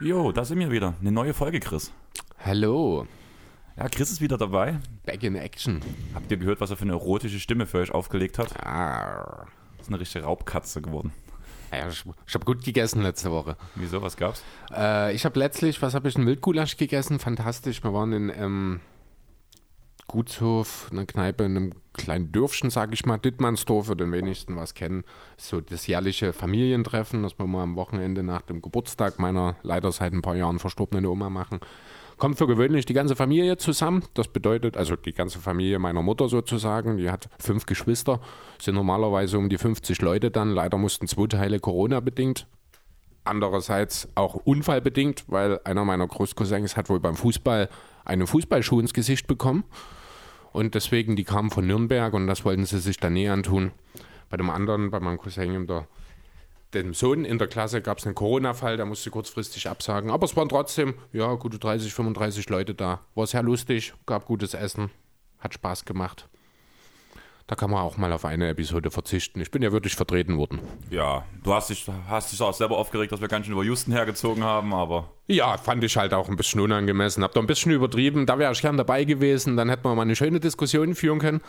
Jo, 0.00 0.32
da 0.32 0.44
sind 0.44 0.58
wir 0.58 0.70
wieder. 0.70 0.94
Eine 1.00 1.12
neue 1.12 1.34
Folge, 1.34 1.60
Chris. 1.60 1.92
Hallo, 2.44 3.06
Ja, 3.76 3.88
Chris 3.88 4.10
ist 4.12 4.20
wieder 4.20 4.38
dabei. 4.38 4.78
back 5.04 5.22
in 5.24 5.34
action. 5.34 5.80
Habt 6.14 6.30
ihr 6.30 6.36
gehört, 6.36 6.60
was 6.60 6.70
er 6.70 6.76
für 6.76 6.82
eine 6.84 6.92
erotische 6.92 7.40
Stimme 7.40 7.66
für 7.66 7.78
euch 7.78 7.90
aufgelegt 7.90 8.38
hat? 8.38 8.64
Ah, 8.64 9.46
Das 9.78 9.86
ist 9.86 9.88
eine 9.88 10.00
richtige 10.00 10.24
Raubkatze 10.24 10.80
geworden. 10.82 11.12
Ja, 11.76 11.88
ich 11.88 12.04
ich 12.26 12.34
habe 12.34 12.44
gut 12.44 12.64
gegessen 12.64 13.02
letzte 13.02 13.30
Woche. 13.30 13.56
Wieso, 13.74 14.02
was 14.02 14.16
gab's? 14.16 14.42
Äh, 14.72 15.14
ich 15.14 15.24
habe 15.24 15.38
letztlich, 15.38 15.80
was 15.82 15.94
habe 15.94 16.08
ich, 16.08 16.16
einen 16.16 16.26
Wildgulasch 16.26 16.76
gegessen, 16.76 17.18
fantastisch. 17.18 17.82
Wir 17.82 17.92
waren 17.92 18.12
in 18.12 18.32
ähm, 18.34 18.80
Gutshof, 20.06 20.88
einer 20.92 21.06
Kneipe 21.06 21.44
in 21.44 21.56
einem 21.56 21.72
kleinen 21.92 22.30
Dörfchen, 22.32 22.70
sage 22.70 22.94
ich 22.94 23.06
mal, 23.06 23.18
Dittmannsdorf, 23.18 23.86
für 23.86 23.96
den 23.96 24.12
wenigsten 24.12 24.56
was 24.56 24.74
kennen. 24.74 25.04
So 25.36 25.60
das 25.60 25.86
jährliche 25.86 26.32
Familientreffen, 26.32 27.22
das 27.22 27.38
wir 27.38 27.46
mal 27.46 27.62
am 27.62 27.76
Wochenende 27.76 28.22
nach 28.22 28.42
dem 28.42 28.60
Geburtstag 28.60 29.18
meiner 29.18 29.56
leider 29.62 29.90
seit 29.92 30.12
ein 30.12 30.22
paar 30.22 30.36
Jahren 30.36 30.58
verstorbenen 30.58 31.06
Oma 31.06 31.30
machen. 31.30 31.60
Kommt 32.16 32.38
für 32.38 32.46
gewöhnlich 32.46 32.86
die 32.86 32.94
ganze 32.94 33.16
Familie 33.16 33.56
zusammen. 33.56 34.04
Das 34.14 34.28
bedeutet, 34.28 34.76
also 34.76 34.96
die 34.96 35.12
ganze 35.12 35.38
Familie 35.38 35.78
meiner 35.78 36.02
Mutter 36.02 36.28
sozusagen, 36.28 36.96
die 36.96 37.10
hat 37.10 37.28
fünf 37.38 37.66
Geschwister, 37.66 38.20
sind 38.60 38.76
normalerweise 38.76 39.38
um 39.38 39.48
die 39.48 39.58
50 39.58 40.00
Leute 40.00 40.30
dann. 40.30 40.50
Leider 40.50 40.78
mussten 40.78 41.08
zwei 41.08 41.26
Teile 41.26 41.60
Corona-bedingt 41.60 42.46
Andererseits 43.24 44.08
auch 44.14 44.34
unfallbedingt, 44.34 45.24
weil 45.28 45.58
einer 45.64 45.86
meiner 45.86 46.06
Großcousins 46.06 46.76
hat 46.76 46.90
wohl 46.90 47.00
beim 47.00 47.16
Fußball 47.16 47.70
einen 48.04 48.26
Fußballschuh 48.26 48.80
ins 48.80 48.92
Gesicht 48.92 49.26
bekommen. 49.26 49.64
Und 50.52 50.74
deswegen, 50.74 51.16
die 51.16 51.24
kamen 51.24 51.50
von 51.50 51.66
Nürnberg 51.66 52.12
und 52.12 52.26
das 52.26 52.44
wollten 52.44 52.66
sie 52.66 52.78
sich 52.78 52.98
dann 52.98 53.14
näher 53.14 53.32
antun. 53.32 53.72
Bei 54.28 54.36
dem 54.36 54.50
anderen, 54.50 54.90
bei 54.90 55.00
meinem 55.00 55.16
Cousin, 55.16 55.54
in 55.54 55.66
der, 55.66 55.88
dem 56.74 56.94
Sohn 56.94 57.24
in 57.24 57.38
der 57.38 57.48
Klasse, 57.48 57.80
gab 57.80 57.98
es 57.98 58.06
einen 58.06 58.14
Corona-Fall, 58.14 58.76
der 58.76 58.86
musste 58.86 59.10
kurzfristig 59.10 59.68
absagen. 59.68 60.10
Aber 60.10 60.24
es 60.24 60.36
waren 60.36 60.48
trotzdem, 60.48 60.94
ja, 61.12 61.32
gute 61.34 61.58
30, 61.58 61.92
35 61.94 62.48
Leute 62.48 62.74
da. 62.74 63.00
War 63.14 63.26
sehr 63.26 63.42
lustig, 63.42 63.94
gab 64.06 64.26
gutes 64.26 64.54
Essen, 64.54 64.90
hat 65.38 65.54
Spaß 65.54 65.84
gemacht. 65.84 66.28
Da 67.46 67.56
kann 67.56 67.70
man 67.70 67.82
auch 67.82 67.98
mal 67.98 68.10
auf 68.10 68.24
eine 68.24 68.48
Episode 68.48 68.90
verzichten. 68.90 69.38
Ich 69.42 69.50
bin 69.50 69.60
ja 69.60 69.70
wirklich 69.70 69.96
vertreten 69.96 70.38
worden. 70.38 70.60
Ja, 70.88 71.26
du 71.42 71.52
hast 71.52 71.68
dich, 71.68 71.86
hast 72.08 72.32
dich 72.32 72.40
auch 72.40 72.54
selber 72.54 72.78
aufgeregt, 72.78 73.12
dass 73.12 73.20
wir 73.20 73.28
ganz 73.28 73.44
schön 73.44 73.52
über 73.52 73.64
Houston 73.64 73.92
hergezogen 73.92 74.42
haben, 74.42 74.72
aber 74.72 75.10
Ja, 75.26 75.58
fand 75.58 75.84
ich 75.84 75.94
halt 75.98 76.14
auch 76.14 76.30
ein 76.30 76.36
bisschen 76.36 76.60
unangemessen. 76.62 77.22
Hab 77.22 77.34
da 77.34 77.40
ein 77.40 77.46
bisschen 77.46 77.72
übertrieben. 77.72 78.24
Da 78.24 78.38
wäre 78.38 78.50
ich 78.52 78.62
gern 78.62 78.78
dabei 78.78 79.04
gewesen. 79.04 79.58
Dann 79.58 79.68
hätten 79.68 79.84
wir 79.84 79.94
mal 79.94 80.02
eine 80.02 80.16
schöne 80.16 80.40
Diskussion 80.40 80.94
führen 80.94 81.18
können. 81.18 81.42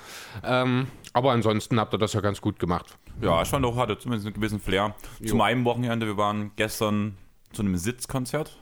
Ähm, 0.43 0.87
aber 1.13 1.31
ansonsten 1.31 1.79
habt 1.79 1.93
ihr 1.93 1.97
das 1.97 2.11
ja 2.11 2.19
ganz 2.19 2.41
gut 2.41 2.59
gemacht. 2.59 2.97
ja, 3.21 3.41
ich 3.41 3.47
fand 3.47 3.65
auch, 3.65 3.77
hatte 3.77 3.97
zumindest 3.97 4.27
einen 4.27 4.35
gewissen 4.35 4.59
Flair. 4.59 4.93
Zu 5.25 5.35
meinem 5.37 5.63
Wochenende, 5.63 6.05
wir 6.07 6.17
waren 6.17 6.51
gestern 6.57 7.17
zu 7.53 7.61
einem 7.61 7.77
Sitzkonzert 7.77 8.59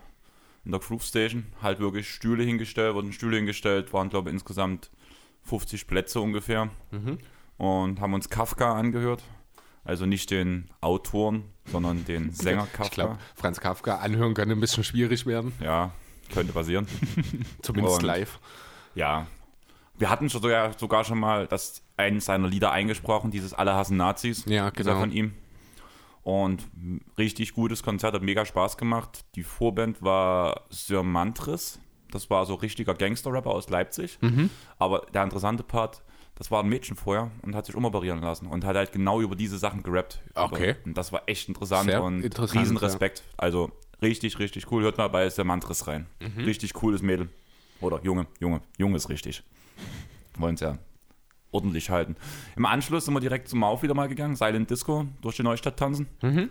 in 0.66 0.72
der 0.72 0.80
Groove 0.80 1.04
Station. 1.04 1.48
Halt 1.64 1.80
wirklich 1.80 2.08
Stühle 2.10 2.44
hingestellt, 2.44 2.94
wurden 2.94 3.12
Stühle 3.12 3.38
hingestellt, 3.38 3.92
waren 3.92 4.10
glaube 4.10 4.30
ich 4.30 4.34
insgesamt 4.36 4.92
50 5.46 5.88
Plätze 5.88 6.20
ungefähr. 6.20 6.70
Und 7.58 8.00
haben 8.02 8.14
uns 8.14 8.30
Kafka 8.30 8.74
angehört. 8.76 9.24
Also 9.86 10.06
nicht 10.06 10.32
den 10.32 10.70
Autoren, 10.82 11.44
sondern 11.66 12.06
den 12.06 12.32
Sänger 12.34 12.66
Kafka. 12.68 12.84
Ich 12.86 12.92
glaube, 12.92 13.18
Franz 13.36 13.60
Kafka 13.60 13.98
anhören 13.98 14.34
kann 14.34 14.50
ein 14.50 14.60
bisschen 14.60 14.84
schwierig 14.84 15.26
werden. 15.26 15.52
Ja, 15.62 15.92
könnte 16.34 16.54
passieren. 16.54 16.88
Zumindest 17.62 17.98
Und- 17.98 18.04
live. 18.06 18.40
Ja. 18.96 19.28
Wir 19.98 20.10
hatten 20.10 20.30
schon 20.30 20.42
sogar, 20.42 20.78
sogar 20.78 21.04
schon 21.04 21.20
mal 21.20 21.48
das 21.48 21.84
eines 21.98 22.26
seiner 22.26 22.48
Lieder 22.48 22.72
eingesprochen, 22.72 23.30
dieses 23.30 23.54
Alle 23.54 23.76
hassen 23.76 23.98
Nazis. 23.98 24.44
Ja, 24.46 24.70
genau. 24.72 25.00
von 25.00 25.12
ihm. 25.12 25.34
Und 26.24 26.64
richtig 27.18 27.54
gutes 27.54 27.84
Konzert, 27.84 28.16
hat 28.16 28.22
mega 28.24 28.46
Spaß 28.46 28.78
gemacht. 28.78 29.26
Die 29.36 29.44
Vorband 29.44 30.02
war 30.02 30.62
Sir 30.70 31.04
Mantris. 31.04 31.80
Das 32.14 32.30
war 32.30 32.46
so 32.46 32.56
richtiger 32.56 32.94
Gangster-Rapper 32.94 33.50
aus 33.50 33.70
Leipzig. 33.70 34.18
Mhm. 34.22 34.50
Aber 34.78 35.06
der 35.14 35.24
interessante 35.24 35.64
Part, 35.64 36.04
das 36.36 36.52
war 36.52 36.64
ein 36.64 36.70
Mädchen 36.70 36.96
vorher 36.96 37.32
und 37.42 37.56
hat 37.56 37.66
sich 37.66 37.76
umoperieren 37.76 38.22
lassen 38.22 38.48
und 38.48 38.66
hat 38.66 38.76
halt 38.76 38.92
genau 38.92 39.22
über 39.22 39.36
diese 39.36 39.58
Sachen 39.58 39.82
gerappt. 39.82 40.22
Okay. 40.36 40.76
Und 40.86 40.98
das 40.98 41.12
war 41.12 41.24
echt 41.26 41.48
interessant 41.48 41.90
Sehr 41.90 42.04
und 42.04 42.22
interessant, 42.22 42.62
riesen 42.62 42.78
ja. 42.80 43.10
Also 43.38 43.72
richtig, 44.02 44.38
richtig 44.40 44.72
cool. 44.72 44.84
Hört 44.84 44.98
mal 44.98 45.08
bei 45.08 45.30
Sir 45.30 45.44
Mantris 45.44 45.88
rein. 45.88 46.06
Mhm. 46.20 46.44
Richtig 46.44 46.74
cooles 46.74 47.02
Mädel. 47.02 47.30
Oder 47.82 48.00
Junge, 48.04 48.28
Junge, 48.40 48.62
Junge 48.78 48.98
ist 48.98 49.10
richtig. 49.10 49.44
Wollen 50.38 50.56
es 50.56 50.62
ja 50.62 50.78
ordentlich 51.52 51.90
halten. 51.90 52.16
Im 52.56 52.66
Anschluss 52.66 53.06
sind 53.06 53.14
wir 53.14 53.20
direkt 53.22 53.48
zum 53.48 53.60
Mauf 53.60 53.84
wieder 53.84 53.94
mal 53.94 54.08
gegangen, 54.08 54.36
Silent 54.36 54.70
Disco, 54.70 55.06
durch 55.22 55.36
die 55.36 55.44
Neustadt 55.44 55.78
tanzen. 55.78 56.08
Mhm. 56.22 56.50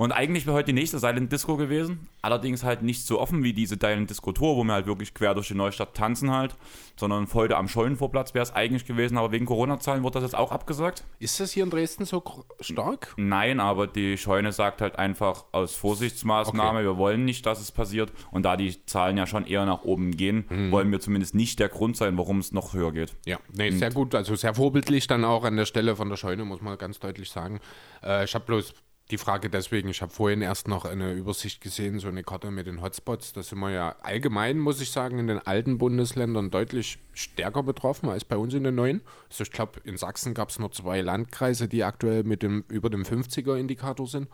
Und 0.00 0.12
eigentlich 0.12 0.46
wäre 0.46 0.56
heute 0.56 0.72
die 0.72 0.80
nächste 0.80 0.98
Silent 0.98 1.30
Disco 1.30 1.58
gewesen, 1.58 2.08
allerdings 2.22 2.64
halt 2.64 2.80
nicht 2.80 3.06
so 3.06 3.20
offen 3.20 3.42
wie 3.42 3.52
diese 3.52 3.76
Silent 3.78 4.08
Disco 4.08 4.32
Tour, 4.32 4.56
wo 4.56 4.64
wir 4.64 4.72
halt 4.72 4.86
wirklich 4.86 5.12
quer 5.12 5.34
durch 5.34 5.48
die 5.48 5.54
Neustadt 5.54 5.94
tanzen 5.94 6.30
halt, 6.30 6.56
sondern 6.96 7.28
heute 7.34 7.58
am 7.58 7.68
Scheunenvorplatz 7.68 8.32
wäre 8.32 8.42
es 8.42 8.50
eigentlich 8.50 8.86
gewesen, 8.86 9.18
aber 9.18 9.30
wegen 9.30 9.44
Corona-Zahlen 9.44 10.02
wurde 10.02 10.14
das 10.14 10.22
jetzt 10.22 10.38
auch 10.38 10.52
abgesagt. 10.52 11.04
Ist 11.18 11.38
das 11.38 11.52
hier 11.52 11.64
in 11.64 11.68
Dresden 11.68 12.06
so 12.06 12.24
stark? 12.60 13.12
Nein, 13.18 13.60
aber 13.60 13.86
die 13.86 14.16
Scheune 14.16 14.52
sagt 14.52 14.80
halt 14.80 14.98
einfach 14.98 15.44
aus 15.52 15.74
Vorsichtsmaßnahme, 15.74 16.82
wir 16.82 16.96
wollen 16.96 17.26
nicht, 17.26 17.44
dass 17.44 17.60
es 17.60 17.70
passiert. 17.70 18.10
Und 18.30 18.44
da 18.44 18.56
die 18.56 18.82
Zahlen 18.86 19.18
ja 19.18 19.26
schon 19.26 19.46
eher 19.46 19.66
nach 19.66 19.84
oben 19.84 20.16
gehen, 20.16 20.46
wollen 20.70 20.90
wir 20.90 21.00
zumindest 21.00 21.34
nicht 21.34 21.58
der 21.58 21.68
Grund 21.68 21.98
sein, 21.98 22.16
warum 22.16 22.38
es 22.38 22.52
noch 22.52 22.72
höher 22.72 22.92
geht. 22.92 23.16
Ja, 23.26 23.38
nee, 23.52 23.70
sehr 23.70 23.92
gut. 23.92 24.14
Also 24.14 24.34
sehr 24.34 24.54
vorbildlich 24.54 25.08
dann 25.08 25.26
auch 25.26 25.44
an 25.44 25.58
der 25.58 25.66
Stelle 25.66 25.94
von 25.94 26.08
der 26.08 26.16
Scheune, 26.16 26.46
muss 26.46 26.62
man 26.62 26.78
ganz 26.78 26.98
deutlich 27.00 27.28
sagen. 27.28 27.60
Äh, 28.02 28.24
ich 28.24 28.34
habe 28.34 28.46
bloß 28.46 28.72
die 29.10 29.18
Frage 29.18 29.50
deswegen, 29.50 29.88
ich 29.88 30.02
habe 30.02 30.12
vorhin 30.12 30.42
erst 30.42 30.68
noch 30.68 30.84
eine 30.84 31.12
Übersicht 31.12 31.60
gesehen, 31.60 31.98
so 31.98 32.08
eine 32.08 32.22
Karte 32.22 32.50
mit 32.50 32.66
den 32.66 32.80
Hotspots. 32.80 33.32
Da 33.32 33.42
sind 33.42 33.58
wir 33.58 33.70
ja 33.70 33.96
allgemein, 34.02 34.58
muss 34.58 34.80
ich 34.80 34.90
sagen, 34.90 35.18
in 35.18 35.26
den 35.26 35.38
alten 35.38 35.78
Bundesländern 35.78 36.50
deutlich 36.50 36.98
stärker 37.12 37.62
betroffen 37.62 38.08
als 38.08 38.24
bei 38.24 38.36
uns 38.36 38.54
in 38.54 38.64
den 38.64 38.74
neuen. 38.74 39.02
Also 39.28 39.42
ich 39.42 39.50
glaube, 39.50 39.80
in 39.84 39.96
Sachsen 39.96 40.34
gab 40.34 40.50
es 40.50 40.58
nur 40.58 40.70
zwei 40.72 41.00
Landkreise, 41.00 41.68
die 41.68 41.82
aktuell 41.82 42.24
mit 42.24 42.42
dem 42.42 42.64
über 42.68 42.88
dem 42.88 43.02
50er-Indikator 43.02 44.06
sind. 44.06 44.28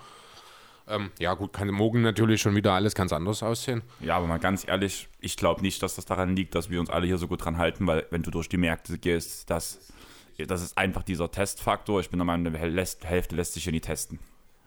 Ähm, 0.88 1.10
ja 1.18 1.34
gut, 1.34 1.52
kann 1.52 1.68
morgen 1.68 2.02
natürlich 2.02 2.40
schon 2.40 2.54
wieder 2.54 2.72
alles 2.72 2.94
ganz 2.94 3.12
anders 3.12 3.42
aussehen. 3.42 3.82
Ja, 4.00 4.16
aber 4.18 4.26
mal 4.26 4.38
ganz 4.38 4.68
ehrlich, 4.68 5.08
ich 5.20 5.36
glaube 5.36 5.62
nicht, 5.62 5.82
dass 5.82 5.96
das 5.96 6.04
daran 6.04 6.36
liegt, 6.36 6.54
dass 6.54 6.70
wir 6.70 6.78
uns 6.78 6.90
alle 6.90 7.06
hier 7.06 7.18
so 7.18 7.26
gut 7.26 7.44
dran 7.44 7.58
halten, 7.58 7.86
weil 7.86 8.06
wenn 8.10 8.22
du 8.22 8.30
durch 8.30 8.48
die 8.48 8.56
Märkte 8.56 8.98
gehst, 8.98 9.50
das, 9.50 9.92
das 10.38 10.62
ist 10.62 10.78
einfach 10.78 11.02
dieser 11.02 11.30
Testfaktor. 11.30 12.00
Ich 12.00 12.10
bin 12.10 12.18
der 12.18 12.26
Meinung, 12.26 12.52
die 12.52 12.58
Hälfte 12.58 13.34
lässt 13.34 13.54
sich 13.54 13.64
hier 13.64 13.72
nicht 13.72 13.86
testen. 13.86 14.20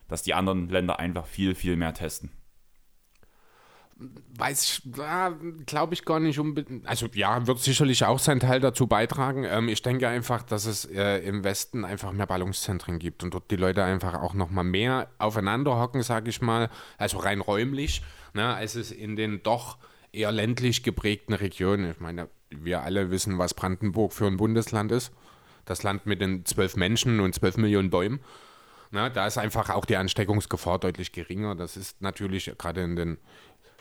Dass 0.09 0.24
die 0.24 0.34
anderen 0.34 0.68
Länder 0.68 1.00
einfach 1.00 1.25
viel, 1.25 1.56
viel 1.56 1.78
mehr 1.78 1.94
testen. 1.94 2.31
Weiß 4.38 4.64
ich, 4.64 4.94
glaube 5.66 5.94
ich 5.94 6.06
gar 6.06 6.22
nicht 6.22 6.40
unbedingt. 6.40 6.88
Also 6.88 7.08
ja, 7.14 7.46
wird 7.47 7.59
sicherlich 7.59 8.06
auch 8.06 8.18
seinen 8.18 8.40
Teil 8.40 8.62
dazu 8.62 8.88
beitragen. 8.88 9.44
Ähm, 9.44 9.68
ich 9.68 9.81
denke 9.81 10.08
einfach, 10.08 10.42
dass 10.44 10.66
es 10.66 10.86
äh, 10.86 11.18
im 11.20 11.44
Westen 11.44 11.84
einfach 11.84 12.14
mehr 12.14 12.25
Ballungszentren 12.25 12.97
gibt 12.97 13.24
und 13.24 13.34
dort 13.34 13.52
die 13.52 13.58
Leute 13.58 13.84
einfach 13.84 14.14
auch 14.22 14.34
noch 14.34 14.50
mal 14.50 14.64
mehr 14.64 15.09
aufeinander 15.18 15.78
hocken, 15.78 16.02
sage 16.02 16.30
ich 16.30 16.41
mal, 16.41 16.70
also 16.97 17.18
rein 17.18 17.41
räumlich, 17.41 18.02
ne, 18.34 18.56
als 18.56 18.76
es 18.76 18.91
in 18.91 19.18
den 19.18 19.44
doch 19.44 19.78
eher 20.14 20.31
ländlich 20.31 20.84
geprägten 20.84 21.34
Regionen. 21.34 21.91
Ich 21.91 22.00
meine, 22.00 22.30
wir 22.50 22.84
alle 22.84 23.12
wissen, 23.12 23.38
was 23.38 23.53
Brandenburg 23.53 24.14
für 24.14 24.28
ein 24.28 24.38
Bundesland 24.38 24.91
ist. 24.94 25.12
Das 25.66 25.84
Land 25.84 26.06
mit 26.06 26.22
den 26.22 26.46
zwölf 26.46 26.76
Menschen 26.78 27.20
und 27.20 27.36
zwölf 27.36 27.58
Millionen 27.58 27.90
Bäumen. 27.90 28.22
Na, 28.92 29.10
da 29.10 29.28
ist 29.28 29.38
einfach 29.38 29.70
auch 29.70 29.86
die 29.86 29.98
Ansteckungsgefahr 29.98 30.80
deutlich 30.80 31.12
geringer. 31.12 31.56
Das 31.56 31.78
ist 31.78 32.02
natürlich 32.02 32.52
gerade 32.58 32.82
in 32.82 32.96
den 32.96 33.18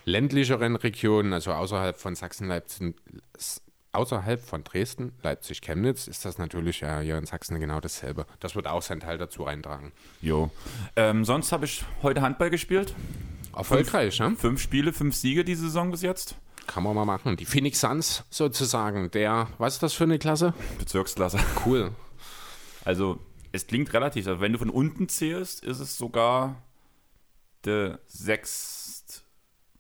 ländlicheren 0.05 0.77
Regionen, 0.77 1.33
also 1.33 1.53
außerhalb 1.53 1.99
von 1.99 2.15
Sachsen, 2.15 2.49
Leipzig, 2.49 2.95
außerhalb 3.93 4.41
von 4.41 4.65
Dresden, 4.65 5.13
Leipzig, 5.23 5.61
Chemnitz, 5.61 6.09
ist 6.09 6.25
das 6.25 6.39
natürlich 6.39 6.81
ja 6.81 7.01
hier 7.01 7.17
in 7.19 7.27
Sachsen 7.27 7.59
genau 7.59 7.81
dasselbe. 7.81 8.27
Das 8.41 8.55
wird 8.55 8.67
auch 8.67 8.83
seinen 8.83 9.01
Teil 9.01 9.19
dazu 9.19 9.47
eintragen. 9.47 9.93
Jo. 10.21 10.51
Ähm, 10.97 11.25
sonst 11.25 11.53
habe 11.53 11.65
ich 11.65 11.85
heute 12.03 12.23
Handball 12.23 12.51
gespielt. 12.51 12.95
Erfolgreich, 13.57 14.21
ne? 14.21 14.37
Fünf 14.37 14.61
Spiele, 14.61 14.93
fünf 14.93 15.17
Siege 15.17 15.45
die 15.45 15.55
Saison 15.55 15.91
bis 15.91 16.03
jetzt. 16.03 16.37
Kann 16.67 16.83
man 16.83 16.95
mal 16.95 17.07
machen. 17.07 17.37
Die 17.37 17.47
Phoenix 17.47 17.81
Suns 17.81 18.25
sozusagen, 18.31 19.11
der, 19.11 19.49
was 19.59 19.75
ist 19.75 19.83
das 19.83 19.95
für 19.95 20.05
eine 20.05 20.19
Klasse? 20.19 20.55
Bezirksklasse. 20.79 21.39
Cool. 21.65 21.91
Also, 22.85 23.19
es 23.59 23.67
klingt 23.67 23.93
relativ. 23.93 24.27
Also, 24.27 24.41
wenn 24.41 24.53
du 24.53 24.59
von 24.59 24.71
unten 24.71 25.09
zählst, 25.09 25.65
ist 25.65 25.81
es 25.81 25.97
sogar 25.99 26.63
der 27.65 27.99
sechst 28.07 29.25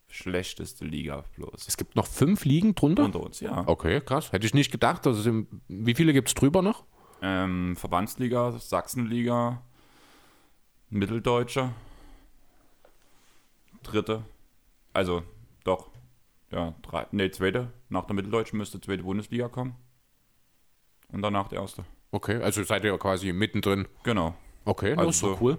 schlechteste 0.08 0.84
Liga 0.84 1.24
bloß. 1.36 1.68
Es 1.68 1.76
gibt 1.76 1.94
noch 1.96 2.06
fünf 2.06 2.44
Ligen 2.44 2.74
drunter? 2.74 3.04
Unter 3.04 3.20
uns, 3.20 3.40
ja. 3.40 3.62
Okay, 3.66 4.00
krass. 4.00 4.32
Hätte 4.32 4.46
ich 4.46 4.54
nicht 4.54 4.70
gedacht. 4.72 5.06
Also, 5.06 5.22
sind- 5.22 5.48
wie 5.68 5.94
viele 5.94 6.12
gibt 6.12 6.28
es 6.28 6.34
drüber 6.34 6.60
noch? 6.62 6.84
Ähm, 7.22 7.76
Verbandsliga, 7.76 8.52
Sachsenliga, 8.58 9.62
Mitteldeutsche, 10.90 11.70
dritte. 13.82 14.24
Also 14.92 15.22
Doch. 15.64 15.90
Ja, 16.50 16.74
drei, 16.82 17.06
nee, 17.10 17.30
zweite. 17.30 17.70
Nach 17.90 18.06
der 18.06 18.14
Mitteldeutschen 18.14 18.56
müsste 18.58 18.80
zweite 18.80 19.02
Bundesliga 19.02 19.48
kommen. 19.48 19.74
Und 21.12 21.20
danach 21.20 21.48
die 21.48 21.56
erste. 21.56 21.84
Okay, 22.10 22.40
also 22.42 22.62
seid 22.62 22.84
ihr 22.84 22.96
quasi 22.98 23.32
mittendrin. 23.32 23.86
Genau. 24.02 24.34
Okay, 24.64 24.90
das 24.90 24.98
Also 24.98 25.10
ist 25.10 25.18
so- 25.20 25.38
cool. 25.40 25.58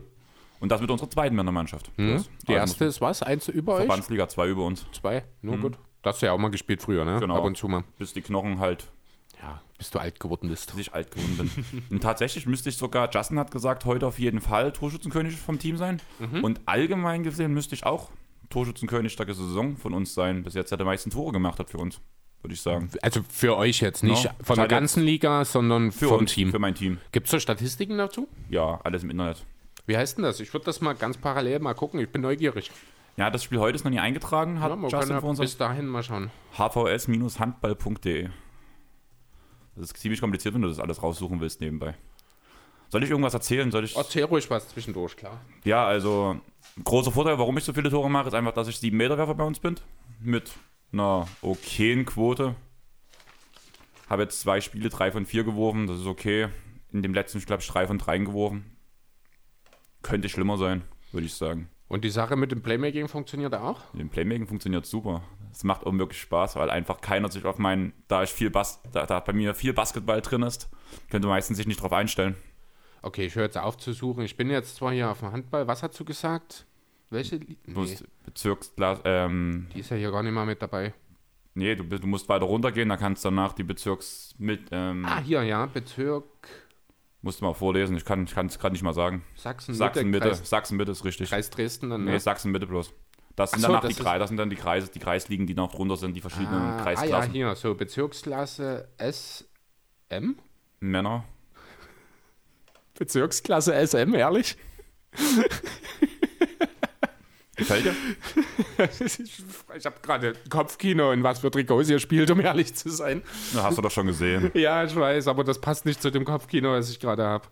Und 0.60 0.70
das 0.72 0.82
mit 0.82 0.92
unserer 0.92 1.10
zweiten 1.10 1.36
Männermannschaft. 1.36 1.90
Mhm. 1.98 2.14
Das- 2.16 2.24
Die 2.48 2.54
also 2.54 2.54
erste 2.74 2.86
ist 2.86 3.02
was? 3.02 3.24
Eins 3.24 3.48
über 3.48 3.74
euch? 3.76 3.80
Verbandsliga 3.86 4.28
2 4.28 4.48
über 4.50 4.66
uns. 4.66 4.86
Zwei? 4.92 5.24
Nur 5.42 5.58
gut. 5.58 5.78
Das 6.02 6.16
hast 6.16 6.22
du 6.22 6.26
ja 6.28 6.32
auch 6.34 6.38
mal 6.38 6.50
gespielt 6.52 6.82
früher, 6.82 7.06
ne? 7.06 7.20
Genau. 7.20 7.38
Ab 7.38 7.44
und 7.46 7.58
zu 7.58 7.68
mal. 7.68 7.84
Bis 7.98 8.14
die 8.14 8.22
Knochen 8.22 8.60
halt 8.60 8.88
Ja, 9.42 9.62
bis 9.78 9.90
du 9.92 10.00
alt 10.00 10.20
geworden 10.20 10.50
bist. 10.50 10.72
bis 10.76 10.88
ich 10.88 10.94
alt 10.94 11.12
geworden 11.12 11.38
bin. 11.38 11.84
und 11.90 12.02
tatsächlich 12.04 12.46
müsste 12.46 12.68
ich 12.70 12.78
sogar, 12.78 13.10
Justin 13.10 13.40
hat 13.40 13.52
gesagt, 13.52 13.86
heute 13.86 14.06
auf 14.08 14.20
jeden 14.20 14.42
Fall 14.42 14.74
Torschützenkönig 14.74 15.36
vom 15.38 15.60
Team 15.60 15.78
sein. 15.78 16.02
Mhm. 16.20 16.44
Und 16.44 16.62
allgemein 16.66 17.24
gesehen 17.24 17.54
müsste 17.54 17.76
ich 17.76 17.86
auch 17.86 18.10
Torschützenkönig 18.50 19.16
der 19.16 19.34
Saison 19.34 19.78
von 19.78 19.94
uns 19.94 20.14
sein. 20.14 20.44
Bis 20.44 20.56
jetzt 20.56 20.72
der 20.72 20.78
die 20.78 20.84
meisten 20.84 21.10
Tore 21.10 21.32
gemacht 21.32 21.60
hat 21.60 21.70
für 21.70 21.78
uns, 21.78 22.02
würde 22.42 22.54
ich 22.54 22.62
sagen. 22.62 22.90
Also 23.02 23.22
für 23.30 23.58
euch 23.58 23.82
jetzt 23.82 24.04
nicht 24.04 24.24
Ja, 24.24 24.32
von 24.42 24.56
der 24.58 24.68
ganzen 24.68 25.04
Liga, 25.04 25.44
sondern 25.46 25.92
Für 25.92 26.08
vom 26.10 26.20
uns, 26.20 26.34
Team. 26.34 26.52
für 26.52 26.60
mein 26.60 26.76
Team. 26.76 26.98
Gibt 27.12 27.28
es 27.28 27.32
da 27.32 27.40
Statistiken 27.40 27.98
dazu? 27.98 28.28
Ja, 28.50 28.80
alles 28.84 29.04
im 29.04 29.10
Internet. 29.10 29.46
Wie 29.86 29.98
heißt 29.98 30.18
denn 30.18 30.24
das? 30.24 30.40
Ich 30.40 30.54
würde 30.54 30.66
das 30.66 30.82
mal 30.82 30.94
ganz 30.94 31.18
parallel 31.18 31.60
mal 31.60 31.74
gucken. 31.74 32.00
Ich 32.00 32.10
bin 32.10 32.22
neugierig. 32.22 32.72
Ja, 33.18 33.30
das 33.30 33.44
Spiel 33.44 33.60
heute 33.60 33.76
ist 33.76 33.84
noch 33.84 33.92
nie 33.92 34.00
eingetragen, 34.00 34.62
hat 34.62 34.72
Ja, 34.72 34.88
Justin 35.00 35.20
für 35.20 35.26
uns 35.26 35.40
bis 35.40 35.58
dahin 35.58 35.88
mal 35.88 36.04
schauen. 36.04 36.32
hvs-handball.de. 36.58 38.30
Das 39.76 39.92
ist 39.92 39.98
ziemlich 39.98 40.22
kompliziert, 40.22 40.54
wenn 40.54 40.62
du 40.62 40.68
das 40.70 40.80
alles 40.80 41.02
raussuchen 41.02 41.40
willst 41.42 41.60
nebenbei. 41.62 41.96
Soll 42.90 43.04
ich 43.04 43.10
irgendwas 43.10 43.34
erzählen? 43.34 43.72
Soll 43.72 43.84
ich? 43.86 43.96
Erzähl 43.96 44.24
ruhig 44.24 44.50
was 44.50 44.70
zwischendurch, 44.70 45.16
klar. 45.16 45.40
Ja, 45.64 45.86
also 45.86 46.40
großer 46.84 47.12
Vorteil, 47.12 47.38
warum 47.38 47.58
ich 47.58 47.64
so 47.64 47.74
viele 47.74 47.90
Tore 47.90 48.10
mache, 48.10 48.28
ist 48.30 48.34
einfach, 48.34 48.54
dass 48.54 48.68
ich 48.68 48.78
7 48.80 48.96
Meter 48.96 49.18
Werfer 49.18 49.36
bei 49.36 49.44
uns 49.44 49.60
bin. 49.60 49.76
Mit 50.22 50.52
einer 50.92 51.28
okayen 51.42 52.06
Quote. 52.06 52.56
Habe 54.10 54.24
jetzt 54.24 54.42
zwei 54.42 54.60
Spiele, 54.62 54.90
drei 54.90 55.12
von 55.12 55.26
vier 55.26 55.44
geworfen, 55.44 55.88
das 55.88 56.00
ist 56.00 56.08
okay. 56.08 56.50
In 56.92 57.04
dem 57.04 57.14
letzten, 57.14 57.38
ich 57.38 57.46
glaube, 57.46 57.64
drei 57.64 57.86
von 57.86 58.00
dreien 58.00 58.26
geworfen. 58.26 58.76
Könnte 60.02 60.30
schlimmer 60.30 60.58
sein, 60.58 60.82
würde 61.12 61.28
ich 61.28 61.34
sagen. 61.34 61.70
Und 61.88 62.04
die 62.04 62.10
Sache 62.10 62.36
mit 62.36 62.52
dem 62.52 62.62
Playmaking 62.62 63.08
funktioniert 63.08 63.54
auch? 63.56 63.94
Mit 63.94 64.02
dem 64.02 64.10
Playmaking 64.10 64.48
funktioniert 64.48 64.86
super. 64.86 65.24
Es 65.52 65.64
macht 65.64 65.86
auch 65.86 65.94
wirklich 65.94 66.22
Spaß, 66.22 66.56
weil 66.56 66.70
einfach 66.70 67.02
keiner 67.02 67.32
sich 67.32 67.46
auf 67.46 67.58
meinen, 67.58 67.94
da 68.08 68.24
ich 68.24 68.30
viel 68.30 68.52
Bas 68.52 68.82
da, 68.92 69.06
da 69.06 69.20
bei 69.20 69.34
mir 69.34 69.56
viel 69.56 69.74
Basketball 69.74 70.22
drin 70.22 70.44
ist, 70.44 70.70
könnte 71.10 71.28
meistens 71.28 71.58
sich 71.58 71.68
nicht 71.68 71.82
drauf 71.82 71.92
einstellen. 71.92 72.36
Okay, 73.02 73.26
ich 73.26 73.36
höre 73.36 73.46
jetzt 73.46 73.58
auf 73.58 73.78
zu 73.78 73.94
suchen. 73.94 74.24
Ich 74.24 74.38
bin 74.38 74.50
jetzt 74.50 74.76
zwar 74.76 74.92
hier 74.92 75.10
auf 75.10 75.20
dem 75.20 75.32
Handball. 75.32 75.68
Was 75.68 75.82
hast 75.82 76.00
du 76.00 76.06
gesagt? 76.06 76.68
Welche? 77.10 77.38
Nee, 77.38 77.58
musst 77.66 78.04
Bezirksklasse, 78.26 79.02
ähm, 79.06 79.68
die 79.74 79.80
ist 79.80 79.90
ja 79.90 79.98
hier 79.98 80.12
gar 80.12 80.22
nicht 80.24 80.34
mal 80.34 80.46
mit 80.46 80.62
dabei. 80.62 80.94
nee, 81.56 81.76
du, 81.76 81.84
du 81.84 82.08
musst 82.08 82.30
weiter 82.30 82.46
runtergehen, 82.46 82.90
da 82.90 82.98
kannst 82.98 83.26
du 83.26 83.30
danach 83.30 83.54
die 83.54 83.64
Bezirks 83.64 84.34
mit, 84.38 84.68
ähm, 84.72 85.06
Ah, 85.06 85.20
hier, 85.20 85.44
ja. 85.44 85.66
Bezirk 85.66 86.24
musst 87.22 87.42
du 87.42 87.46
mal 87.46 87.54
vorlesen, 87.54 87.98
ich 87.98 88.06
kann 88.06 88.24
es 88.24 88.60
gerade 88.60 88.74
nicht 88.74 88.84
mal 88.84 88.94
sagen. 88.94 89.24
Sachsen, 89.36 89.74
Sachsen 89.74 90.10
Mitte, 90.10 90.30
Kreis, 90.30 90.48
Sachsen 90.50 90.80
ist 90.80 91.04
richtig. 91.04 91.30
Kreis 91.30 91.50
Dresden 91.50 91.90
dann. 91.90 92.06
Nee, 92.06 92.12
Ne? 92.12 92.20
Sachsen 92.20 92.52
Mitte 92.52 92.68
bloß. 92.68 92.94
Das 93.36 93.52
sind 93.52 93.62
so, 93.62 93.68
danach 93.68 93.86
die 93.88 93.94
Kreise, 93.94 94.20
das 94.20 94.28
sind 94.30 94.38
dann 94.38 94.50
die 94.50 94.56
Kreise, 94.58 94.92
die 94.92 95.00
Kreisligen, 95.00 95.48
die 95.48 95.54
noch 95.54 95.72
drunter 95.72 95.96
sind, 95.98 96.14
die 96.14 96.22
verschiedenen 96.22 96.54
Ah, 96.62 96.76
ah 96.76 96.78
ja, 96.78 96.84
Kreisklassen. 96.84 97.32
hier. 97.34 97.56
So, 97.56 97.74
Bezirksklasse 97.74 98.90
SM? 98.98 100.36
Männer. 100.82 101.24
Bezirksklasse 102.98 103.74
SM, 103.88 104.14
ehrlich? 104.14 104.58
Gefällt 107.60 107.86
dir? 107.86 107.96
ich 109.78 109.86
habe 109.86 109.96
gerade 110.02 110.34
Kopfkino 110.50 111.12
in 111.12 111.24
was 111.24 111.40
für 111.40 111.52
Trikots 111.52 111.90
ihr 111.90 112.00
spielt, 112.00 112.32
um 112.32 112.40
ehrlich 112.40 112.74
zu 112.74 112.90
sein. 112.90 113.22
Ja, 113.54 113.64
hast 113.64 113.78
du 113.78 113.82
doch 113.82 113.92
schon 113.92 114.08
gesehen. 114.08 114.52
Ja, 114.60 114.84
ich 114.84 114.96
weiß, 114.96 115.28
aber 115.28 115.44
das 115.44 115.60
passt 115.62 115.86
nicht 115.86 116.02
zu 116.02 116.10
dem 116.10 116.26
Kopfkino, 116.26 116.72
was 116.72 116.90
ich 116.90 117.00
gerade 117.00 117.26
habe. 117.26 117.48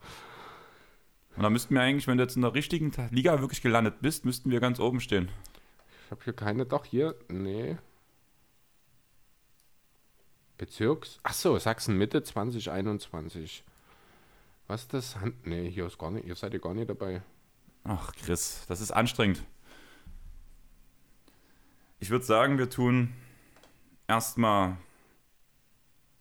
Und 1.36 1.44
dann 1.44 1.54
müssten 1.54 1.74
wir 1.76 1.82
eigentlich, 1.82 2.08
wenn 2.08 2.18
du 2.18 2.24
jetzt 2.24 2.36
in 2.36 2.42
der 2.42 2.54
richtigen 2.54 2.92
Liga 3.12 3.40
wirklich 3.42 3.62
gelandet 3.62 4.02
bist, 4.02 4.26
müssten 4.26 4.50
wir 4.50 4.60
ganz 4.60 4.80
oben 4.80 5.00
stehen. 5.00 5.30
Ich 6.06 6.12
habe 6.12 6.24
hier 6.24 6.34
keine, 6.34 6.66
doch 6.66 6.86
hier, 6.86 7.16
nee. 7.28 7.78
Bezirks, 10.58 11.20
ach 11.24 11.34
so, 11.34 11.58
Sachsen 11.60 11.98
Mitte 11.98 12.24
2021. 12.24 13.64
Was 14.68 14.82
ist 14.82 14.94
das? 14.94 15.18
Nee, 15.44 15.70
hier 15.70 15.86
ist 15.86 15.98
gar 15.98 16.12
nicht, 16.12 16.26
ihr 16.26 16.36
seid 16.36 16.54
ja 16.54 16.60
gar 16.60 16.74
nicht 16.74 16.90
dabei. 16.90 17.22
Ach, 17.84 18.12
Chris, 18.14 18.66
das 18.68 18.82
ist 18.82 18.92
anstrengend. 18.92 19.44
Ich 22.00 22.10
würde 22.10 22.26
sagen, 22.26 22.58
wir 22.58 22.70
tun 22.70 23.14
erstmal 24.08 24.78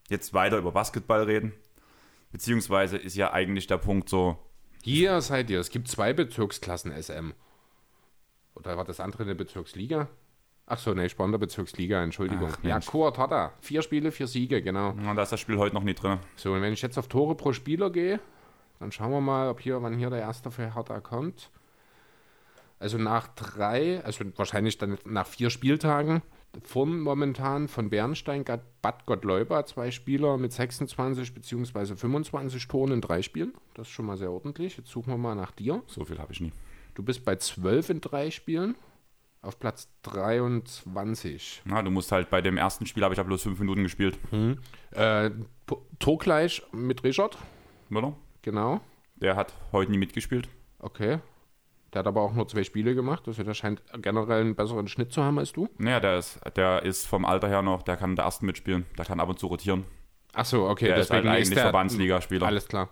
jetzt 0.08 0.32
weiter 0.32 0.58
über 0.58 0.72
Basketball 0.72 1.24
reden. 1.24 1.52
Beziehungsweise 2.32 2.96
ist 2.96 3.16
ja 3.16 3.32
eigentlich 3.32 3.66
der 3.66 3.78
Punkt 3.78 4.08
so, 4.08 4.38
Hier 4.82 5.20
seid 5.20 5.50
ihr, 5.50 5.60
es 5.60 5.70
gibt 5.70 5.88
zwei 5.88 6.12
Bezirksklassen 6.12 6.92
SM. 6.92 7.32
Oder 8.54 8.76
war 8.76 8.84
das 8.84 9.00
andere 9.00 9.24
eine 9.24 9.34
Bezirksliga? 9.34 10.08
Ach 10.66 10.78
so, 10.78 10.94
nee, 10.94 11.06
ich 11.06 11.18
war 11.18 11.26
in 11.26 11.32
der 11.32 11.38
Bezirksliga, 11.38 12.02
Entschuldigung. 12.02 12.50
Ach, 12.52 12.64
ja. 12.64 12.80
Kurt 12.80 13.18
hat 13.18 13.30
er. 13.30 13.52
Vier 13.60 13.82
Spiele, 13.82 14.10
vier 14.10 14.26
Siege, 14.26 14.62
genau. 14.62 14.94
na, 14.96 15.14
da 15.14 15.22
ist 15.22 15.30
das 15.30 15.38
Spiel 15.38 15.58
heute 15.58 15.74
noch 15.74 15.84
nicht 15.84 16.02
drin. 16.02 16.18
So, 16.34 16.52
und 16.54 16.62
wenn 16.62 16.72
ich 16.72 16.82
jetzt 16.82 16.98
auf 16.98 17.06
Tore 17.06 17.36
pro 17.36 17.52
Spieler 17.52 17.90
gehe, 17.90 18.18
dann 18.80 18.90
schauen 18.90 19.12
wir 19.12 19.20
mal, 19.20 19.48
ob 19.48 19.60
hier, 19.60 19.80
wann 19.82 19.96
hier 19.96 20.10
der 20.10 20.20
erste 20.20 20.50
für 20.50 20.74
Hertha 20.74 21.00
kommt. 21.00 21.50
Also 22.78 22.98
nach 22.98 23.28
drei, 23.28 24.02
also 24.04 24.24
wahrscheinlich 24.36 24.76
dann 24.78 24.98
nach 25.04 25.26
vier 25.26 25.50
Spieltagen, 25.50 26.22
von 26.62 27.00
momentan 27.00 27.68
von 27.68 27.90
Bernstein, 27.90 28.44
Bad 28.44 29.04
Gottläuber, 29.06 29.64
zwei 29.66 29.90
Spieler 29.90 30.38
mit 30.38 30.52
26 30.52 31.34
bzw. 31.34 31.96
25 31.96 32.66
Toren 32.68 32.92
in 32.92 33.00
drei 33.02 33.20
Spielen. 33.22 33.52
Das 33.74 33.86
ist 33.88 33.92
schon 33.92 34.06
mal 34.06 34.16
sehr 34.16 34.30
ordentlich. 34.30 34.76
Jetzt 34.78 34.88
suchen 34.90 35.10
wir 35.12 35.18
mal 35.18 35.34
nach 35.34 35.50
dir. 35.52 35.82
So 35.86 36.04
viel 36.04 36.18
habe 36.18 36.32
ich 36.32 36.40
nie. 36.40 36.52
Du 36.94 37.02
bist 37.02 37.24
bei 37.26 37.36
12 37.36 37.90
in 37.90 38.00
drei 38.00 38.30
Spielen. 38.30 38.74
Auf 39.42 39.58
Platz 39.60 39.88
23. 40.02 41.62
Na, 41.64 41.82
du 41.82 41.90
musst 41.90 42.10
halt 42.12 42.30
bei 42.30 42.40
dem 42.40 42.56
ersten 42.56 42.86
Spiel 42.86 43.02
habe 43.04 43.14
ich 43.14 43.18
ja 43.18 43.22
bloß 43.22 43.42
fünf 43.42 43.58
Minuten 43.58 43.82
gespielt. 43.82 44.18
Äh, 44.92 45.30
Po- 45.66 45.86
Torgleich 45.98 46.62
mit 46.72 47.04
Richard, 47.04 47.36
Oder? 47.90 48.14
genau. 48.42 48.80
Der 49.16 49.36
hat 49.36 49.52
heute 49.72 49.90
nie 49.90 49.98
mitgespielt. 49.98 50.48
Okay. 50.78 51.18
Der 51.92 52.00
hat 52.00 52.06
aber 52.06 52.20
auch 52.22 52.32
nur 52.34 52.46
zwei 52.48 52.64
Spiele 52.64 52.94
gemacht. 52.94 53.22
Also 53.26 53.42
der 53.42 53.54
scheint 53.54 53.82
generell 54.02 54.40
einen 54.40 54.54
besseren 54.56 54.88
Schnitt 54.88 55.12
zu 55.12 55.22
haben 55.22 55.38
als 55.38 55.52
du. 55.52 55.68
Naja, 55.78 56.00
der 56.00 56.18
ist, 56.18 56.40
der 56.56 56.82
ist 56.82 57.06
vom 57.06 57.24
Alter 57.24 57.48
her 57.48 57.62
noch, 57.62 57.82
der 57.82 57.96
kann 57.96 58.10
in 58.10 58.16
der 58.16 58.24
ersten 58.24 58.44
mitspielen. 58.46 58.86
Der 58.98 59.04
kann 59.04 59.20
ab 59.20 59.28
und 59.28 59.38
zu 59.38 59.46
rotieren. 59.46 59.84
Ach 60.34 60.44
so, 60.44 60.68
okay. 60.68 60.86
Der 60.86 60.98
ist 60.98 61.10
halt 61.10 61.26
eigentlich 61.26 61.50
der, 61.50 61.62
Verbandsligaspieler. 61.62 62.46
Alles 62.46 62.68
klar. 62.68 62.90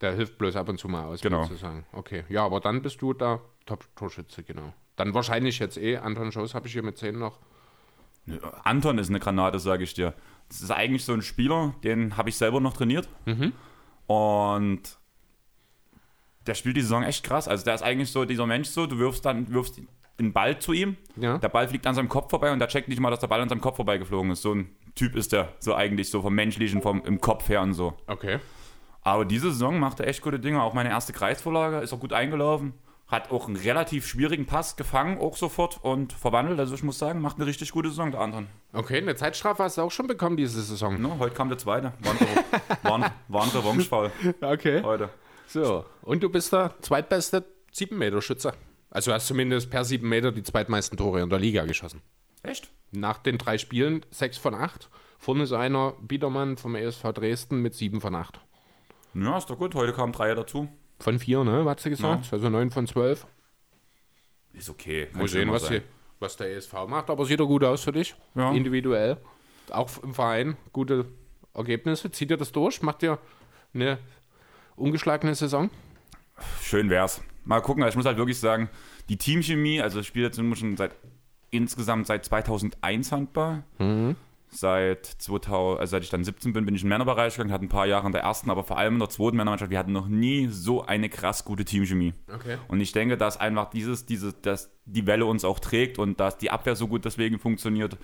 Der 0.00 0.12
hilft 0.14 0.38
bloß 0.38 0.56
ab 0.56 0.68
und 0.68 0.78
zu 0.78 0.88
mal 0.88 1.04
aus, 1.04 1.20
Genau. 1.20 1.44
sozusagen. 1.44 1.84
Okay. 1.92 2.24
Ja, 2.28 2.44
aber 2.44 2.60
dann 2.60 2.82
bist 2.82 3.00
du 3.02 3.12
da 3.12 3.40
Top-Torschütze, 3.66 4.42
genau. 4.42 4.72
Dann 4.96 5.14
wahrscheinlich 5.14 5.58
jetzt 5.58 5.76
eh. 5.76 5.98
Anton 5.98 6.32
Schoß 6.32 6.54
habe 6.54 6.66
ich 6.66 6.72
hier 6.72 6.82
mit 6.82 6.98
10 6.98 7.18
noch. 7.18 7.38
Anton 8.64 8.98
ist 8.98 9.08
eine 9.10 9.20
Granate, 9.20 9.58
sage 9.58 9.84
ich 9.84 9.94
dir. 9.94 10.14
Das 10.48 10.60
ist 10.62 10.70
eigentlich 10.70 11.04
so 11.04 11.12
ein 11.12 11.22
Spieler, 11.22 11.74
den 11.84 12.16
habe 12.16 12.28
ich 12.30 12.36
selber 12.36 12.60
noch 12.60 12.72
trainiert. 12.72 13.08
Und 14.06 14.98
der 16.46 16.54
spielt 16.54 16.76
die 16.76 16.82
Saison 16.82 17.02
echt 17.02 17.24
krass. 17.24 17.48
Also 17.48 17.64
der 17.64 17.74
ist 17.74 17.82
eigentlich 17.82 18.10
so 18.10 18.24
dieser 18.24 18.46
Mensch 18.46 18.68
so, 18.68 18.86
du 18.86 18.98
wirfst 18.98 19.24
dann 19.24 19.52
wirfst 19.52 19.80
den 20.18 20.32
Ball 20.32 20.58
zu 20.58 20.72
ihm, 20.74 20.96
Ja. 21.16 21.38
der 21.38 21.48
Ball 21.48 21.66
fliegt 21.68 21.86
an 21.86 21.94
seinem 21.94 22.08
Kopf 22.10 22.28
vorbei 22.30 22.52
und 22.52 22.58
der 22.58 22.68
checkt 22.68 22.88
nicht 22.88 23.00
mal, 23.00 23.10
dass 23.10 23.20
der 23.20 23.26
Ball 23.28 23.40
an 23.40 23.48
seinem 23.48 23.60
Kopf 23.62 23.76
vorbeigeflogen 23.76 24.30
ist. 24.32 24.42
So 24.42 24.54
ein 24.54 24.70
Typ 24.94 25.16
ist 25.16 25.32
der, 25.32 25.48
so 25.60 25.74
eigentlich 25.74 26.10
so 26.10 26.20
vom 26.20 26.34
menschlichen, 26.34 26.82
vom 26.82 27.02
im 27.06 27.20
Kopf 27.20 27.48
her 27.48 27.62
und 27.62 27.72
so. 27.72 27.94
Okay. 28.06 28.38
Aber 29.02 29.24
diese 29.24 29.50
Saison 29.50 29.78
macht 29.78 29.98
er 30.00 30.08
echt 30.08 30.20
gute 30.20 30.38
Dinge. 30.38 30.62
Auch 30.62 30.74
meine 30.74 30.90
erste 30.90 31.14
Kreisvorlage 31.14 31.78
ist 31.78 31.92
auch 31.94 32.00
gut 32.00 32.12
eingelaufen. 32.12 32.74
Hat 33.08 33.30
auch 33.32 33.46
einen 33.48 33.56
relativ 33.56 34.06
schwierigen 34.06 34.44
Pass 34.46 34.76
gefangen, 34.76 35.18
auch 35.18 35.36
sofort 35.36 35.82
und 35.82 36.12
verwandelt. 36.12 36.60
Also 36.60 36.74
ich 36.74 36.82
muss 36.84 36.98
sagen, 36.98 37.20
macht 37.20 37.36
eine 37.38 37.46
richtig 37.46 37.72
gute 37.72 37.88
Saison, 37.88 38.10
der 38.12 38.20
Anton. 38.20 38.46
Okay, 38.74 38.98
eine 38.98 39.16
Zeitstrafe 39.16 39.62
hast 39.64 39.78
du 39.78 39.82
auch 39.82 39.90
schon 39.90 40.06
bekommen 40.06 40.36
diese 40.36 40.60
Saison. 40.62 41.00
Ne, 41.00 41.18
heute 41.18 41.34
kam 41.34 41.48
der 41.48 41.58
zweite. 41.58 41.92
War 42.00 42.12
ein, 42.12 42.18
war 42.82 42.94
ein, 43.06 43.10
war 43.28 43.42
ein 43.44 43.48
Revanche-Fall 43.48 44.12
Okay. 44.42 44.82
heute. 44.84 45.08
So. 45.52 45.84
Und 46.02 46.22
du 46.22 46.28
bist 46.28 46.52
der 46.52 46.74
zweitbeste 46.80 47.44
7-Meter-Schütze. 47.74 48.52
Also 48.90 49.12
hast 49.12 49.26
zumindest 49.26 49.70
per 49.70 49.84
7 49.84 50.08
Meter 50.08 50.30
die 50.32 50.42
zweitmeisten 50.42 50.96
Tore 50.96 51.20
in 51.20 51.30
der 51.30 51.38
Liga 51.38 51.64
geschossen. 51.64 52.02
Echt? 52.42 52.70
Nach 52.92 53.18
den 53.18 53.36
drei 53.36 53.58
Spielen 53.58 54.06
6 54.10 54.38
von 54.38 54.54
8. 54.54 54.88
Vorne 55.18 55.44
ist 55.44 55.52
einer 55.52 55.94
Biedermann 56.00 56.56
vom 56.56 56.74
ESV 56.74 57.02
Dresden 57.12 57.62
mit 57.62 57.74
7 57.74 58.00
von 58.00 58.14
8. 58.14 58.40
Ja, 59.14 59.38
ist 59.38 59.50
doch 59.50 59.58
gut. 59.58 59.74
Heute 59.74 59.92
kamen 59.92 60.12
drei 60.12 60.34
dazu. 60.34 60.68
Von 61.00 61.18
4, 61.18 61.44
ne? 61.44 61.64
Was 61.64 61.76
hast 61.76 61.86
du 61.86 61.90
gesagt? 61.90 62.32
Also 62.32 62.48
9 62.48 62.70
von 62.70 62.86
12. 62.86 63.26
Ist 64.52 64.70
okay. 64.70 65.06
Kann 65.06 65.18
Mal 65.18 65.28
sehen, 65.28 65.50
was, 65.50 65.66
die, 65.66 65.82
was 66.20 66.36
der 66.36 66.54
ESV 66.56 66.72
macht. 66.88 67.10
Aber 67.10 67.24
sieht 67.26 67.40
doch 67.40 67.46
gut 67.46 67.64
aus 67.64 67.82
für 67.82 67.92
dich. 67.92 68.14
Ja. 68.34 68.52
Individuell. 68.52 69.16
Auch 69.70 69.90
im 70.02 70.14
Verein. 70.14 70.56
Gute 70.72 71.06
Ergebnisse. 71.54 72.10
Zieht 72.10 72.30
ihr 72.30 72.36
das 72.36 72.52
durch? 72.52 72.82
Macht 72.82 73.02
ihr 73.02 73.18
eine 73.74 73.98
ungeschlagene 74.80 75.34
Saison? 75.34 75.70
Schön 76.62 76.90
wär's. 76.90 77.22
Mal 77.44 77.60
gucken. 77.60 77.82
Also 77.82 77.92
ich 77.92 77.96
muss 77.96 78.06
halt 78.06 78.18
wirklich 78.18 78.38
sagen, 78.38 78.68
die 79.08 79.16
Teamchemie, 79.16 79.80
also 79.80 80.00
ich 80.00 80.06
spiele 80.06 80.26
jetzt 80.26 80.36
schon 80.36 80.76
seit 80.76 80.92
insgesamt 81.50 82.06
seit 82.06 82.24
2001 82.24 83.12
Handball. 83.12 83.64
Seit 84.52 85.06
2000, 85.06 85.80
also 85.80 85.90
seit 85.92 86.02
ich 86.02 86.10
dann 86.10 86.24
17 86.24 86.52
bin, 86.52 86.66
bin 86.66 86.74
ich 86.74 86.82
in 86.82 86.86
den 86.86 86.90
Männerbereich 86.90 87.34
gegangen, 87.34 87.52
hatte 87.52 87.64
ein 87.64 87.68
paar 87.68 87.86
Jahre 87.86 88.06
in 88.06 88.12
der 88.12 88.22
ersten, 88.22 88.50
aber 88.50 88.64
vor 88.64 88.78
allem 88.78 88.94
in 88.94 88.98
der 88.98 89.08
zweiten 89.08 89.36
Männermannschaft. 89.36 89.70
Wir 89.70 89.78
hatten 89.78 89.92
noch 89.92 90.08
nie 90.08 90.48
so 90.48 90.84
eine 90.84 91.08
krass 91.08 91.44
gute 91.44 91.64
Teamchemie. 91.64 92.14
Okay. 92.32 92.58
Und 92.66 92.80
ich 92.80 92.90
denke, 92.90 93.16
dass 93.16 93.38
einfach 93.38 93.70
dieses, 93.70 94.06
dieses, 94.06 94.40
dass 94.40 94.72
die 94.86 95.06
Welle 95.06 95.26
uns 95.26 95.44
auch 95.44 95.60
trägt 95.60 96.00
und 96.00 96.18
dass 96.18 96.36
die 96.36 96.50
Abwehr 96.50 96.74
so 96.74 96.88
gut 96.88 97.04
deswegen 97.04 97.38
funktioniert. 97.38 97.96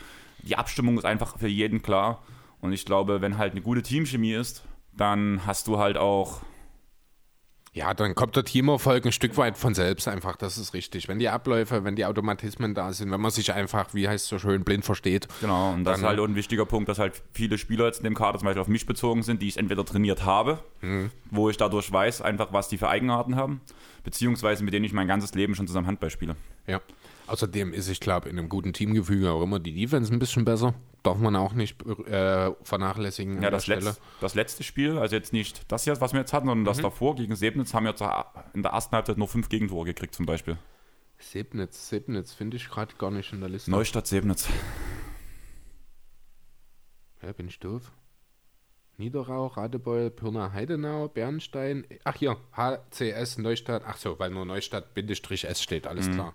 Die 0.43 0.57
Abstimmung 0.57 0.99
ist 0.99 1.05
einfach 1.05 1.37
für 1.37 1.49
jeden 1.49 1.83
klar. 1.83 2.23
Und 2.61 2.73
ich 2.73 2.85
glaube, 2.85 3.21
wenn 3.21 3.39
halt 3.39 3.53
eine 3.53 3.63
gute 3.63 3.83
Teamchemie 3.83 4.35
ist, 4.35 4.65
dann 4.97 5.45
hast 5.47 5.67
du 5.67 5.79
halt 5.79 5.97
auch 5.97 6.43
Ja, 7.77 7.93
dann 7.93 8.15
kommt 8.15 8.35
der 8.35 8.43
Teamerfolg 8.43 9.05
ein 9.05 9.13
Stück 9.13 9.37
weit 9.37 9.59
von 9.59 9.75
selbst 9.75 10.09
einfach, 10.09 10.37
das 10.37 10.57
ist 10.57 10.73
richtig. 10.73 11.09
Wenn 11.09 11.19
die 11.19 11.29
Abläufe, 11.29 11.85
wenn 11.85 11.95
die 11.95 12.07
Automatismen 12.07 12.73
da 12.75 12.91
sind, 12.95 13.11
wenn 13.11 13.21
man 13.21 13.31
sich 13.31 13.53
einfach, 13.53 13.93
wie 13.93 14.09
heißt 14.09 14.25
es 14.25 14.29
so 14.31 14.39
schön, 14.39 14.65
blind 14.65 14.83
versteht. 14.83 15.29
Genau, 15.43 15.75
und 15.75 15.85
das 15.85 15.99
ist 15.99 16.05
halt 16.05 16.19
auch 16.19 16.25
ein 16.25 16.37
wichtiger 16.37 16.65
Punkt, 16.65 16.89
dass 16.89 16.99
halt 16.99 17.21
viele 17.35 17.59
Spieler 17.59 17.85
jetzt 17.85 17.99
in 17.99 18.05
dem 18.05 18.15
Kader 18.15 18.39
zum 18.39 18.47
Beispiel 18.47 18.63
auf 18.63 18.69
mich 18.69 18.87
bezogen 18.87 19.23
sind, 19.23 19.43
die 19.43 19.49
ich 19.49 19.59
entweder 19.59 19.85
trainiert 19.85 20.25
habe, 20.25 20.61
wo 21.31 21.51
ich 21.51 21.59
dadurch 21.59 21.93
weiß, 21.93 22.23
einfach 22.23 22.51
was 22.55 22.69
die 22.69 22.79
für 22.79 22.89
Eigenarten 22.89 23.37
haben, 23.37 23.61
beziehungsweise 24.05 24.65
mit 24.65 24.73
denen 24.73 24.87
ich 24.87 24.95
mein 24.95 25.07
ganzes 25.07 25.35
Leben 25.35 25.55
schon 25.55 25.67
zusammen 25.67 25.87
Handball 25.87 26.09
spiele. 26.09 26.35
Ja. 26.67 26.81
Außerdem 27.29 27.73
ist, 27.73 27.89
ich 27.89 28.01
glaube, 28.01 28.29
in 28.29 28.39
einem 28.39 28.49
guten 28.49 28.73
Teamgefüge 28.73 29.31
auch 29.33 29.43
immer 29.43 29.59
die 29.59 29.75
Defense 29.75 30.13
ein 30.13 30.19
bisschen 30.19 30.45
besser. 30.45 30.75
Darf 31.03 31.19
man 31.19 31.35
auch 31.37 31.53
nicht 31.55 31.81
äh, 32.07 32.53
vernachlässigen. 32.63 33.43
Ja, 33.43 33.51
das, 33.51 33.65
Stelle. 33.65 33.85
letz, 33.85 34.01
das 34.21 34.35
letzte 34.35 34.63
Spiel, 34.63 34.99
also 34.99 35.17
jetzt 35.17 35.33
nicht 35.33 35.71
das 35.71 35.85
hier, 35.85 36.01
was 36.01 36.13
wir 36.13 36.21
jetzt 36.21 36.33
hatten, 36.33 36.47
sondern 36.47 36.63
Mhm. 36.63 36.67
das 36.67 36.79
davor 36.79 37.17
gegen 37.17 37.35
Sebnitz, 37.37 37.75
haben 37.75 37.85
wir 37.85 37.91
jetzt 37.91 38.03
in 38.55 38.63
der 38.63 38.73
ersten 38.73 38.95
Halbzeit 38.95 39.19
nur 39.19 39.29
fünf 39.29 39.49
Gegentore 39.49 39.85
gekriegt 39.87 40.15
zum 40.15 40.27
Beispiel. 40.27 40.57
Sebnitz, 41.19 41.89
Sebnitz 41.89 42.33
finde 42.33 42.57
ich 42.59 42.69
gerade 42.69 42.95
gar 42.97 43.11
nicht 43.11 43.33
in 43.33 43.41
der 43.41 43.49
Liste. 43.49 43.71
Neustadt 43.71 44.07
Sebnitz. 44.07 44.49
Ja, 47.23 47.33
bin 47.33 47.49
ich 47.49 47.59
doof? 47.59 47.91
Niederau, 48.99 49.47
Radebeul, 49.49 50.11
Pirna, 50.11 50.53
Heidenau, 50.53 51.09
Bernstein. 51.09 51.87
Ach 52.05 52.15
hier, 52.17 52.37
HCS 52.53 53.39
Neustadt. 53.39 53.83
Ach 53.87 53.97
so, 53.99 54.19
weil 54.19 54.31
nur 54.31 54.47
Neustadt 54.47 54.95
Bindestrich 54.95 55.45
S 55.45 55.63
steht, 55.63 55.85
Mhm. 55.85 55.91
alles 55.91 56.11
klar. 56.11 56.35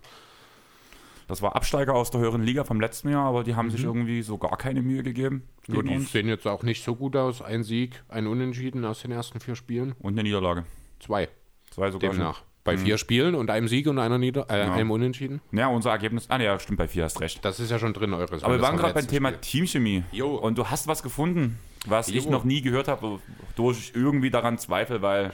Das 1.28 1.42
war 1.42 1.56
Absteiger 1.56 1.94
aus 1.94 2.10
der 2.10 2.20
höheren 2.20 2.42
Liga 2.42 2.64
vom 2.64 2.80
letzten 2.80 3.08
Jahr, 3.10 3.26
aber 3.26 3.44
die 3.44 3.54
haben 3.54 3.70
sich 3.70 3.84
irgendwie 3.84 4.22
so 4.22 4.38
gar 4.38 4.56
keine 4.56 4.82
Mühe 4.82 5.02
gegeben 5.02 5.42
Mhm. 5.68 5.74
Ja, 5.76 5.82
die 5.82 5.94
uns. 5.96 6.10
sehen 6.12 6.26
jetzt 6.28 6.46
auch 6.46 6.62
nicht 6.64 6.82
so 6.84 6.96
gut 6.96 7.14
aus. 7.16 7.40
Ein 7.40 7.62
Sieg, 7.62 8.02
ein 8.08 8.26
Unentschieden 8.26 8.84
aus 8.84 9.02
den 9.02 9.12
ersten 9.12 9.38
vier 9.40 9.54
Spielen. 9.54 9.94
Und 10.00 10.14
eine 10.14 10.24
Niederlage. 10.24 10.64
Zwei, 10.98 11.28
Zwei 11.70 11.90
sogar 11.92 12.10
schon. 12.10 12.18
demnach. 12.18 12.42
Bei 12.64 12.76
vier 12.78 12.96
Spielen 12.98 13.34
und 13.34 13.50
einem 13.50 13.66
Sieg 13.68 13.86
und 13.88 13.98
einer 13.98 14.18
Nieder 14.18 14.46
äh, 14.50 14.58
Ja. 14.66 14.72
einem 14.72 14.90
Unentschieden. 14.92 15.40
Ja, 15.50 15.66
unser 15.68 15.90
Ergebnis. 15.90 16.26
Ah, 16.28 16.40
ja, 16.40 16.58
stimmt, 16.60 16.78
bei 16.78 16.86
vier 16.88 17.04
hast 17.04 17.20
recht. 17.20 17.44
Das 17.44 17.58
ist 17.60 17.70
ja 17.72 17.78
schon 17.80 17.92
drin, 17.92 18.12
eures. 18.14 18.42
Aber 18.44 18.54
wir 18.54 18.62
waren 18.62 18.74
war 18.74 18.80
gerade 18.82 18.94
beim 18.94 19.08
Thema 19.08 19.28
Spiel. 19.30 19.40
Teamchemie. 19.40 20.04
Jo. 20.12 20.36
Und 20.36 20.58
du 20.58 20.66
hast 20.68 20.86
was 20.86 21.02
gefunden, 21.02 21.58
was 21.86 22.08
ich 22.08 22.24
Jo. 22.24 22.30
noch 22.30 22.44
nie 22.44 22.60
gehört 22.62 22.86
habe, 22.88 23.18
wodurch 23.56 23.78
ich 23.78 23.96
irgendwie 23.96 24.30
daran 24.30 24.58
zweifle, 24.58 25.02
weil 25.02 25.32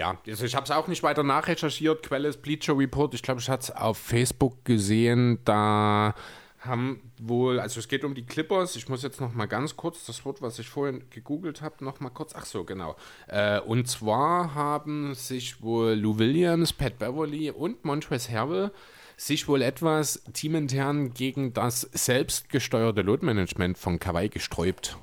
Ja, 0.00 0.16
also 0.26 0.46
ich 0.46 0.54
habe 0.54 0.64
es 0.64 0.70
auch 0.70 0.88
nicht 0.88 1.02
weiter 1.02 1.22
nachrecherchiert. 1.22 2.02
Quelle 2.02 2.28
ist 2.28 2.40
Bleacher 2.40 2.78
Report. 2.78 3.12
Ich 3.12 3.20
glaube, 3.20 3.42
ich 3.42 3.50
hatte 3.50 3.64
es 3.64 3.70
auf 3.70 3.98
Facebook 3.98 4.64
gesehen. 4.64 5.40
Da 5.44 6.14
haben 6.60 7.12
wohl, 7.18 7.60
also 7.60 7.80
es 7.80 7.86
geht 7.86 8.02
um 8.04 8.14
die 8.14 8.24
Clippers. 8.24 8.76
Ich 8.76 8.88
muss 8.88 9.02
jetzt 9.02 9.20
noch 9.20 9.34
mal 9.34 9.44
ganz 9.44 9.76
kurz 9.76 10.06
das 10.06 10.24
Wort, 10.24 10.40
was 10.40 10.58
ich 10.58 10.70
vorhin 10.70 11.04
gegoogelt 11.10 11.60
habe, 11.60 11.84
noch 11.84 12.00
mal 12.00 12.08
kurz. 12.08 12.32
Ach 12.34 12.46
so, 12.46 12.64
genau. 12.64 12.96
Äh, 13.26 13.60
und 13.60 13.88
zwar 13.88 14.54
haben 14.54 15.14
sich 15.14 15.60
wohl 15.60 15.92
Lou 15.92 16.18
Williams, 16.18 16.72
Pat 16.72 16.98
Beverly 16.98 17.50
und 17.50 17.84
Montrezl 17.84 18.32
Harrell 18.32 18.70
sich 19.18 19.48
wohl 19.48 19.60
etwas 19.60 20.22
teamintern 20.32 21.12
gegen 21.12 21.52
das 21.52 21.82
selbstgesteuerte 21.92 23.02
Load-Management 23.02 23.76
von 23.76 23.98
Kawhi 23.98 24.30
gesträubt. 24.30 24.96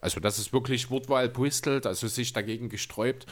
Also 0.00 0.20
das 0.20 0.38
ist 0.38 0.54
wirklich 0.54 0.90
Wortwahl 0.90 1.28
bristelt, 1.28 1.86
also 1.86 2.08
sich 2.08 2.32
dagegen 2.32 2.70
gesträubt. 2.70 3.26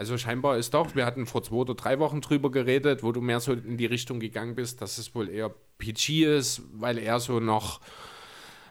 Also 0.00 0.16
scheinbar 0.16 0.56
ist 0.56 0.72
doch, 0.72 0.94
wir 0.94 1.04
hatten 1.04 1.26
vor 1.26 1.42
zwei 1.42 1.56
oder 1.56 1.74
drei 1.74 1.98
Wochen 1.98 2.22
drüber 2.22 2.50
geredet, 2.50 3.02
wo 3.02 3.12
du 3.12 3.20
mehr 3.20 3.38
so 3.38 3.52
in 3.52 3.76
die 3.76 3.84
Richtung 3.84 4.18
gegangen 4.18 4.54
bist, 4.54 4.80
dass 4.80 4.96
es 4.96 5.14
wohl 5.14 5.28
eher 5.28 5.54
PG 5.76 6.24
ist, 6.38 6.62
weil 6.72 6.96
er 6.96 7.20
so 7.20 7.38
noch, 7.38 7.82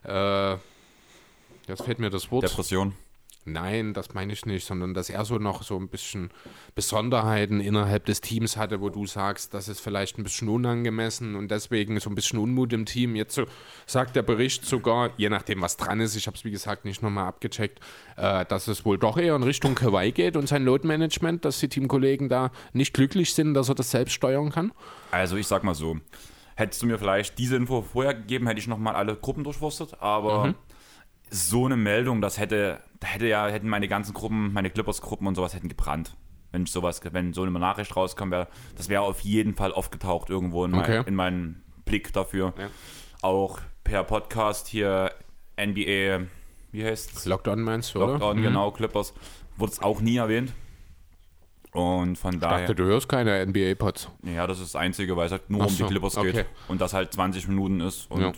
äh, 0.05 0.53
jetzt 1.67 1.83
fällt 1.83 1.99
mir 1.99 2.09
das 2.09 2.31
Wort. 2.31 2.45
Depression. 2.45 2.95
Nein, 3.51 3.93
das 3.93 4.13
meine 4.13 4.33
ich 4.33 4.45
nicht, 4.45 4.65
sondern 4.65 4.93
dass 4.93 5.09
er 5.09 5.25
so 5.25 5.37
noch 5.37 5.63
so 5.63 5.77
ein 5.77 5.87
bisschen 5.87 6.29
Besonderheiten 6.75 7.59
innerhalb 7.59 8.05
des 8.05 8.21
Teams 8.21 8.57
hatte, 8.57 8.81
wo 8.81 8.89
du 8.89 9.05
sagst, 9.05 9.53
das 9.53 9.67
ist 9.67 9.79
vielleicht 9.79 10.17
ein 10.17 10.23
bisschen 10.23 10.49
unangemessen 10.49 11.35
und 11.35 11.51
deswegen 11.51 11.99
so 11.99 12.09
ein 12.09 12.15
bisschen 12.15 12.39
Unmut 12.39 12.73
im 12.73 12.85
Team. 12.85 13.15
Jetzt 13.15 13.35
so 13.35 13.45
sagt 13.85 14.15
der 14.15 14.23
Bericht 14.23 14.65
sogar, 14.65 15.11
je 15.17 15.29
nachdem, 15.29 15.61
was 15.61 15.77
dran 15.77 15.99
ist, 15.99 16.15
ich 16.15 16.27
habe 16.27 16.37
es 16.37 16.45
wie 16.45 16.51
gesagt 16.51 16.85
nicht 16.85 17.01
nochmal 17.01 17.27
abgecheckt, 17.27 17.79
äh, 18.17 18.45
dass 18.45 18.67
es 18.67 18.85
wohl 18.85 18.97
doch 18.97 19.17
eher 19.17 19.35
in 19.35 19.43
Richtung 19.43 19.75
Kawhi 19.75 20.11
geht 20.11 20.37
und 20.37 20.47
sein 20.47 20.63
Load-Management, 20.63 21.45
dass 21.45 21.59
die 21.59 21.69
Teamkollegen 21.69 22.29
da 22.29 22.51
nicht 22.73 22.93
glücklich 22.93 23.33
sind, 23.33 23.53
dass 23.53 23.69
er 23.69 23.75
das 23.75 23.91
selbst 23.91 24.13
steuern 24.13 24.51
kann. 24.51 24.71
Also 25.11 25.37
ich 25.37 25.47
sag 25.47 25.63
mal 25.63 25.75
so, 25.75 25.97
hättest 26.55 26.81
du 26.81 26.87
mir 26.87 26.99
vielleicht 26.99 27.37
diese 27.37 27.55
Info 27.55 27.81
vorher 27.81 28.13
gegeben, 28.13 28.47
hätte 28.47 28.59
ich 28.59 28.67
nochmal 28.67 28.95
alle 28.95 29.15
Gruppen 29.15 29.43
durchforstet, 29.43 30.01
aber 30.01 30.53
so 31.29 31.65
eine 31.65 31.77
Meldung, 31.77 32.21
das 32.21 32.37
hätte, 32.37 32.79
da 32.99 33.07
hätte 33.07 33.27
ja, 33.27 33.47
hätten 33.47 33.69
meine 33.69 33.87
ganzen 33.87 34.13
Gruppen, 34.13 34.51
meine 34.53 34.69
Clippers-Gruppen 34.69 35.27
und 35.27 35.35
sowas 35.35 35.53
hätten 35.53 35.69
gebrannt. 35.69 36.15
Wenn 36.51 36.63
ich 36.63 36.71
sowas, 36.71 37.01
wenn 37.11 37.33
so 37.33 37.43
eine 37.43 37.51
Nachricht 37.59 37.95
rauskommt, 37.95 38.31
wäre, 38.31 38.47
das 38.75 38.89
wäre 38.89 39.03
auf 39.03 39.19
jeden 39.21 39.53
Fall 39.53 39.71
aufgetaucht 39.71 40.29
irgendwo 40.29 40.65
in, 40.65 40.73
Okay. 40.73 40.97
mein, 40.97 41.05
in 41.07 41.15
meinen 41.15 41.63
Blick 41.85 42.11
dafür. 42.13 42.53
Ja. 42.57 42.67
Auch 43.21 43.59
per 43.83 44.03
Podcast 44.03 44.67
hier 44.67 45.11
NBA, 45.59 46.25
wie 46.71 46.83
heißt's? 46.85 47.25
Lockdown 47.25 47.61
meinst 47.61 47.93
du, 47.93 47.99
oder? 47.99 48.13
Lockdown, 48.13 48.41
genau, 48.41 48.71
Clippers, 48.71 49.13
wurde 49.57 49.73
es 49.73 49.81
auch 49.81 50.01
nie 50.01 50.17
erwähnt. 50.17 50.53
Und 51.71 52.15
von 52.17 52.33
Ich 52.35 52.39
daher. 52.39 52.59
dachte, 52.61 52.73
du 52.75 52.85
hörst 52.85 53.07
keine 53.07 53.45
NBA-Pods. 53.45 54.09
Ja, 54.23 54.47
das 54.47 54.57
ist 54.59 54.73
das 54.73 54.81
Einzige, 54.81 55.15
weil 55.15 55.27
es 55.27 55.31
halt 55.31 55.49
nur 55.51 55.61
Ach 55.61 55.65
um 55.67 55.71
die 55.71 55.77
so, 55.77 55.85
Clippers 55.87 56.17
okay. 56.17 56.31
geht 56.31 56.45
und 56.67 56.81
das 56.81 56.93
halt 56.93 57.13
20 57.13 57.47
Minuten 57.47 57.79
ist 57.81 58.09
und 58.09 58.21
Ja. 58.21 58.31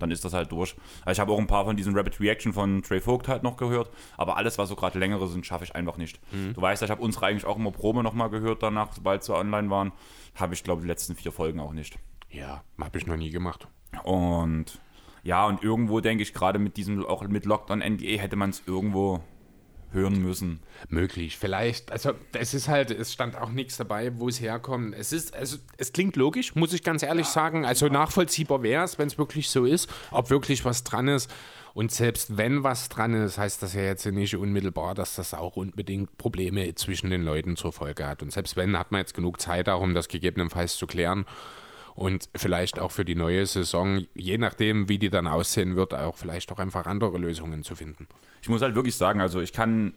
Dann 0.00 0.10
ist 0.10 0.24
das 0.24 0.32
halt 0.32 0.50
durch. 0.52 0.74
Also 1.04 1.12
ich 1.12 1.20
habe 1.20 1.32
auch 1.32 1.38
ein 1.38 1.46
paar 1.46 1.64
von 1.64 1.76
diesen 1.76 1.96
Rapid 1.96 2.20
Reaction 2.20 2.52
von 2.52 2.82
Trey 2.82 3.00
Vogt 3.00 3.28
halt 3.28 3.42
noch 3.42 3.56
gehört, 3.56 3.90
aber 4.16 4.36
alles, 4.36 4.58
was 4.58 4.68
so 4.68 4.76
gerade 4.76 4.98
längere 4.98 5.28
sind, 5.28 5.46
schaffe 5.46 5.64
ich 5.64 5.74
einfach 5.74 5.96
nicht. 5.96 6.20
Mhm. 6.32 6.54
Du 6.54 6.60
weißt 6.60 6.82
ja, 6.82 6.86
ich 6.86 6.90
habe 6.90 7.02
unsere 7.02 7.26
eigentlich 7.26 7.44
auch 7.44 7.56
immer 7.56 7.70
Probe 7.70 8.02
nochmal 8.02 8.30
gehört 8.30 8.62
danach, 8.62 8.92
sobald 8.92 9.22
sie 9.22 9.34
online 9.34 9.70
waren. 9.70 9.92
Habe 10.34 10.54
ich, 10.54 10.64
glaube 10.64 10.82
die 10.82 10.88
letzten 10.88 11.14
vier 11.14 11.32
Folgen 11.32 11.60
auch 11.60 11.72
nicht. 11.72 11.98
Ja, 12.30 12.62
habe 12.80 12.98
ich 12.98 13.06
noch 13.06 13.16
nie 13.16 13.30
gemacht. 13.30 13.68
Und 14.04 14.80
ja, 15.22 15.46
und 15.46 15.62
irgendwo 15.62 16.00
denke 16.00 16.22
ich, 16.22 16.32
gerade 16.32 16.58
mit 16.58 16.76
diesem, 16.76 17.04
auch 17.04 17.22
mit 17.22 17.44
Lockdown 17.44 17.80
NBA 17.80 18.18
hätte 18.18 18.36
man 18.36 18.50
es 18.50 18.62
irgendwo 18.66 19.20
hören 19.92 20.22
müssen. 20.22 20.60
Möglich, 20.88 21.36
vielleicht. 21.36 21.90
Also 21.92 22.12
es 22.32 22.54
ist 22.54 22.68
halt, 22.68 22.90
es 22.90 23.12
stand 23.12 23.36
auch 23.36 23.50
nichts 23.50 23.76
dabei, 23.76 24.18
wo 24.18 24.28
es 24.28 24.40
herkommt. 24.40 24.94
Es 24.94 25.12
ist, 25.12 25.34
also 25.34 25.58
es 25.76 25.92
klingt 25.92 26.16
logisch, 26.16 26.54
muss 26.54 26.72
ich 26.72 26.82
ganz 26.82 27.02
ehrlich 27.02 27.26
sagen. 27.26 27.64
Also 27.64 27.88
nachvollziehbar 27.88 28.62
wäre 28.62 28.84
es, 28.84 28.98
wenn 28.98 29.08
es 29.08 29.18
wirklich 29.18 29.50
so 29.50 29.64
ist, 29.64 29.88
ob 30.10 30.30
wirklich 30.30 30.64
was 30.64 30.84
dran 30.84 31.08
ist. 31.08 31.30
Und 31.72 31.92
selbst 31.92 32.36
wenn 32.36 32.64
was 32.64 32.88
dran 32.88 33.14
ist, 33.14 33.38
heißt 33.38 33.62
das 33.62 33.74
ja 33.74 33.82
jetzt 33.82 34.04
nicht 34.06 34.36
unmittelbar, 34.36 34.94
dass 34.94 35.14
das 35.14 35.34
auch 35.34 35.56
unbedingt 35.56 36.18
Probleme 36.18 36.74
zwischen 36.74 37.10
den 37.10 37.22
Leuten 37.22 37.56
zur 37.56 37.72
Folge 37.72 38.06
hat. 38.06 38.22
Und 38.22 38.32
selbst 38.32 38.56
wenn, 38.56 38.78
hat 38.78 38.90
man 38.90 39.00
jetzt 39.00 39.14
genug 39.14 39.40
Zeit 39.40 39.68
auch, 39.68 39.80
um 39.80 39.94
das 39.94 40.08
gegebenenfalls 40.08 40.76
zu 40.76 40.86
klären. 40.86 41.26
Und 41.94 42.28
vielleicht 42.34 42.78
auch 42.78 42.92
für 42.92 43.04
die 43.04 43.14
neue 43.14 43.44
Saison, 43.46 44.06
je 44.14 44.38
nachdem, 44.38 44.88
wie 44.88 44.98
die 44.98 45.10
dann 45.10 45.26
aussehen 45.26 45.76
wird, 45.76 45.92
auch 45.94 46.16
vielleicht 46.16 46.50
auch 46.50 46.58
einfach 46.58 46.86
andere 46.86 47.18
Lösungen 47.18 47.62
zu 47.62 47.74
finden. 47.74 48.08
Ich 48.42 48.48
muss 48.48 48.62
halt 48.62 48.74
wirklich 48.74 48.96
sagen, 48.96 49.20
also 49.20 49.40
ich 49.40 49.52
kann 49.52 49.92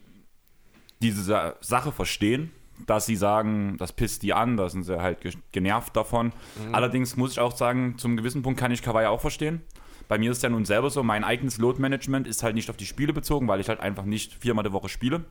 diese 1.02 1.22
Sa 1.24 1.56
Sache 1.62 1.92
verstehen, 1.92 2.52
dass 2.88 3.06
sie 3.06 3.16
sagen, 3.16 3.78
das 3.78 3.94
pisst 3.94 4.24
die 4.24 4.34
an, 4.34 4.58
da 4.58 4.70
sind 4.70 4.84
sie 4.84 5.00
halt 5.02 5.22
ge- 5.22 5.34
genervt 5.52 5.96
davon. 5.96 6.34
Allerdings 6.72 7.16
muss 7.16 7.32
ich 7.34 7.40
auch 7.40 7.56
sagen, 7.56 7.98
zum 7.98 8.18
gewissen 8.18 8.42
Punkt 8.42 8.60
kann 8.60 8.72
ich 8.72 8.82
Kawaii 8.82 9.06
auch 9.08 9.22
verstehen. 9.22 9.62
Bei 10.10 10.18
mir 10.18 10.32
ist 10.32 10.38
es 10.38 10.44
ja 10.44 10.50
nun 10.50 10.66
selber 10.66 10.90
so, 10.90 11.02
mein 11.02 11.24
eigenes 11.24 11.58
Load-Management 11.60 12.28
ist 12.28 12.44
halt 12.44 12.56
nicht 12.56 12.70
auf 12.70 12.76
die 12.76 12.86
Spiele 12.86 13.14
bezogen, 13.14 13.48
weil 13.48 13.62
ich 13.62 13.70
halt 13.70 13.80
einfach 13.80 14.04
nicht 14.04 14.34
viermal 14.34 14.64
die 14.66 14.74
Woche 14.74 14.90
spiele. 14.90 15.24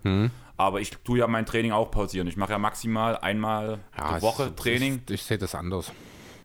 Aber 0.57 0.81
ich 0.81 0.90
tue 1.04 1.19
ja 1.19 1.26
mein 1.26 1.45
Training 1.45 1.73
auch 1.73 1.90
pausieren. 1.90 2.26
Ich 2.26 2.37
mache 2.38 2.52
ja 2.52 2.59
maximal 2.59 3.19
einmal 3.19 3.81
Ja, 3.99 4.16
die 4.16 4.23
Woche 4.23 4.45
es- 4.45 4.54
Training. 4.57 5.02
Ich, 5.09 5.14
ich 5.14 5.23
sehe 5.25 5.37
das 5.38 5.54
anders. 5.54 5.92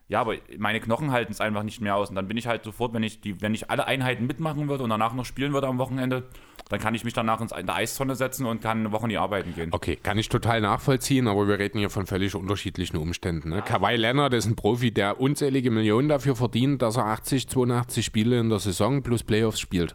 Ja, 0.08 0.22
aber 0.22 0.36
meine 0.56 0.80
Knochen 0.80 1.10
halten 1.10 1.32
es 1.32 1.40
einfach 1.40 1.62
nicht 1.62 1.82
mehr 1.82 1.94
aus. 1.94 2.08
Und 2.08 2.16
dann 2.16 2.26
bin 2.28 2.38
ich 2.38 2.46
halt 2.46 2.64
sofort, 2.64 2.94
wenn 2.94 3.02
ich, 3.02 3.20
die, 3.20 3.42
wenn 3.42 3.52
ich 3.52 3.70
alle 3.70 3.86
Einheiten 3.86 4.26
mitmachen 4.26 4.68
würde 4.68 4.82
und 4.84 4.90
danach 4.90 5.12
noch 5.12 5.26
spielen 5.26 5.52
würde 5.52 5.66
am 5.66 5.76
Wochenende, 5.76 6.24
dann 6.70 6.80
kann 6.80 6.94
ich 6.94 7.04
mich 7.04 7.12
danach 7.12 7.40
in 7.40 7.66
der 7.66 7.74
Eistonne 7.74 8.14
setzen 8.14 8.46
und 8.46 8.62
kann 8.62 8.78
eine 8.78 8.92
Woche 8.92 9.04
in 9.04 9.10
die 9.10 9.18
Arbeiten 9.18 9.54
gehen. 9.54 9.68
Okay, 9.72 9.96
kann 9.96 10.16
ich 10.16 10.30
total 10.30 10.62
nachvollziehen, 10.62 11.28
aber 11.28 11.46
wir 11.46 11.58
reden 11.58 11.78
hier 11.78 11.90
von 11.90 12.06
völlig 12.06 12.34
unterschiedlichen 12.34 12.96
Umständen. 12.96 13.50
Ne? 13.50 13.62
Kawhi 13.62 13.96
Leonard 13.96 14.32
ist 14.32 14.46
ein 14.46 14.56
Profi, 14.56 14.92
der 14.92 15.20
unzählige 15.20 15.70
Millionen 15.70 16.08
dafür 16.08 16.36
verdient, 16.36 16.80
dass 16.80 16.96
er 16.96 17.06
80, 17.06 17.48
82 17.48 18.04
Spiele 18.04 18.40
in 18.40 18.48
der 18.48 18.60
Saison 18.60 19.02
plus 19.02 19.22
Playoffs 19.22 19.60
spielt. 19.60 19.94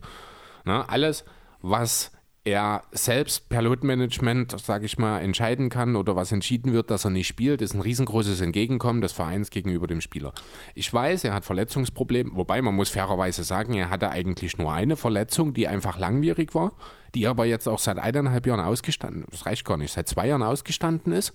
Ne? 0.66 0.88
Alles, 0.88 1.26
was 1.62 2.12
er 2.46 2.84
selbst 2.92 3.48
per 3.48 3.62
Load-Management, 3.62 4.60
sage 4.60 4.86
ich 4.86 4.98
mal, 4.98 5.20
entscheiden 5.20 5.70
kann 5.70 5.96
oder 5.96 6.18
was 6.18 6.34
entschieden 6.34 6.74
wird, 6.74 6.92
dass 6.92 7.06
er 7.06 7.12
nicht 7.12 7.28
spielt, 7.28 7.62
ist 7.62 7.74
ein 7.74 7.80
riesengroßes 7.80 8.42
Entgegenkommen 8.42 9.00
des 9.00 9.14
Vereins 9.14 9.50
gegenüber 9.50 9.88
dem 9.88 10.02
Spieler. 10.02 10.34
Ich 10.76 10.94
weiß, 10.94 11.24
er 11.24 11.34
hat 11.34 11.46
Verletzungsprobleme, 11.46 12.32
wobei 12.34 12.62
man 12.62 12.76
muss 12.76 12.90
fairerweise 12.90 13.46
sagen, 13.46 13.76
er 13.76 13.90
hatte 13.90 14.10
eigentlich 14.10 14.58
nur 14.58 14.74
eine 14.74 14.98
Verletzung, 14.98 15.54
die 15.54 15.70
einfach 15.70 15.98
langwierig 15.98 16.54
war, 16.54 16.74
die 17.16 17.28
aber 17.28 17.46
jetzt 17.46 17.68
auch 17.68 17.80
seit 17.80 17.98
eineinhalb 17.98 18.46
Jahren 18.46 18.60
ausgestanden, 18.60 19.26
das 19.32 19.46
reicht 19.46 19.64
gar 19.64 19.78
nicht, 19.78 19.94
seit 19.94 20.10
zwei 20.10 20.28
Jahren 20.28 20.44
ausgestanden 20.44 21.14
ist. 21.14 21.32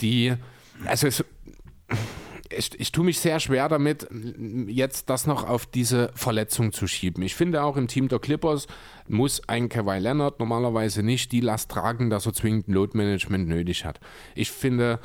Die, 0.00 0.34
also 0.86 1.06
es, 1.06 1.24
ich, 2.50 2.78
ich 2.78 2.92
tue 2.92 3.04
mich 3.04 3.20
sehr 3.20 3.40
schwer 3.40 3.68
damit, 3.68 4.08
jetzt 4.66 5.10
das 5.10 5.26
noch 5.26 5.48
auf 5.48 5.66
diese 5.66 6.10
Verletzung 6.14 6.72
zu 6.72 6.86
schieben. 6.86 7.22
Ich 7.22 7.34
finde 7.34 7.62
auch 7.62 7.76
im 7.76 7.88
Team 7.88 8.08
der 8.08 8.18
Clippers 8.18 8.66
muss 9.06 9.46
ein 9.48 9.68
Kawhi 9.68 9.98
Leonard 9.98 10.38
normalerweise 10.38 11.02
nicht 11.02 11.32
die 11.32 11.40
Last 11.40 11.70
tragen, 11.70 12.10
dass 12.10 12.26
er 12.26 12.32
zwingend 12.32 12.68
Load 12.68 12.96
Management 12.96 13.48
nötig 13.48 13.84
hat. 13.84 14.00
Ich 14.34 14.50
finde, 14.50 15.00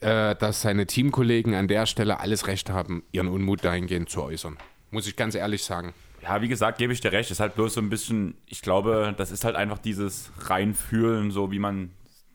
äh, 0.00 0.34
dass 0.36 0.62
seine 0.62 0.86
Teamkollegen 0.86 1.54
an 1.54 1.68
der 1.68 1.86
Stelle 1.86 2.20
alles 2.20 2.46
Recht 2.46 2.70
haben, 2.70 3.02
ihren 3.12 3.28
Unmut 3.28 3.64
dahingehend 3.64 4.08
zu 4.08 4.22
äußern. 4.22 4.56
Muss 4.90 5.06
ich 5.06 5.16
ganz 5.16 5.34
ehrlich 5.34 5.64
sagen. 5.64 5.94
Ja, 6.22 6.42
wie 6.42 6.48
gesagt, 6.48 6.78
gebe 6.78 6.92
ich 6.92 7.00
dir 7.00 7.12
recht. 7.12 7.30
Ist 7.30 7.40
halt 7.40 7.54
bloß 7.54 7.74
so 7.74 7.80
ein 7.80 7.90
bisschen, 7.90 8.36
ich 8.46 8.62
glaube, 8.62 9.14
das 9.16 9.30
ist 9.30 9.44
halt 9.44 9.54
einfach 9.56 9.78
dieses 9.78 10.32
Reinfühlen, 10.40 11.30
so 11.30 11.52
wie 11.52 11.58
man, 11.58 11.90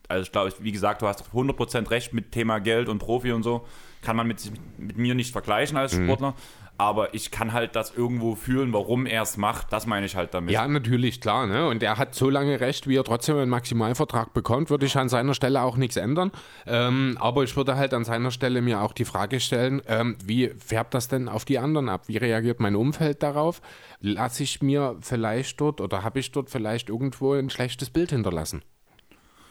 also 0.08 0.22
ich 0.22 0.32
glaube, 0.32 0.52
wie 0.60 0.72
gesagt, 0.72 1.02
du 1.02 1.08
hast 1.08 1.24
100% 1.32 1.90
recht 1.90 2.12
mit 2.12 2.32
Thema 2.32 2.58
Geld 2.58 2.88
und 2.88 2.98
Profi 2.98 3.32
und 3.32 3.42
so 3.42 3.66
kann 4.02 4.16
man 4.16 4.26
mit, 4.26 4.52
mit 4.78 4.98
mir 4.98 5.14
nicht 5.14 5.32
vergleichen 5.32 5.76
als 5.76 5.96
mhm. 5.96 6.04
Sportler. 6.04 6.34
Aber 6.78 7.14
ich 7.14 7.30
kann 7.30 7.52
halt 7.52 7.76
das 7.76 7.94
irgendwo 7.94 8.34
fühlen, 8.34 8.72
warum 8.72 9.06
er 9.06 9.22
es 9.22 9.36
macht. 9.36 9.72
Das 9.72 9.86
meine 9.86 10.06
ich 10.06 10.16
halt 10.16 10.34
damit. 10.34 10.52
Ja, 10.52 10.66
natürlich, 10.66 11.20
klar. 11.20 11.46
Ne? 11.46 11.68
Und 11.68 11.82
er 11.82 11.96
hat 11.96 12.14
so 12.14 12.28
lange 12.28 12.60
recht, 12.60 12.88
wie 12.88 12.96
er 12.96 13.04
trotzdem 13.04 13.36
einen 13.36 13.50
Maximalvertrag 13.50 14.32
bekommt, 14.32 14.68
würde 14.70 14.86
ich 14.86 14.96
an 14.96 15.08
seiner 15.08 15.34
Stelle 15.34 15.62
auch 15.62 15.76
nichts 15.76 15.96
ändern. 15.96 16.32
Ähm, 16.66 17.16
aber 17.20 17.44
ich 17.44 17.56
würde 17.56 17.76
halt 17.76 17.94
an 17.94 18.04
seiner 18.04 18.32
Stelle 18.32 18.62
mir 18.62 18.80
auch 18.80 18.94
die 18.94 19.04
Frage 19.04 19.38
stellen, 19.38 19.82
ähm, 19.86 20.16
wie 20.24 20.48
färbt 20.48 20.94
das 20.94 21.06
denn 21.06 21.28
auf 21.28 21.44
die 21.44 21.58
anderen 21.58 21.88
ab? 21.88 22.08
Wie 22.08 22.16
reagiert 22.16 22.58
mein 22.58 22.74
Umfeld 22.74 23.22
darauf? 23.22 23.60
Lasse 24.00 24.42
ich 24.42 24.60
mir 24.62 24.96
vielleicht 25.02 25.60
dort 25.60 25.80
oder 25.80 26.02
habe 26.02 26.18
ich 26.18 26.32
dort 26.32 26.50
vielleicht 26.50 26.88
irgendwo 26.88 27.34
ein 27.34 27.50
schlechtes 27.50 27.90
Bild 27.90 28.10
hinterlassen? 28.10 28.62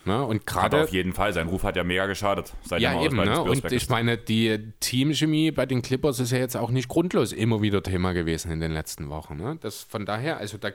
Ne? 0.06 0.24
Und 0.24 0.46
gerade 0.48 0.84
auf 0.84 0.90
jeden 0.90 1.14
Fall, 1.14 1.32
sein 1.34 1.48
Ruf 1.48 1.64
hat 1.64 1.76
ja 1.76 1.84
mega 1.84 2.08
geschadet. 2.08 2.54
ja, 2.78 3.02
eben. 3.02 3.18
Ne? 3.18 3.42
Und 3.42 3.72
ich 3.72 3.90
meine, 3.90 4.18
die 4.18 4.74
Teamchemie 4.80 5.52
bei 5.52 5.66
den 5.66 5.82
Clippers 5.82 6.20
ist 6.20 6.32
ja 6.32 6.40
jetzt 6.40 6.58
auch 6.58 6.72
nicht 6.72 6.88
grundlos 6.88 7.34
immer 7.34 7.62
wieder 7.62 7.84
Thema 7.84 8.14
gewesen 8.14 8.52
in 8.52 8.60
den 8.60 8.72
letzten 8.72 9.10
Wochen. 9.10 9.38
Ne? 9.38 9.58
Das 9.62 9.84
von 9.84 10.06
daher, 10.06 10.38
also 10.38 10.58
da 10.58 10.72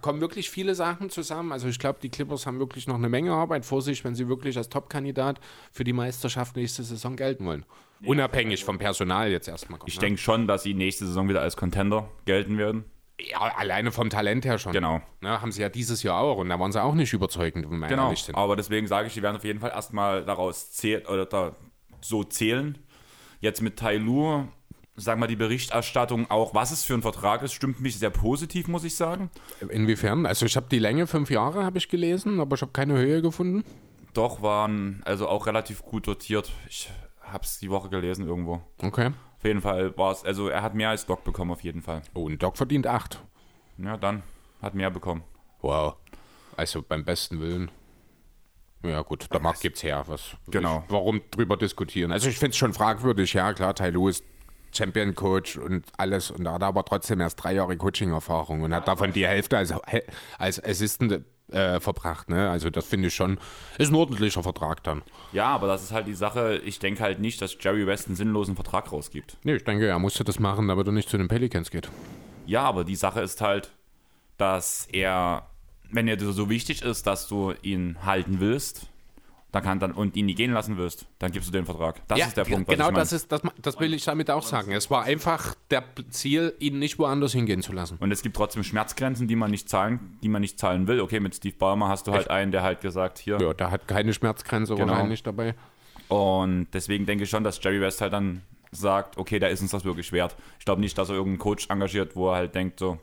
kommen 0.00 0.20
wirklich 0.20 0.50
viele 0.50 0.74
Sachen 0.74 1.10
zusammen. 1.10 1.52
Also 1.52 1.68
ich 1.68 1.78
glaube, 1.78 1.98
die 2.02 2.08
Clippers 2.08 2.46
haben 2.46 2.58
wirklich 2.58 2.86
noch 2.86 2.96
eine 2.96 3.08
Menge 3.08 3.32
Arbeit 3.32 3.64
vor 3.64 3.82
sich, 3.82 4.04
wenn 4.04 4.14
sie 4.14 4.28
wirklich 4.28 4.56
als 4.56 4.68
Top-Kandidat 4.68 5.40
für 5.70 5.84
die 5.84 5.92
Meisterschaft 5.92 6.56
nächste 6.56 6.82
Saison 6.82 7.16
gelten 7.16 7.44
wollen. 7.44 7.64
Unabhängig 8.04 8.64
vom 8.64 8.78
Personal 8.78 9.30
jetzt 9.30 9.48
erstmal. 9.48 9.80
Ich 9.86 9.96
ne? 9.96 10.00
denke 10.00 10.20
schon, 10.20 10.46
dass 10.46 10.62
sie 10.62 10.74
nächste 10.74 11.06
Saison 11.06 11.28
wieder 11.28 11.40
als 11.40 11.56
Contender 11.56 12.10
gelten 12.24 12.58
werden. 12.58 12.84
Ja, 13.18 13.38
alleine 13.40 13.92
vom 13.92 14.10
Talent 14.10 14.44
her 14.44 14.58
schon. 14.58 14.72
Genau. 14.72 15.00
Ja, 15.22 15.40
haben 15.40 15.50
sie 15.50 15.62
ja 15.62 15.68
dieses 15.68 16.02
Jahr 16.02 16.20
auch 16.20 16.36
und 16.36 16.50
da 16.50 16.60
waren 16.60 16.72
sie 16.72 16.82
auch 16.82 16.94
nicht 16.94 17.12
überzeugend, 17.12 17.70
wenn 17.70 17.78
wir 17.78 17.88
genau. 17.88 18.04
ehrlich 18.04 18.24
sind. 18.24 18.34
Aber 18.34 18.56
deswegen 18.56 18.86
sage 18.86 19.08
ich, 19.08 19.14
die 19.14 19.22
werden 19.22 19.36
auf 19.36 19.44
jeden 19.44 19.60
Fall 19.60 19.70
erstmal 19.70 20.24
daraus 20.24 20.72
zählen 20.72 21.06
oder 21.06 21.24
da 21.24 21.56
so 22.02 22.24
zählen. 22.24 22.78
Jetzt 23.40 23.62
mit 23.62 23.78
Tai 23.78 23.96
Lu, 23.96 24.44
sag 24.96 25.18
mal, 25.18 25.26
die 25.26 25.36
Berichterstattung 25.36 26.30
auch, 26.30 26.54
was 26.54 26.72
es 26.72 26.84
für 26.84 26.94
ein 26.94 27.02
Vertrag 27.02 27.42
ist, 27.42 27.54
stimmt 27.54 27.80
mich 27.80 27.98
sehr 27.98 28.10
positiv, 28.10 28.68
muss 28.68 28.84
ich 28.84 28.96
sagen. 28.96 29.30
Inwiefern? 29.68 30.26
Also 30.26 30.44
ich 30.44 30.56
habe 30.56 30.66
die 30.70 30.78
Länge 30.78 31.06
fünf 31.06 31.30
Jahre, 31.30 31.64
habe 31.64 31.78
ich 31.78 31.88
gelesen, 31.88 32.40
aber 32.40 32.56
ich 32.56 32.62
habe 32.62 32.72
keine 32.72 32.94
Höhe 32.94 33.22
gefunden. 33.22 33.64
Doch, 34.12 34.42
waren 34.42 35.02
also 35.04 35.28
auch 35.28 35.46
relativ 35.46 35.82
gut 35.82 36.06
dotiert. 36.06 36.52
Ich 36.68 36.90
habe 37.20 37.44
es 37.44 37.58
die 37.58 37.70
Woche 37.70 37.88
gelesen 37.88 38.26
irgendwo. 38.26 38.62
Okay. 38.82 39.10
Auf 39.38 39.44
jeden 39.44 39.60
Fall 39.60 39.96
war 39.96 40.12
es, 40.12 40.24
also 40.24 40.48
er 40.48 40.62
hat 40.62 40.74
mehr 40.74 40.90
als 40.90 41.06
Doc 41.06 41.24
bekommen, 41.24 41.50
auf 41.50 41.62
jeden 41.62 41.82
Fall. 41.82 42.02
Oh, 42.14 42.24
und 42.24 42.42
Doc 42.42 42.56
verdient 42.56 42.86
acht. 42.86 43.22
Ja, 43.78 43.96
dann 43.96 44.22
hat 44.62 44.74
mehr 44.74 44.90
bekommen. 44.90 45.22
Wow. 45.60 45.96
Also 46.56 46.82
beim 46.82 47.04
besten 47.04 47.40
Willen. 47.40 47.70
Ja, 48.82 49.02
gut, 49.02 49.32
der 49.32 49.40
Markt 49.40 49.60
gibt's 49.60 49.82
her. 49.82 50.04
Was, 50.06 50.36
genau. 50.48 50.82
Ich, 50.86 50.92
warum 50.92 51.20
drüber 51.30 51.56
diskutieren? 51.56 52.12
Also 52.12 52.28
ich 52.28 52.38
finde 52.38 52.50
es 52.50 52.56
schon 52.56 52.72
fragwürdig, 52.72 53.32
ja, 53.32 53.52
klar, 53.52 53.74
Tai 53.74 53.90
Lu 53.90 54.08
ist 54.08 54.24
Champion 54.72 55.14
Coach 55.14 55.56
und 55.56 55.86
alles 55.96 56.30
und 56.30 56.48
hat 56.48 56.62
aber 56.62 56.84
trotzdem 56.84 57.20
erst 57.20 57.42
drei 57.42 57.54
Jahre 57.54 57.76
Coaching-Erfahrung 57.76 58.62
und 58.62 58.74
hat 58.74 58.88
davon 58.88 59.12
die 59.12 59.26
Hälfte 59.26 59.56
als, 59.56 59.72
als 60.38 60.62
Assistant 60.62 61.24
äh, 61.50 61.80
verbracht. 61.80 62.28
Ne? 62.28 62.50
Also 62.50 62.70
das 62.70 62.86
finde 62.86 63.08
ich 63.08 63.14
schon, 63.14 63.38
ist 63.78 63.90
ein 63.90 63.94
ordentlicher 63.94 64.42
Vertrag 64.42 64.82
dann. 64.82 65.02
Ja, 65.32 65.46
aber 65.48 65.66
das 65.66 65.82
ist 65.82 65.92
halt 65.92 66.06
die 66.06 66.14
Sache, 66.14 66.60
ich 66.64 66.78
denke 66.78 67.02
halt 67.02 67.18
nicht, 67.18 67.40
dass 67.40 67.56
Jerry 67.60 67.86
West 67.86 68.06
einen 68.06 68.16
sinnlosen 68.16 68.54
Vertrag 68.54 68.92
rausgibt. 68.92 69.36
Nee, 69.44 69.56
ich 69.56 69.64
denke, 69.64 69.86
er 69.86 69.98
musste 69.98 70.24
das 70.24 70.38
machen, 70.38 70.68
damit 70.68 70.86
er 70.86 70.92
nicht 70.92 71.08
zu 71.08 71.18
den 71.18 71.28
Pelicans 71.28 71.70
geht. 71.70 71.88
Ja, 72.46 72.62
aber 72.62 72.84
die 72.84 72.96
Sache 72.96 73.20
ist 73.20 73.40
halt, 73.40 73.72
dass 74.38 74.88
er, 74.92 75.46
wenn 75.90 76.08
er 76.08 76.16
dir 76.16 76.32
so 76.32 76.50
wichtig 76.50 76.82
ist, 76.82 77.06
dass 77.06 77.28
du 77.28 77.54
ihn 77.62 77.96
halten 78.04 78.40
willst, 78.40 78.88
dann 79.56 79.64
kann 79.64 79.80
dann 79.80 79.92
und 79.92 80.16
ihn 80.16 80.26
nie 80.26 80.34
gehen 80.34 80.52
lassen 80.52 80.76
wirst, 80.76 81.06
dann 81.18 81.32
gibst 81.32 81.48
du 81.48 81.52
den 81.52 81.64
Vertrag. 81.64 82.06
Das 82.08 82.18
ja, 82.18 82.26
ist 82.26 82.36
der 82.36 82.44
Punkt. 82.44 82.68
Genau, 82.68 82.90
das 82.90 83.12
ist 83.12 83.32
das, 83.32 83.40
das 83.60 83.80
will 83.80 83.94
ich 83.94 84.04
damit 84.04 84.30
auch 84.30 84.42
sagen. 84.42 84.72
Es 84.72 84.90
war 84.90 85.04
einfach 85.04 85.54
der 85.70 85.82
Ziel, 86.10 86.54
ihn 86.58 86.78
nicht 86.78 86.98
woanders 86.98 87.32
hingehen 87.32 87.62
zu 87.62 87.72
lassen. 87.72 87.96
Und 87.98 88.12
es 88.12 88.22
gibt 88.22 88.36
trotzdem 88.36 88.64
Schmerzgrenzen, 88.64 89.28
die 89.28 89.36
man 89.36 89.50
nicht 89.50 89.68
zahlen, 89.68 90.18
die 90.22 90.28
man 90.28 90.42
nicht 90.42 90.58
zahlen 90.58 90.86
will. 90.88 91.00
Okay, 91.00 91.20
mit 91.20 91.34
Steve 91.34 91.56
Ballmer 91.56 91.88
hast 91.88 92.06
du 92.06 92.12
halt 92.12 92.22
Echt? 92.22 92.30
einen, 92.30 92.52
der 92.52 92.62
halt 92.62 92.82
gesagt, 92.82 93.18
hier. 93.18 93.38
Ja, 93.40 93.54
der 93.54 93.70
hat 93.70 93.88
keine 93.88 94.12
Schmerzgrenze 94.12 94.74
genau. 94.74 94.92
wahrscheinlich 94.92 95.22
dabei. 95.22 95.54
Und 96.08 96.68
deswegen 96.72 97.06
denke 97.06 97.24
ich 97.24 97.30
schon, 97.30 97.42
dass 97.42 97.62
Jerry 97.62 97.80
West 97.80 98.00
halt 98.00 98.12
dann 98.12 98.42
sagt, 98.72 99.16
okay, 99.16 99.38
da 99.38 99.46
ist 99.46 99.62
uns 99.62 99.70
das 99.70 99.84
wirklich 99.84 100.12
wert. 100.12 100.36
Ich 100.58 100.66
glaube 100.66 100.82
nicht, 100.82 100.96
dass 100.98 101.08
er 101.08 101.14
irgendeinen 101.14 101.38
Coach 101.38 101.68
engagiert, 101.70 102.14
wo 102.14 102.30
er 102.30 102.36
halt 102.36 102.54
denkt, 102.54 102.78
so, 102.78 102.98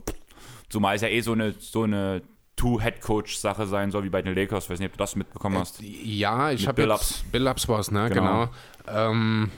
zumal 0.68 0.94
es 0.94 1.02
ja 1.02 1.08
eh 1.08 1.20
so 1.20 1.32
eine, 1.32 1.52
so 1.58 1.82
eine 1.82 2.22
Two-Head-Coach-Sache 2.64 3.66
sein 3.66 3.90
soll, 3.90 4.04
wie 4.04 4.08
bei 4.08 4.22
den 4.22 4.34
Lakers. 4.34 4.64
Ich 4.64 4.70
weiß 4.70 4.78
nicht, 4.78 4.88
ob 4.88 4.92
du 4.94 4.98
das 4.98 5.16
mitbekommen 5.16 5.58
hast. 5.58 5.82
Ja, 5.82 6.50
ich 6.50 6.66
habe 6.66 6.82
jetzt 6.82 7.30
Billups 7.30 7.68
war 7.68 7.78
es, 7.78 7.90
ne? 7.90 8.08
Genau. 8.08 8.48
genau. 8.86 9.10
Ähm, 9.10 9.50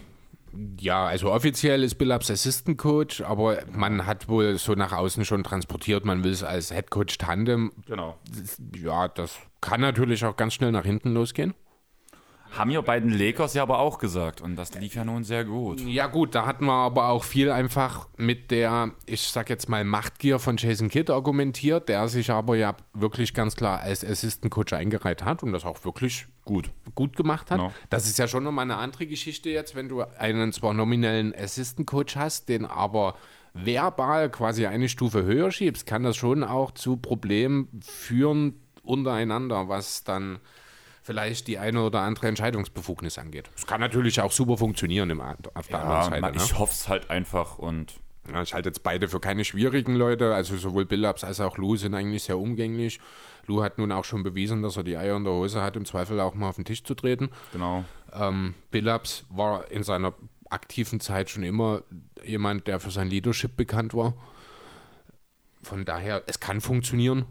ja, 0.80 1.06
also 1.06 1.30
offiziell 1.30 1.84
ist 1.84 1.94
Billups 1.96 2.32
Assistant 2.32 2.78
Coach, 2.78 3.20
aber 3.20 3.58
man 3.70 4.06
hat 4.06 4.28
wohl 4.28 4.58
so 4.58 4.72
nach 4.74 4.92
außen 4.92 5.24
schon 5.24 5.44
transportiert, 5.44 6.04
man 6.04 6.24
will 6.24 6.32
es 6.32 6.42
als 6.42 6.72
Head 6.72 6.90
Coach 6.90 7.16
Tandem. 7.18 7.70
Genau. 7.86 8.16
Ja, 8.74 9.06
das 9.06 9.36
kann 9.60 9.82
natürlich 9.82 10.24
auch 10.24 10.36
ganz 10.36 10.54
schnell 10.54 10.72
nach 10.72 10.84
hinten 10.84 11.14
losgehen. 11.14 11.54
Haben 12.56 12.70
ja 12.70 12.80
bei 12.80 13.00
den 13.00 13.10
Lakers 13.10 13.54
ja 13.54 13.62
aber 13.62 13.78
auch 13.78 13.98
gesagt 13.98 14.40
und 14.40 14.56
das 14.56 14.74
lief 14.74 14.94
ja 14.94 15.04
nun 15.04 15.24
sehr 15.24 15.44
gut. 15.44 15.80
Ja 15.80 16.06
gut, 16.06 16.34
da 16.34 16.46
hatten 16.46 16.64
wir 16.66 16.72
aber 16.72 17.08
auch 17.08 17.24
viel 17.24 17.50
einfach 17.50 18.08
mit 18.16 18.50
der, 18.50 18.92
ich 19.06 19.22
sag 19.22 19.50
jetzt 19.50 19.68
mal, 19.68 19.84
Machtgier 19.84 20.38
von 20.38 20.56
Jason 20.56 20.88
Kidd 20.88 21.12
argumentiert, 21.12 21.88
der 21.88 22.08
sich 22.08 22.30
aber 22.30 22.56
ja 22.56 22.76
wirklich 22.94 23.34
ganz 23.34 23.56
klar 23.56 23.80
als 23.80 24.04
Assistant 24.04 24.52
Coach 24.52 24.72
eingereiht 24.72 25.24
hat 25.24 25.42
und 25.42 25.52
das 25.52 25.64
auch 25.64 25.84
wirklich 25.84 26.26
gut, 26.44 26.70
gut 26.94 27.16
gemacht 27.16 27.50
hat. 27.50 27.58
No. 27.58 27.72
Das 27.90 28.06
ist 28.06 28.18
ja 28.18 28.28
schon 28.28 28.44
nochmal 28.44 28.64
eine 28.64 28.76
andere 28.76 29.06
Geschichte 29.06 29.50
jetzt, 29.50 29.74
wenn 29.74 29.88
du 29.88 30.02
einen 30.02 30.52
zwar 30.52 30.72
nominellen 30.72 31.34
Assistant 31.34 31.86
Coach 31.86 32.16
hast, 32.16 32.48
den 32.48 32.64
aber 32.64 33.16
verbal 33.52 34.30
quasi 34.30 34.66
eine 34.66 34.88
Stufe 34.88 35.24
höher 35.24 35.50
schiebst, 35.50 35.86
kann 35.86 36.02
das 36.02 36.16
schon 36.16 36.44
auch 36.44 36.72
zu 36.72 36.96
Problemen 36.96 37.68
führen 37.82 38.60
untereinander, 38.82 39.68
was 39.68 40.04
dann 40.04 40.38
vielleicht 41.06 41.46
die 41.46 41.58
eine 41.58 41.82
oder 41.82 42.00
andere 42.00 42.26
Entscheidungsbefugnis 42.26 43.16
angeht. 43.16 43.48
Es 43.54 43.66
kann 43.66 43.80
natürlich 43.80 44.20
auch 44.20 44.32
super 44.32 44.56
funktionieren 44.56 45.08
im, 45.10 45.20
auf 45.20 45.36
der 45.68 45.78
ja, 45.78 45.82
anderen 45.82 46.02
Seite. 46.02 46.20
Man, 46.20 46.34
ne? 46.34 46.42
Ich 46.44 46.58
hoffe 46.58 46.72
es 46.72 46.88
halt 46.88 47.10
einfach 47.10 47.58
und. 47.58 47.94
Ja, 48.30 48.42
ich 48.42 48.54
halte 48.54 48.70
jetzt 48.70 48.82
beide 48.82 49.06
für 49.06 49.20
keine 49.20 49.44
schwierigen 49.44 49.94
Leute. 49.94 50.34
Also 50.34 50.56
sowohl 50.56 50.84
Billups 50.84 51.22
als 51.22 51.38
auch 51.38 51.58
Lou 51.58 51.76
sind 51.76 51.94
eigentlich 51.94 52.24
sehr 52.24 52.36
umgänglich. 52.36 52.98
Lou 53.46 53.62
hat 53.62 53.78
nun 53.78 53.92
auch 53.92 54.04
schon 54.04 54.24
bewiesen, 54.24 54.62
dass 54.62 54.76
er 54.76 54.82
die 54.82 54.96
Eier 54.96 55.16
in 55.16 55.22
der 55.22 55.32
Hose 55.32 55.62
hat, 55.62 55.76
im 55.76 55.84
Zweifel 55.84 56.18
auch 56.18 56.34
mal 56.34 56.48
auf 56.48 56.56
den 56.56 56.64
Tisch 56.64 56.82
zu 56.82 56.96
treten. 56.96 57.30
Genau. 57.52 57.84
Ähm, 58.12 58.54
Billups 58.72 59.26
war 59.30 59.70
in 59.70 59.84
seiner 59.84 60.12
aktiven 60.50 60.98
Zeit 60.98 61.30
schon 61.30 61.44
immer 61.44 61.82
jemand, 62.24 62.66
der 62.66 62.80
für 62.80 62.90
sein 62.90 63.08
Leadership 63.08 63.56
bekannt 63.56 63.94
war. 63.94 64.14
Von 65.62 65.84
daher, 65.84 66.24
es 66.26 66.40
kann 66.40 66.60
funktionieren 66.60 67.26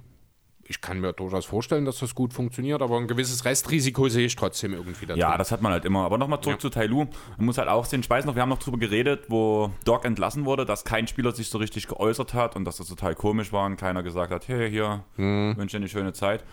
ich 0.68 0.82
kann 0.82 1.00
mir 1.00 1.14
durchaus 1.14 1.46
vorstellen, 1.46 1.86
dass 1.86 2.00
das 2.00 2.16
gut 2.16 2.34
funktioniert, 2.34 2.82
aber 2.82 2.98
ein 2.98 3.08
gewisses 3.08 3.46
Restrisiko 3.46 4.10
sehe 4.10 4.26
ich 4.26 4.36
trotzdem 4.36 4.74
irgendwie 4.74 5.06
dazu. 5.06 5.20
Ja, 5.20 5.38
das 5.38 5.52
hat 5.52 5.62
man 5.62 5.72
halt 5.72 5.86
immer. 5.86 6.04
Aber 6.06 6.18
nochmal 6.18 6.42
zurück 6.42 6.58
ja. 6.58 6.62
zu 6.62 6.70
Tailu. 6.70 7.06
Man 7.38 7.46
muss 7.46 7.58
halt 7.58 7.70
auch 7.70 7.86
sehen, 7.86 8.00
ich 8.00 8.10
weiß 8.10 8.26
noch, 8.26 8.36
wir 8.36 8.42
haben 8.42 8.50
noch 8.50 8.60
drüber 8.60 8.78
geredet, 8.78 9.26
wo 9.28 9.72
Doc 9.84 10.06
entlassen 10.06 10.46
wurde, 10.46 10.66
dass 10.66 10.84
kein 10.84 11.08
Spieler 11.08 11.32
sich 11.34 11.50
so 11.50 11.60
richtig 11.60 11.88
geäußert 11.88 12.34
hat 12.34 12.56
und 12.56 12.66
dass 12.66 12.78
das 12.78 12.88
total 12.88 13.14
komisch 13.14 13.54
war 13.54 13.66
und 13.68 13.78
keiner 13.78 14.02
gesagt 14.02 14.32
hat, 14.32 14.48
hey, 14.48 14.70
hier, 14.70 15.04
hm. 15.18 15.54
wünsche 15.56 15.78
dir 15.78 15.82
eine 15.82 15.90
schöne 15.90 16.14
Zeit. 16.14 16.44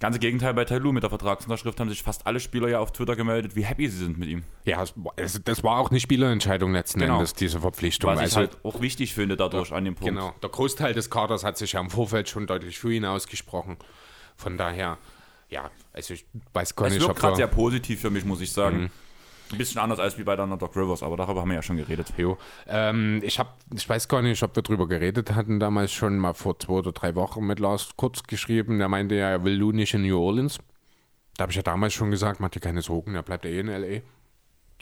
Ganze 0.00 0.18
Gegenteil 0.18 0.54
bei 0.54 0.64
Tyloo 0.64 0.92
mit 0.92 1.02
der 1.02 1.10
Vertragsunterschrift 1.10 1.78
haben 1.78 1.90
sich 1.90 2.02
fast 2.02 2.26
alle 2.26 2.40
Spieler 2.40 2.68
ja 2.68 2.78
auf 2.80 2.90
Twitter 2.92 3.16
gemeldet, 3.16 3.54
wie 3.54 3.64
happy 3.64 3.86
sie 3.88 3.98
sind 3.98 4.18
mit 4.18 4.28
ihm. 4.30 4.42
Ja, 4.64 4.82
es, 4.82 4.94
es, 5.16 5.40
das 5.44 5.62
war 5.62 5.78
auch 5.78 5.90
eine 5.90 6.00
Spielerentscheidung 6.00 6.72
letzten 6.72 7.00
Genau. 7.00 7.16
Endes, 7.16 7.34
diese 7.34 7.60
Verpflichtung. 7.60 8.08
Was 8.10 8.18
ich 8.18 8.22
Also, 8.24 8.36
halt 8.38 8.58
auch 8.64 8.80
wichtig 8.80 9.12
finde 9.14 9.36
dadurch 9.36 9.72
an 9.72 9.84
dem 9.84 9.94
Punkt. 9.94 10.14
genau, 10.14 10.34
der 10.42 10.48
Großteil 10.50 10.94
des 10.94 11.10
Kaders 11.10 11.44
hat 11.44 11.58
sich 11.58 11.72
ja 11.74 11.80
im 11.80 11.90
Vorfeld 11.90 12.28
schon 12.30 12.46
deutlich 12.46 12.78
für 12.78 12.92
ihn 12.92 13.04
ausgesprochen. 13.04 13.76
Von 14.36 14.56
daher, 14.56 14.96
ja, 15.50 15.70
also 15.92 16.14
ich 16.14 16.24
weiß 16.54 16.74
gar 16.76 16.88
Es 16.88 16.94
nicht, 16.94 17.02
wirkt 17.02 17.10
ob 17.12 17.18
gerade 17.18 17.32
wir- 17.34 17.36
sehr 17.36 17.46
positiv 17.48 18.00
für 18.00 18.10
mich, 18.10 18.24
muss 18.24 18.40
ich 18.40 18.52
sagen. 18.52 18.80
Mhm. 18.84 18.90
Ein 19.52 19.58
bisschen 19.58 19.80
anders 19.80 19.98
als 19.98 20.16
wie 20.16 20.22
bei 20.22 20.36
deiner 20.36 20.56
Doc 20.56 20.76
Rivers, 20.76 21.02
aber 21.02 21.16
darüber 21.16 21.40
haben 21.40 21.48
wir 21.48 21.56
ja 21.56 21.62
schon 21.62 21.76
geredet. 21.76 22.12
Jo. 22.16 22.38
Ähm, 22.68 23.20
ich, 23.24 23.38
hab, 23.38 23.58
ich 23.74 23.88
weiß 23.88 24.06
gar 24.06 24.22
nicht, 24.22 24.42
ob 24.42 24.54
wir 24.54 24.62
drüber 24.62 24.86
geredet 24.86 25.34
hatten, 25.34 25.58
damals 25.58 25.92
schon 25.92 26.18
mal 26.18 26.34
vor 26.34 26.58
zwei 26.58 26.74
oder 26.74 26.92
drei 26.92 27.14
Wochen 27.16 27.44
mit 27.44 27.58
Lars 27.58 27.90
kurz 27.96 28.22
geschrieben. 28.22 28.78
Der 28.78 28.88
meinte 28.88 29.16
ja, 29.16 29.28
er 29.30 29.44
will 29.44 29.54
Lou 29.54 29.72
nicht 29.72 29.94
in 29.94 30.02
New 30.02 30.18
Orleans. 30.18 30.58
Da 31.36 31.42
habe 31.42 31.52
ich 31.52 31.56
ja 31.56 31.62
damals 31.62 31.94
schon 31.94 32.10
gesagt, 32.10 32.38
mach 32.38 32.50
dir 32.50 32.60
keine 32.60 32.82
Sorgen, 32.82 33.14
er 33.14 33.22
bleibt 33.22 33.44
eh 33.44 33.58
in 33.58 33.68
L.A. 33.68 34.02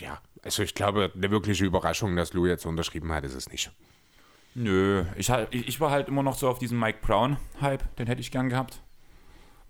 Ja, 0.00 0.20
also 0.42 0.62
ich 0.62 0.74
glaube, 0.74 1.12
eine 1.14 1.30
wirkliche 1.30 1.64
Überraschung, 1.64 2.14
dass 2.16 2.32
Lou 2.32 2.46
jetzt 2.46 2.66
unterschrieben 2.66 3.12
hat, 3.12 3.24
ist 3.24 3.34
es 3.34 3.50
nicht. 3.50 3.70
Nö, 4.54 5.04
ich, 5.16 5.30
ich 5.50 5.68
ich 5.68 5.80
war 5.80 5.90
halt 5.90 6.08
immer 6.08 6.22
noch 6.22 6.36
so 6.36 6.48
auf 6.48 6.58
diesen 6.58 6.78
Mike 6.78 6.98
Brown-Hype, 7.00 7.96
den 7.96 8.06
hätte 8.06 8.20
ich 8.20 8.30
gern 8.30 8.48
gehabt. 8.48 8.82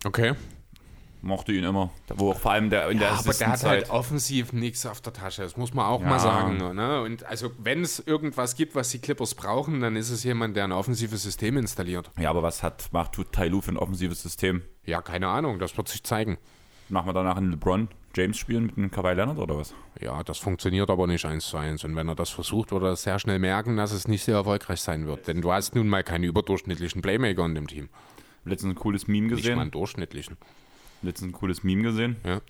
Okay. 0.05 0.35
Mochte 1.21 1.53
ihn 1.53 1.65
immer. 1.65 1.91
Wo 2.15 2.31
auch 2.31 2.39
vor 2.39 2.53
allem 2.53 2.71
der 2.71 2.89
in 2.91 2.99
der 2.99 3.11
aber 3.13 3.33
der 3.33 3.49
hat 3.53 3.65
halt 3.65 3.91
offensiv 3.91 4.53
nichts 4.53 4.87
auf 4.87 5.01
der 5.01 5.13
Tasche, 5.13 5.43
das 5.43 5.57
muss 5.57 5.75
man 5.75 5.87
auch 5.87 6.01
Ja. 6.01 6.09
mal 6.09 6.21
sagen. 6.21 6.57
Ne? 6.77 7.03
Und 7.03 7.25
also 7.25 7.51
wenn 7.59 7.83
es 7.83 7.99
irgendwas 7.99 8.55
gibt, 8.55 8.75
was 8.77 8.91
die 8.91 9.01
Clippers 9.01 9.35
brauchen, 9.35 9.81
dann 9.81 9.97
ist 9.97 10.11
es 10.11 10.23
jemand, 10.23 10.57
der 10.57 10.65
ein 10.65 10.73
offensives 10.73 11.23
System 11.25 11.57
installiert. 11.57 12.11
Ja, 12.19 12.31
aber 12.31 12.43
was 12.45 12.63
hat, 12.63 12.89
macht 12.93 13.13
tut 13.13 13.33
Tai 13.33 13.49
Lu 13.49 13.61
für 13.61 13.73
ein 13.73 13.77
offensives 13.79 14.23
System? 14.23 14.63
Ja, 14.85 15.03
keine 15.03 15.27
Ahnung, 15.29 15.59
das 15.59 15.77
wird 15.77 15.89
sich 15.89 16.05
zeigen. 16.05 16.39
Machen 16.89 17.09
wir 17.09 17.13
danach 17.13 17.37
einen 17.37 17.51
LeBron 17.51 17.89
James 18.17 18.39
spielen 18.39 18.67
mit 18.67 18.79
einem 18.79 18.91
Kawhi 18.91 19.13
Leonard 19.13 19.39
oder 19.39 19.59
was? 19.59 19.75
Ja, 20.01 20.23
das 20.23 20.39
funktioniert 20.39 20.89
aber 20.89 21.07
nicht 21.07 21.25
eins 21.27 21.47
zu 21.49 21.57
eins. 21.59 21.85
Und 21.85 21.95
wenn 21.97 22.09
er 22.09 22.15
das 22.15 22.31
versucht, 22.31 22.71
wird 22.73 22.83
er 22.83 22.97
sehr 22.97 23.19
schnell 23.19 23.39
merken, 23.39 23.77
dass 23.77 23.93
es 23.93 24.09
nicht 24.09 24.25
sehr 24.25 24.37
erfolgreich 24.37 24.81
sein 24.81 25.07
wird. 25.07 25.29
Denn 25.29 25.43
du 25.43 25.53
hast 25.53 25.75
nun 25.75 25.89
mal 25.89 26.03
keine 26.03 26.27
überdurchschnittlichen 26.27 27.03
Playmaker 27.03 27.45
in 27.45 27.55
dem 27.55 27.67
Team. 27.67 27.89
Letztens 28.45 28.73
ein 28.73 28.77
cooles 28.77 29.07
Meme 29.07 29.27
Nicht 29.27 29.31
mal 29.33 29.37
gesehen. 29.37 29.59
einen 29.59 29.71
durchschnittlichen. 29.71 30.37
Letztens 31.03 31.31
ein 31.31 31.33
cooles 31.33 31.63
Meme 31.65 31.83
gesehen. 31.83 32.17
Ja. 32.25 32.41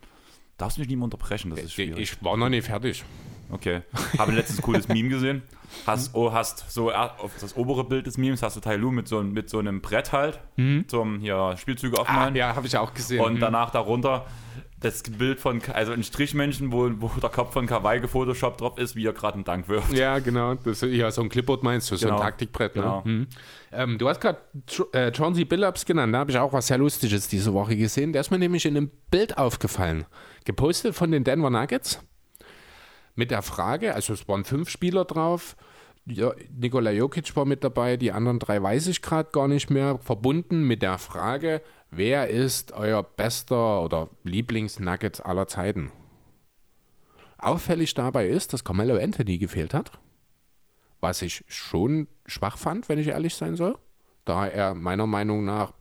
Darfst 0.56 0.78
mich 0.78 0.88
nicht 0.88 0.96
mehr 0.96 1.04
unterbrechen, 1.04 1.50
das 1.50 1.60
ist 1.60 1.72
schwierig. 1.74 1.98
Ich 1.98 2.24
war 2.24 2.36
noch 2.36 2.48
nicht 2.48 2.66
fertig. 2.66 3.04
Okay. 3.50 3.82
Habe 4.18 4.32
letztens 4.32 4.58
ein 4.58 4.62
cooles 4.62 4.88
Meme 4.88 5.08
gesehen. 5.08 5.42
Hast, 5.86 6.14
oh, 6.14 6.32
hast 6.32 6.70
so 6.70 6.88
er- 6.90 7.20
auf 7.20 7.32
das 7.40 7.56
obere 7.56 7.84
Bild 7.84 8.06
des 8.06 8.18
Memes 8.18 8.42
hast 8.42 8.56
du 8.56 8.60
Tai 8.60 8.76
Lu 8.76 8.90
mit 8.90 9.06
so, 9.08 9.22
mit 9.22 9.48
so 9.50 9.58
einem 9.58 9.80
Brett 9.80 10.12
halt 10.12 10.40
zum 10.88 11.20
hier 11.20 11.54
Spielzüge 11.58 11.98
Ah, 11.98 12.00
aufmalen. 12.02 12.34
ja, 12.34 12.56
habe 12.56 12.66
ich 12.66 12.76
auch 12.76 12.92
gesehen. 12.94 13.20
Und 13.20 13.34
Mhm. 13.34 13.40
danach 13.40 13.70
darunter 13.70 14.26
das 14.80 15.02
Bild 15.02 15.40
von, 15.40 15.60
also 15.72 15.92
ein 15.92 16.04
Strichmännchen, 16.04 16.70
wo, 16.70 16.88
wo 17.00 17.08
der 17.20 17.30
Kopf 17.30 17.52
von 17.52 17.66
Kawaii 17.66 18.00
gefotoshoppt 18.00 18.60
drauf 18.60 18.78
ist, 18.78 18.94
wie 18.94 19.04
er 19.06 19.12
gerade 19.12 19.34
einen 19.34 19.44
Dank 19.44 19.68
wirft. 19.68 19.92
Ja, 19.92 20.18
genau. 20.20 20.54
Das, 20.54 20.82
ja, 20.82 21.10
so 21.10 21.22
ein 21.22 21.28
Clipboard 21.28 21.62
meinst 21.64 21.90
du, 21.90 21.96
so 21.96 22.06
Genau. 22.06 22.18
ein 22.20 22.22
Taktikbrett. 22.24 22.76
Ne? 22.76 22.82
Genau. 22.82 23.02
Mhm. 23.04 23.26
Ähm, 23.72 23.98
du 23.98 24.08
hast 24.08 24.20
gerade 24.20 24.38
äh, 24.92 25.12
Chauncey 25.12 25.44
Billups 25.44 25.84
genannt. 25.84 26.14
Da 26.14 26.18
habe 26.20 26.30
ich 26.30 26.38
auch 26.38 26.52
was 26.52 26.68
sehr 26.68 26.78
Lustiges 26.78 27.26
diese 27.28 27.52
Woche 27.54 27.76
gesehen. 27.76 28.12
Der 28.12 28.20
ist 28.20 28.30
mir 28.30 28.38
nämlich 28.38 28.64
in 28.66 28.76
einem 28.76 28.90
Bild 29.10 29.36
aufgefallen. 29.36 30.04
Gepostet 30.44 30.94
von 30.94 31.10
den 31.10 31.24
Denver 31.24 31.50
Nuggets. 31.50 32.00
Mit 33.16 33.32
der 33.32 33.42
Frage, 33.42 33.94
also 33.96 34.12
es 34.12 34.28
waren 34.28 34.44
fünf 34.44 34.70
Spieler 34.70 35.04
drauf. 35.04 35.56
Ja, 36.06 36.32
Nikola 36.56 36.92
Jokic 36.92 37.34
war 37.36 37.44
mit 37.44 37.64
dabei, 37.64 37.96
die 37.96 38.12
anderen 38.12 38.38
drei 38.38 38.62
weiß 38.62 38.86
ich 38.86 39.02
gerade 39.02 39.30
gar 39.32 39.48
nicht 39.48 39.70
mehr. 39.70 39.98
Verbunden 39.98 40.62
mit 40.62 40.82
der 40.82 40.98
Frage, 40.98 41.60
wer 41.90 42.28
ist 42.28 42.72
euer 42.72 43.02
bester 43.02 43.82
oder 43.82 44.08
Lieblings-Nuggets 44.24 45.20
aller 45.20 45.46
Zeiten? 45.46 45.90
Auffällig 47.38 47.94
dabei 47.94 48.26
ist, 48.28 48.52
dass 48.52 48.64
Carmelo 48.64 48.96
Anthony 48.96 49.38
gefehlt 49.38 49.74
hat. 49.74 49.92
Was 51.00 51.22
ich 51.22 51.44
schon 51.46 52.08
schwach 52.26 52.58
fand, 52.58 52.88
wenn 52.88 52.98
ich 52.98 53.08
ehrlich 53.08 53.34
sein 53.34 53.54
soll. 53.54 53.78
Da 54.24 54.46
er 54.46 54.74
meiner 54.74 55.06
Meinung 55.06 55.44
nach 55.44 55.72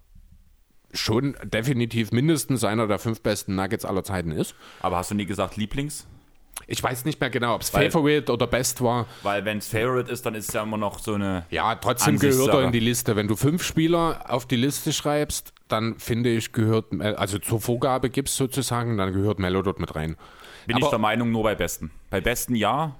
schon 0.94 1.36
definitiv 1.44 2.12
mindestens 2.12 2.64
einer 2.64 2.88
der 2.88 3.00
fünf 3.00 3.22
besten 3.22 3.56
Nuggets 3.56 3.86
aller 3.86 4.04
Zeiten 4.04 4.32
ist. 4.32 4.56
Aber 4.82 4.98
hast 4.98 5.12
du 5.12 5.16
nie 5.16 5.26
gesagt 5.26 5.58
Lieblings? 5.58 6.08
Ich 6.66 6.82
weiß 6.82 7.06
nicht 7.06 7.20
mehr 7.20 7.30
genau, 7.30 7.56
ob 7.56 7.62
es 7.62 7.70
Favorite 7.70 8.32
oder 8.32 8.48
Best 8.48 8.82
war. 8.82 9.06
Weil 9.24 9.46
wenn 9.46 9.60
es 9.60 9.68
Favorite 9.68 10.12
ist, 10.12 10.26
dann 10.26 10.36
ist 10.36 10.50
es 10.50 10.54
ja 10.54 10.64
immer 10.64 10.78
noch 10.78 11.00
so 11.00 11.14
eine. 11.14 11.46
Ja, 11.50 11.76
trotzdem 11.76 12.18
gehört 12.20 12.50
er 12.50 12.64
in 12.64 12.72
die 12.72 12.80
Liste. 12.80 13.16
Wenn 13.16 13.28
du 13.28 13.36
fünf 13.36 13.64
Spieler 13.64 14.26
auf 14.28 14.46
die 14.46 14.56
Liste 14.56 14.92
schreibst, 14.92 15.54
dann 15.68 16.00
finde 16.00 16.30
ich, 16.30 16.52
gehört, 16.52 16.86
also 17.00 17.40
zur 17.40 17.62
Vorgabe 17.62 18.10
gibst 18.10 18.36
sozusagen, 18.36 18.98
dann 18.98 19.14
gehört 19.14 19.40
Mello 19.40 19.62
dort 19.62 19.80
mit 19.80 19.96
rein. 19.96 20.16
Bin 20.66 20.78
ich 20.78 20.84
Aber- 20.84 20.92
der 20.92 21.00
Meinung, 21.00 21.32
nur 21.32 21.44
bei 21.44 21.56
Besten. 21.56 21.92
Bei 22.10 22.22
Besten 22.22 22.56
ja. 22.56 22.96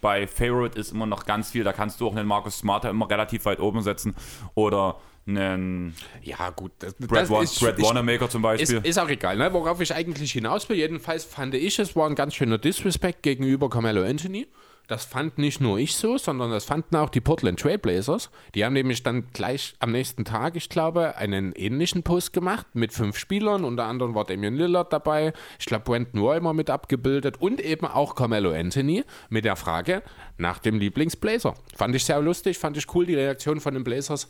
Bei 0.00 0.26
Favorite 0.26 0.78
ist 0.78 0.92
immer 0.92 1.04
noch 1.04 1.26
ganz 1.26 1.50
viel. 1.50 1.62
Da 1.62 1.74
kannst 1.74 2.00
du 2.00 2.06
auch 2.06 2.16
einen 2.16 2.26
Marcus 2.26 2.58
Smarter 2.58 2.88
immer 2.88 3.10
relativ 3.10 3.44
weit 3.44 3.60
oben 3.60 3.82
setzen. 3.82 4.14
Oder 4.54 4.96
einen 5.26 5.94
Ja, 6.22 6.50
gut. 6.50 6.72
Das, 6.80 6.94
Brad, 6.94 7.30
das 7.30 7.52
ist- 7.52 7.60
Brad 7.60 7.80
Wanamaker 7.80 8.28
zum 8.28 8.40
Ist, 8.40 8.42
Beispiel. 8.42 8.80
ist 8.84 8.98
auch 8.98 9.08
egal, 9.08 9.36
ne? 9.36 9.52
worauf 9.52 9.80
ich 9.80 9.94
eigentlich 9.94 10.32
hinaus 10.32 10.68
will. 10.68 10.76
Jedenfalls 10.76 11.24
fand 11.24 11.54
ich, 11.54 11.78
es 11.78 11.94
war 11.96 12.08
ein 12.08 12.14
ganz 12.14 12.34
schöner 12.34 12.58
Disrespect 12.58 13.22
gegenüber 13.22 13.68
Carmelo 13.70 14.02
Anthony. 14.02 14.46
Das 14.88 15.04
fand 15.04 15.38
nicht 15.38 15.60
nur 15.60 15.78
ich 15.78 15.94
so, 15.94 16.18
sondern 16.18 16.50
das 16.50 16.64
fanden 16.64 16.96
auch 16.96 17.10
die 17.10 17.20
Portland 17.20 17.60
Trailblazers. 17.60 18.28
Die 18.56 18.64
haben 18.64 18.72
nämlich 18.72 19.04
dann 19.04 19.28
gleich 19.32 19.76
am 19.78 19.92
nächsten 19.92 20.24
Tag, 20.24 20.56
ich 20.56 20.68
glaube, 20.68 21.16
einen 21.16 21.52
ähnlichen 21.52 22.02
Post 22.02 22.32
gemacht 22.32 22.66
mit 22.72 22.92
fünf 22.92 23.16
Spielern. 23.16 23.62
Unter 23.62 23.84
anderem 23.84 24.16
war 24.16 24.24
Damian 24.24 24.56
Lillard 24.56 24.92
dabei. 24.92 25.32
Ich 25.60 25.66
glaube, 25.66 25.84
Brandon 25.84 26.20
Roy 26.20 26.42
war 26.42 26.54
mit 26.54 26.70
abgebildet 26.70 27.36
und 27.40 27.60
eben 27.60 27.86
auch 27.86 28.16
Carmelo 28.16 28.50
Anthony 28.50 29.04
mit 29.28 29.44
der 29.44 29.54
Frage 29.54 30.02
nach 30.38 30.58
dem 30.58 30.80
Lieblingsblazer. 30.80 31.54
Fand 31.76 31.94
ich 31.94 32.04
sehr 32.04 32.20
lustig, 32.20 32.58
fand 32.58 32.76
ich 32.76 32.92
cool, 32.92 33.06
die 33.06 33.14
Reaktion 33.14 33.60
von 33.60 33.74
den 33.74 33.84
Blazers 33.84 34.26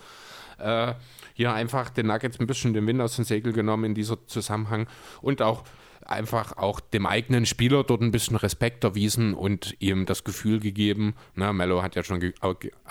äh, 0.61 0.95
hier 1.35 1.53
einfach 1.53 1.91
den 1.91 2.07
Nuggets 2.07 2.39
ein 2.39 2.47
bisschen 2.47 2.75
den 2.75 2.87
Wind 2.87 3.01
aus 3.01 3.17
den 3.17 3.25
Segel 3.25 3.53
genommen 3.53 3.85
in 3.85 3.95
dieser 3.95 4.27
Zusammenhang 4.27 4.87
und 5.23 5.43
auch 5.43 5.65
einfach 6.05 6.57
auch 6.57 6.81
dem 6.81 7.07
eigenen 7.07 7.47
Spieler 7.47 7.85
dort 7.85 8.01
ein 8.01 8.11
bisschen 8.11 8.37
Respekt 8.37 8.85
erwiesen 8.85 9.35
und 9.35 9.77
ihm 9.81 10.07
das 10.07 10.25
Gefühl 10.25 10.61
gegeben, 10.61 11.15
na, 11.35 11.53
Mello 11.53 11.83
hat 11.83 11.95
ja 11.95 12.03
schon 12.03 12.23
äh, 12.23 12.33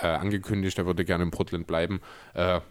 angekündigt, 0.01 0.77
er 0.77 0.85
würde 0.85 1.05
gerne 1.05 1.25
in 1.25 1.31
Portland 1.31 1.67
bleiben, 1.67 2.01
äh, 2.33 2.61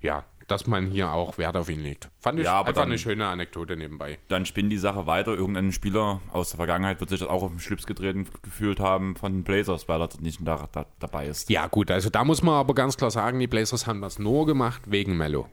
ja, 0.00 0.24
dass 0.48 0.66
man 0.66 0.90
hier 0.90 1.12
auch 1.12 1.38
Wert 1.38 1.56
auf 1.56 1.68
ihn 1.68 1.80
legt. 1.82 2.08
Fand 2.18 2.38
ich 2.40 2.46
Ja, 2.46 2.54
aber 2.54 2.68
einfach 2.70 2.82
dann- 2.82 2.90
eine 2.90 2.98
schöne 2.98 3.26
Anekdote 3.26 3.76
nebenbei. 3.76 4.18
Dann 4.28 4.44
spinnt 4.46 4.72
die 4.72 4.78
Sache 4.78 5.06
weiter. 5.06 5.34
Irgendein 5.34 5.72
Spieler 5.72 6.20
aus 6.32 6.50
der 6.50 6.56
Vergangenheit 6.56 7.00
wird 7.00 7.10
sich 7.10 7.20
das 7.20 7.28
auch 7.28 7.42
auf 7.42 7.50
den 7.50 7.60
Schlips 7.60 7.86
getreten 7.86 8.26
gefühlt 8.42 8.80
haben 8.80 9.14
von 9.16 9.32
den 9.32 9.44
Blazers, 9.44 9.88
weil 9.88 10.00
er 10.02 10.08
nicht 10.20 10.40
da, 10.46 10.68
da, 10.72 10.86
dabei 10.98 11.26
ist. 11.26 11.50
Ja, 11.50 11.66
gut, 11.68 11.90
also 11.90 12.10
da 12.10 12.24
muss 12.24 12.42
man 12.42 12.54
aber 12.54 12.74
ganz 12.74 12.96
klar 12.96 13.10
sagen, 13.10 13.38
die 13.38 13.46
Blazers 13.46 13.86
haben 13.86 14.00
das 14.00 14.18
nur 14.18 14.46
gemacht 14.46 14.82
wegen 14.86 15.16
Mello. 15.16 15.48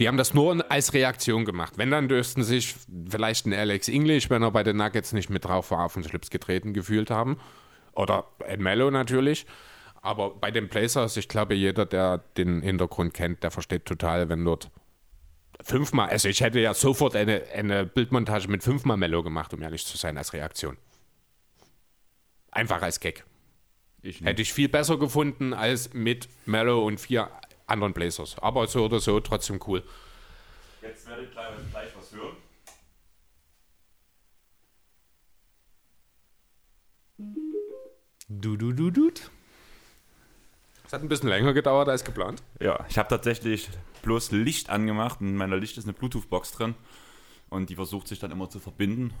Die 0.00 0.08
haben 0.08 0.16
das 0.16 0.32
nur 0.32 0.64
als 0.70 0.94
Reaktion 0.94 1.44
gemacht. 1.44 1.74
Wenn, 1.76 1.90
dann 1.90 2.08
dürften 2.08 2.42
sich 2.42 2.74
vielleicht 3.10 3.46
ein 3.46 3.52
Alex 3.52 3.88
English, 3.88 4.30
wenn 4.30 4.42
er 4.42 4.50
bei 4.50 4.62
den 4.62 4.78
Nuggets 4.78 5.12
nicht 5.12 5.28
mit 5.28 5.44
drauf 5.44 5.70
war, 5.70 5.84
auf 5.84 5.92
den 5.94 6.04
Schlips 6.04 6.30
getreten 6.30 6.72
gefühlt 6.72 7.10
haben. 7.10 7.36
Oder 7.94 8.24
ein 8.48 8.62
Mello 8.62 8.90
natürlich. 8.90 9.44
Aber 10.02 10.30
bei 10.30 10.50
den 10.50 10.68
Blazers, 10.68 11.16
ich 11.16 11.28
glaube, 11.28 11.54
jeder, 11.54 11.86
der 11.86 12.18
den 12.36 12.60
Hintergrund 12.60 13.14
kennt, 13.14 13.44
der 13.44 13.52
versteht 13.52 13.86
total, 13.86 14.28
wenn 14.28 14.44
dort 14.44 14.68
fünfmal, 15.62 16.10
also 16.10 16.28
ich 16.28 16.40
hätte 16.40 16.58
ja 16.58 16.74
sofort 16.74 17.14
eine, 17.14 17.44
eine 17.54 17.86
Bildmontage 17.86 18.48
mit 18.48 18.64
fünfmal 18.64 18.96
Mello 18.96 19.22
gemacht, 19.22 19.54
um 19.54 19.62
ehrlich 19.62 19.86
zu 19.86 19.96
sein, 19.96 20.18
als 20.18 20.32
Reaktion. 20.32 20.76
Einfach 22.50 22.82
als 22.82 22.98
Gag. 22.98 23.24
Ich. 24.02 24.20
Hätte 24.20 24.42
ich 24.42 24.52
viel 24.52 24.68
besser 24.68 24.98
gefunden 24.98 25.54
als 25.54 25.94
mit 25.94 26.28
Mello 26.46 26.84
und 26.84 26.98
vier 26.98 27.30
anderen 27.68 27.92
Blazers. 27.92 28.36
Aber 28.40 28.66
so 28.66 28.84
oder 28.84 28.98
so 28.98 29.20
trotzdem 29.20 29.60
cool. 29.68 29.84
Jetzt 30.82 31.06
werdet 31.06 31.26
ihr 31.26 31.30
gleich, 31.30 31.70
gleich 31.70 31.88
was 31.96 32.12
hören. 32.12 32.36
Du, 38.28 38.56
du, 38.56 38.72
du, 38.72 38.90
du. 38.90 39.10
Es 40.92 40.94
hat 40.94 41.02
ein 41.02 41.08
bisschen 41.08 41.30
länger 41.30 41.54
gedauert 41.54 41.88
als 41.88 42.04
geplant. 42.04 42.42
Ja, 42.60 42.84
ich 42.86 42.98
habe 42.98 43.08
tatsächlich 43.08 43.70
bloß 44.02 44.30
Licht 44.30 44.68
angemacht. 44.68 45.22
In 45.22 45.36
meiner 45.36 45.56
Licht 45.56 45.78
ist 45.78 45.84
eine 45.84 45.94
Bluetooth-Box 45.94 46.52
drin. 46.52 46.74
Und 47.48 47.70
die 47.70 47.76
versucht 47.76 48.08
sich 48.08 48.18
dann 48.18 48.30
immer 48.30 48.50
zu 48.50 48.60
verbinden, 48.60 49.14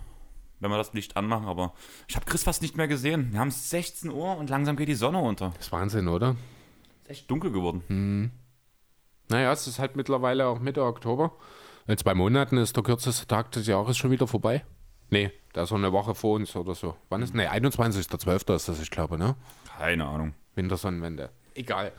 wenn 0.60 0.70
wir 0.70 0.76
das 0.76 0.92
Licht 0.92 1.16
anmachen. 1.16 1.46
Aber 1.46 1.72
ich 2.08 2.14
habe 2.14 2.26
Chris 2.26 2.42
fast 2.42 2.60
nicht 2.60 2.76
mehr 2.76 2.88
gesehen. 2.88 3.32
Wir 3.32 3.40
haben 3.40 3.50
16 3.50 4.10
Uhr 4.10 4.36
und 4.36 4.50
langsam 4.50 4.76
geht 4.76 4.88
die 4.88 4.94
Sonne 4.94 5.16
unter. 5.20 5.52
Das 5.56 5.68
ist 5.68 5.72
Wahnsinn, 5.72 6.08
oder? 6.08 6.36
Ist 7.04 7.10
echt 7.10 7.30
dunkel 7.30 7.50
geworden. 7.50 8.30
Naja, 9.30 9.50
es 9.50 9.66
ist 9.66 9.78
halt 9.78 9.96
mittlerweile 9.96 10.48
auch 10.48 10.60
Mitte 10.60 10.84
Oktober. 10.84 11.32
In 11.86 11.96
zwei 11.96 12.12
Monaten 12.12 12.58
ist 12.58 12.76
der 12.76 12.82
kürzeste 12.82 13.26
Tag 13.26 13.50
des 13.52 13.66
Jahres 13.66 13.96
schon 13.96 14.10
wieder 14.10 14.26
vorbei. 14.26 14.62
Nee, 15.08 15.32
da 15.54 15.62
ist 15.62 15.70
noch 15.70 15.78
eine 15.78 15.92
Woche 15.92 16.14
vor 16.14 16.34
uns 16.34 16.54
oder 16.54 16.74
so. 16.74 16.96
Wann 17.08 17.22
ist? 17.22 17.34
Nee, 17.34 17.48
21.12. 17.48 18.54
ist 18.54 18.68
das, 18.68 18.78
ich 18.78 18.90
glaube, 18.90 19.16
ne? 19.16 19.36
Keine 19.78 20.04
Ahnung. 20.04 20.34
Wintersonnenwende. 20.54 21.30
Egal. 21.54 21.92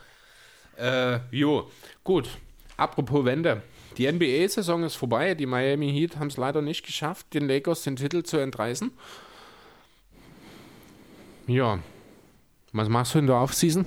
Äh, 0.78 1.20
jo, 1.32 1.70
gut. 2.04 2.30
Apropos 2.78 3.26
Wende. 3.26 3.62
Die 3.98 4.12
NBA-Saison 4.12 4.84
ist 4.84 4.96
vorbei. 4.96 5.36
Die 5.36 5.46
Miami 5.46 5.92
Heat 5.92 6.18
haben 6.18 6.28
es 6.28 6.38
leider 6.38 6.62
nicht 6.62 6.86
geschafft, 6.86 7.34
den 7.34 7.48
Lakers 7.48 7.84
den 7.84 7.96
Titel 7.96 8.24
zu 8.24 8.38
entreißen. 8.38 8.92
Ja. 11.48 11.80
Was 12.72 12.90
machst 12.90 13.14
du 13.14 13.20
in 13.20 13.28
der 13.28 13.36
Offseason? 13.36 13.86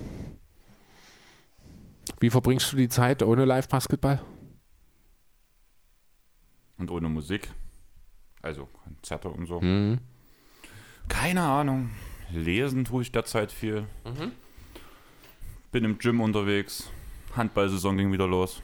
Wie 2.20 2.31
verbringst 2.31 2.72
du 2.72 2.76
die 2.76 2.88
Zeit 2.88 3.22
ohne 3.22 3.44
Live-Basketball? 3.44 4.20
Und 6.79 6.90
ohne 6.90 7.09
Musik. 7.09 7.50
Also 8.42 8.68
Konzerte 8.85 9.29
und 9.29 9.46
so. 9.46 9.61
Mhm. 9.61 9.98
Keine 11.09 11.42
Ahnung. 11.42 11.90
Lesen 12.31 12.85
tue 12.85 13.02
ich 13.02 13.12
derzeit 13.12 13.50
viel. 13.50 13.87
Mhm. 14.05 14.33
Bin 15.77 15.85
im 15.85 15.99
Gym 15.99 16.23
unterwegs. 16.23 16.89
Handballsaison 17.37 17.99
ging 17.99 18.11
wieder 18.11 18.27
los. 18.27 18.62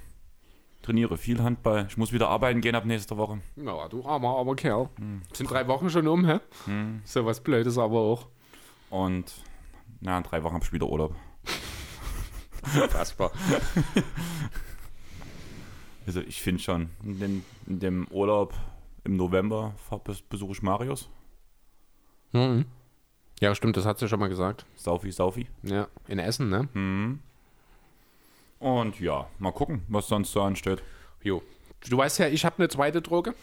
Trainiere 0.80 1.18
viel 1.18 1.42
Handball. 1.42 1.84
Ich 1.86 1.98
muss 1.98 2.10
wieder 2.10 2.30
arbeiten 2.30 2.62
gehen 2.62 2.74
ab 2.74 2.86
nächster 2.86 3.18
Woche. 3.18 3.42
Ja, 3.56 3.86
du 3.86 4.02
armer, 4.02 4.30
armer 4.38 4.56
Kerl. 4.56 4.88
Sind 5.34 5.50
drei 5.50 5.68
Wochen 5.68 5.90
schon 5.90 6.08
um, 6.08 6.24
hä? 6.24 6.40
So 7.04 7.26
was 7.26 7.40
Blödes 7.40 7.76
aber 7.76 7.98
auch. 7.98 8.28
Und 8.88 9.30
na, 10.00 10.16
in 10.16 10.24
drei 10.24 10.42
Wochen 10.42 10.54
habe 10.54 10.64
ich 10.64 10.72
wieder 10.72 10.86
Urlaub. 10.86 11.14
Unfassbar. 12.82 13.30
Also 16.06 16.20
ich 16.22 16.40
finde 16.40 16.62
schon, 16.62 16.88
in 17.04 17.20
dem, 17.20 17.44
in 17.66 17.78
dem 17.78 18.08
Urlaub 18.08 18.54
im 19.04 19.16
November 19.18 19.74
besuche 20.30 20.52
ich 20.52 20.62
Marius. 20.62 21.10
Mhm. 22.32 22.64
Ja, 23.42 23.56
stimmt, 23.56 23.76
das 23.76 23.84
hat 23.84 23.98
sie 23.98 24.06
schon 24.08 24.20
mal 24.20 24.28
gesagt. 24.28 24.64
Saufi, 24.76 25.10
Saufi. 25.10 25.48
Ja, 25.64 25.88
in 26.06 26.20
Essen, 26.20 26.48
ne? 26.48 27.18
Und 28.60 29.00
ja, 29.00 29.28
mal 29.40 29.50
gucken, 29.50 29.82
was 29.88 30.06
sonst 30.06 30.30
so 30.30 30.42
ansteht. 30.42 30.80
Jo. 31.24 31.42
Du 31.90 31.98
weißt 31.98 32.20
ja, 32.20 32.28
ich 32.28 32.44
habe 32.44 32.58
eine 32.58 32.68
zweite 32.68 33.02
Droge. 33.02 33.34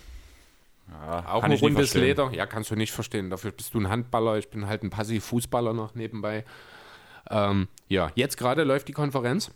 Ja, 0.89 1.33
Auch 1.33 1.43
ein 1.43 1.51
nicht 1.51 1.61
rundes. 1.61 1.93
Leder. 1.95 2.31
Ja, 2.31 2.45
kannst 2.45 2.71
du 2.71 2.77
nicht 2.77 2.93
verstehen. 2.93 3.29
Dafür 3.29 3.51
bist 3.51 3.73
du 3.73 3.79
ein 3.81 3.89
Handballer. 3.89 4.37
Ich 4.37 4.49
bin 4.49 4.67
halt 4.67 4.83
ein 4.83 4.89
Passiv-Fußballer 4.89 5.73
noch 5.73 5.95
nebenbei. 5.95 6.45
Ähm, 7.29 7.67
ja, 7.89 8.09
jetzt 8.15 8.37
gerade 8.37 8.63
läuft 8.63 8.87
die 8.87 8.93
Konferenz. 8.93 9.51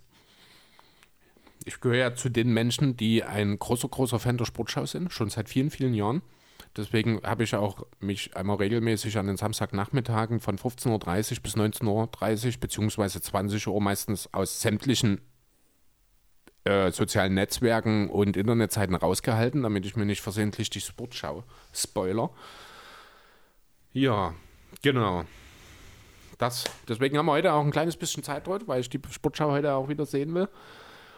Ich 1.63 1.79
gehöre 1.79 1.97
ja 1.97 2.15
zu 2.15 2.27
den 2.27 2.53
Menschen, 2.53 2.97
die 2.97 3.23
ein 3.23 3.57
großer, 3.57 3.87
großer 3.87 4.19
Fan 4.19 4.37
der 4.37 4.43
Sportschau 4.43 4.85
sind, 4.87 5.13
schon 5.13 5.29
seit 5.29 5.47
vielen, 5.47 5.69
vielen 5.69 5.93
Jahren. 5.93 6.21
Deswegen 6.75 7.21
habe 7.23 7.43
ich 7.43 7.53
auch 7.55 7.85
mich 7.99 8.35
einmal 8.35 8.57
regelmäßig 8.57 9.17
an 9.19 9.27
den 9.27 9.37
Samstagnachmittagen 9.37 10.39
von 10.39 10.57
15.30 10.57 10.89
Uhr 11.37 11.43
bis 11.43 11.55
19.30 11.55 12.47
Uhr 12.47 12.59
beziehungsweise 12.59 13.21
20 13.21 13.67
Uhr 13.67 13.79
meistens 13.79 14.33
aus 14.33 14.61
sämtlichen 14.61 15.21
äh, 16.63 16.91
sozialen 16.91 17.35
Netzwerken 17.35 18.09
und 18.09 18.37
Internetseiten 18.37 18.95
rausgehalten, 18.95 19.63
damit 19.63 19.85
ich 19.85 19.95
mir 19.95 20.05
nicht 20.05 20.21
versehentlich 20.21 20.69
die 20.71 20.81
Sportschau 20.81 21.43
spoiler. 21.73 22.31
Ja, 23.91 24.33
genau. 24.81 25.25
Das, 26.39 26.63
deswegen 26.87 27.17
haben 27.17 27.27
wir 27.27 27.33
heute 27.33 27.53
auch 27.53 27.63
ein 27.63 27.71
kleines 27.71 27.97
bisschen 27.97 28.23
Zeitdruck, 28.23 28.67
weil 28.67 28.81
ich 28.81 28.89
die 28.89 28.99
Sportschau 29.11 29.51
heute 29.51 29.73
auch 29.73 29.89
wieder 29.89 30.05
sehen 30.07 30.33
will. 30.33 30.49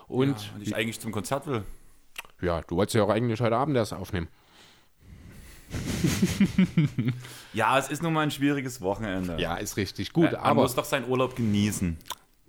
Und 0.07 0.29
Und 0.29 0.61
ich 0.61 0.75
eigentlich 0.75 0.99
zum 0.99 1.13
Konzert 1.13 1.47
will. 1.47 1.63
ja, 2.41 2.61
du 2.61 2.75
wolltest 2.75 2.95
ja 2.95 3.03
auch 3.03 3.09
eigentlich 3.09 3.39
heute 3.39 3.55
Abend 3.55 3.77
erst 3.77 3.93
aufnehmen. 3.93 4.27
Ja, 7.54 7.78
es 7.80 7.88
ist 7.89 8.04
nun 8.04 8.13
mal 8.13 8.21
ein 8.21 8.32
schwieriges 8.32 8.82
Wochenende. 8.82 9.38
Ja, 9.39 9.56
ist 9.56 9.78
richtig 9.78 10.12
gut, 10.13 10.32
Man 10.34 10.36
aber 10.41 10.62
muss 10.63 10.75
doch 10.75 10.86
seinen 10.86 11.08
Urlaub 11.10 11.36
genießen. 11.36 11.97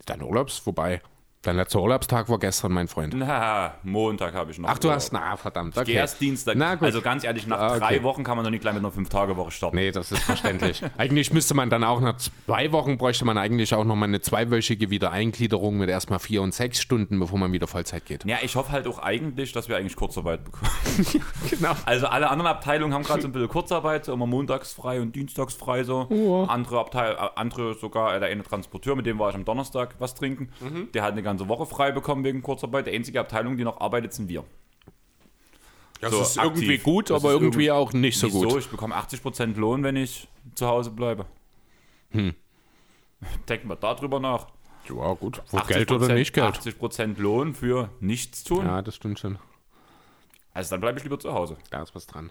dein 0.05 0.23
Urlaubs 0.23 0.59
vorbei. 0.59 1.01
Dein 1.47 1.55
letzter 1.57 1.81
Urlaubstag 1.81 2.29
war 2.29 2.41
gestern, 2.41 2.73
mein 2.73 2.89
Freund. 2.89 3.15
Na, 3.17 3.75
Montag 3.85 4.35
habe 4.35 4.51
ich 4.51 4.59
noch. 4.59 4.69
Ach, 4.69 4.79
du 4.81 4.89
Urlaub. 4.89 4.97
hast, 4.97 5.13
na, 5.13 5.37
verdammt. 5.37 5.79
Okay. 5.79 5.93
erst 5.93 6.21
Dienstag. 6.21 6.57
Na 6.57 6.75
gut. 6.75 6.87
Also 6.87 7.01
ganz 7.01 7.23
ehrlich, 7.23 7.47
nach 7.47 7.57
Ah, 7.61 7.69
okay. 7.71 7.79
drei 7.79 8.03
Wochen 8.03 8.25
kann 8.25 8.37
man 8.37 8.43
doch 8.45 8.51
nicht 8.51 8.63
gleich 8.63 8.75
mit 8.75 8.83
einer 8.83 8.91
Fünf-Tage-Woche 8.91 9.53
starten. 9.53 9.77
Nee, 9.77 9.93
das 9.93 10.11
ist 10.11 10.23
verständlich. 10.25 10.83
eigentlich 10.99 11.33
müsste 11.33 11.55
man 11.55 11.71
dann 11.71 11.85
auch 11.85 12.01
nach 12.01 12.17
zwei 12.17 12.73
Wochen 12.73 12.99
bräuchte 12.99 13.25
man 13.25 13.39
eigentlich 13.39 13.73
auch 13.75 13.85
noch 13.85 13.95
mal 13.95 14.07
eine 14.07 14.21
zweiwöchige 14.21 14.91
Wiedereingliederung 14.91 15.77
mit 15.79 15.89
erstmal 15.89 16.19
vier 16.19 16.43
und 16.43 16.53
sechs 16.53 16.81
Stunden, 16.81 17.21
bevor 17.21 17.39
man 17.39 17.53
wieder 17.53 17.69
Vollzeit 17.69 18.05
geht. 18.07 18.25
Ja, 18.25 18.39
ich 18.43 18.57
hoffe 18.57 18.73
halt 18.73 18.89
auch 18.89 18.99
eigentlich, 18.99 19.53
dass 19.53 19.69
wir 19.69 19.77
eigentlich 19.77 19.95
Kurzarbeit 19.95 20.43
bekommen. 20.45 20.71
Genau. 21.51 21.73
Also 21.85 22.09
alle 22.09 22.29
anderen 22.29 22.51
Abteilungen 22.51 22.93
haben 22.93 23.05
gerade 23.05 23.23
so 23.23 23.29
ein 23.29 23.33
bisschen 23.33 23.49
Kurzarbeit, 23.49 24.05
so 24.05 24.13
immer 24.13 24.27
montags 24.27 24.73
frei 24.73 25.01
und 25.01 25.15
dienstags 25.15 25.55
frei 25.55 25.85
so. 25.85 26.09
Ja. 26.11 26.51
Andere 26.53 26.81
Abteil, 26.81 27.13
äh, 27.13 27.19
andere 27.37 27.75
sogar, 27.75 28.17
äh, 28.17 28.21
der 28.21 28.31
eine 28.31 28.43
Transporteur, 28.43 28.97
mit 28.97 29.07
dem 29.07 29.19
war 29.21 29.31
ich 29.31 29.37
am 29.37 29.45
Donnerstag 29.45 29.95
was 30.01 30.15
trinken. 30.17 30.49
Mhm. 30.61 30.89
Der 30.93 31.03
hat 31.05 31.13
eine 31.13 31.23
ganze 31.23 31.36
Woche 31.49 31.67
frei 31.67 31.93
bekommen 31.93 32.25
wegen 32.25 32.43
Kurzarbeit. 32.43 32.87
Die 32.87 32.93
einzige 32.93 33.21
Abteilung, 33.21 33.57
die 33.57 33.65
noch 33.65 33.81
arbeitet, 33.81 34.13
sind 34.13 34.29
wir. 34.29 34.45
Das 36.01 36.11
So, 36.13 36.21
ist 36.23 36.39
aktiv. 36.39 36.63
irgendwie 36.63 36.79
gut, 36.79 37.11
Das 37.11 37.23
aber 37.23 37.33
irgendwie 37.33 37.71
auch 37.71 37.93
nicht 37.93 38.19
so 38.19 38.27
Wieso? 38.29 38.41
gut. 38.49 38.59
Ich 38.59 38.69
bekomme 38.69 38.95
80% 38.97 39.57
Lohn, 39.57 39.83
wenn 39.83 39.97
ich 39.97 40.29
zu 40.55 40.67
Hause 40.67 40.91
bleibe. 40.91 41.27
Hm. 42.11 42.35
Denken 43.49 43.69
wir 43.69 43.77
darüber 43.77 44.21
nach. 44.21 44.49
Ja, 44.89 45.15
gut. 45.15 45.43
Wo 45.51 45.59
Geld 45.61 45.91
oder 45.91 46.15
nicht 46.15 46.33
Geld. 46.33 46.55
80% 46.57 47.19
Lohn 47.19 47.55
für 47.55 47.91
nichts 48.01 48.45
tun. 48.45 48.67
Ja, 48.67 48.83
das 48.83 48.95
stimmt 48.95 49.19
schon. 49.19 49.39
Also 50.53 50.71
dann 50.71 50.81
bleibe 50.81 50.99
ich 50.99 51.05
lieber 51.05 51.19
zu 51.19 51.33
Hause. 51.33 51.57
Da 51.71 51.83
ist 51.83 51.95
was 51.95 52.07
dran. 52.07 52.31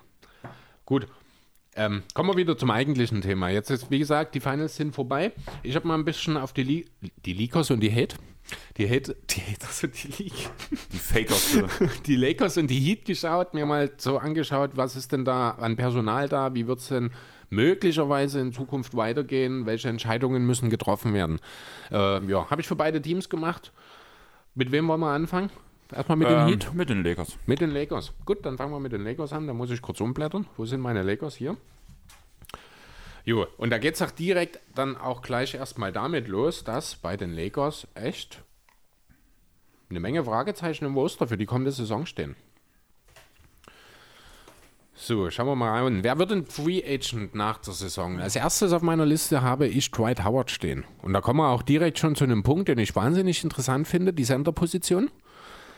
Gut. 0.86 1.08
Ähm, 1.76 2.04
kommen 2.14 2.30
wir 2.30 2.38
wieder 2.38 2.58
zum 2.58 2.72
eigentlichen 2.72 3.22
Thema. 3.22 3.50
Jetzt 3.50 3.70
ist, 3.70 3.92
wie 3.92 4.00
gesagt, 4.00 4.34
die 4.34 4.40
Finals 4.40 4.78
sind 4.78 4.96
vorbei. 4.96 5.34
Ich 5.62 5.76
habe 5.76 5.88
mal 5.88 5.96
ein 5.96 6.06
bisschen 6.06 6.38
auf 6.38 6.54
die, 6.54 6.64
Li 6.64 6.86
die 7.26 7.34
Lakers 7.34 7.70
und 7.70 7.82
die 7.82 7.92
Hate. 7.92 8.16
Die 8.78 8.90
Hate, 8.90 9.18
die 9.30 9.42
Haters 9.42 9.84
und 9.84 10.04
die 10.04 10.24
League. 10.24 10.50
Die 10.94 10.98
Fakers. 10.98 11.58
die 12.06 12.16
Lakers 12.16 12.58
und 12.58 12.68
die 12.68 12.80
Heat 12.80 13.06
geschaut, 13.06 13.54
mir 13.54 13.66
mal 13.66 13.92
so 13.98 14.18
angeschaut, 14.18 14.72
was 14.76 14.96
ist 14.96 15.12
denn 15.12 15.26
da 15.26 15.52
an 15.52 15.76
Personal 15.76 16.30
da, 16.30 16.54
wie 16.54 16.68
wird 16.68 16.80
es 16.80 16.88
denn 16.88 17.12
möglicherweise 17.50 18.40
in 18.40 18.54
Zukunft 18.54 18.96
weitergehen, 18.96 19.66
welche 19.66 19.90
Entscheidungen 19.90 20.46
müssen 20.46 20.70
getroffen 20.70 21.14
werden. 21.14 21.40
Äh, 21.92 22.24
ja, 22.26 22.50
habe 22.50 22.62
ich 22.62 22.68
für 22.68 22.76
beide 22.76 23.02
Teams 23.02 23.30
gemacht. 23.30 23.72
Mit 24.54 24.72
wem 24.72 24.88
wollen 24.88 25.02
wir 25.02 25.12
anfangen? 25.12 25.50
Erstmal 25.94 26.18
mit 26.18 26.30
den 26.30 26.40
ähm, 26.40 26.48
Heat? 26.48 26.74
mit 26.74 26.90
den 26.90 27.04
Lakers. 27.04 27.38
Mit 27.46 27.62
den 27.62 27.72
Lakers. 27.72 28.14
Gut, 28.26 28.46
dann 28.46 28.58
fangen 28.58 28.72
wir 28.72 28.80
mit 28.80 28.92
den 28.92 29.04
Lakers 29.04 29.34
an. 29.34 29.48
Da 29.48 29.54
muss 29.54 29.70
ich 29.70 29.82
kurz 29.82 30.02
umblättern. 30.02 30.48
Wo 30.58 30.66
sind 30.66 30.82
meine 30.82 31.04
Lakers 31.04 31.36
hier? 31.36 31.58
Jo, 33.24 33.48
und 33.58 33.72
da 33.72 33.80
geht 33.80 33.96
es 33.96 34.02
auch 34.02 34.12
direkt 34.12 34.60
dann 34.76 34.98
auch 34.98 35.22
gleich 35.22 35.56
erstmal 35.56 35.92
damit 35.92 36.28
los, 36.28 36.64
dass 36.64 36.96
bei 36.96 37.18
den 37.18 37.34
Lakers 37.34 37.88
echt 37.96 38.44
eine 39.90 40.00
Menge 40.00 40.24
Fragezeichen 40.24 40.86
im 40.86 40.96
Roster 40.96 41.28
für 41.28 41.38
die 41.38 41.46
kommende 41.46 41.72
Saison 41.72 42.06
stehen. 42.06 42.36
So, 44.98 45.30
schauen 45.30 45.48
wir 45.48 45.56
mal 45.56 45.84
rein. 45.84 46.04
Wer 46.04 46.18
wird 46.18 46.32
denn 46.32 46.46
Free 46.46 46.82
Agent 46.82 47.36
nach 47.36 47.58
der 47.58 47.74
Saison? 47.74 48.20
Als 48.20 48.36
erstes 48.36 48.72
auf 48.72 48.82
meiner 48.82 49.06
Liste 49.06 49.42
habe 49.42 49.68
ich 49.68 49.92
Dwight 49.92 50.24
Howard 50.24 50.50
stehen. 50.50 50.86
Und 51.02 51.14
da 51.14 51.20
kommen 51.20 51.40
wir 51.40 51.50
auch 51.50 51.64
direkt 51.64 52.00
schon 52.00 52.16
zu 52.16 52.24
einem 52.24 52.44
Punkt, 52.44 52.70
den 52.70 52.78
ich 52.78 52.96
wahnsinnig 52.96 53.44
interessant 53.44 53.88
finde, 53.88 54.14
die 54.14 54.24
Center-Position. 54.24 55.10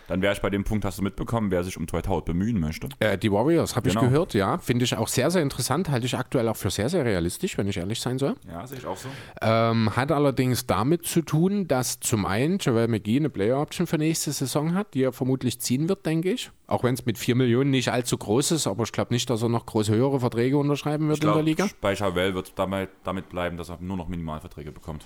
Dann 0.08 0.22
wäre 0.22 0.34
ich 0.34 0.42
bei 0.42 0.50
dem 0.50 0.64
Punkt, 0.64 0.86
hast 0.86 1.00
du 1.00 1.04
mitbekommen, 1.04 1.52
wer 1.52 1.64
sich 1.64 1.78
um 1.78 1.86
Dwight 1.86 2.08
Howard 2.08 2.26
bemühen 2.26 2.60
möchte. 2.60 2.88
Äh, 3.00 3.18
die 3.18 3.32
Warriors, 3.32 3.76
habe 3.76 3.90
ich 3.90 3.96
Genau. 3.96 4.08
gehört, 4.08 4.34
ja. 4.34 4.58
Finde 4.58 4.86
ich 4.86 4.96
auch 4.96 5.08
sehr, 5.08 5.30
sehr 5.32 5.42
interessant. 5.42 5.90
Halte 5.90 6.06
ich 6.06 6.18
aktuell 6.18 6.48
auch 6.48 6.56
für 6.56 6.70
sehr, 6.70 6.90
sehr 6.90 7.04
realistisch, 7.06 7.58
wenn 7.58 7.68
ich 7.68 7.78
ehrlich 7.78 8.00
sein 8.00 8.18
soll. 8.18 8.36
Ja, 8.48 8.66
sehe 8.66 8.78
ich 8.78 8.86
auch 8.86 8.98
so. 8.98 9.10
Ähm, 9.42 9.96
hat 9.96 10.12
allerdings 10.12 10.66
damit 10.66 11.06
zu 11.06 11.22
tun, 11.22 11.68
dass 11.68 12.00
zum 12.00 12.26
einen 12.26 12.58
Javel 12.60 12.88
McGee 12.88 13.18
eine 13.18 13.30
Player-Option 13.30 13.86
für 13.88 13.98
nächste 13.98 14.32
Saison 14.32 14.74
hat, 14.74 14.94
die 14.94 15.04
er 15.04 15.12
vermutlich 15.12 15.60
ziehen 15.60 15.90
wird, 15.90 16.06
denke 16.06 16.32
ich. 16.32 16.52
Auch 16.68 16.84
wenn 16.84 16.94
es 16.94 17.06
mit 17.06 17.18
4 17.18 17.36
Millionen 17.36 17.70
nicht 17.72 17.92
allzu 17.92 18.18
groß 18.18 18.52
ist, 18.52 18.68
aber 18.68 18.84
ich 18.84 18.92
glaube 18.92 19.14
nicht, 19.14 19.30
dass 19.30 19.42
er 19.42 19.50
noch 19.50 19.66
große 19.66 19.94
höhere 19.94 20.20
Verträge 20.20 20.58
unterschreiben 20.58 21.08
wird 21.08 21.20
Ich 21.20 21.24
in 21.24 21.34
der 21.34 21.44
Liga. 21.44 21.68
bei 21.82 21.96
Chavel 21.96 22.34
wird 22.34 22.54
damit, 22.58 22.90
damit 23.04 23.30
bleiben, 23.30 23.58
dass 23.58 23.70
er 23.70 23.78
nur 23.82 23.98
noch 23.98 24.08
Minimalverträge 24.08 24.72
bekommt. 24.72 25.06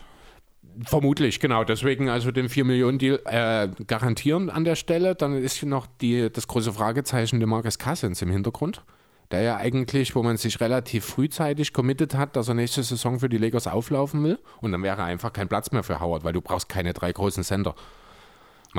Vermutlich, 0.86 1.40
genau. 1.40 1.64
Deswegen 1.64 2.10
also 2.10 2.32
den 2.32 2.50
4 2.50 2.66
Millionen 2.66 2.98
Deal 2.98 3.20
äh, 3.26 3.70
garantieren 3.86 4.50
an 4.50 4.64
der 4.64 4.76
Stelle. 4.76 5.16
Dann 5.16 5.36
ist 5.36 5.58
hier 5.58 5.70
noch 5.70 5.88
die, 6.02 6.32
das 6.32 6.48
große 6.48 6.74
Fragezeichen 6.74 7.40
de 7.40 7.48
Marcus 7.48 7.78
Cousins 7.78 8.22
im 8.22 8.32
Hintergrund. 8.32 8.84
Der 9.32 9.42
ja 9.42 9.58
eigentlich, 9.58 10.16
wo 10.16 10.24
man 10.24 10.38
sich 10.38 10.60
relativ 10.60 11.06
frühzeitig 11.06 11.74
committed 11.74 12.16
hat, 12.16 12.36
dass 12.36 12.48
er 12.48 12.54
nächste 12.54 12.84
Saison 12.84 13.20
für 13.20 13.30
die 13.30 13.38
Lakers 13.38 13.68
auflaufen 13.68 14.24
will. 14.24 14.40
Und 14.60 14.72
dann 14.72 14.84
wäre 14.84 15.04
einfach 15.04 15.34
kein 15.34 15.48
Platz 15.48 15.72
mehr 15.72 15.84
für 15.84 16.00
Howard, 16.00 16.24
weil 16.24 16.34
du 16.34 16.42
brauchst 16.42 16.70
keine 16.70 16.94
drei 16.94 17.12
großen 17.12 17.44
Center. 17.44 17.76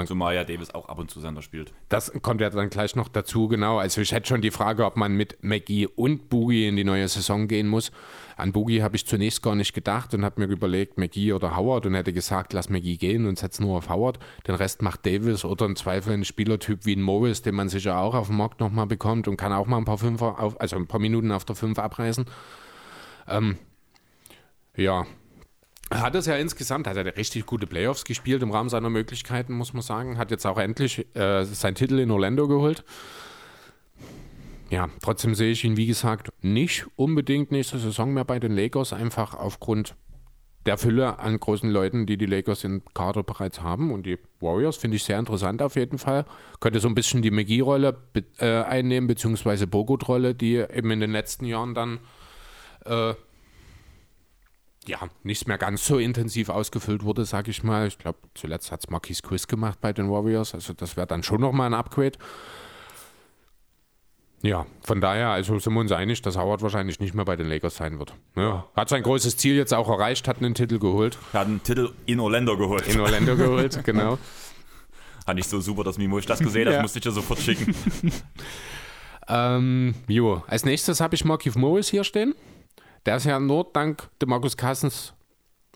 Zumal 0.07 0.35
ja 0.35 0.45
Davis 0.45 0.71
auch 0.71 0.89
ab 0.89 0.99
und 0.99 1.11
zu 1.11 1.21
Sender 1.21 1.43
spielt. 1.43 1.73
Das 1.91 2.13
kommt 2.23 2.41
ja 2.41 2.49
dann 2.49 2.71
gleich 2.71 2.97
noch 2.97 3.09
dazu, 3.09 3.47
genau. 3.49 3.79
Also 3.79 4.01
ich 4.01 4.13
hätte 4.13 4.27
schon 4.27 4.41
die 4.41 4.51
Frage, 4.51 4.87
ob 4.87 4.97
man 4.97 5.15
mit 5.15 5.43
McGee 5.43 5.87
und 5.87 6.31
Boogie 6.31 6.67
in 6.67 6.77
die 6.77 6.85
neue 6.85 7.07
Saison 7.09 7.47
gehen 7.47 7.69
muss. 7.69 7.93
An 8.37 8.53
Boogie 8.53 8.83
habe 8.83 8.97
ich 8.97 9.07
zunächst 9.07 9.43
gar 9.43 9.55
nicht 9.55 9.75
gedacht 9.75 10.15
und 10.15 10.25
habe 10.25 10.41
mir 10.41 10.53
überlegt, 10.53 10.97
McGee 10.97 11.35
oder 11.35 11.57
Howard 11.57 11.85
und 11.85 11.95
hätte 11.95 12.15
gesagt, 12.15 12.55
lass 12.55 12.71
McGee 12.71 12.97
gehen 12.97 13.27
und 13.27 13.39
setz 13.39 13.61
nur 13.61 13.77
auf 13.77 13.91
Howard. 13.91 14.19
Den 14.47 14.55
Rest 14.55 14.81
macht 14.81 15.05
Davis 15.05 15.45
oder 15.45 15.67
im 15.67 15.77
Zweifel 15.77 16.15
ein 16.15 16.25
Spielertyp 16.25 16.87
wie 16.87 16.97
ein 16.97 17.03
Morris, 17.03 17.43
den 17.43 17.55
man 17.55 17.69
sicher 17.69 17.99
auch 17.99 18.15
auf 18.15 18.29
dem 18.29 18.39
Markt 18.39 18.61
nochmal 18.61 18.87
bekommt 18.87 19.29
und 19.29 19.37
kann 19.37 19.53
auch 19.53 19.67
mal 19.67 19.77
ein 19.77 19.85
paar 19.85 19.99
Fünfer 19.99 20.41
auf, 20.41 20.59
also 20.59 20.77
ein 20.77 20.87
paar 20.87 21.01
Minuten 21.01 21.31
auf 21.33 21.45
der 21.45 21.55
Fünf 21.55 21.79
abreißen. 21.79 22.25
Ähm, 23.29 23.59
ja, 24.75 25.07
hat 26.01 26.15
es 26.15 26.27
ja 26.27 26.37
insgesamt, 26.37 26.87
hat 26.87 26.97
er 26.97 27.17
richtig 27.17 27.47
gute 27.47 27.67
Playoffs 27.67 28.05
gespielt 28.05 28.43
im 28.43 28.51
Rahmen 28.51 28.69
seiner 28.69 28.91
Möglichkeiten, 28.91 29.55
muss 29.55 29.73
man 29.73 29.83
sagen. 29.83 30.19
Hat 30.19 30.31
jetzt 30.31 30.47
auch 30.47 30.59
endlich 30.59 31.07
äh, 31.15 31.45
seinen 31.45 31.75
Titel 31.75 31.99
in 31.99 32.11
Orlando 32.11 32.49
geholt. 32.49 32.85
Ja, 34.71 34.89
trotzdem 35.03 35.35
sehe 35.35 35.53
ich 35.53 35.65
ihn, 35.65 35.77
wie 35.77 35.87
gesagt, 35.87 36.31
nicht 36.41 36.87
unbedingt 36.97 37.53
nächste 37.53 37.79
Saison 37.79 38.15
mehr 38.15 38.25
bei 38.25 38.39
den 38.39 38.53
Lakers, 38.53 38.95
einfach 38.95 39.35
aufgrund 39.35 39.95
der 40.65 40.79
Fülle 40.79 41.19
an 41.19 41.39
großen 41.39 41.71
Leuten, 41.71 42.07
die 42.07 42.17
die 42.17 42.27
Lakers 42.27 42.65
im 42.65 42.83
Kader 42.95 43.23
bereits 43.23 43.61
haben. 43.61 43.91
Und 43.91 44.07
die 44.07 44.19
Warriors 44.41 44.77
finde 44.77 44.97
ich 44.97 45.05
sehr 45.05 45.19
interessant 45.19 45.61
auf 45.61 45.77
jeden 45.77 45.99
Fall. 45.99 46.25
Könnte 46.61 46.81
so 46.81 46.89
ein 46.89 46.95
bisschen 46.95 47.21
die 47.21 47.31
McGee-Rolle 47.31 47.99
äh, 48.39 48.63
einnehmen, 48.63 49.09
beziehungsweise 49.09 49.67
Bogut-Rolle, 49.67 50.35
die 50.35 50.57
eben 50.57 50.91
in 50.91 51.01
den 51.01 51.13
letzten 51.13 51.45
Jahren 51.45 51.75
dann 51.75 51.99
äh, 52.85 53.15
ja, 54.87 54.99
nicht 55.23 55.47
mehr 55.47 55.59
ganz 55.59 55.87
so 55.87 55.99
intensiv 55.99 56.49
ausgefüllt 56.49 57.05
wurde, 57.05 57.25
sage 57.25 57.51
ich 57.51 57.63
mal. 57.63 57.87
Ich 57.87 57.99
glaube, 57.99 58.19
zuletzt 58.35 58.73
hat 58.73 58.81
es 58.81 58.91
Marquis 58.91 59.23
Chris 59.23 59.47
gemacht 59.47 59.81
bei 59.81 59.93
den 59.93 60.11
Warriors. 60.11 60.55
Also 60.55 60.73
das 60.73 60.97
wäre 60.97 61.07
dann 61.07 61.23
schon 61.23 61.41
nochmal 61.41 61.69
ein 61.69 61.75
Upgrade. 61.75 62.19
Ja, 64.45 64.67
von 64.83 65.01
daher, 65.01 65.29
also 65.29 65.57
sind 65.61 65.73
wir 65.73 65.79
uns 65.81 65.93
einig, 65.93 66.21
dass 66.23 66.37
Howard 66.37 66.63
wahrscheinlich 66.63 66.99
nicht 66.99 67.15
mehr 67.15 67.25
bei 67.25 67.37
den 67.37 67.47
Lakers 67.49 67.77
sein 67.77 68.01
wird. 68.01 68.13
Ja, 68.35 68.67
hat 68.75 68.89
sein 68.89 69.05
großes 69.05 69.37
Ziel 69.37 69.55
jetzt 69.55 69.73
auch 69.73 69.89
erreicht, 69.89 70.27
hat 70.27 70.39
einen 70.39 70.55
Titel 70.55 70.81
geholt. 70.81 71.17
Er 71.33 71.41
hat 71.41 71.47
einen 71.47 71.63
Titel 71.63 71.93
in 72.07 72.19
Orlando 72.19 72.57
geholt. 72.57 72.89
In 72.89 72.99
Orlando 72.99 73.37
geholt, 73.37 73.79
genau. 73.85 74.19
Fand 75.25 75.39
ich 75.39 75.47
so 75.47 75.61
super, 75.61 75.85
dass 75.85 75.97
Mimo 75.97 76.19
ich 76.19 76.27
das 76.27 76.41
gesehen 76.41 76.67
habe, 76.67 76.75
Ja. 76.77 76.83
musste 76.83 76.99
ich 76.99 77.05
dir 77.05 77.13
sofort 77.13 77.39
schicken. 77.39 77.73
Ähm, 79.29 79.95
jo, 80.09 80.43
als 80.49 80.65
nächstes 80.65 81.01
habe 81.01 81.15
ich 81.15 81.25
Markif 81.25 81.55
Morris 81.55 81.89
hier 81.89 82.03
stehen. 82.03 82.35
Der 83.07 83.17
ist 83.17 83.25
ja 83.25 83.41
nur 83.41 83.69
dank 83.73 84.09
DeMarcus 84.21 84.57
Cousins 84.57 85.15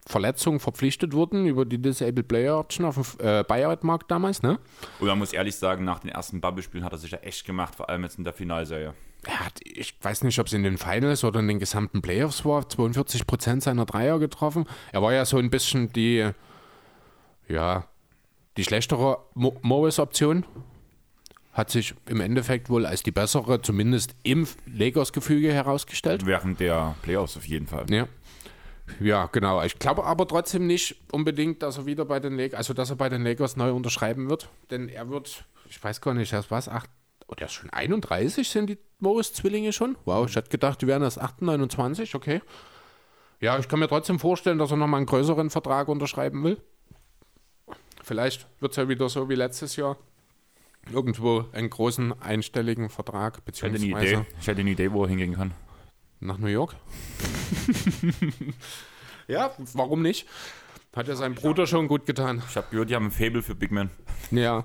Verletzung 0.07 0.61
verpflichtet 0.61 1.13
worden 1.15 1.47
über 1.47 1.65
die 1.65 1.83
Disabled 1.83 2.29
Player 2.29 2.59
Option 2.59 2.87
auf 2.87 3.17
dem 3.17 3.27
äh, 3.27 3.43
Buyout-Markt 3.43 4.09
damals, 4.09 4.41
ne? 4.41 4.61
Und 5.01 5.09
man 5.09 5.19
muss 5.19 5.33
ehrlich 5.33 5.57
sagen, 5.57 5.85
nach 5.85 5.99
den 5.99 6.11
ersten 6.11 6.41
Bubble-Spielen 6.41 6.85
hat 6.85 6.93
er 6.93 6.99
sich 6.99 7.11
ja 7.11 7.19
echt 7.19 7.45
gemacht, 7.45 7.75
vor 7.75 7.89
allem 7.89 8.05
jetzt 8.05 8.17
in 8.17 8.23
der 8.23 8.33
Finalserie. 8.33 8.95
Er 9.25 9.41
hat, 9.41 9.59
ich 9.65 9.97
weiß 10.01 10.23
nicht, 10.23 10.39
ob 10.39 10.47
es 10.47 10.53
in 10.53 10.63
den 10.63 10.79
Finals 10.79 11.25
oder 11.25 11.41
in 11.41 11.49
den 11.49 11.59
gesamten 11.59 12.03
Playoffs 12.03 12.45
war, 12.45 12.63
42% 12.63 13.61
seiner 13.63 13.85
Dreier 13.85 14.21
getroffen. 14.21 14.67
Er 14.93 15.03
war 15.03 15.13
ja 15.13 15.25
so 15.25 15.39
ein 15.39 15.51
bisschen 15.51 15.93
die, 15.93 16.31
ja, 17.49 17.89
die 18.57 18.63
schlechtere 18.63 19.19
Mo 19.35 19.59
Morris-Option. 19.63 20.47
Hat 21.57 21.71
sich 21.71 21.95
im 22.05 22.21
Endeffekt 22.21 22.69
wohl 22.69 22.85
als 22.85 23.03
die 23.03 23.13
bessere, 23.13 23.63
zumindest 23.63 24.15
im 24.23 24.47
Lakers-Gefüge 24.67 25.51
herausgestellt. 25.55 26.27
Während 26.27 26.61
der 26.61 26.95
Playoffs 27.01 27.35
auf 27.39 27.49
jeden 27.49 27.67
Fall. 27.67 27.87
Ja. 27.89 28.07
Ja, 29.01 29.25
genau. 29.33 29.63
Ich 29.63 29.79
glaube 29.79 30.05
aber 30.05 30.29
trotzdem 30.29 30.67
nicht 30.67 30.97
unbedingt, 31.13 31.63
dass 31.63 31.79
er 31.79 31.87
wieder 31.87 32.05
bei 32.05 32.21
den 32.21 32.37
Lakers, 32.37 32.59
also 32.59 32.75
dass 32.75 32.91
er 32.91 32.97
bei 32.97 33.09
den 33.09 33.23
Lakers 33.23 33.57
neu 33.57 33.73
unterschreiben 33.73 34.29
wird. 34.29 34.51
Denn 34.71 34.91
er 34.91 35.09
wird, 35.09 35.47
ich 35.71 35.83
weiß 35.83 36.03
gar 36.03 36.13
nicht, 36.13 36.31
erst 36.31 36.51
was, 36.51 36.69
acht, 36.69 36.91
oder 37.27 37.49
schon 37.49 37.71
31 37.71 38.47
sind 38.51 38.69
die 38.69 38.79
Morris-Zwillinge 38.99 39.73
schon? 39.73 39.97
Wow, 40.05 40.29
ich 40.29 40.37
hätte 40.37 40.51
gedacht, 40.51 40.83
die 40.83 40.87
wären 40.87 41.03
erst 41.03 41.19
8, 41.19 41.41
29, 41.41 42.15
okay. 42.15 42.43
Ja, 43.41 43.59
ich 43.59 43.67
kann 43.67 43.79
mir 43.79 43.89
trotzdem 43.89 44.19
vorstellen, 44.19 44.59
dass 44.59 44.73
er 44.73 44.77
nochmal 44.77 44.99
einen 44.99 45.07
größeren 45.07 45.49
Vertrag 45.49 45.89
unterschreiben 45.89 46.45
will. 46.45 46.59
Vielleicht 48.03 48.47
wird 48.61 48.73
es 48.73 48.77
ja 48.77 48.89
wieder 48.91 49.09
so 49.09 49.31
wie 49.31 49.35
letztes 49.35 49.77
Jahr. 49.77 49.97
Irgendwo 50.93 51.45
einen 51.53 51.71
großen 51.71 52.21
einstelligen 52.21 52.91
Vertrag, 52.91 53.41
Ich 53.51 53.63
hätte 53.63 53.67
eine 53.67 53.75
beziehungsweise 53.79 54.15
Idee, 54.15 54.27
ich 54.41 54.47
hätte 54.47 54.61
eine 54.61 54.71
Idee, 54.71 54.93
wo 54.93 55.05
er 55.05 55.09
hingehen 55.09 55.35
kann. 55.35 55.53
nach 56.21 56.39
New 56.39 56.47
York. 56.47 56.75
ja, 59.29 59.51
warum 59.75 60.03
nicht? 60.03 60.27
Hat 60.95 61.09
ja 61.09 61.17
sein 61.17 61.35
Bruder 61.35 61.67
schon 61.67 61.89
gut 61.89 62.07
getan. 62.07 62.43
Ich 62.49 62.57
habe 62.57 62.69
gehört, 62.71 62.89
die 62.89 62.95
haben 62.95 63.07
ein 63.07 63.11
Fable 63.11 63.43
für 63.43 63.55
Big 63.55 63.71
Men. 63.71 63.91
Ja. 64.31 64.65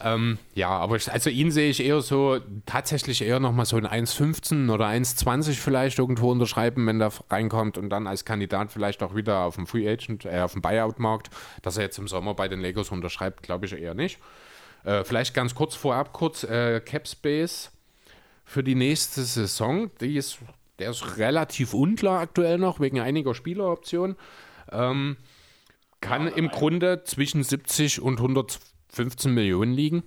Ähm, 0.00 0.38
ja, 0.54 0.70
aber 0.70 0.96
ich, 0.96 1.10
also 1.10 1.30
ihn 1.30 1.52
sehe 1.52 1.70
ich 1.70 1.82
eher 1.82 2.00
so, 2.00 2.40
tatsächlich 2.66 3.22
eher 3.22 3.38
nochmal 3.38 3.64
so 3.64 3.76
ein 3.76 3.86
1,15 3.86 4.70
oder 4.70 4.86
1,20 4.86 5.52
vielleicht 5.52 6.00
irgendwo 6.00 6.32
unterschreiben, 6.32 6.84
wenn 6.86 6.98
der 6.98 7.12
reinkommt 7.30 7.78
und 7.78 7.90
dann 7.90 8.08
als 8.08 8.24
Kandidat 8.24 8.72
vielleicht 8.72 9.04
auch 9.04 9.14
wieder 9.14 9.44
auf 9.44 9.54
dem 9.54 9.68
Free 9.68 9.88
Agent, 9.88 10.24
äh, 10.24 10.40
auf 10.40 10.52
dem 10.52 10.62
Buyout-Markt, 10.62 11.30
dass 11.62 11.76
er 11.76 11.84
jetzt 11.84 11.98
im 11.98 12.08
Sommer 12.08 12.34
bei 12.34 12.48
den 12.48 12.60
Lakers 12.60 12.90
unterschreibt, 12.90 13.44
glaube 13.44 13.66
ich 13.66 13.72
eher 13.72 13.94
nicht. 13.94 14.18
Äh, 14.84 15.04
vielleicht 15.04 15.34
ganz 15.34 15.54
kurz 15.54 15.74
vorab, 15.74 16.12
kurz 16.12 16.44
äh, 16.44 16.80
Cap 16.80 17.08
Space 17.08 17.70
für 18.44 18.62
die 18.62 18.74
nächste 18.74 19.22
Saison, 19.22 19.90
die 20.00 20.16
ist, 20.16 20.38
der 20.78 20.90
ist 20.90 21.16
relativ 21.16 21.74
unklar 21.74 22.20
aktuell 22.20 22.58
noch, 22.58 22.80
wegen 22.80 23.00
einiger 23.00 23.34
Spieleroptionen. 23.34 24.16
Ähm, 24.70 25.16
kann 26.00 26.28
im 26.28 26.48
Grunde 26.48 27.02
zwischen 27.04 27.42
70 27.42 28.02
und 28.02 28.18
115 28.18 29.32
Millionen 29.32 29.72
liegen. 29.72 30.02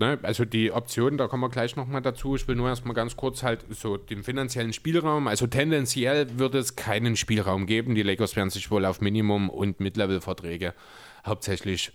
Ne, 0.00 0.16
also 0.22 0.44
die 0.44 0.70
Option, 0.70 1.16
da 1.18 1.26
kommen 1.26 1.42
wir 1.42 1.48
gleich 1.48 1.74
nochmal 1.74 2.02
dazu. 2.02 2.36
Ich 2.36 2.46
will 2.46 2.54
nur 2.54 2.68
erstmal 2.68 2.94
ganz 2.94 3.16
kurz 3.16 3.42
halt 3.42 3.64
so 3.70 3.96
den 3.96 4.22
finanziellen 4.22 4.72
Spielraum. 4.72 5.26
Also 5.26 5.48
tendenziell 5.48 6.38
wird 6.38 6.54
es 6.54 6.76
keinen 6.76 7.16
Spielraum 7.16 7.66
geben. 7.66 7.96
Die 7.96 8.04
Lakers 8.04 8.36
werden 8.36 8.50
sich 8.50 8.70
wohl 8.70 8.84
auf 8.84 9.00
Minimum- 9.00 9.50
und 9.50 9.80
Mid-Level-Verträge 9.80 10.72
hauptsächlich 11.26 11.92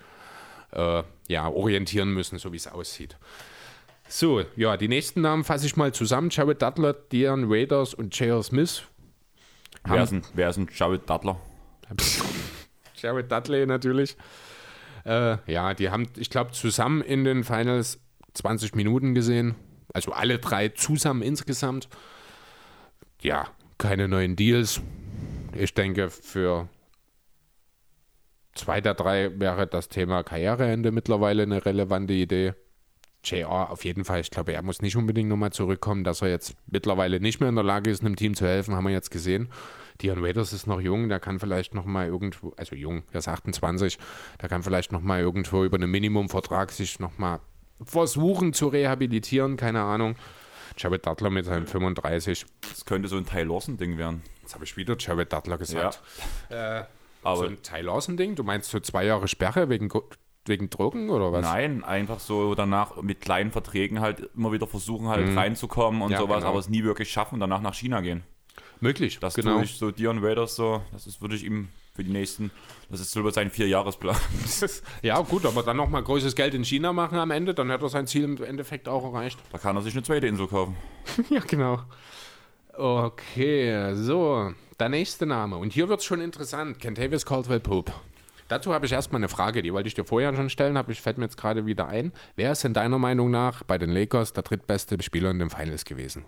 äh, 0.71 1.03
ja, 1.33 1.49
orientieren 1.49 2.13
müssen, 2.13 2.37
so 2.37 2.53
wie 2.53 2.57
es 2.57 2.67
aussieht. 2.67 3.17
So, 4.07 4.43
ja, 4.55 4.77
die 4.77 4.87
nächsten 4.87 5.21
Namen 5.21 5.43
fasse 5.43 5.65
ich 5.65 5.75
mal 5.75 5.93
zusammen. 5.93 6.29
Jared 6.29 6.61
Dudley, 6.61 6.93
Dion 7.11 7.45
Raiders 7.51 7.93
und 7.93 8.17
J.R. 8.17 8.43
Smith. 8.43 8.83
Wer 9.85 10.03
ist 10.03 10.11
ein, 10.11 10.23
wer 10.33 10.49
ist 10.49 10.57
ein 10.57 10.69
Jared 10.73 11.09
Dudler? 11.09 11.39
Jared 12.95 13.31
Dudley 13.31 13.65
natürlich. 13.65 14.15
Äh, 15.05 15.37
ja, 15.51 15.73
die 15.73 15.89
haben, 15.89 16.07
ich 16.15 16.29
glaube, 16.29 16.51
zusammen 16.51 17.01
in 17.01 17.23
den 17.23 17.43
Finals 17.43 17.99
20 18.35 18.75
Minuten 18.75 19.15
gesehen. 19.15 19.55
Also 19.93 20.11
alle 20.11 20.37
drei 20.37 20.69
zusammen 20.69 21.23
insgesamt. 21.23 21.89
Ja, 23.21 23.47
keine 23.77 24.07
neuen 24.07 24.35
Deals. 24.35 24.79
Ich 25.55 25.73
denke, 25.73 26.09
für 26.09 26.69
zwei 28.55 28.81
der 28.81 28.93
drei 28.93 29.39
wäre 29.39 29.67
das 29.67 29.89
Thema 29.89 30.23
Karriereende 30.23 30.91
mittlerweile 30.91 31.43
eine 31.43 31.65
relevante 31.65 32.13
Idee. 32.13 32.53
JR 33.23 33.69
auf 33.71 33.85
jeden 33.85 34.03
Fall. 34.03 34.19
Ich 34.19 34.31
glaube, 34.31 34.53
er 34.53 34.61
muss 34.61 34.81
nicht 34.81 34.97
unbedingt 34.97 35.29
nochmal 35.29 35.51
zurückkommen, 35.51 36.03
dass 36.03 36.21
er 36.21 36.29
jetzt 36.29 36.55
mittlerweile 36.67 37.19
nicht 37.19 37.39
mehr 37.39 37.49
in 37.49 37.55
der 37.55 37.63
Lage 37.63 37.89
ist, 37.89 38.01
einem 38.01 38.15
Team 38.15 38.35
zu 38.35 38.45
helfen, 38.45 38.75
haben 38.75 38.83
wir 38.83 38.91
jetzt 38.91 39.11
gesehen. 39.11 39.49
Dion 40.01 40.21
Waiters 40.21 40.51
ist 40.51 40.67
noch 40.67 40.81
jung, 40.81 41.07
der 41.07 41.19
kann 41.19 41.39
vielleicht 41.39 41.73
nochmal 41.73 42.07
irgendwo, 42.07 42.53
also 42.57 42.75
jung, 42.75 43.03
der 43.13 43.19
ist 43.19 43.27
28, 43.27 43.97
der 44.41 44.49
kann 44.49 44.63
vielleicht 44.63 44.91
nochmal 44.91 45.21
irgendwo 45.21 45.63
über 45.63 45.77
einen 45.77 45.89
Minimumvertrag 45.89 46.71
sich 46.71 46.99
nochmal 46.99 47.39
versuchen 47.81 48.53
zu 48.53 48.67
rehabilitieren, 48.67 49.55
keine 49.55 49.81
Ahnung. 49.81 50.15
Jared 50.77 51.05
Dudler 51.05 51.29
mit 51.29 51.45
seinen 51.45 51.67
35. 51.67 52.45
Das 52.61 52.85
könnte 52.85 53.07
so 53.07 53.17
ein 53.17 53.25
Ty 53.25 53.43
Lawson-Ding 53.43 53.97
werden. 53.97 54.23
Jetzt 54.41 54.55
habe 54.55 54.63
ich 54.63 54.75
wieder 54.75 54.95
Jared 54.97 55.31
Dudler 55.31 55.57
gesagt. 55.57 56.01
so 56.49 56.87
Aber 57.23 57.45
ein 57.47 57.61
Ty 57.61 57.81
Lawson-Ding? 57.81 58.35
Du 58.35 58.43
meinst 58.43 58.69
so 58.71 58.79
zwei 58.79 59.05
Jahre 59.05 59.27
Sperre 59.27 59.69
wegen, 59.69 59.89
wegen 60.45 60.69
Drogen 60.69 61.09
oder 61.09 61.31
was? 61.31 61.41
nein, 61.43 61.83
einfach 61.83 62.19
so 62.19 62.55
danach 62.55 63.01
mit 63.01 63.21
kleinen 63.21 63.51
Verträgen 63.51 63.99
halt 64.01 64.29
immer 64.35 64.51
wieder 64.51 64.67
versuchen 64.67 65.07
halt 65.07 65.35
reinzukommen 65.35 66.01
und 66.01 66.11
Ja, 66.11 66.19
sowas, 66.19 66.37
genau. 66.39 66.49
aber 66.49 66.59
es 66.59 66.69
nie 66.69 66.83
wirklich 66.83 67.11
schaffen 67.11 67.35
und 67.35 67.39
danach 67.39 67.61
nach 67.61 67.73
China 67.75 68.01
gehen. 68.01 68.23
Möglich, 68.79 69.19
Das 69.19 69.35
genau. 69.35 69.55
tue 69.55 69.63
ich 69.63 69.77
so 69.77 69.91
Dion 69.91 70.23
Raiders 70.23 70.55
so, 70.55 70.81
das 70.91 71.07
ist, 71.07 71.21
würde 71.21 71.35
ich 71.35 71.45
ihm 71.45 71.69
für 71.95 72.03
die 72.03 72.11
nächsten, 72.11 72.51
das 72.89 72.99
ist 72.99 73.11
so 73.11 73.19
über 73.21 73.31
seinen 73.31 73.49
Vierjahresplan. 73.51 74.15
Ja, 75.01 75.19
gut, 75.21 75.45
aber 75.45 75.63
dann 75.63 75.77
nochmal 75.77 76.03
großes 76.03 76.35
Geld 76.35 76.53
in 76.53 76.63
China 76.65 76.91
machen 76.91 77.17
am 77.17 77.31
Ende, 77.31 77.53
dann 77.53 77.71
hat 77.71 77.81
er 77.81 77.89
sein 77.89 78.07
Ziel 78.07 78.23
im 78.23 78.43
Endeffekt 78.43 78.89
auch 78.89 79.03
erreicht. 79.05 79.39
Da 79.51 79.57
kann 79.57 79.75
er 79.75 79.81
sich 79.83 79.93
eine 79.93 80.03
zweite 80.03 80.27
Insel 80.27 80.47
kaufen. 80.47 80.75
ja, 81.29 81.39
genau. 81.47 81.79
Okay, 82.75 83.93
so, 83.95 84.51
der 84.79 84.89
nächste 84.89 85.25
Name. 85.25 85.57
Und 85.57 85.73
hier 85.73 85.89
wird 85.89 85.99
es 85.99 86.05
schon 86.05 86.21
interessant. 86.21 86.79
Kentavious 86.79 87.25
Caldwell 87.25 87.59
Pope. 87.59 87.91
Dazu 88.47 88.73
habe 88.73 88.85
ich 88.85 88.91
erstmal 88.91 89.19
eine 89.19 89.29
Frage, 89.29 89.61
die 89.61 89.73
wollte 89.73 89.87
ich 89.87 89.93
dir 89.95 90.03
vorher 90.05 90.35
schon 90.35 90.49
stellen, 90.49 90.75
ich 90.91 91.01
fällt 91.01 91.17
mir 91.17 91.25
jetzt 91.25 91.37
gerade 91.37 91.65
wieder 91.65 91.87
ein. 91.87 92.11
Wer 92.35 92.51
ist 92.51 92.65
in 92.65 92.73
deiner 92.73 92.99
Meinung 92.99 93.31
nach 93.31 93.63
bei 93.63 93.77
den 93.77 93.89
Lakers 93.89 94.33
der 94.33 94.43
drittbeste 94.43 95.01
Spieler 95.01 95.31
in 95.31 95.39
den 95.39 95.49
Finals 95.49 95.85
gewesen? 95.85 96.25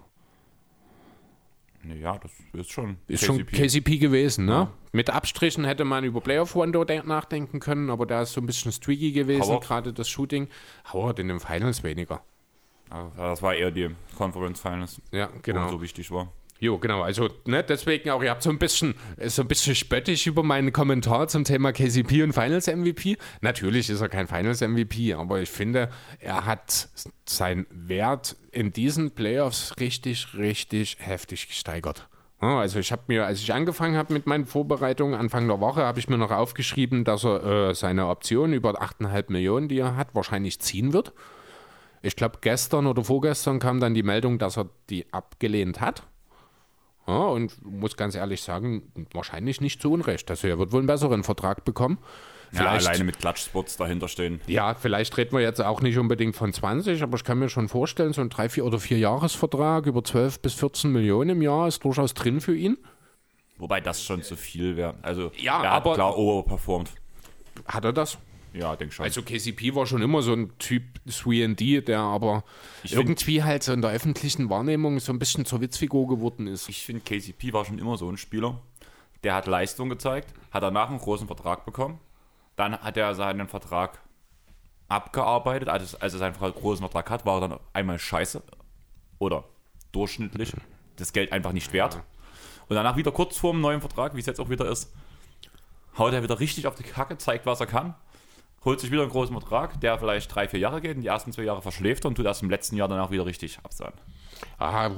Ja, 2.02 2.18
das 2.18 2.32
ist 2.54 2.72
schon. 2.72 2.98
Ist 3.08 3.24
schon 3.26 3.46
KCP 3.46 3.98
gewesen, 4.00 4.46
ne? 4.46 4.70
Mit 4.92 5.12
Abstrichen 5.12 5.66
hätte 5.66 5.86
man 5.86 6.04
über 6.04 6.20
Playoff 6.22 6.54
de- 6.54 7.04
nachdenken 7.04 7.60
können, 7.60 7.90
aber 7.92 8.06
da 8.08 8.24
ist 8.24 8.34
so 8.34 8.42
ein 8.42 8.48
bisschen 8.48 8.72
streaky 8.72 9.12
gewesen, 9.12 9.44
Howard. 9.44 9.64
gerade 9.64 9.94
das 9.94 10.10
Shooting. 10.10 10.48
Howard 10.94 11.20
in 11.20 11.28
den 11.28 11.40
Finals 11.40 11.84
weniger. 11.84 12.24
Ja, 13.18 13.30
das 13.30 13.42
war 13.42 13.54
eher 13.56 13.72
die 13.72 13.90
Conference 14.18 14.60
Finals, 14.60 15.02
Ja, 15.12 15.30
genau. 15.42 15.70
so 15.70 15.82
wichtig 15.82 16.10
war. 16.12 16.32
Jo, 16.60 16.78
genau. 16.78 17.02
Also, 17.02 17.30
ne, 17.46 17.64
deswegen 17.64 18.10
auch, 18.12 18.24
ihr 18.24 18.30
habt 18.30 18.42
so 18.42 18.50
ein 18.50 18.58
bisschen, 18.58 18.96
so 19.26 19.42
ein 19.42 19.48
bisschen 19.50 19.76
spöttisch 19.76 20.26
über 20.26 20.42
meinen 20.42 20.72
Kommentar 20.72 21.28
zum 21.28 21.44
Thema 21.44 21.74
KCP 21.74 22.24
und 22.24 22.32
Finals 22.32 22.68
MVP. 22.68 23.18
Natürlich 23.42 23.90
ist 23.90 24.00
er 24.00 24.08
kein 24.08 24.28
Finals 24.28 24.62
MVP, 24.62 25.14
aber 25.14 25.42
ich 25.42 25.50
finde, 25.50 25.90
er 26.20 26.46
hat 26.46 26.88
seinen 27.26 27.66
Wert 27.70 28.38
in 28.52 28.72
diesen 28.72 29.12
Playoffs 29.12 29.74
richtig, 29.82 30.34
richtig 30.38 30.98
heftig 31.00 31.50
gesteigert. 31.50 32.08
Also 32.40 32.80
ich 32.80 32.92
habe 32.92 33.04
mir, 33.08 33.26
als 33.26 33.40
ich 33.42 33.54
angefangen 33.54 33.98
habe 33.98 34.14
mit 34.14 34.28
meinen 34.28 34.46
Vorbereitungen 34.46 35.16
Anfang 35.16 35.48
der 35.48 35.60
Woche, 35.60 35.84
habe 35.84 36.00
ich 36.00 36.10
mir 36.10 36.18
noch 36.18 36.32
aufgeschrieben, 36.32 37.04
dass 37.04 37.24
er 37.24 37.70
äh, 37.70 37.76
seine 37.76 38.08
Option 38.08 38.54
über 38.54 38.82
8,5 38.82 39.26
Millionen, 39.32 39.68
die 39.68 39.80
er 39.80 39.96
hat, 39.96 40.14
wahrscheinlich 40.14 40.60
ziehen 40.60 40.94
wird. 40.94 41.14
Ich 42.06 42.16
glaube, 42.16 42.38
gestern 42.42 42.86
oder 42.86 43.04
vorgestern 43.04 43.58
kam 43.60 43.80
dann 43.80 43.96
die 43.96 44.04
Meldung, 44.04 44.38
dass 44.38 44.58
er 44.58 44.70
die 44.92 45.12
abgelehnt 45.12 45.82
hat. 45.82 46.04
Ja, 47.08 47.18
und 47.18 47.54
muss 47.66 47.98
ganz 47.98 48.14
ehrlich 48.16 48.42
sagen, 48.44 48.92
wahrscheinlich 49.12 49.60
nicht 49.60 49.82
zu 49.82 49.92
Unrecht. 49.92 50.30
Also 50.30 50.48
er 50.48 50.60
wird 50.60 50.72
wohl 50.72 50.80
einen 50.82 50.88
besseren 50.88 51.24
Vertrag 51.24 51.66
bekommen. 51.66 51.98
Ja, 52.52 52.68
alleine 52.68 53.04
mit 53.04 53.18
Klatschspots 53.20 53.78
dahinter 53.78 54.08
stehen. 54.08 54.40
Ja, 54.46 54.76
vielleicht 54.76 55.18
reden 55.18 55.36
wir 55.36 55.42
jetzt 55.42 55.60
auch 55.62 55.82
nicht 55.82 55.98
unbedingt 55.98 56.36
von 56.36 56.54
20, 56.54 57.02
aber 57.02 57.18
ich 57.18 57.24
kann 57.24 57.40
mir 57.40 57.50
schon 57.50 57.68
vorstellen, 57.70 58.14
so 58.14 58.22
ein 58.22 58.30
3, 58.30 58.50
4 58.50 58.66
oder 58.66 58.80
4 58.80 59.00
Jahresvertrag 59.00 59.88
über 59.88 60.04
12 60.04 60.40
bis 60.42 60.54
14 60.54 60.92
Millionen 60.92 61.32
im 61.32 61.42
Jahr 61.42 61.68
ist 61.68 61.84
durchaus 61.84 62.14
drin 62.14 62.40
für 62.40 62.56
ihn. 62.56 62.78
Wobei 63.58 63.82
das 63.82 64.04
schon 64.04 64.22
zu 64.22 64.36
viel 64.36 64.78
wäre. 64.78 64.94
Also, 65.02 65.32
Ja, 65.38 65.64
er 65.64 65.72
aber- 65.72 65.90
hat 65.92 65.96
klar 65.96 66.18
overperformed. 66.18 66.92
Hat 67.68 67.84
er 67.84 67.94
das? 67.94 68.18
Ja, 68.58 68.76
denk 68.76 68.94
schon. 68.94 69.04
Also 69.04 69.22
KCP 69.22 69.76
war 69.76 69.86
schon 69.86 70.02
immer 70.02 70.22
so 70.22 70.32
ein 70.34 70.58
Typ 70.60 70.84
3D, 71.08 71.82
der 71.82 72.00
aber 72.00 72.44
find- 72.82 72.94
irgendwie 72.94 73.44
halt 73.44 73.64
so 73.64 73.74
in 73.74 73.82
der 73.82 73.92
öffentlichen 73.92 74.50
Wahrnehmung 74.50 75.00
so 75.00 75.12
ein 75.12 75.20
bisschen 75.20 75.46
zur 75.46 75.60
Witzfigur 75.62 76.08
geworden 76.08 76.48
ist. 76.48 76.70
ich 76.70 76.86
finde, 76.86 77.02
KCP 77.02 77.52
war 77.54 77.66
schon 77.66 77.80
immer 77.80 77.98
so 77.98 78.10
ein 78.10 78.18
Spieler. 78.18 78.62
Der 79.24 79.36
hat 79.36 79.48
Leistung 79.48 79.90
gezeigt, 79.90 80.34
hat 80.52 80.64
danach 80.64 80.90
einen 80.90 81.00
großen 81.00 81.28
Vertrag 81.28 81.66
bekommen. 81.66 82.00
Dann 82.56 82.78
hat 82.78 82.96
er 82.96 83.14
seinen 83.16 83.48
Vertrag 83.48 84.00
abgearbeitet. 84.88 85.68
Als, 85.70 85.96
als 85.96 86.14
er 86.14 86.20
seinen 86.20 86.34
großen 86.36 86.84
Vertrag 86.84 87.10
hat, 87.10 87.26
war 87.26 87.42
er 87.42 87.50
dann 87.50 87.60
einmal 87.74 88.00
scheiße 88.00 88.42
oder 89.20 89.44
durchschnittlich. 89.92 90.54
Das 90.96 91.12
Geld 91.12 91.32
einfach 91.32 91.52
nicht 91.52 91.74
wert. 91.74 91.96
Und 92.68 92.76
danach 92.76 92.96
wieder 92.98 93.12
kurz 93.12 93.38
vor 93.38 93.52
dem 93.52 93.62
neuen 93.62 93.82
Vertrag, 93.82 94.16
wie 94.16 94.20
es 94.20 94.26
jetzt 94.26 94.40
auch 94.40 94.50
wieder 94.50 94.70
ist, 94.70 94.94
haut 95.98 96.14
er 96.14 96.24
wieder 96.24 96.40
richtig 96.40 96.68
auf 96.68 96.76
die 96.76 96.84
Kacke, 96.84 97.18
zeigt, 97.18 97.46
was 97.46 97.60
er 97.60 97.68
kann. 97.68 97.96
Holt 98.66 98.80
sich 98.80 98.92
wieder 98.92 99.04
einen 99.04 99.12
großen 99.12 99.38
Vertrag, 99.40 99.80
der 99.80 99.98
vielleicht 99.98 100.34
drei, 100.34 100.48
vier 100.48 100.60
Jahre 100.60 100.82
geht 100.82 100.96
und 100.96 101.04
die 101.04 101.08
ersten 101.08 101.32
zwei 101.32 101.44
Jahre 101.44 101.62
verschläft 101.62 102.06
er 102.06 102.10
und 102.10 102.16
tut 102.16 102.26
erst 102.26 102.42
im 102.42 102.50
letzten 102.50 102.76
Jahr 102.76 102.88
danach 102.88 103.12
wieder 103.12 103.26
richtig 103.26 103.60
absahen. 103.64 103.94
Ah, 104.58 104.90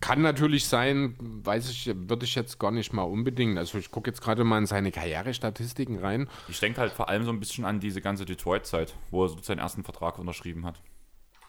kann 0.00 0.22
natürlich 0.22 0.66
sein, 0.66 1.16
weiß 1.18 1.70
ich, 1.70 1.86
würde 1.86 2.24
ich 2.24 2.34
jetzt 2.34 2.58
gar 2.58 2.70
nicht 2.70 2.92
mal 2.92 3.02
unbedingt. 3.02 3.58
Also 3.58 3.78
ich 3.78 3.90
gucke 3.90 4.10
jetzt 4.10 4.20
gerade 4.20 4.44
mal 4.44 4.58
in 4.58 4.66
seine 4.66 4.92
Karrierestatistiken 4.92 5.98
rein. 5.98 6.28
Ich 6.48 6.60
denke 6.60 6.80
halt 6.80 6.92
vor 6.92 7.08
allem 7.08 7.24
so 7.24 7.30
ein 7.30 7.40
bisschen 7.40 7.64
an 7.64 7.80
diese 7.80 8.00
ganze 8.00 8.24
Detroit-Zeit, 8.24 8.94
wo 9.10 9.24
er 9.24 9.28
so 9.28 9.38
seinen 9.42 9.58
ersten 9.58 9.82
Vertrag 9.82 10.18
unterschrieben 10.18 10.64
hat. 10.64 10.80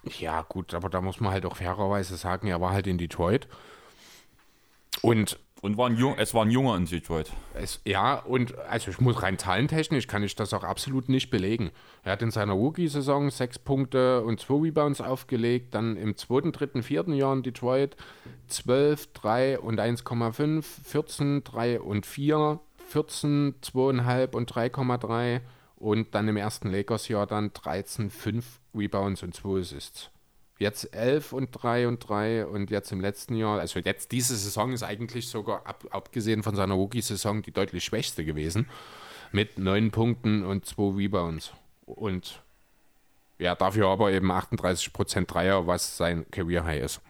Ja, 0.03 0.41
gut, 0.41 0.73
aber 0.73 0.89
da 0.89 1.01
muss 1.01 1.19
man 1.19 1.31
halt 1.31 1.45
auch 1.45 1.57
fairerweise 1.57 2.15
sagen, 2.15 2.47
er 2.47 2.61
war 2.61 2.71
halt 2.71 2.87
in 2.87 2.97
Detroit. 2.97 3.47
Und 5.01 5.39
Und 5.61 5.77
war 5.77 5.89
ein 5.89 5.97
Jung, 5.97 6.15
es 6.17 6.33
war 6.33 6.45
ein 6.45 6.51
Junger 6.51 6.77
in 6.77 6.85
Detroit. 6.85 7.31
Es, 7.53 7.81
ja, 7.83 8.15
und 8.19 8.57
also 8.59 8.91
ich 8.91 9.01
muss 9.01 9.21
rein 9.21 9.37
zahlentechnisch 9.37 10.07
kann 10.07 10.23
ich 10.23 10.35
das 10.35 10.53
auch 10.53 10.63
absolut 10.63 11.09
nicht 11.09 11.29
belegen. 11.29 11.71
Er 12.03 12.13
hat 12.13 12.21
in 12.21 12.31
seiner 12.31 12.53
Rookie-Saison 12.53 13.29
sechs 13.29 13.59
Punkte 13.59 14.23
und 14.23 14.39
zwei 14.39 14.61
Rebounds 14.67 15.01
aufgelegt, 15.01 15.75
dann 15.75 15.97
im 15.97 16.15
zweiten, 16.15 16.53
dritten, 16.53 16.81
vierten 16.81 17.13
Jahr 17.13 17.33
in 17.33 17.43
Detroit 17.43 17.97
12, 18.47 19.13
3 19.13 19.59
und 19.59 19.79
1,5, 19.79 20.63
14, 20.85 21.43
3 21.43 21.81
und 21.81 22.05
4, 22.05 22.59
14, 22.87 23.55
2,5 23.61 24.35
und 24.35 24.51
3,3 24.51 25.41
und 25.75 26.15
dann 26.15 26.27
im 26.27 26.37
ersten 26.37 26.71
Lakers-Jahr 26.71 27.27
dann 27.27 27.51
13, 27.53 28.09
5 28.09 28.59
Rebounds 28.73 29.23
und 29.23 29.35
2 29.35 29.59
Assists. 29.59 30.09
Jetzt 30.59 30.93
11 30.93 31.31
und 31.31 31.51
3 31.51 31.87
und 31.87 31.99
3 31.99 32.45
und 32.45 32.69
jetzt 32.69 32.91
im 32.91 32.99
letzten 32.99 33.35
Jahr, 33.35 33.59
also 33.59 33.79
jetzt 33.79 34.11
diese 34.11 34.35
Saison 34.35 34.73
ist 34.73 34.83
eigentlich 34.83 35.29
sogar, 35.29 35.65
ab, 35.65 35.85
abgesehen 35.89 36.43
von 36.43 36.55
seiner 36.55 36.73
Rookie-Saison, 36.73 37.41
die 37.41 37.51
deutlich 37.51 37.85
schwächste 37.85 38.25
gewesen. 38.25 38.67
Mit 39.31 39.57
9 39.57 39.91
Punkten 39.91 40.43
und 40.43 40.65
2 40.65 40.97
Rebounds. 40.97 41.53
Und 41.85 42.43
ja, 43.37 43.55
dafür 43.55 43.87
aber 43.87 44.11
eben 44.11 44.31
38% 44.31 45.27
Dreier, 45.27 45.65
was 45.65 45.95
sein 45.95 46.25
Career-High 46.29 46.83
ist. 46.83 47.01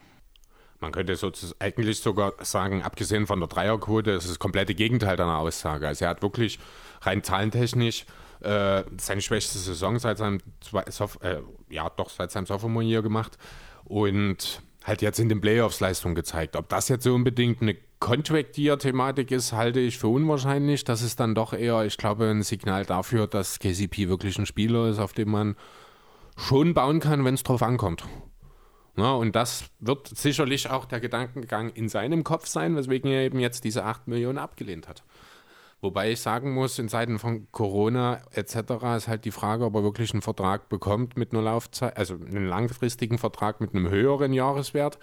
Man 0.78 0.92
könnte 0.92 1.16
sozusagen 1.16 1.60
eigentlich 1.60 1.98
sogar 1.98 2.32
sagen, 2.42 2.82
abgesehen 2.82 3.26
von 3.26 3.40
der 3.40 3.48
Dreierquote, 3.48 4.12
ist 4.12 4.30
das 4.30 4.38
komplette 4.38 4.74
Gegenteil 4.76 5.16
deiner 5.16 5.38
Aussage. 5.38 5.88
Also 5.88 6.04
er 6.04 6.10
hat 6.10 6.22
wirklich 6.22 6.60
rein 7.02 7.24
zahlentechnisch 7.24 8.06
äh, 8.40 8.84
seine 8.98 9.20
schwächste 9.20 9.58
Saison 9.58 9.98
seit 9.98 10.18
seinem 10.18 10.40
zwei, 10.60 10.82
äh, 11.22 11.42
ja 11.68 11.88
doch 11.90 12.10
seit 12.10 12.30
seinem 12.30 12.46
Sophomore 12.46 12.84
Year 12.84 13.02
gemacht 13.02 13.38
und 13.84 14.62
halt 14.84 15.02
jetzt 15.02 15.18
in 15.18 15.28
den 15.28 15.40
Playoffs 15.40 15.80
Leistung 15.80 16.14
gezeigt. 16.14 16.56
Ob 16.56 16.68
das 16.68 16.88
jetzt 16.88 17.04
so 17.04 17.14
unbedingt 17.14 17.62
eine 17.62 17.76
Contract 17.98 18.56
Year 18.56 18.78
Thematik 18.78 19.30
ist, 19.30 19.52
halte 19.52 19.80
ich 19.80 19.98
für 19.98 20.08
unwahrscheinlich. 20.08 20.84
Das 20.84 21.02
ist 21.02 21.20
dann 21.20 21.34
doch 21.34 21.52
eher, 21.52 21.84
ich 21.84 21.98
glaube, 21.98 22.30
ein 22.30 22.42
Signal 22.42 22.86
dafür, 22.86 23.26
dass 23.26 23.58
KCP 23.58 24.08
wirklich 24.08 24.38
ein 24.38 24.46
Spieler 24.46 24.88
ist, 24.88 24.98
auf 24.98 25.12
den 25.12 25.30
man 25.30 25.56
schon 26.36 26.72
bauen 26.72 27.00
kann, 27.00 27.24
wenn 27.24 27.34
es 27.34 27.42
drauf 27.42 27.62
ankommt. 27.62 28.04
Ja, 28.96 29.12
und 29.12 29.36
das 29.36 29.64
wird 29.78 30.08
sicherlich 30.08 30.68
auch 30.68 30.84
der 30.84 31.00
Gedankengang 31.00 31.70
in 31.70 31.88
seinem 31.88 32.24
Kopf 32.24 32.46
sein, 32.46 32.76
weswegen 32.76 33.10
er 33.10 33.22
eben 33.22 33.38
jetzt 33.38 33.64
diese 33.64 33.84
8 33.84 34.08
Millionen 34.08 34.38
abgelehnt 34.38 34.88
hat. 34.88 35.04
Wobei 35.82 36.12
ich 36.12 36.20
sagen 36.20 36.52
muss, 36.52 36.78
in 36.78 36.90
Zeiten 36.90 37.18
von 37.18 37.50
Corona 37.52 38.20
etc. 38.32 38.54
ist 38.96 39.08
halt 39.08 39.24
die 39.24 39.30
Frage, 39.30 39.64
ob 39.64 39.74
er 39.74 39.82
wirklich 39.82 40.12
einen 40.12 40.20
Vertrag 40.20 40.68
bekommt 40.68 41.16
mit 41.16 41.32
einer 41.32 41.42
Laufzeit, 41.42 41.96
also 41.96 42.14
einen 42.14 42.46
langfristigen 42.46 43.16
Vertrag 43.16 43.60
mit 43.60 43.74
einem 43.74 43.88
höheren 43.88 44.34
Jahreswert. 44.34 44.98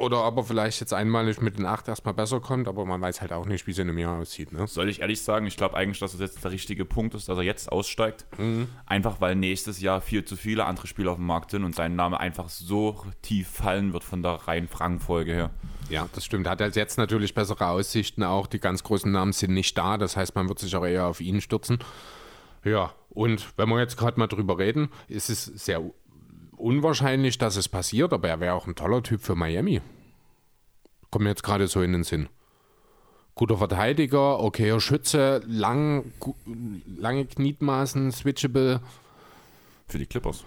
Oder 0.00 0.26
ob 0.26 0.38
er 0.38 0.44
vielleicht 0.44 0.80
jetzt 0.80 0.94
einmalig 0.94 1.42
mit 1.42 1.58
den 1.58 1.66
8 1.66 1.86
erstmal 1.88 2.14
besser 2.14 2.40
kommt, 2.40 2.68
aber 2.68 2.86
man 2.86 3.02
weiß 3.02 3.20
halt 3.20 3.34
auch 3.34 3.44
nicht, 3.44 3.66
wie 3.66 3.72
es 3.72 3.78
in 3.78 3.86
einem 3.86 3.98
Jahr 3.98 4.18
aussieht. 4.18 4.50
Ne? 4.50 4.66
Soll 4.66 4.88
ich 4.88 5.02
ehrlich 5.02 5.20
sagen, 5.20 5.46
ich 5.46 5.58
glaube 5.58 5.76
eigentlich, 5.76 5.98
dass 5.98 6.12
das 6.12 6.22
jetzt 6.22 6.42
der 6.42 6.52
richtige 6.52 6.86
Punkt 6.86 7.14
ist, 7.14 7.28
dass 7.28 7.36
er 7.36 7.42
jetzt 7.44 7.70
aussteigt. 7.70 8.24
Einfach 8.86 9.20
weil 9.20 9.34
nächstes 9.34 9.78
Jahr 9.78 10.00
viel 10.00 10.24
zu 10.24 10.36
viele 10.36 10.64
andere 10.64 10.86
Spieler 10.86 11.10
auf 11.10 11.18
dem 11.18 11.26
Markt 11.26 11.50
sind 11.50 11.64
und 11.64 11.74
sein 11.74 11.96
Name 11.96 12.18
einfach 12.18 12.48
so 12.48 13.04
tief 13.20 13.48
fallen 13.48 13.92
wird 13.92 14.02
von 14.02 14.22
der 14.22 14.32
reinen 14.32 14.68
Frankenfolge 14.68 15.32
her. 15.32 15.50
Ja, 15.90 16.08
das 16.14 16.24
stimmt. 16.24 16.48
Hat 16.48 16.62
halt 16.62 16.76
jetzt 16.76 16.96
natürlich 16.96 17.34
bessere 17.34 17.66
Aussichten 17.66 18.22
auch. 18.22 18.46
Die 18.46 18.58
ganz 18.58 18.82
großen 18.82 19.12
Namen 19.12 19.34
sind 19.34 19.52
nicht 19.52 19.76
da. 19.76 19.98
Das 19.98 20.16
heißt, 20.16 20.34
man 20.34 20.48
wird 20.48 20.60
sich 20.60 20.74
auch 20.76 20.86
eher 20.86 21.08
auf 21.08 21.20
ihn 21.20 21.42
stürzen. 21.42 21.78
Ja, 22.64 22.92
und 23.10 23.52
wenn 23.56 23.68
wir 23.68 23.80
jetzt 23.80 23.96
gerade 23.96 24.18
mal 24.18 24.28
drüber 24.28 24.58
reden, 24.58 24.88
ist 25.08 25.30
es 25.30 25.44
sehr 25.44 25.82
unwahrscheinlich, 26.60 27.38
dass 27.38 27.56
es 27.56 27.68
passiert, 27.68 28.12
aber 28.12 28.28
er 28.28 28.40
wäre 28.40 28.54
auch 28.54 28.66
ein 28.66 28.74
toller 28.74 29.02
Typ 29.02 29.20
für 29.20 29.34
Miami. 29.34 29.80
Kommt 31.10 31.24
mir 31.24 31.30
jetzt 31.30 31.42
gerade 31.42 31.66
so 31.66 31.82
in 31.82 31.92
den 31.92 32.04
Sinn. 32.04 32.28
Guter 33.34 33.56
Verteidiger, 33.56 34.40
okayer 34.40 34.80
Schütze, 34.80 35.42
lang, 35.46 36.12
lange 36.86 37.24
Knietmaßen, 37.26 38.12
switchable. 38.12 38.80
Für 39.88 39.98
die 39.98 40.06
Clippers. 40.06 40.44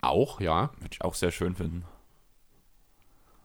Auch, 0.00 0.40
ja. 0.40 0.70
Würde 0.78 0.90
ich 0.92 1.02
auch 1.02 1.14
sehr 1.14 1.30
schön 1.30 1.54
finden. 1.54 1.84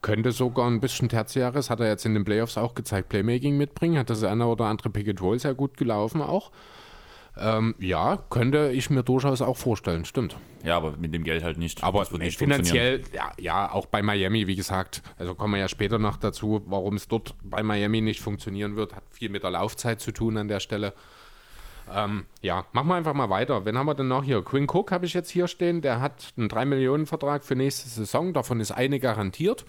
Könnte 0.01 0.32
sogar 0.32 0.68
ein 0.68 0.82
bisschen 0.82 1.09
Tertiäres, 1.09 1.70
hat 1.70 1.80
er 1.80 1.88
jetzt 1.88 2.05
in 2.05 2.13
den 2.13 2.26
Playoffs 2.26 2.57
auch 2.57 2.76
gezeigt, 2.76 3.09
Playmaking 3.09 3.57
mitbringen, 3.57 3.97
hat 3.97 4.09
das 4.09 4.24
eine 4.24 4.45
oder 4.47 4.66
andere 4.66 4.89
Pick 4.89 5.07
and 5.09 5.22
Roll 5.22 5.39
sehr 5.39 5.55
gut 5.55 5.78
gelaufen 5.78 6.22
auch. 6.22 6.51
Ähm, 7.38 7.76
ja, 7.80 8.18
könnte 8.30 8.72
ich 8.72 8.90
mir 8.90 9.04
durchaus 9.04 9.42
auch 9.42 9.58
vorstellen, 9.58 10.06
stimmt. 10.06 10.38
Ja, 10.64 10.78
aber 10.78 10.96
mit 10.98 11.14
dem 11.14 11.24
Geld 11.24 11.44
halt 11.44 11.58
nicht. 11.58 11.84
Aber 11.84 12.00
nicht 12.00 12.10
funktionieren. 12.12 12.38
finanziell, 12.38 13.02
ja, 13.14 13.32
ja, 13.38 13.72
auch 13.72 13.88
bei 13.88 14.02
Miami, 14.02 14.48
wie 14.48 14.56
gesagt, 14.56 15.02
also 15.18 15.36
kommen 15.36 15.54
wir 15.54 15.60
ja 15.60 15.68
später 15.68 16.00
noch 16.00 16.18
dazu, 16.18 16.64
warum 16.66 16.96
es 16.96 17.08
dort 17.08 17.36
bei 17.44 17.62
Miami 17.62 18.02
nicht 18.02 18.22
funktionieren 18.22 18.76
wird, 18.78 18.96
hat 18.96 19.04
viel 19.12 19.30
mit 19.30 19.44
der 19.44 19.52
Laufzeit 19.52 20.00
zu 20.00 20.12
tun 20.12 20.38
an 20.38 20.48
der 20.48 20.62
Stelle. 20.62 20.94
Ähm, 21.94 22.26
ja, 22.42 22.66
machen 22.72 22.88
wir 22.88 22.96
einfach 22.96 23.14
mal 23.14 23.30
weiter. 23.30 23.66
Wen 23.66 23.78
haben 23.78 23.86
wir 23.86 23.96
denn 23.96 24.08
noch 24.08 24.24
hier? 24.24 24.42
Quinn 24.42 24.68
Cook 24.70 24.92
habe 24.92 25.06
ich 25.06 25.14
jetzt 25.14 25.30
hier 25.30 25.48
stehen, 25.48 25.82
der 25.82 26.02
hat 26.02 26.34
einen 26.38 26.48
3-Millionen-Vertrag 26.48 27.44
für 27.44 27.56
nächste 27.56 27.90
Saison, 27.90 28.34
davon 28.34 28.60
ist 28.60 28.72
eine 28.72 29.00
garantiert. 29.00 29.66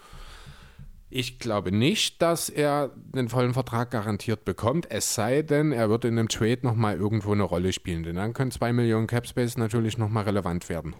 Ich 1.09 1.39
glaube 1.39 1.71
nicht, 1.71 2.21
dass 2.21 2.49
er 2.49 2.91
den 2.95 3.29
vollen 3.29 3.53
Vertrag 3.53 3.91
garantiert 3.91 4.43
bekommt, 4.43 4.91
es 4.91 5.15
sei 5.15 5.41
denn, 5.41 5.71
er 5.71 5.89
wird 5.89 6.03
in 6.03 6.19
einem 6.19 6.27
Trade 6.27 6.59
nochmal 6.63 6.97
irgendwo 6.97 7.31
eine 7.31 7.43
Rolle 7.43 7.71
spielen, 7.71 8.03
denn 8.03 8.17
dann 8.17 8.33
können 8.33 8.51
2 8.51 8.73
Millionen 8.73 9.07
Capspace 9.07 9.55
natürlich 9.57 9.97
nochmal 9.97 10.25
relevant 10.25 10.67
werden. 10.67 10.95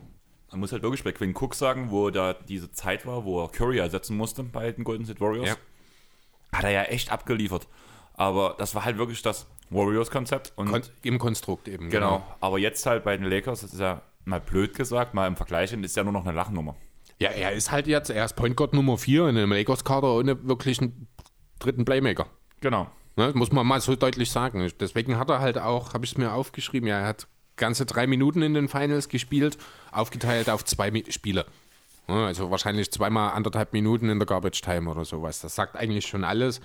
Man 0.51 0.61
muss 0.61 0.71
halt 0.71 0.81
wirklich 0.81 1.03
bei 1.03 1.11
Quinn 1.11 1.35
Cook 1.35 1.55
sagen, 1.55 1.91
wo 1.91 2.09
da 2.09 2.33
diese 2.33 2.71
Zeit 2.71 3.05
war, 3.05 3.25
wo 3.25 3.43
er 3.43 3.49
Curry 3.49 3.79
ersetzen 3.79 4.15
musste 4.15 4.43
bei 4.43 4.71
den 4.71 4.85
Golden 4.85 5.03
State 5.03 5.19
Warriors, 5.19 5.49
Ja. 5.49 5.55
hat 6.57 6.63
er 6.63 6.71
ja 6.71 6.83
echt 6.83 7.11
abgeliefert. 7.11 7.67
Aber 8.13 8.55
das 8.57 8.73
war 8.75 8.85
halt 8.85 8.97
wirklich 8.97 9.21
das 9.21 9.45
Warriors-Konzept. 9.71 10.53
Und 10.55 10.71
Kon 10.71 10.81
Im 11.03 11.19
Konstrukt 11.19 11.67
eben. 11.67 11.89
genau. 11.89 12.25
Aber 12.39 12.57
jetzt 12.59 12.85
halt 12.85 13.03
bei 13.03 13.17
den 13.17 13.25
Lakers, 13.25 13.59
das 13.61 13.73
ist 13.73 13.79
ja 13.81 14.01
mal 14.23 14.39
blöd 14.39 14.73
gesagt, 14.73 15.13
mal 15.13 15.27
im 15.27 15.35
Vergleich, 15.35 15.73
ist 15.73 15.95
ja 15.97 16.03
nur 16.05 16.13
noch 16.13 16.25
eine 16.25 16.33
Lachnummer. 16.35 16.77
Ja, 17.19 17.29
er 17.29 17.53
ist 17.53 17.71
halt 17.71 17.87
jetzt, 17.87 18.09
er 18.09 18.25
ist 18.25 18.35
Point 18.35 18.55
Guard 18.55 18.73
Nummer 18.73 18.97
4 18.97 19.29
in 19.29 19.37
einem 19.37 19.51
Lakers-Kader 19.51 20.13
ohne 20.13 20.47
wirklichen 20.47 21.07
dritten 21.59 21.83
Playmaker. 21.85 22.27
Genau. 22.61 22.87
Ne, 23.15 23.31
muss 23.33 23.51
man 23.51 23.65
mal 23.65 23.81
so 23.81 23.95
deutlich 23.95 24.29
sagen. 24.29 24.69
Deswegen 24.79 25.17
hat 25.17 25.29
er 25.29 25.39
halt 25.39 25.57
auch, 25.57 25.93
habe 25.93 26.05
ich 26.05 26.11
es 26.11 26.17
mir 26.17 26.33
aufgeschrieben, 26.33 26.87
ja, 26.87 26.99
er 26.99 27.07
hat 27.07 27.27
ganze 27.55 27.87
drei 27.87 28.05
Minuten 28.05 28.43
in 28.43 28.53
den 28.53 28.67
Finals 28.67 29.09
gespielt, 29.09 29.57
aufgeteilt 29.91 30.49
auf 30.49 30.63
zwei 30.63 30.91
Spiele. 31.09 31.47
Also 32.05 32.51
wahrscheinlich 32.51 32.91
zweimal 32.91 33.33
anderthalb 33.33 33.73
Minuten 33.73 34.09
in 34.09 34.19
der 34.19 34.27
Garbage 34.27 34.61
Time 34.61 34.89
oder 34.89 35.03
sowas. 35.03 35.41
Das 35.41 35.55
sagt 35.55 35.75
eigentlich 35.75 36.05
schon 36.05 36.23
alles. 36.23 36.61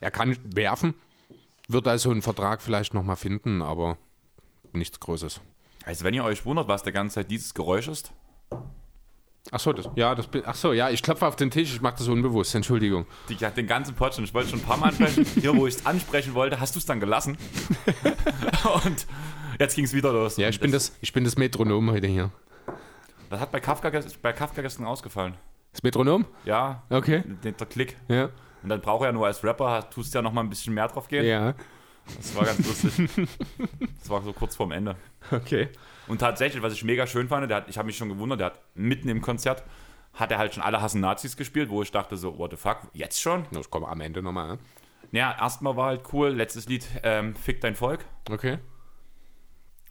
Er 0.00 0.12
kann 0.12 0.36
werfen, 0.44 0.94
wird 1.66 1.88
also 1.88 2.10
einen 2.12 2.22
Vertrag 2.22 2.62
vielleicht 2.62 2.94
nochmal 2.94 3.16
finden, 3.16 3.60
aber 3.60 3.98
nichts 4.72 5.00
Großes. 5.00 5.40
Also 5.84 6.04
wenn 6.04 6.14
ihr 6.14 6.24
euch 6.24 6.46
wundert, 6.46 6.68
was 6.68 6.84
der 6.84 6.92
ganze 6.92 7.16
Zeit 7.16 7.30
dieses 7.30 7.52
Geräusch 7.54 7.88
ist. 7.88 8.12
Achso, 9.50 9.72
das, 9.72 9.88
ja, 9.94 10.14
das, 10.14 10.28
ach 10.44 10.54
so, 10.54 10.72
ja, 10.72 10.90
ich 10.90 11.02
klopfe 11.02 11.26
auf 11.26 11.36
den 11.36 11.50
Tisch, 11.50 11.72
ich 11.72 11.80
mache 11.80 11.96
das 11.98 12.08
unbewusst, 12.08 12.54
Entschuldigung. 12.54 13.06
Die, 13.28 13.36
den 13.36 13.66
ganzen 13.66 13.94
Pod 13.94 14.14
schon. 14.14 14.24
Ich 14.24 14.34
wollte 14.34 14.50
schon 14.50 14.58
ein 14.58 14.64
paar 14.64 14.76
Mal 14.76 14.88
ansprechen. 14.88 15.24
Hier, 15.40 15.56
wo 15.56 15.66
ich 15.66 15.76
es 15.76 15.86
ansprechen 15.86 16.34
wollte, 16.34 16.60
hast 16.60 16.74
du 16.74 16.78
es 16.78 16.86
dann 16.86 17.00
gelassen. 17.00 17.38
Und 18.84 19.06
jetzt 19.58 19.74
ging 19.74 19.86
es 19.86 19.94
wieder 19.94 20.12
los. 20.12 20.36
Ja, 20.36 20.48
ich 20.48 20.60
bin, 20.60 20.70
das, 20.70 20.96
ich 21.00 21.12
bin 21.12 21.24
das 21.24 21.36
Metronom 21.38 21.90
heute 21.90 22.06
hier. 22.06 22.30
Das 23.30 23.40
hat 23.40 23.50
bei 23.50 23.60
Kafka, 23.60 23.90
bei 24.22 24.32
Kafka 24.32 24.60
gestern 24.60 24.84
ausgefallen. 24.86 25.34
Das 25.72 25.82
Metronom? 25.82 26.26
Ja. 26.44 26.82
Okay. 26.90 27.22
Der, 27.42 27.52
der 27.52 27.66
Klick. 27.66 27.96
Ja. 28.08 28.30
Und 28.62 28.68
dann 28.68 28.80
braucht 28.80 29.02
er 29.02 29.06
ja 29.06 29.12
nur 29.12 29.26
als 29.26 29.42
Rapper, 29.44 29.88
tust 29.88 30.14
ja 30.14 30.22
noch 30.22 30.32
mal 30.32 30.42
ein 30.42 30.50
bisschen 30.50 30.74
mehr 30.74 30.88
drauf 30.88 31.08
gehen. 31.08 31.24
Ja. 31.24 31.54
Das 32.16 32.34
war 32.34 32.44
ganz 32.44 32.66
lustig. 32.66 33.10
das 33.98 34.10
war 34.10 34.22
so 34.22 34.32
kurz 34.32 34.56
vorm 34.56 34.72
Ende. 34.72 34.96
Okay. 35.30 35.68
Und 36.08 36.18
tatsächlich, 36.18 36.62
was 36.62 36.72
ich 36.72 36.84
mega 36.84 37.06
schön 37.06 37.28
fand, 37.28 37.48
der 37.50 37.58
hat, 37.58 37.68
ich 37.68 37.78
habe 37.78 37.86
mich 37.86 37.96
schon 37.96 38.08
gewundert, 38.08 38.40
der 38.40 38.46
hat 38.46 38.60
mitten 38.74 39.08
im 39.08 39.20
Konzert, 39.20 39.62
hat 40.14 40.32
er 40.32 40.38
halt 40.38 40.54
schon 40.54 40.62
alle 40.62 40.80
Hassen 40.80 41.00
Nazis 41.00 41.36
gespielt, 41.36 41.68
wo 41.68 41.82
ich 41.82 41.92
dachte 41.92 42.16
so, 42.16 42.38
what 42.38 42.50
the 42.50 42.56
fuck, 42.56 42.78
jetzt 42.92 43.20
schon? 43.20 43.46
Das 43.52 43.70
kommt 43.70 43.86
am 43.86 44.00
Ende 44.00 44.22
nochmal, 44.22 44.48
ne? 44.48 44.58
Ja, 45.12 45.36
erstmal 45.38 45.76
war 45.76 45.86
halt 45.86 46.02
cool, 46.12 46.28
letztes 46.30 46.68
Lied, 46.68 46.86
ähm, 47.02 47.34
Fick 47.34 47.60
dein 47.60 47.76
Volk. 47.76 48.04
Okay. 48.30 48.58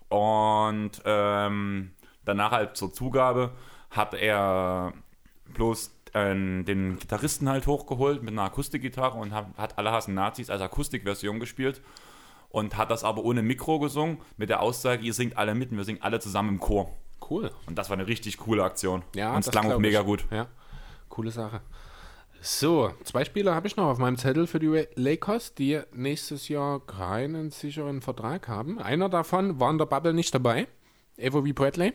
Und 0.09 1.01
ähm, 1.05 1.91
danach 2.23 2.51
halt 2.51 2.77
zur 2.77 2.93
Zugabe 2.93 3.51
hat 3.89 4.13
er 4.13 4.93
bloß 5.53 5.91
äh, 6.13 6.33
den 6.63 6.99
Gitarristen 6.99 7.49
halt 7.49 7.67
hochgeholt 7.67 8.21
mit 8.21 8.33
einer 8.33 8.43
Akustikgitarre 8.43 9.17
und 9.17 9.33
hat, 9.33 9.47
hat 9.57 9.77
alle 9.77 9.91
Hassen 9.91 10.13
Nazis 10.13 10.49
als 10.49 10.61
Akustikversion 10.61 11.39
gespielt 11.39 11.81
und 12.57 12.75
hat 12.75 12.89
das 12.89 13.03
aber 13.03 13.23
ohne 13.23 13.43
Mikro 13.43 13.79
gesungen 13.79 14.17
mit 14.35 14.49
der 14.49 14.63
Aussage, 14.63 15.03
ihr 15.03 15.13
singt 15.13 15.37
alle 15.37 15.53
mit 15.53 15.69
und 15.69 15.77
wir 15.77 15.83
singen 15.83 16.01
alle 16.01 16.19
zusammen 16.19 16.49
im 16.49 16.59
Chor. 16.59 16.91
Cool. 17.29 17.51
Und 17.67 17.77
das 17.77 17.89
war 17.91 17.97
eine 17.97 18.07
richtig 18.07 18.37
coole 18.37 18.63
Aktion. 18.63 19.03
Ja, 19.15 19.33
und 19.33 19.39
es 19.39 19.45
das 19.45 19.51
klang 19.51 19.71
auch 19.71 19.77
mega 19.77 19.99
ich. 19.99 20.05
gut. 20.05 20.25
Ja, 20.31 20.47
coole 21.07 21.29
Sache. 21.29 21.61
So, 22.41 22.91
zwei 23.03 23.25
Spieler 23.25 23.53
habe 23.53 23.67
ich 23.67 23.75
noch 23.75 23.85
auf 23.85 23.99
meinem 23.99 24.17
Zettel 24.17 24.47
für 24.47 24.57
die 24.57 24.87
Lakers, 24.95 25.53
die 25.53 25.81
nächstes 25.93 26.47
Jahr 26.47 26.79
keinen 26.79 27.51
sicheren 27.51 28.01
Vertrag 28.01 28.47
haben. 28.47 28.79
Einer 28.79 29.09
davon 29.09 29.59
war 29.59 29.69
in 29.69 29.77
der 29.77 29.85
Bubble 29.85 30.13
nicht 30.13 30.33
dabei, 30.33 30.67
Avery 31.21 31.53
Bradley. 31.53 31.93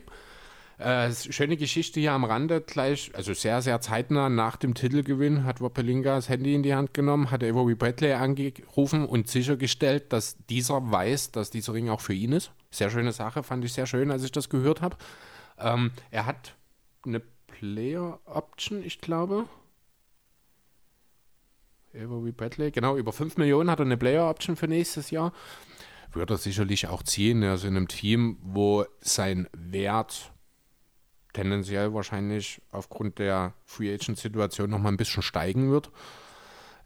Äh, 0.78 1.12
schöne 1.12 1.56
Geschichte 1.56 2.00
hier 2.00 2.12
am 2.12 2.24
Rande 2.24 2.60
gleich, 2.60 3.12
also 3.14 3.34
sehr, 3.34 3.62
sehr 3.62 3.80
zeitnah 3.80 4.28
nach 4.28 4.56
dem 4.56 4.74
Titelgewinn 4.74 5.44
hat 5.44 5.60
Wapelinga 5.60 6.16
das 6.16 6.28
Handy 6.28 6.54
in 6.54 6.62
die 6.62 6.74
Hand 6.74 6.94
genommen, 6.94 7.30
hat 7.30 7.44
Avery 7.44 7.74
Bradley 7.74 8.12
angerufen 8.12 9.06
und 9.06 9.28
sichergestellt, 9.28 10.12
dass 10.12 10.36
dieser 10.48 10.90
weiß, 10.90 11.30
dass 11.30 11.50
dieser 11.50 11.74
Ring 11.74 11.88
auch 11.88 12.00
für 12.00 12.14
ihn 12.14 12.32
ist. 12.32 12.52
Sehr 12.70 12.90
schöne 12.90 13.12
Sache, 13.12 13.42
fand 13.42 13.64
ich 13.64 13.72
sehr 13.72 13.86
schön, 13.86 14.10
als 14.10 14.24
ich 14.24 14.32
das 14.32 14.48
gehört 14.48 14.80
habe. 14.80 14.96
Ähm, 15.58 15.92
er 16.10 16.26
hat 16.26 16.56
eine 17.04 17.20
Player 17.46 18.18
Option, 18.24 18.82
ich 18.82 19.00
glaube. 19.00 19.46
Avery 21.94 22.32
Bradley, 22.32 22.70
genau, 22.70 22.96
über 22.96 23.12
5 23.12 23.36
Millionen 23.36 23.70
hat 23.70 23.78
er 23.78 23.84
eine 23.84 23.98
Player 23.98 24.28
Option 24.28 24.56
für 24.56 24.66
nächstes 24.66 25.10
Jahr. 25.10 25.32
Würde 26.12 26.34
er 26.34 26.38
sicherlich 26.38 26.88
auch 26.88 27.02
ziehen, 27.02 27.42
also 27.44 27.68
in 27.68 27.76
einem 27.76 27.88
Team, 27.88 28.38
wo 28.42 28.84
sein 29.00 29.48
Wert 29.52 30.31
tendenziell 31.32 31.94
wahrscheinlich 31.94 32.60
aufgrund 32.70 33.18
der 33.18 33.54
Free 33.64 33.92
Agent 33.92 34.18
Situation 34.18 34.70
noch 34.70 34.78
mal 34.78 34.90
ein 34.90 34.96
bisschen 34.96 35.22
steigen 35.22 35.70
wird. 35.70 35.90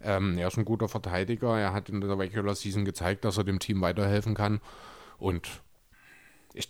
Ähm, 0.01 0.39
er 0.39 0.49
ist 0.49 0.59
ein 0.59 0.65
guter 0.65 0.89
Verteidiger. 0.89 1.59
Er 1.59 1.73
hat 1.73 1.89
in 1.89 2.01
der 2.01 2.19
Regular 2.19 2.55
Season 2.55 2.85
gezeigt, 2.85 3.25
dass 3.25 3.39
er 3.39 3.45
dem 3.45 3.59
Team 3.59 3.81
weiterhelfen 3.81 4.35
kann. 4.35 4.61
Und 5.19 5.49
ich 6.55 6.69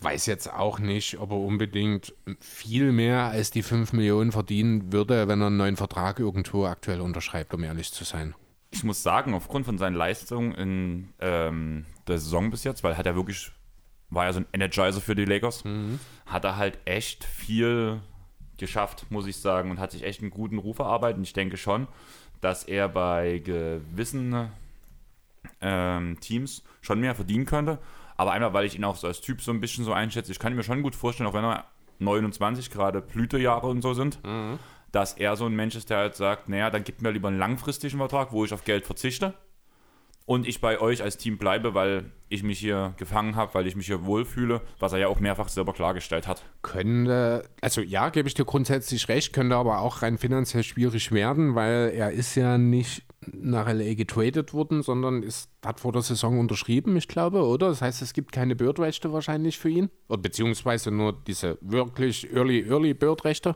weiß 0.00 0.26
jetzt 0.26 0.52
auch 0.52 0.78
nicht, 0.78 1.18
ob 1.18 1.30
er 1.30 1.38
unbedingt 1.38 2.14
viel 2.40 2.92
mehr 2.92 3.24
als 3.24 3.50
die 3.50 3.62
5 3.62 3.92
Millionen 3.92 4.32
verdienen 4.32 4.92
würde, 4.92 5.28
wenn 5.28 5.40
er 5.40 5.48
einen 5.48 5.56
neuen 5.58 5.76
Vertrag 5.76 6.18
irgendwo 6.18 6.66
aktuell 6.66 7.00
unterschreibt, 7.00 7.54
um 7.54 7.62
ehrlich 7.62 7.92
zu 7.92 8.04
sein. 8.04 8.34
Ich 8.70 8.84
muss 8.84 9.02
sagen, 9.02 9.34
aufgrund 9.34 9.66
von 9.66 9.76
seinen 9.76 9.94
Leistungen 9.94 10.54
in 10.54 11.08
ähm, 11.20 11.84
der 12.08 12.18
Saison 12.18 12.50
bis 12.50 12.64
jetzt, 12.64 12.82
weil 12.82 12.96
hat 12.96 13.04
er 13.04 13.14
wirklich, 13.14 13.52
war 14.12 14.26
ja 14.26 14.32
so 14.32 14.40
ein 14.40 14.46
Energizer 14.52 15.00
für 15.00 15.14
die 15.14 15.24
Lakers, 15.24 15.64
hat 16.26 16.44
er 16.44 16.56
halt 16.56 16.78
echt 16.84 17.24
viel 17.24 18.00
geschafft, 18.58 19.06
muss 19.10 19.26
ich 19.26 19.38
sagen, 19.38 19.70
und 19.70 19.80
hat 19.80 19.90
sich 19.90 20.04
echt 20.04 20.20
einen 20.20 20.30
guten 20.30 20.58
Ruf 20.58 20.78
erarbeitet. 20.78 21.16
Und 21.18 21.24
ich 21.24 21.32
denke 21.32 21.56
schon, 21.56 21.88
dass 22.40 22.64
er 22.64 22.88
bei 22.88 23.38
gewissen 23.38 24.50
ähm, 25.60 26.20
Teams 26.20 26.62
schon 26.80 27.00
mehr 27.00 27.14
verdienen 27.14 27.46
könnte. 27.46 27.78
Aber 28.16 28.32
einmal, 28.32 28.52
weil 28.52 28.66
ich 28.66 28.76
ihn 28.76 28.84
auch 28.84 28.96
so 28.96 29.06
als 29.06 29.20
Typ 29.20 29.40
so 29.40 29.50
ein 29.50 29.60
bisschen 29.60 29.84
so 29.84 29.92
einschätze, 29.92 30.30
ich 30.30 30.38
kann 30.38 30.54
mir 30.54 30.62
schon 30.62 30.82
gut 30.82 30.94
vorstellen, 30.94 31.28
auch 31.28 31.34
wenn 31.34 31.44
er 31.44 31.64
29 31.98 32.70
gerade 32.70 33.00
Blütejahre 33.00 33.66
und 33.66 33.82
so 33.82 33.94
sind, 33.94 34.18
dass 34.92 35.14
er 35.14 35.36
so 35.36 35.46
ein 35.46 35.56
Mensch 35.56 35.74
ist, 35.74 35.88
der 35.90 35.98
halt 35.98 36.16
sagt, 36.16 36.48
naja, 36.48 36.68
dann 36.70 36.84
gibt 36.84 37.00
mir 37.00 37.10
lieber 37.10 37.28
einen 37.28 37.38
langfristigen 37.38 37.98
Vertrag, 37.98 38.32
wo 38.32 38.44
ich 38.44 38.52
auf 38.52 38.64
Geld 38.64 38.84
verzichte 38.84 39.34
und 40.24 40.46
ich 40.46 40.60
bei 40.60 40.80
euch 40.80 41.02
als 41.02 41.16
Team 41.16 41.38
bleibe, 41.38 41.74
weil 41.74 42.12
ich 42.28 42.42
mich 42.42 42.58
hier 42.58 42.94
gefangen 42.96 43.36
habe, 43.36 43.54
weil 43.54 43.66
ich 43.66 43.76
mich 43.76 43.86
hier 43.86 44.04
wohlfühle, 44.06 44.62
was 44.78 44.92
er 44.92 44.98
ja 45.00 45.08
auch 45.08 45.20
mehrfach 45.20 45.48
selber 45.48 45.72
klargestellt 45.72 46.26
hat. 46.26 46.42
Könnte, 46.62 47.44
also 47.60 47.80
ja, 47.80 48.08
gebe 48.08 48.28
ich 48.28 48.34
dir 48.34 48.44
grundsätzlich 48.44 49.08
recht, 49.08 49.32
könnte 49.32 49.56
aber 49.56 49.80
auch 49.80 50.02
rein 50.02 50.18
finanziell 50.18 50.62
schwierig 50.62 51.12
werden, 51.12 51.54
weil 51.54 51.92
er 51.94 52.12
ist 52.12 52.34
ja 52.34 52.56
nicht 52.56 53.02
nach 53.30 53.68
LA 53.68 53.94
getradet 53.94 54.52
worden, 54.52 54.82
sondern 54.82 55.22
ist, 55.22 55.50
hat 55.64 55.80
vor 55.80 55.92
der 55.92 56.02
Saison 56.02 56.38
unterschrieben, 56.38 56.96
ich 56.96 57.08
glaube, 57.08 57.44
oder? 57.44 57.68
Das 57.68 57.82
heißt, 57.82 58.02
es 58.02 58.14
gibt 58.14 58.32
keine 58.32 58.56
Bird-Rechte 58.56 59.12
wahrscheinlich 59.12 59.58
für 59.58 59.68
ihn, 59.68 59.90
oder 60.08 60.22
beziehungsweise 60.22 60.90
nur 60.90 61.12
diese 61.12 61.58
wirklich 61.60 62.32
Early, 62.32 62.66
Early 62.68 62.94
Bird-Rechte. 62.94 63.54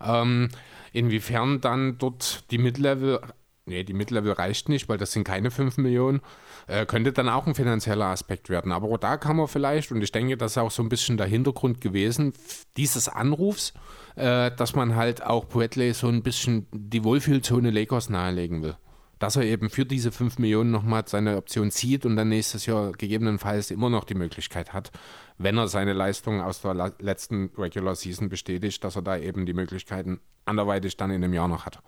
Ähm, 0.00 0.48
inwiefern 0.92 1.60
dann 1.60 1.98
dort 1.98 2.50
die 2.50 2.58
Mid-Level, 2.58 3.20
nee, 3.68 3.84
die 3.84 3.92
Mid-Level 3.92 4.32
reicht 4.32 4.68
nicht, 4.68 4.88
weil 4.88 4.98
das 4.98 5.12
sind 5.12 5.24
keine 5.24 5.50
5 5.50 5.76
Millionen, 5.78 6.20
äh, 6.66 6.86
könnte 6.86 7.12
dann 7.12 7.28
auch 7.28 7.46
ein 7.46 7.54
finanzieller 7.54 8.06
Aspekt 8.06 8.48
werden. 8.48 8.72
Aber 8.72 8.98
da 8.98 9.16
kann 9.16 9.36
man 9.36 9.48
vielleicht, 9.48 9.92
und 9.92 10.02
ich 10.02 10.12
denke, 10.12 10.36
das 10.36 10.52
ist 10.52 10.58
auch 10.58 10.70
so 10.70 10.82
ein 10.82 10.88
bisschen 10.88 11.16
der 11.16 11.26
Hintergrund 11.26 11.80
gewesen, 11.80 12.32
dieses 12.76 13.08
Anrufs, 13.08 13.72
äh, 14.16 14.50
dass 14.56 14.74
man 14.74 14.96
halt 14.96 15.22
auch 15.22 15.44
Bradley 15.46 15.92
so 15.92 16.08
ein 16.08 16.22
bisschen 16.22 16.66
die 16.72 17.04
Wohlfühlzone 17.04 17.70
Lakers 17.70 18.10
nahelegen 18.10 18.62
will. 18.62 18.76
Dass 19.18 19.34
er 19.34 19.42
eben 19.42 19.68
für 19.68 19.84
diese 19.84 20.12
5 20.12 20.38
Millionen 20.38 20.70
nochmal 20.70 21.02
seine 21.06 21.36
Option 21.36 21.72
zieht 21.72 22.06
und 22.06 22.16
dann 22.16 22.28
nächstes 22.28 22.66
Jahr 22.66 22.92
gegebenenfalls 22.92 23.72
immer 23.72 23.90
noch 23.90 24.04
die 24.04 24.14
Möglichkeit 24.14 24.72
hat, 24.72 24.92
wenn 25.38 25.58
er 25.58 25.66
seine 25.66 25.92
Leistung 25.92 26.40
aus 26.40 26.60
der 26.60 26.92
letzten 27.00 27.50
Regular 27.58 27.96
Season 27.96 28.28
bestätigt, 28.28 28.82
dass 28.84 28.96
er 28.96 29.02
da 29.02 29.16
eben 29.16 29.44
die 29.44 29.54
Möglichkeiten 29.54 30.20
anderweitig 30.44 30.96
dann 30.96 31.10
in 31.10 31.22
einem 31.22 31.34
Jahr 31.34 31.48
noch 31.48 31.66
hat. 31.66 31.80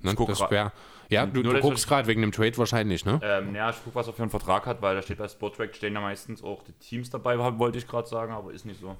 Ne? 0.00 0.14
guck 0.14 0.28
Das 0.28 0.40
wär, 0.50 0.72
ja, 1.08 1.26
du, 1.26 1.42
du 1.42 1.60
guckst 1.60 1.86
gerade 1.88 2.08
wegen 2.08 2.20
dem 2.20 2.32
Trade 2.32 2.56
wahrscheinlich, 2.58 3.04
ne? 3.04 3.20
Ähm, 3.22 3.54
ja, 3.54 3.70
ich 3.70 3.82
gucke, 3.82 3.94
was 3.94 4.06
er 4.06 4.12
für 4.12 4.22
einen 4.22 4.30
Vertrag 4.30 4.66
hat, 4.66 4.82
weil 4.82 4.94
da 4.96 5.02
steht 5.02 5.18
bei 5.18 5.28
Sportrack, 5.28 5.74
stehen 5.74 5.94
ja 5.94 6.00
meistens 6.00 6.42
auch 6.42 6.62
die 6.62 6.72
Teams 6.72 7.10
dabei, 7.10 7.38
wollte 7.38 7.78
ich 7.78 7.86
gerade 7.86 8.08
sagen, 8.08 8.32
aber 8.32 8.52
ist 8.52 8.66
nicht 8.66 8.80
so. 8.80 8.96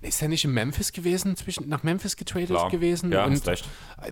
Ist 0.00 0.20
er 0.20 0.28
nicht 0.28 0.44
in 0.44 0.52
Memphis 0.52 0.92
gewesen, 0.92 1.36
zwischen, 1.36 1.68
nach 1.68 1.84
Memphis 1.84 2.16
getradet 2.16 2.48
Klar. 2.48 2.70
gewesen 2.70 3.12
Ja, 3.12 3.24
und 3.24 3.40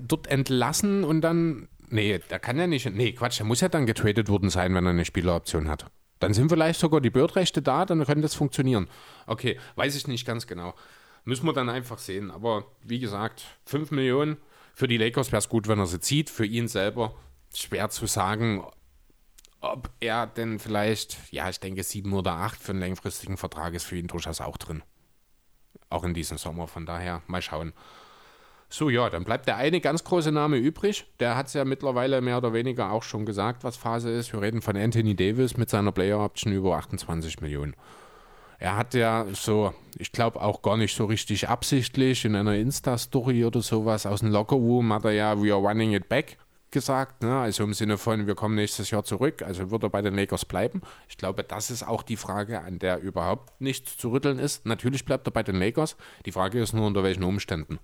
dort 0.01 0.27
entlassen 0.29 1.05
und 1.05 1.21
dann. 1.21 1.69
Nee, 1.89 2.21
da 2.29 2.39
kann 2.39 2.59
er 2.59 2.69
nicht. 2.69 2.89
Nee, 2.89 3.13
Quatsch, 3.13 3.41
der 3.41 3.47
muss 3.47 3.61
ja 3.61 3.69
dann 3.69 3.87
getradet 3.87 4.29
worden 4.29 4.51
sein, 4.51 4.73
wenn 4.75 4.87
er 4.87 4.91
eine 4.91 5.05
Spieleroption 5.05 5.69
hat. 5.69 5.87
Dann 6.21 6.35
sind 6.35 6.51
vielleicht 6.51 6.79
sogar 6.79 7.01
die 7.01 7.11
Bird-Rechte 7.11 7.63
da, 7.63 7.85
dann 7.85 8.05
könnte 8.05 8.21
das 8.21 8.35
funktionieren. 8.35 8.89
Okay, 9.27 9.59
weiß 9.75 9.97
ich 9.97 10.07
nicht 10.07 10.27
ganz 10.27 10.47
genau. 10.47 10.75
Müssen 11.25 11.47
wir 11.47 11.53
dann 11.53 11.69
einfach 11.69 11.99
sehen. 11.99 12.31
Aber 12.31 12.67
wie 12.85 13.01
gesagt, 13.01 13.45
5 13.65 13.91
Millionen 13.91 14.37
für 14.75 14.89
die 14.89 14.99
Lakers 14.99 15.33
wäre 15.33 15.39
es 15.39 15.49
gut, 15.49 15.69
wenn 15.69 15.79
er 15.79 15.87
sie 15.87 16.01
zieht. 16.01 16.31
Für 16.31 16.47
ihn 16.47 16.69
selber 16.69 17.15
schwer 17.55 17.91
zu 17.91 18.07
sagen, 18.07 18.65
ob 19.61 19.91
er 20.01 20.27
denn 20.27 20.59
vielleicht, 20.59 21.19
ja, 21.31 21.49
ich 21.49 21.61
denke, 21.61 21.83
7 21.83 22.13
oder 22.13 22.33
8 22.33 22.61
für 22.61 22.73
einen 22.73 22.81
längfristigen 22.81 23.37
Vertrag 23.37 23.75
ist 23.75 23.85
für 23.85 23.97
ihn 23.97 24.07
durchaus 24.07 24.41
auch 24.41 24.57
drin. 24.57 24.83
Auch 25.91 26.05
in 26.05 26.15
diesem 26.15 26.39
Sommer. 26.39 26.67
Von 26.67 26.87
daher 26.87 27.23
mal 27.27 27.43
schauen. 27.43 27.73
So, 28.73 28.89
ja, 28.89 29.11
dann 29.11 29.25
bleibt 29.25 29.49
der 29.49 29.57
eine 29.57 29.81
ganz 29.81 30.05
große 30.05 30.31
Name 30.31 30.57
übrig. 30.57 31.05
Der 31.19 31.37
hat 31.37 31.49
es 31.49 31.55
ja 31.55 31.65
mittlerweile 31.65 32.21
mehr 32.21 32.39
oder 32.39 32.53
weniger 32.53 32.93
auch 32.93 33.03
schon 33.03 33.27
gesagt, 33.27 33.65
was 33.65 33.77
Phase 33.77 34.11
ist. 34.11 34.33
Wir 34.33 34.41
reden 34.41 34.63
von 34.63 34.77
Anthony 34.77 35.17
Davis 35.17 35.57
mit 35.57 35.69
seiner 35.69 35.91
Player 35.91 36.21
Option 36.21 36.53
über 36.53 36.77
28 36.77 37.41
Millionen. 37.41 37.75
Er 38.61 38.77
hat 38.77 38.93
ja 38.93 39.27
so, 39.33 39.73
ich 39.99 40.13
glaube 40.13 40.43
auch 40.43 40.61
gar 40.61 40.77
nicht 40.77 40.95
so 40.95 41.07
richtig 41.07 41.49
absichtlich 41.49 42.27
in 42.27 42.37
einer 42.37 42.57
Insta-Story 42.57 43.47
oder 43.47 43.63
sowas 43.63 44.05
aus 44.05 44.21
dem 44.21 44.31
Lockerroom 44.31 44.93
hat 44.93 45.07
er 45.07 45.13
ja 45.13 45.43
We 45.43 45.51
are 45.51 45.67
running 45.67 45.95
it 45.95 46.11
back 46.11 46.37
gesagt, 46.71 47.23
ne? 47.23 47.41
also 47.41 47.65
im 47.65 47.73
Sinne 47.73 47.97
von, 47.97 48.27
wir 48.27 48.35
kommen 48.35 48.55
nächstes 48.55 48.91
Jahr 48.91 49.03
zurück, 49.03 49.41
also 49.41 49.71
wird 49.71 49.83
er 49.83 49.89
bei 49.89 50.03
den 50.03 50.15
Lakers 50.15 50.45
bleiben. 50.45 50.83
Ich 51.09 51.17
glaube, 51.17 51.43
das 51.43 51.71
ist 51.71 51.83
auch 51.83 52.03
die 52.03 52.19
Frage, 52.19 52.61
an 52.61 52.79
der 52.79 53.01
überhaupt 53.01 53.59
nichts 53.63 53.97
zu 53.97 54.11
rütteln 54.11 54.39
ist. 54.39 54.67
Natürlich 54.67 55.07
bleibt 55.07 55.27
er 55.27 55.33
bei 55.33 55.43
den 55.43 55.57
Lakers. 55.57 55.97
Die 56.27 56.33
Frage 56.33 56.61
ist 56.61 56.75
nur, 56.75 56.87
unter 56.87 57.03
welchen 57.03 57.25
Umständen. 57.25 57.79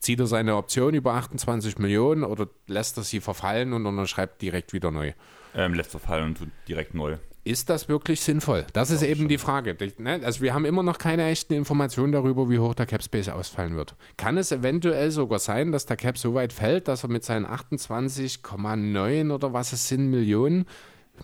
Zieht 0.00 0.18
er 0.18 0.26
seine 0.26 0.56
Option 0.56 0.94
über 0.94 1.14
28 1.14 1.78
Millionen 1.78 2.24
oder 2.24 2.48
lässt 2.66 2.96
er 2.96 3.04
sie 3.04 3.20
verfallen 3.20 3.72
und 3.72 3.86
unterschreibt 3.86 4.42
direkt 4.42 4.72
wieder 4.72 4.90
neu? 4.90 5.12
Ähm, 5.54 5.74
lässt 5.74 5.92
verfallen 5.92 6.36
und 6.40 6.50
direkt 6.66 6.92
neu. 6.92 7.18
Ist 7.44 7.70
das 7.70 7.88
wirklich 7.88 8.20
sinnvoll? 8.20 8.66
Das 8.72 8.90
ist 8.90 9.02
eben 9.02 9.26
die 9.26 9.38
Frage. 9.38 9.76
Ne? 9.98 10.20
Also 10.22 10.42
wir 10.42 10.54
haben 10.54 10.64
immer 10.64 10.84
noch 10.84 10.98
keine 10.98 11.24
echten 11.24 11.54
Informationen 11.54 12.12
darüber, 12.12 12.48
wie 12.48 12.60
hoch 12.60 12.74
der 12.74 12.86
Cap 12.86 13.02
Space 13.02 13.28
ausfallen 13.28 13.74
wird. 13.74 13.96
Kann 14.16 14.38
es 14.38 14.52
eventuell 14.52 15.10
sogar 15.10 15.40
sein, 15.40 15.72
dass 15.72 15.84
der 15.84 15.96
Cap 15.96 16.16
so 16.18 16.34
weit 16.34 16.52
fällt, 16.52 16.86
dass 16.86 17.02
er 17.02 17.10
mit 17.10 17.24
seinen 17.24 17.44
28,9 17.46 19.34
oder 19.34 19.52
was 19.52 19.72
es 19.72 19.88
sind 19.88 20.08
Millionen 20.08 20.66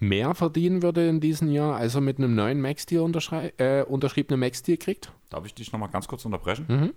mehr 0.01 0.35
verdienen 0.35 0.83
würde 0.83 1.09
in 1.09 1.21
diesem 1.21 1.53
Jahr, 1.53 1.77
als 1.77 1.95
er 1.95 2.01
mit 2.01 2.19
einem 2.19 2.35
neuen 2.35 2.61
Max-Deal 2.61 3.11
äh, 3.59 3.83
unterschriebenen 3.85 4.41
Max-Deal 4.41 4.77
kriegt? 4.77 5.13
Darf 5.31 5.47
ich 5.47 5.55
dich 5.55 5.71
nochmal 5.73 5.91
ganz 5.91 6.09
kurz 6.09 6.25
unterbrechen? 6.25 6.67
Mhm. 6.69 6.95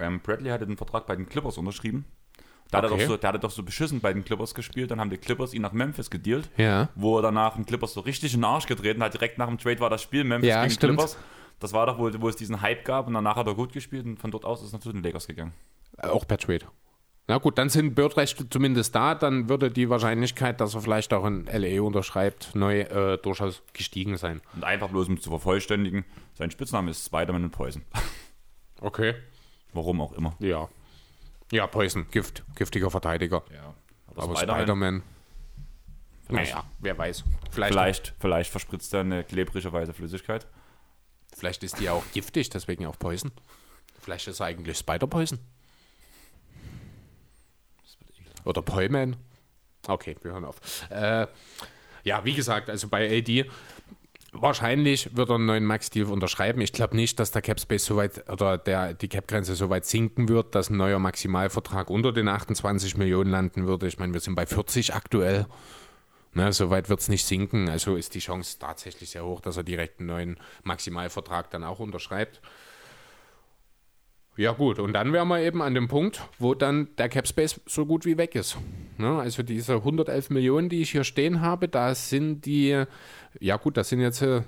Ähm, 0.00 0.20
Bradley 0.20 0.50
hatte 0.50 0.66
den 0.66 0.78
Vertrag 0.78 1.06
bei 1.06 1.16
den 1.16 1.28
Clippers 1.28 1.58
unterschrieben 1.58 2.06
der, 2.72 2.80
okay. 2.80 2.90
hatte 2.90 3.02
doch 3.02 3.08
so, 3.08 3.16
der 3.16 3.28
hatte 3.28 3.38
doch 3.38 3.50
so 3.50 3.62
beschissen 3.62 4.00
bei 4.00 4.12
den 4.12 4.24
Clippers 4.24 4.54
gespielt, 4.54 4.90
dann 4.90 5.00
haben 5.00 5.10
die 5.10 5.16
Clippers 5.16 5.54
ihn 5.54 5.62
nach 5.62 5.72
Memphis 5.72 6.10
gedealt, 6.10 6.50
ja. 6.56 6.88
wo 6.94 7.18
er 7.18 7.22
danach 7.22 7.54
den 7.56 7.64
Clippers 7.64 7.94
so 7.94 8.00
richtig 8.00 8.34
in 8.34 8.40
den 8.40 8.44
Arsch 8.44 8.66
getreten 8.66 9.02
hat. 9.02 9.14
Direkt 9.14 9.38
nach 9.38 9.46
dem 9.46 9.58
Trade 9.58 9.80
war 9.80 9.90
das 9.90 10.02
Spiel 10.02 10.24
Memphis 10.24 10.48
ja, 10.48 10.62
gegen 10.62 10.74
stimmt. 10.74 10.98
Clippers. 10.98 11.16
Das 11.60 11.72
war 11.72 11.86
doch, 11.86 11.98
wo, 11.98 12.10
wo 12.20 12.28
es 12.28 12.36
diesen 12.36 12.60
Hype 12.60 12.84
gab 12.84 13.06
und 13.06 13.14
danach 13.14 13.36
hat 13.36 13.46
er 13.46 13.54
gut 13.54 13.72
gespielt 13.72 14.06
und 14.06 14.18
von 14.18 14.30
dort 14.30 14.44
aus 14.44 14.62
ist 14.62 14.72
er 14.72 14.80
zu 14.80 14.92
den 14.92 15.02
Lakers 15.02 15.26
gegangen. 15.26 15.52
Auch 15.96 16.26
per 16.26 16.38
Trade. 16.38 16.66
Na 17.30 17.36
gut, 17.36 17.58
dann 17.58 17.68
sind 17.68 17.94
Bird-Rechte 17.94 18.48
zumindest 18.48 18.94
da, 18.94 19.14
dann 19.14 19.50
würde 19.50 19.70
die 19.70 19.90
Wahrscheinlichkeit, 19.90 20.62
dass 20.62 20.74
er 20.74 20.80
vielleicht 20.80 21.12
auch 21.12 21.26
in 21.26 21.46
LA 21.46 21.82
unterschreibt, 21.82 22.54
neu 22.54 22.80
äh, 22.80 23.18
durchaus 23.18 23.62
gestiegen 23.74 24.16
sein. 24.16 24.40
Und 24.54 24.64
einfach 24.64 24.88
bloß 24.88 25.08
um 25.08 25.20
zu 25.20 25.28
vervollständigen, 25.28 26.06
sein 26.34 26.50
Spitzname 26.50 26.90
ist 26.90 27.04
Spider-Man 27.06 27.44
und 27.44 27.50
Poison. 27.50 27.82
Okay. 28.80 29.16
Warum 29.72 30.00
auch 30.00 30.12
immer. 30.12 30.36
Ja. 30.38 30.68
Ja, 31.50 31.66
Poison, 31.66 32.06
Gift, 32.10 32.44
giftiger 32.54 32.90
Verteidiger. 32.90 33.42
Ja. 33.52 33.74
Aber, 34.08 34.22
aber 34.22 34.36
Spider-Man. 34.36 35.02
naja, 36.28 36.64
wer 36.78 36.98
weiß. 36.98 37.24
Vielleicht, 37.50 37.72
vielleicht, 37.72 38.14
vielleicht 38.18 38.50
verspritzen 38.50 38.96
er 38.96 39.00
eine 39.00 39.24
klebrige 39.24 39.72
weiße 39.72 39.94
Flüssigkeit. 39.94 40.46
Vielleicht 41.34 41.62
ist 41.62 41.78
die 41.78 41.88
auch 41.88 42.04
giftig, 42.12 42.50
deswegen 42.50 42.86
auch 42.86 42.98
Poison. 42.98 43.30
Vielleicht 44.00 44.28
ist 44.28 44.40
er 44.40 44.46
eigentlich 44.46 44.78
Spider-Poison. 44.78 45.38
Oder 48.44 48.62
Poyman. 48.62 49.16
Okay, 49.86 50.16
wir 50.22 50.32
hören 50.32 50.44
auf. 50.44 50.60
Äh, 50.90 51.26
ja, 52.04 52.24
wie 52.24 52.34
gesagt, 52.34 52.70
also 52.70 52.88
bei 52.88 53.18
AD 53.18 53.50
Wahrscheinlich 54.32 55.16
wird 55.16 55.30
er 55.30 55.36
einen 55.36 55.46
neuen 55.46 55.64
Max-Deal 55.64 56.06
unterschreiben. 56.06 56.60
Ich 56.60 56.72
glaube 56.72 56.94
nicht, 56.94 57.18
dass 57.18 57.30
der 57.30 57.40
Cap-Space 57.40 57.86
so 57.86 57.96
weit 57.96 58.28
oder 58.30 58.58
der, 58.58 58.92
die 58.92 59.08
Cap-Grenze 59.08 59.54
so 59.54 59.70
weit 59.70 59.86
sinken 59.86 60.28
wird, 60.28 60.54
dass 60.54 60.68
ein 60.68 60.76
neuer 60.76 60.98
Maximalvertrag 60.98 61.88
unter 61.88 62.12
den 62.12 62.28
28 62.28 62.98
Millionen 62.98 63.30
landen 63.30 63.66
würde. 63.66 63.86
Ich 63.86 63.98
meine, 63.98 64.12
wir 64.12 64.20
sind 64.20 64.34
bei 64.34 64.44
40 64.44 64.94
aktuell. 64.94 65.46
Ne, 66.34 66.52
so 66.52 66.68
weit 66.68 66.90
wird 66.90 67.00
es 67.00 67.08
nicht 67.08 67.24
sinken. 67.24 67.70
Also 67.70 67.96
ist 67.96 68.14
die 68.14 68.18
Chance 68.18 68.58
tatsächlich 68.58 69.10
sehr 69.10 69.24
hoch, 69.24 69.40
dass 69.40 69.56
er 69.56 69.64
direkt 69.64 69.98
einen 70.00 70.08
neuen 70.08 70.36
Maximalvertrag 70.62 71.50
dann 71.50 71.64
auch 71.64 71.78
unterschreibt. 71.78 72.42
Ja 74.38 74.52
gut, 74.52 74.78
und 74.78 74.92
dann 74.92 75.12
wären 75.12 75.26
wir 75.26 75.40
eben 75.40 75.60
an 75.62 75.74
dem 75.74 75.88
Punkt, 75.88 76.22
wo 76.38 76.54
dann 76.54 76.90
der 76.96 77.08
Capspace 77.08 77.60
so 77.66 77.86
gut 77.86 78.04
wie 78.04 78.18
weg 78.18 78.36
ist. 78.36 78.56
Ne? 78.96 79.18
Also 79.18 79.42
diese 79.42 79.74
111 79.74 80.30
Millionen, 80.30 80.68
die 80.68 80.80
ich 80.80 80.92
hier 80.92 81.02
stehen 81.02 81.40
habe, 81.40 81.66
da 81.66 81.92
sind 81.96 82.46
die, 82.46 82.84
ja 83.40 83.56
gut, 83.56 83.76
das 83.76 83.88
sind 83.88 83.98
jetzt 83.98 84.22
äh, 84.22 84.42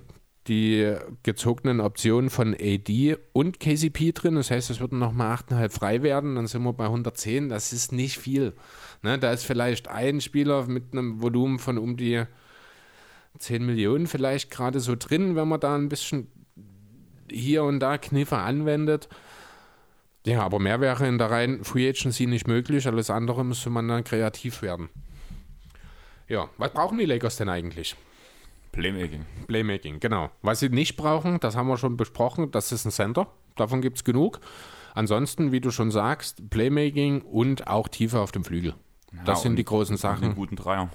die 0.46 0.94
gezogenen 1.24 1.80
Optionen 1.80 2.30
von 2.30 2.54
AD 2.54 3.16
und 3.32 3.58
KCP 3.58 4.12
drin. 4.12 4.36
Das 4.36 4.52
heißt, 4.52 4.70
es 4.70 4.78
würden 4.78 5.00
nochmal 5.00 5.36
8,5 5.36 5.70
frei 5.70 6.02
werden, 6.04 6.36
dann 6.36 6.46
sind 6.46 6.62
wir 6.62 6.72
bei 6.72 6.84
110. 6.84 7.48
Das 7.48 7.72
ist 7.72 7.90
nicht 7.90 8.16
viel. 8.16 8.52
Ne? 9.02 9.18
Da 9.18 9.32
ist 9.32 9.44
vielleicht 9.44 9.88
ein 9.88 10.20
Spieler 10.20 10.68
mit 10.68 10.92
einem 10.92 11.20
Volumen 11.20 11.58
von 11.58 11.78
um 11.78 11.96
die 11.96 12.22
10 13.40 13.66
Millionen 13.66 14.06
vielleicht 14.06 14.52
gerade 14.52 14.78
so 14.78 14.94
drin, 14.96 15.34
wenn 15.34 15.48
man 15.48 15.58
da 15.58 15.74
ein 15.74 15.88
bisschen 15.88 16.28
hier 17.28 17.64
und 17.64 17.80
da 17.80 17.98
Kniffe 17.98 18.36
anwendet. 18.36 19.08
Ja, 20.26 20.42
aber 20.42 20.58
mehr 20.58 20.80
wäre 20.80 21.06
in 21.06 21.18
der 21.18 21.30
reinen 21.30 21.64
Free 21.64 21.88
Agency 21.88 22.26
nicht 22.26 22.46
möglich. 22.46 22.86
Alles 22.86 23.10
andere 23.10 23.44
müsste 23.44 23.70
man 23.70 23.88
dann 23.88 24.04
kreativ 24.04 24.62
werden. 24.62 24.90
Ja, 26.28 26.48
was 26.58 26.72
brauchen 26.72 26.98
die 26.98 27.06
Lakers 27.06 27.36
denn 27.36 27.48
eigentlich? 27.48 27.96
Playmaking. 28.72 29.26
Playmaking, 29.48 29.98
genau. 29.98 30.30
Was 30.42 30.60
sie 30.60 30.68
nicht 30.68 30.96
brauchen, 30.96 31.40
das 31.40 31.56
haben 31.56 31.68
wir 31.68 31.76
schon 31.76 31.96
besprochen, 31.96 32.50
das 32.50 32.70
ist 32.70 32.84
ein 32.84 32.92
Center. 32.92 33.26
Davon 33.56 33.80
gibt 33.80 33.96
es 33.96 34.04
genug. 34.04 34.40
Ansonsten, 34.94 35.52
wie 35.52 35.60
du 35.60 35.70
schon 35.70 35.90
sagst, 35.90 36.50
Playmaking 36.50 37.22
und 37.22 37.66
auch 37.66 37.88
Tiefe 37.88 38.20
auf 38.20 38.32
dem 38.32 38.44
Flügel. 38.44 38.74
Das 39.24 39.38
ja, 39.40 39.42
sind 39.42 39.56
die 39.56 39.64
großen 39.64 39.96
Sachen. 39.96 40.24
Einen 40.24 40.34
guten 40.36 40.56
Dreier. 40.56 40.88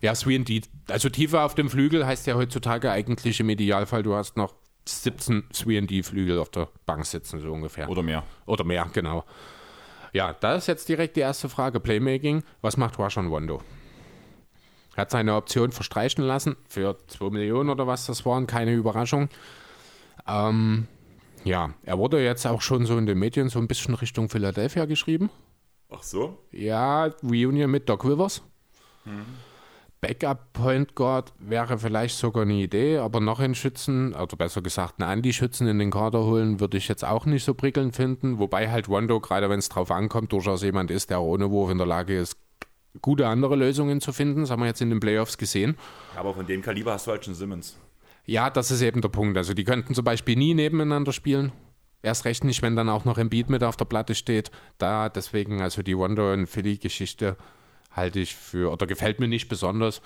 Ja, 0.00 0.12
3D. 0.12 0.64
Also 0.88 1.08
Tiefe 1.08 1.42
auf 1.42 1.54
dem 1.54 1.68
Flügel 1.68 2.06
heißt 2.06 2.26
ja 2.26 2.34
heutzutage 2.34 2.90
eigentlich 2.90 3.40
im 3.40 3.48
Idealfall, 3.50 4.02
du 4.02 4.14
hast 4.14 4.36
noch 4.36 4.54
17 4.88 5.44
3D-Flügel 5.52 6.38
auf 6.38 6.50
der 6.50 6.68
Bank 6.86 7.06
sitzen, 7.06 7.40
so 7.40 7.52
ungefähr. 7.52 7.88
Oder 7.88 8.02
mehr. 8.02 8.24
Oder 8.46 8.64
mehr, 8.64 8.88
genau. 8.92 9.24
Ja, 10.12 10.32
da 10.32 10.54
ist 10.54 10.66
jetzt 10.66 10.88
direkt 10.88 11.16
die 11.16 11.20
erste 11.20 11.48
Frage: 11.48 11.80
Playmaking. 11.80 12.42
Was 12.60 12.76
macht 12.76 12.98
Rashan 12.98 13.30
Wando? 13.30 13.62
Hat 14.96 15.10
seine 15.10 15.34
Option 15.34 15.70
verstreichen 15.70 16.24
lassen 16.24 16.56
für 16.68 16.96
2 17.06 17.30
Millionen 17.30 17.70
oder 17.70 17.86
was 17.86 18.06
das 18.06 18.26
waren, 18.26 18.46
keine 18.46 18.72
Überraschung. 18.72 19.28
Ähm, 20.26 20.88
ja, 21.44 21.70
er 21.84 21.98
wurde 21.98 22.22
jetzt 22.22 22.46
auch 22.46 22.60
schon 22.60 22.84
so 22.84 22.98
in 22.98 23.06
den 23.06 23.18
Medien 23.18 23.48
so 23.48 23.60
ein 23.60 23.68
bisschen 23.68 23.94
Richtung 23.94 24.28
Philadelphia 24.28 24.86
geschrieben. 24.86 25.30
Ach 25.90 26.02
so? 26.02 26.38
Ja, 26.50 27.10
Reunion 27.22 27.70
mit 27.70 27.88
Doc 27.88 28.04
Rivers. 28.04 28.42
Mhm. 29.04 29.24
Backup-Point 30.00 30.94
Guard 30.94 31.32
wäre 31.40 31.78
vielleicht 31.78 32.16
sogar 32.16 32.44
eine 32.44 32.54
Idee, 32.54 32.98
aber 32.98 33.20
noch 33.20 33.40
einen 33.40 33.56
Schützen, 33.56 34.14
oder 34.14 34.36
besser 34.36 34.62
gesagt 34.62 35.00
einen 35.00 35.10
Anti-Schützen 35.10 35.66
in 35.66 35.78
den 35.78 35.90
Kader 35.90 36.24
holen, 36.24 36.60
würde 36.60 36.76
ich 36.76 36.86
jetzt 36.86 37.04
auch 37.04 37.26
nicht 37.26 37.44
so 37.44 37.54
prickelnd 37.54 37.96
finden. 37.96 38.38
Wobei 38.38 38.70
halt 38.70 38.88
Rondo, 38.88 39.18
gerade 39.20 39.50
wenn 39.50 39.58
es 39.58 39.68
drauf 39.68 39.90
ankommt, 39.90 40.32
durchaus 40.32 40.62
jemand 40.62 40.92
ist, 40.92 41.10
der 41.10 41.20
ohne 41.20 41.50
Wurf 41.50 41.70
in 41.70 41.78
der 41.78 41.86
Lage 41.86 42.16
ist, 42.16 42.36
gute 43.02 43.26
andere 43.26 43.56
Lösungen 43.56 44.00
zu 44.00 44.12
finden. 44.12 44.42
Das 44.42 44.50
haben 44.50 44.60
wir 44.60 44.66
jetzt 44.66 44.80
in 44.80 44.90
den 44.90 45.00
Playoffs 45.00 45.36
gesehen. 45.36 45.76
Aber 46.16 46.32
von 46.32 46.46
dem 46.46 46.62
Kaliber 46.62 46.92
hast 46.92 47.06
du 47.06 47.10
halt 47.10 47.24
schon 47.24 47.34
Simmons. 47.34 47.76
Ja, 48.24 48.50
das 48.50 48.70
ist 48.70 48.82
eben 48.82 49.00
der 49.00 49.08
Punkt. 49.08 49.36
Also 49.36 49.52
die 49.54 49.64
könnten 49.64 49.94
zum 49.94 50.04
Beispiel 50.04 50.36
nie 50.36 50.54
nebeneinander 50.54 51.12
spielen. 51.12 51.50
Erst 52.02 52.24
recht 52.24 52.44
nicht, 52.44 52.62
wenn 52.62 52.76
dann 52.76 52.88
auch 52.88 53.04
noch 53.04 53.18
ein 53.18 53.30
Beat 53.30 53.50
mit 53.50 53.64
auf 53.64 53.76
der 53.76 53.86
Platte 53.86 54.14
steht. 54.14 54.52
Da 54.78 55.08
deswegen, 55.08 55.60
also 55.60 55.82
die 55.82 55.94
Rondo 55.94 56.32
und 56.32 56.46
Philly-Geschichte 56.46 57.36
halte 57.98 58.20
ich 58.20 58.34
für, 58.34 58.72
oder 58.72 58.86
gefällt 58.86 59.20
mir 59.20 59.28
nicht 59.28 59.48
besonders. 59.48 60.00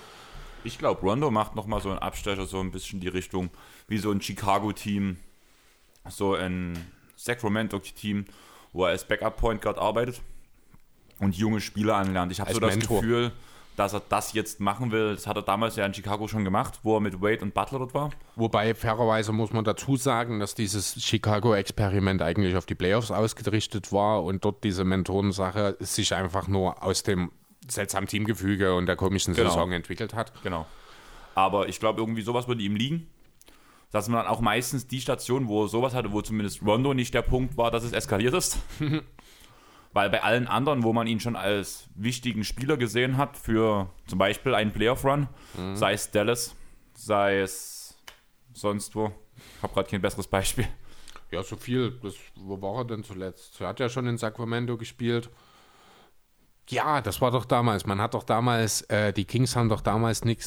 Ich 0.65 0.79
glaube, 0.79 1.01
Rondo 1.01 1.31
macht 1.31 1.57
nochmal 1.57 1.81
so 1.81 1.91
einen 1.91 1.99
Abstecher, 1.99 2.47
so 2.47 2.61
ein 2.61 2.71
bisschen 2.71 3.01
die 3.01 3.09
Richtung 3.09 3.51
wie 3.89 3.99
so 3.99 4.11
ein 4.11 4.21
Chicago-Team, 4.21 5.17
so 6.09 6.35
ein 6.35 6.79
Sacramento-Team, 7.17 8.27
wo 8.73 8.85
er 8.85 8.91
als 8.91 9.07
Backup-Point 9.07 9.63
Guard 9.63 9.79
arbeitet 9.79 10.21
und 11.19 11.37
junge 11.37 11.61
Spieler 11.61 11.97
anlernt. 11.97 12.33
Ich 12.33 12.41
habe 12.41 12.53
so 12.53 12.61
das 12.61 12.77
Mentor. 12.77 13.01
Gefühl, 13.01 13.33
dass 13.77 13.95
er 13.95 14.03
das 14.09 14.33
jetzt 14.33 14.61
machen 14.61 14.93
will. 14.93 15.15
Das 15.15 15.27
hat 15.27 15.37
er 15.37 15.43
damals 15.43 15.77
ja 15.77 15.87
in 15.87 15.95
Chicago 15.95 16.29
schon 16.29 16.45
gemacht, 16.45 16.81
wo 16.83 16.97
er 16.97 17.01
mit 17.01 17.21
Wade 17.23 17.41
und 17.43 17.55
Butler 17.55 17.79
dort 17.79 17.95
war. 17.95 18.11
Wobei, 18.37 18.75
fairerweise 18.75 19.33
muss 19.33 19.53
man 19.53 19.65
dazu 19.65 19.97
sagen, 19.97 20.41
dass 20.41 20.55
dieses 20.55 21.03
Chicago-Experiment 21.03 22.23
eigentlich 22.23 22.57
auf 22.57 22.67
die 22.67 22.75
Playoffs 22.75 23.11
ausgerichtet 23.11 23.93
war 23.93 24.25
und 24.25 24.45
dort 24.45 24.63
diese 24.65 24.85
Mentorensache 24.85 25.77
sich 25.81 26.15
einfach 26.15 26.49
nur 26.49 26.83
aus 26.83 27.03
dem 27.03 27.31
seltsamen 27.69 28.09
Teamgefüge 28.09 28.75
und 28.75 28.87
der 28.87 28.97
komischen 28.97 29.35
genau. 29.35 29.51
Saison 29.51 29.73
entwickelt 29.73 30.15
hat. 30.15 30.33
Genau. 30.43 30.67
Aber 31.35 31.69
ich 31.69 31.81
glaube, 31.81 32.01
irgendwie 32.01 32.23
sowas 32.23 32.49
würde 32.49 32.63
ihm 32.63 32.77
liegen. 32.77 33.09
Dass 33.91 34.09
man 34.09 34.27
auch 34.27 34.41
meistens 34.41 34.87
die 34.87 35.01
Station, 35.03 35.49
wo 35.49 35.67
sowas 35.67 35.95
hatte, 35.95 36.13
wo 36.13 36.23
zumindest 36.23 36.63
Rondo 36.63 36.95
nicht 36.95 37.13
der 37.13 37.23
Punkt 37.23 37.59
war, 37.59 37.71
dass 37.71 37.85
es 37.85 37.93
eskaliert 37.93 38.35
ist. 38.35 38.59
Weil 39.93 40.09
bei 40.09 40.23
allen 40.23 40.47
anderen, 40.47 40.83
wo 40.83 40.95
man 40.95 41.07
ihn 41.07 41.21
schon 41.21 41.37
als 41.37 41.89
wichtigen 41.95 42.45
Spieler 42.45 42.79
gesehen 42.79 43.19
hat, 43.19 43.37
für 43.37 43.91
zum 44.07 44.19
Beispiel 44.19 44.55
einen 44.55 44.73
Playoff-Run, 44.73 45.29
mhm. 45.55 45.77
sei 45.77 45.93
es 45.93 46.11
Dallas, 46.11 46.57
sei 46.95 47.41
es 47.41 47.99
sonst 48.55 48.95
wo. 48.95 49.13
Ich 49.59 49.63
habe 49.63 49.75
gerade 49.75 49.91
kein 49.91 50.01
besseres 50.01 50.27
Beispiel. 50.27 50.67
Ja, 51.31 51.43
so 51.43 51.57
viel. 51.57 51.99
Das, 52.03 52.15
wo 52.37 52.61
war 52.61 52.79
er 52.79 52.85
denn 52.87 53.05
zuletzt? 53.05 53.61
Er 53.61 53.69
hat 53.69 53.81
ja 53.81 53.91
schon 53.91 54.07
in 54.07 54.17
Sacramento 54.17 54.79
gespielt. 54.79 55.29
Ja, 56.69 57.01
das 57.01 57.21
war 57.21 57.31
doch 57.31 57.45
damals. 57.45 57.87
Man 57.87 58.01
hat 58.01 58.15
doch 58.15 58.23
damals, 58.23 58.83
äh, 58.83 59.13
die 59.13 59.25
Kings 59.25 59.57
haben 59.57 59.69
doch 59.69 59.81
damals 59.81 60.25
Nick 60.25 60.41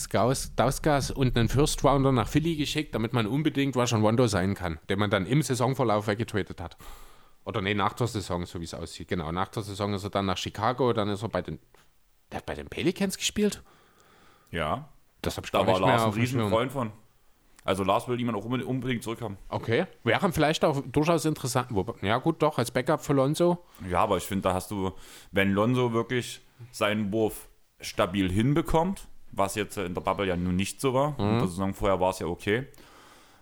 Dauskas 0.56 1.12
und 1.12 1.38
einen 1.38 1.50
First 1.50 1.84
Rounder 1.84 2.12
nach 2.12 2.28
Philly 2.28 2.56
geschickt, 2.56 2.96
damit 2.96 3.14
man 3.14 3.28
unbedingt 3.28 3.76
Russian 3.76 4.02
Rondo 4.02 4.28
sein 4.28 4.56
kann, 4.56 4.80
den 4.90 4.98
man 5.00 5.10
dann 5.10 5.26
im 5.26 5.42
Saisonverlauf 5.42 6.08
weggetradet 6.08 6.62
hat. 6.62 6.78
Oder 7.44 7.62
nee, 7.62 7.76
nach 7.76 7.94
der 7.94 8.08
Saison, 8.08 8.46
so 8.46 8.60
wie 8.60 8.64
es 8.64 8.74
aussieht. 8.74 9.08
Genau, 9.08 9.32
nach 9.32 9.50
der 9.50 9.62
Saison 9.62 9.94
ist 9.94 10.04
er 10.04 10.10
dann 10.10 10.26
nach 10.26 10.38
Chicago, 10.38 10.94
dann 10.94 11.10
ist 11.10 11.22
er 11.22 11.30
bei 11.30 11.42
den 11.44 11.60
Der 12.32 12.40
hat 12.40 12.46
bei 12.46 12.56
den 12.56 12.68
Pelicans 12.68 13.18
gespielt? 13.18 13.62
Ja. 14.52 14.90
Das 15.22 15.38
habe 15.38 15.46
ich 15.46 15.52
Da 15.52 15.60
gar 15.60 15.68
war 15.68 15.74
nicht 15.74 15.82
mehr 15.82 15.90
Lars 15.92 16.02
ein 16.02 16.08
auf 16.08 16.14
dem 16.16 16.22
riesen 16.22 16.40
Schirm. 16.40 16.50
Freund 16.50 16.72
von. 16.72 16.92
Also 17.66 17.84
Lars 17.84 18.08
will 18.08 18.18
jemand 18.18 18.38
auch 18.38 18.46
unbedingt- 18.46 19.04
zurückhaben. 19.04 19.38
Okay. 19.50 19.86
Wäre 20.04 20.32
vielleicht 20.32 20.64
auch 20.64 20.82
durchaus 20.92 21.26
interessant. 21.26 21.68
Ja, 22.02 22.20
gut, 22.20 22.42
doch, 22.42 22.58
als 22.60 22.72
Backup 22.72 23.02
für 23.04 23.14
Lonzo. 23.14 23.58
Ja, 23.90 24.02
aber 24.04 24.16
ich 24.18 24.24
finde, 24.24 24.44
da 24.44 24.54
hast 24.54 24.72
du, 24.72 24.92
wenn 25.32 25.52
Lonzo 25.52 25.92
wirklich 25.92 26.42
seinen 26.72 27.12
Wurf 27.12 27.50
stabil 27.82 28.32
hinbekommt, 28.32 29.08
was 29.32 29.56
jetzt 29.56 29.78
in 29.78 29.94
der 29.96 30.02
Bubble 30.02 30.28
ja 30.28 30.38
nun 30.38 30.56
nicht 30.56 30.80
so 30.80 30.94
war, 30.94 31.20
in 31.20 31.40
der 31.40 31.48
Saison 31.48 31.74
vorher 31.74 32.00
war 32.00 32.12
es 32.12 32.20
ja 32.20 32.28
okay, 32.28 32.68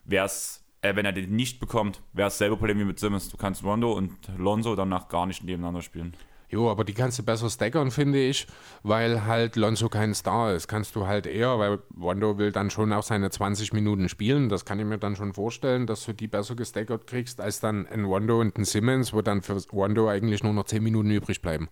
wär's, 0.06 0.64
äh, 0.82 0.96
wenn 0.96 1.06
er 1.06 1.12
den 1.12 1.36
nicht 1.36 1.60
bekommt, 1.60 2.02
wäre 2.14 2.30
es 2.30 2.38
selbe 2.38 2.58
Problem 2.58 2.80
wie 2.80 2.86
mit 2.86 3.00
Simmons. 3.00 3.30
Du 3.30 3.38
kannst 3.38 3.64
Rondo 3.64 3.92
und 3.92 4.14
Lonzo 4.38 4.76
danach 4.76 5.08
gar 5.10 5.26
nicht 5.26 5.44
nebeneinander 5.44 5.82
spielen. 5.82 6.16
Jo, 6.54 6.70
aber 6.70 6.84
die 6.84 6.94
kannst 6.94 7.18
du 7.18 7.24
besser 7.24 7.50
stackern, 7.50 7.90
finde 7.90 8.20
ich, 8.20 8.46
weil 8.84 9.26
halt 9.26 9.56
Lonzo 9.56 9.90
kein 9.90 10.14
Star 10.14 10.54
ist. 10.54 10.68
Kannst 10.68 10.96
du 10.96 11.08
halt 11.08 11.26
eher, 11.26 11.58
weil 11.58 11.80
Rondo 12.00 12.38
will 12.38 12.52
dann 12.52 12.70
schon 12.70 12.94
auch 12.94 13.02
seine 13.02 13.32
20 13.32 13.74
Minuten 13.74 14.08
spielen. 14.08 14.50
Das 14.50 14.64
kann 14.64 14.78
ich 14.78 14.86
mir 14.86 15.00
dann 15.00 15.16
schon 15.16 15.34
vorstellen, 15.34 15.88
dass 15.88 16.06
du 16.06 16.14
die 16.14 16.28
besser 16.28 16.54
gestackert 16.54 17.08
kriegst, 17.08 17.42
als 17.42 17.60
dann 17.60 17.88
ein 17.88 18.06
Rondo 18.06 18.40
und 18.40 18.56
ein 18.56 18.66
Simmons, 18.66 19.14
wo 19.14 19.24
dann 19.24 19.42
für 19.42 19.60
Rondo 19.74 20.08
eigentlich 20.08 20.44
nur 20.44 20.54
noch 20.54 20.66
10 20.66 20.84
Minuten 20.84 21.10
übrig 21.10 21.42
bleiben. 21.42 21.70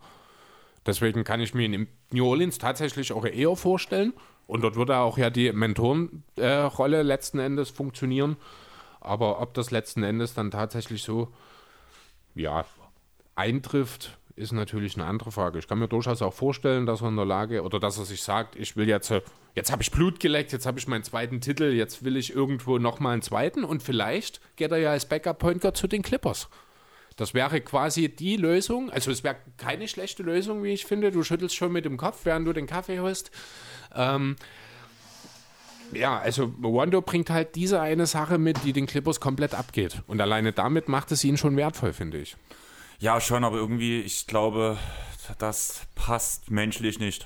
Deswegen 0.84 1.24
kann 1.24 1.42
ich 1.42 1.54
mir 1.54 1.68
in 1.68 1.88
New 2.12 2.26
Orleans 2.26 2.58
tatsächlich 2.58 3.14
auch 3.14 3.26
eher 3.26 3.56
vorstellen. 3.56 4.14
Und 4.48 4.64
dort 4.64 4.78
würde 4.78 4.98
auch 4.98 5.20
ja 5.20 5.30
die 5.30 5.52
Mentorenrolle 5.52 7.04
letzten 7.04 7.38
Endes 7.38 7.70
funktionieren. 7.70 8.36
Aber 9.00 9.42
ob 9.42 9.54
das 9.54 9.70
letzten 9.70 10.02
Endes 10.02 10.34
dann 10.34 10.50
tatsächlich 10.50 11.04
so 11.04 11.32
ja, 12.34 12.66
eintrifft, 13.36 14.18
ist 14.36 14.52
natürlich 14.52 14.96
eine 14.96 15.06
andere 15.06 15.32
Frage. 15.32 15.60
Ich 15.60 15.68
kann 15.68 15.80
mir 15.80 15.88
durchaus 15.88 16.22
auch 16.22 16.34
vorstellen, 16.34 16.86
dass 16.86 17.02
er 17.02 17.10
in 17.10 17.16
der 17.16 17.26
Lage 17.26 17.64
oder 17.64 17.80
dass 17.80 17.98
er 17.98 18.06
sich 18.06 18.22
sagt, 18.22 18.56
ich 18.56 18.76
will 18.76 18.88
jetzt, 18.88 19.14
jetzt 19.56 19.72
habe 19.72 19.82
ich 19.82 19.92
Blut 19.92 20.20
geleckt, 20.20 20.52
jetzt 20.52 20.66
habe 20.66 20.80
ich 20.80 20.88
meinen 20.88 21.04
zweiten 21.04 21.42
Titel, 21.42 21.66
jetzt 21.66 22.04
will 22.04 22.18
ich 22.18 22.34
irgendwo 22.34 22.78
nochmal 22.78 23.14
einen 23.14 23.22
zweiten 23.22 23.64
und 23.64 23.84
vielleicht 23.84 24.42
geht 24.56 24.72
er 24.72 24.78
ja 24.78 24.92
als 24.92 25.08
Backup-Point 25.08 25.62
Guard 25.62 25.78
zu 25.78 25.88
den 25.88 26.02
Clippers. 26.02 26.50
Das 27.18 27.34
wäre 27.34 27.62
quasi 27.62 28.10
die 28.10 28.38
Lösung. 28.38 28.90
Also 28.90 29.12
es 29.12 29.24
wäre 29.24 29.36
keine 29.58 29.88
schlechte 29.88 30.24
Lösung, 30.24 30.64
wie 30.64 30.72
ich 30.72 30.86
finde. 30.86 31.12
Du 31.12 31.24
schüttelst 31.24 31.56
schon 31.56 31.72
mit 31.72 31.86
dem 31.86 31.98
Kopf, 31.98 32.22
während 32.24 32.48
du 32.48 32.54
den 32.54 32.68
Kaffee 32.68 33.00
holst. 33.00 33.32
Ähm, 33.94 34.38
ja, 35.94 36.18
also 36.18 36.54
Rondo 36.64 37.02
bringt 37.02 37.30
halt 37.30 37.56
diese 37.56 37.82
eine 37.82 38.06
Sache 38.06 38.38
mit, 38.38 38.64
die 38.64 38.74
den 38.74 38.88
Clippers 38.88 39.20
komplett 39.20 39.54
abgeht. 39.54 40.02
Und 40.08 40.22
alleine 40.22 40.54
damit 40.54 40.88
macht 40.88 41.12
es 41.12 41.24
ihn 41.24 41.38
schon 41.38 41.58
wertvoll, 41.58 41.94
finde 41.94 42.18
ich. 42.18 42.38
Ja, 43.02 43.20
schon, 43.20 43.44
aber 43.44 43.58
irgendwie, 43.58 44.00
ich 44.00 44.28
glaube, 44.28 44.78
das 45.40 45.82
passt 45.96 46.52
menschlich 46.52 47.00
nicht. 47.00 47.26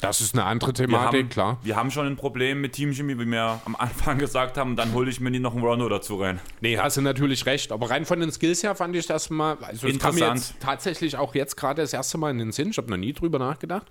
Das 0.00 0.20
ist 0.20 0.34
eine 0.34 0.44
andere 0.44 0.70
Wir 0.70 0.74
Thematik, 0.86 1.20
haben, 1.22 1.28
klar. 1.28 1.58
wir 1.62 1.76
haben 1.76 1.92
schon 1.92 2.08
ein 2.08 2.16
Problem 2.16 2.60
mit 2.60 2.72
Teamchemie, 2.72 3.16
wie 3.16 3.26
wir 3.26 3.60
am 3.64 3.76
Anfang 3.76 4.18
gesagt 4.18 4.58
haben, 4.58 4.74
dann 4.74 4.92
hole 4.94 5.08
ich 5.08 5.20
mir 5.20 5.30
nie 5.30 5.38
noch 5.38 5.54
einen 5.54 5.62
Rondo 5.62 5.88
dazu 5.88 6.16
rein. 6.16 6.40
Nee, 6.60 6.78
hast 6.78 6.96
du 6.96 7.00
natürlich 7.00 7.46
recht. 7.46 7.70
Aber 7.70 7.90
rein 7.90 8.06
von 8.06 8.18
den 8.18 8.32
Skills 8.32 8.64
her 8.64 8.74
fand 8.74 8.96
ich 8.96 9.06
das 9.06 9.30
mal. 9.30 9.56
Also 9.62 9.86
es 9.86 10.00
kam 10.00 10.16
mir 10.16 10.22
Interessant. 10.22 10.38
jetzt 10.40 10.60
tatsächlich 10.60 11.16
auch 11.16 11.32
jetzt 11.36 11.56
gerade 11.56 11.80
das 11.80 11.92
erste 11.92 12.18
Mal 12.18 12.32
in 12.32 12.38
den 12.38 12.50
Sinn. 12.50 12.70
Ich 12.70 12.78
habe 12.78 12.90
noch 12.90 12.96
nie 12.96 13.12
drüber 13.12 13.38
nachgedacht. 13.38 13.86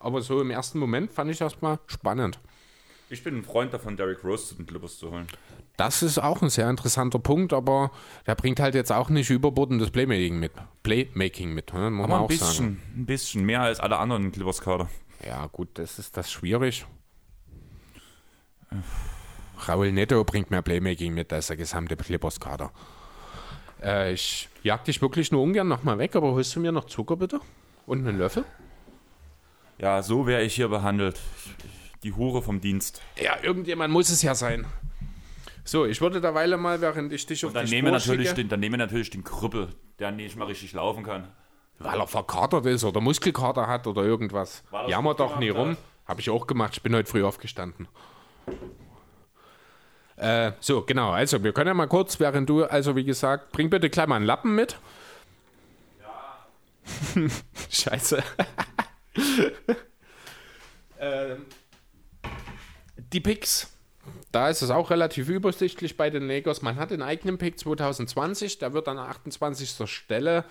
Aber 0.00 0.22
so 0.22 0.40
im 0.40 0.50
ersten 0.50 0.80
Moment 0.80 1.12
fand 1.12 1.30
ich 1.30 1.38
das 1.38 1.60
mal 1.60 1.78
spannend. 1.86 2.40
Ich 3.12 3.22
bin 3.22 3.36
ein 3.36 3.42
Freund 3.44 3.74
davon, 3.74 3.98
Derrick 3.98 4.24
Rose 4.24 4.46
zu 4.46 4.54
den 4.54 4.66
Clippers 4.66 4.96
zu 4.96 5.10
holen. 5.10 5.26
Das 5.76 6.02
ist 6.02 6.18
auch 6.18 6.40
ein 6.40 6.48
sehr 6.48 6.70
interessanter 6.70 7.18
Punkt, 7.18 7.52
aber 7.52 7.90
der 8.26 8.34
bringt 8.34 8.58
halt 8.58 8.74
jetzt 8.74 8.90
auch 8.90 9.10
nicht 9.10 9.28
überbordendes 9.28 9.90
Playmaking 9.90 10.38
mit. 10.38 10.52
Playmaking 10.82 11.52
mit, 11.52 11.74
ne? 11.74 11.90
muss 11.90 12.04
Aber 12.04 12.14
man 12.14 12.20
ein 12.20 12.24
auch 12.24 12.30
sagen. 12.30 12.38
bisschen, 12.40 12.82
ein 12.96 13.04
bisschen 13.04 13.44
mehr 13.44 13.60
als 13.60 13.80
alle 13.80 13.98
anderen 13.98 14.32
Clippers-Kader. 14.32 14.88
Ja, 15.26 15.46
gut, 15.48 15.68
das 15.74 15.98
ist 15.98 16.16
das 16.16 16.32
schwierig. 16.32 16.86
Raul 19.68 19.92
Neto 19.92 20.24
bringt 20.24 20.50
mehr 20.50 20.62
Playmaking 20.62 21.12
mit 21.12 21.34
als 21.34 21.48
der 21.48 21.58
gesamte 21.58 21.96
Clippers-Kader. 21.96 22.72
Äh, 23.82 24.14
ich 24.14 24.48
jag 24.62 24.84
dich 24.84 25.02
wirklich 25.02 25.30
nur 25.30 25.42
ungern 25.42 25.68
nochmal 25.68 25.98
weg, 25.98 26.16
aber 26.16 26.32
holst 26.32 26.56
du 26.56 26.60
mir 26.60 26.72
noch 26.72 26.86
Zucker 26.86 27.16
bitte? 27.16 27.40
Und 27.84 28.08
einen 28.08 28.16
Löffel? 28.16 28.46
Ja, 29.78 30.02
so 30.02 30.26
wäre 30.26 30.42
ich 30.44 30.54
hier 30.54 30.68
behandelt. 30.68 31.20
Die 32.02 32.12
Hure 32.12 32.42
vom 32.42 32.60
Dienst. 32.60 33.00
Ja, 33.20 33.36
irgendjemand 33.42 33.92
muss 33.92 34.10
es 34.10 34.22
ja 34.22 34.34
sein. 34.34 34.66
So, 35.64 35.86
ich 35.86 36.00
würde 36.00 36.20
derweil 36.20 36.56
mal, 36.56 36.80
während 36.80 37.12
ich 37.12 37.24
dich 37.26 37.44
auf 37.44 37.50
Und 37.50 37.54
dann 37.54 37.66
die 37.66 37.72
nehmen, 37.72 37.92
wir 37.92 38.00
Spur 38.00 38.14
natürlich 38.14 38.28
schicke, 38.28 38.42
den, 38.42 38.48
dann 38.48 38.60
nehmen 38.60 38.72
wir 38.74 38.78
natürlich 38.78 39.10
den 39.10 39.22
Krüppel, 39.22 39.68
der 40.00 40.10
nicht 40.10 40.36
mal 40.36 40.46
richtig 40.46 40.72
laufen 40.72 41.04
kann. 41.04 41.28
weil 41.78 42.00
er 42.00 42.06
verkatert 42.08 42.66
ist 42.66 42.82
oder 42.84 43.00
Muskelkater 43.00 43.68
hat 43.68 43.86
oder 43.86 44.02
irgendwas. 44.02 44.64
Jammer 44.88 45.14
doch 45.14 45.38
nie 45.38 45.50
rum. 45.50 45.76
Habe 46.06 46.20
ich 46.20 46.30
auch 46.30 46.46
gemacht. 46.48 46.72
Ich 46.74 46.82
bin 46.82 46.94
heute 46.94 47.08
früh 47.08 47.22
aufgestanden. 47.22 47.86
Äh, 50.16 50.52
so, 50.60 50.82
genau. 50.82 51.10
Also, 51.10 51.42
wir 51.42 51.52
können 51.52 51.68
ja 51.68 51.74
mal 51.74 51.86
kurz, 51.86 52.18
während 52.20 52.48
du, 52.48 52.64
also 52.64 52.96
wie 52.96 53.04
gesagt, 53.04 53.52
bring 53.52 53.70
bitte 53.70 53.88
gleich 53.88 54.06
mal 54.06 54.16
einen 54.16 54.24
Lappen 54.26 54.54
mit. 54.54 54.78
Ja. 56.00 57.28
Scheiße. 57.70 58.22
ähm, 61.00 61.46
die 62.96 63.20
Picks. 63.20 63.68
Da 64.32 64.48
ist 64.48 64.62
es 64.62 64.70
auch 64.70 64.90
relativ 64.90 65.28
übersichtlich 65.28 65.96
bei 65.96 66.10
den 66.10 66.26
Lakers. 66.26 66.62
Man 66.62 66.76
hat 66.76 66.90
den 66.90 67.02
eigenen 67.02 67.38
Pick 67.38 67.58
2020, 67.58 68.58
der 68.58 68.72
wird 68.72 68.88
an 68.88 68.98
28. 68.98 69.88
Stelle 69.88 70.44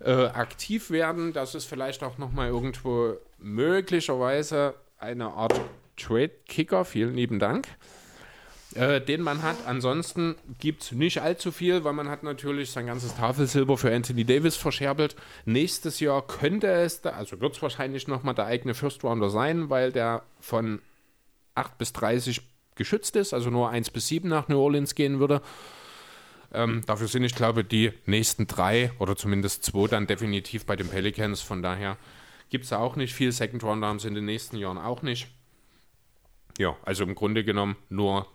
äh, 0.00 0.26
aktiv 0.26 0.90
werden. 0.90 1.32
Das 1.32 1.54
ist 1.54 1.66
vielleicht 1.66 2.02
auch 2.02 2.18
nochmal 2.18 2.48
irgendwo 2.48 3.16
möglicherweise 3.38 4.74
eine 4.98 5.26
Art 5.32 5.60
Trade-Kicker. 5.96 6.84
Vielen 6.84 7.14
lieben 7.14 7.38
Dank. 7.38 7.66
Äh, 8.74 9.00
den 9.00 9.22
man 9.22 9.42
hat. 9.42 9.56
Ansonsten 9.66 10.36
gibt 10.60 10.82
es 10.82 10.92
nicht 10.92 11.22
allzu 11.22 11.52
viel, 11.52 11.84
weil 11.84 11.94
man 11.94 12.10
hat 12.10 12.22
natürlich 12.22 12.70
sein 12.70 12.86
ganzes 12.86 13.16
Tafelsilber 13.16 13.78
für 13.78 13.92
Anthony 13.94 14.24
Davis 14.24 14.56
verscherbelt. 14.56 15.16
Nächstes 15.46 16.00
Jahr 16.00 16.26
könnte 16.26 16.68
es, 16.68 17.00
da, 17.00 17.10
also 17.10 17.40
wird 17.40 17.56
es 17.56 17.62
wahrscheinlich 17.62 18.08
nochmal 18.08 18.34
der 18.34 18.44
eigene 18.44 18.74
First 18.74 19.02
Rounder 19.04 19.30
sein, 19.30 19.70
weil 19.70 19.90
der 19.90 20.22
von 20.38 20.82
8 21.58 21.78
bis 21.78 21.92
30 21.92 22.42
geschützt 22.74 23.16
ist, 23.16 23.34
also 23.34 23.50
nur 23.50 23.70
1 23.70 23.90
bis 23.90 24.08
7 24.08 24.28
nach 24.28 24.48
New 24.48 24.58
Orleans 24.58 24.94
gehen 24.94 25.18
würde. 25.18 25.42
Ähm, 26.52 26.82
dafür 26.86 27.08
sind, 27.08 27.24
ich 27.24 27.34
glaube, 27.34 27.64
die 27.64 27.92
nächsten 28.06 28.46
drei 28.46 28.92
oder 28.98 29.16
zumindest 29.16 29.64
zwei 29.64 29.86
dann 29.86 30.06
definitiv 30.06 30.64
bei 30.64 30.76
den 30.76 30.88
Pelicans. 30.88 31.42
Von 31.42 31.62
daher 31.62 31.98
gibt 32.48 32.64
es 32.64 32.72
auch 32.72 32.96
nicht 32.96 33.14
viel. 33.14 33.32
Second 33.32 33.62
Rounder 33.64 33.88
haben 33.88 33.98
sie 33.98 34.08
in 34.08 34.14
den 34.14 34.24
nächsten 34.24 34.56
Jahren 34.56 34.78
auch 34.78 35.02
nicht. 35.02 35.28
Ja, 36.58 36.76
also 36.84 37.04
im 37.04 37.14
Grunde 37.14 37.44
genommen 37.44 37.76
nur 37.90 38.26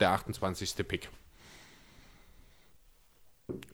der 0.00 0.10
28. 0.10 0.86
Pick. 0.86 1.08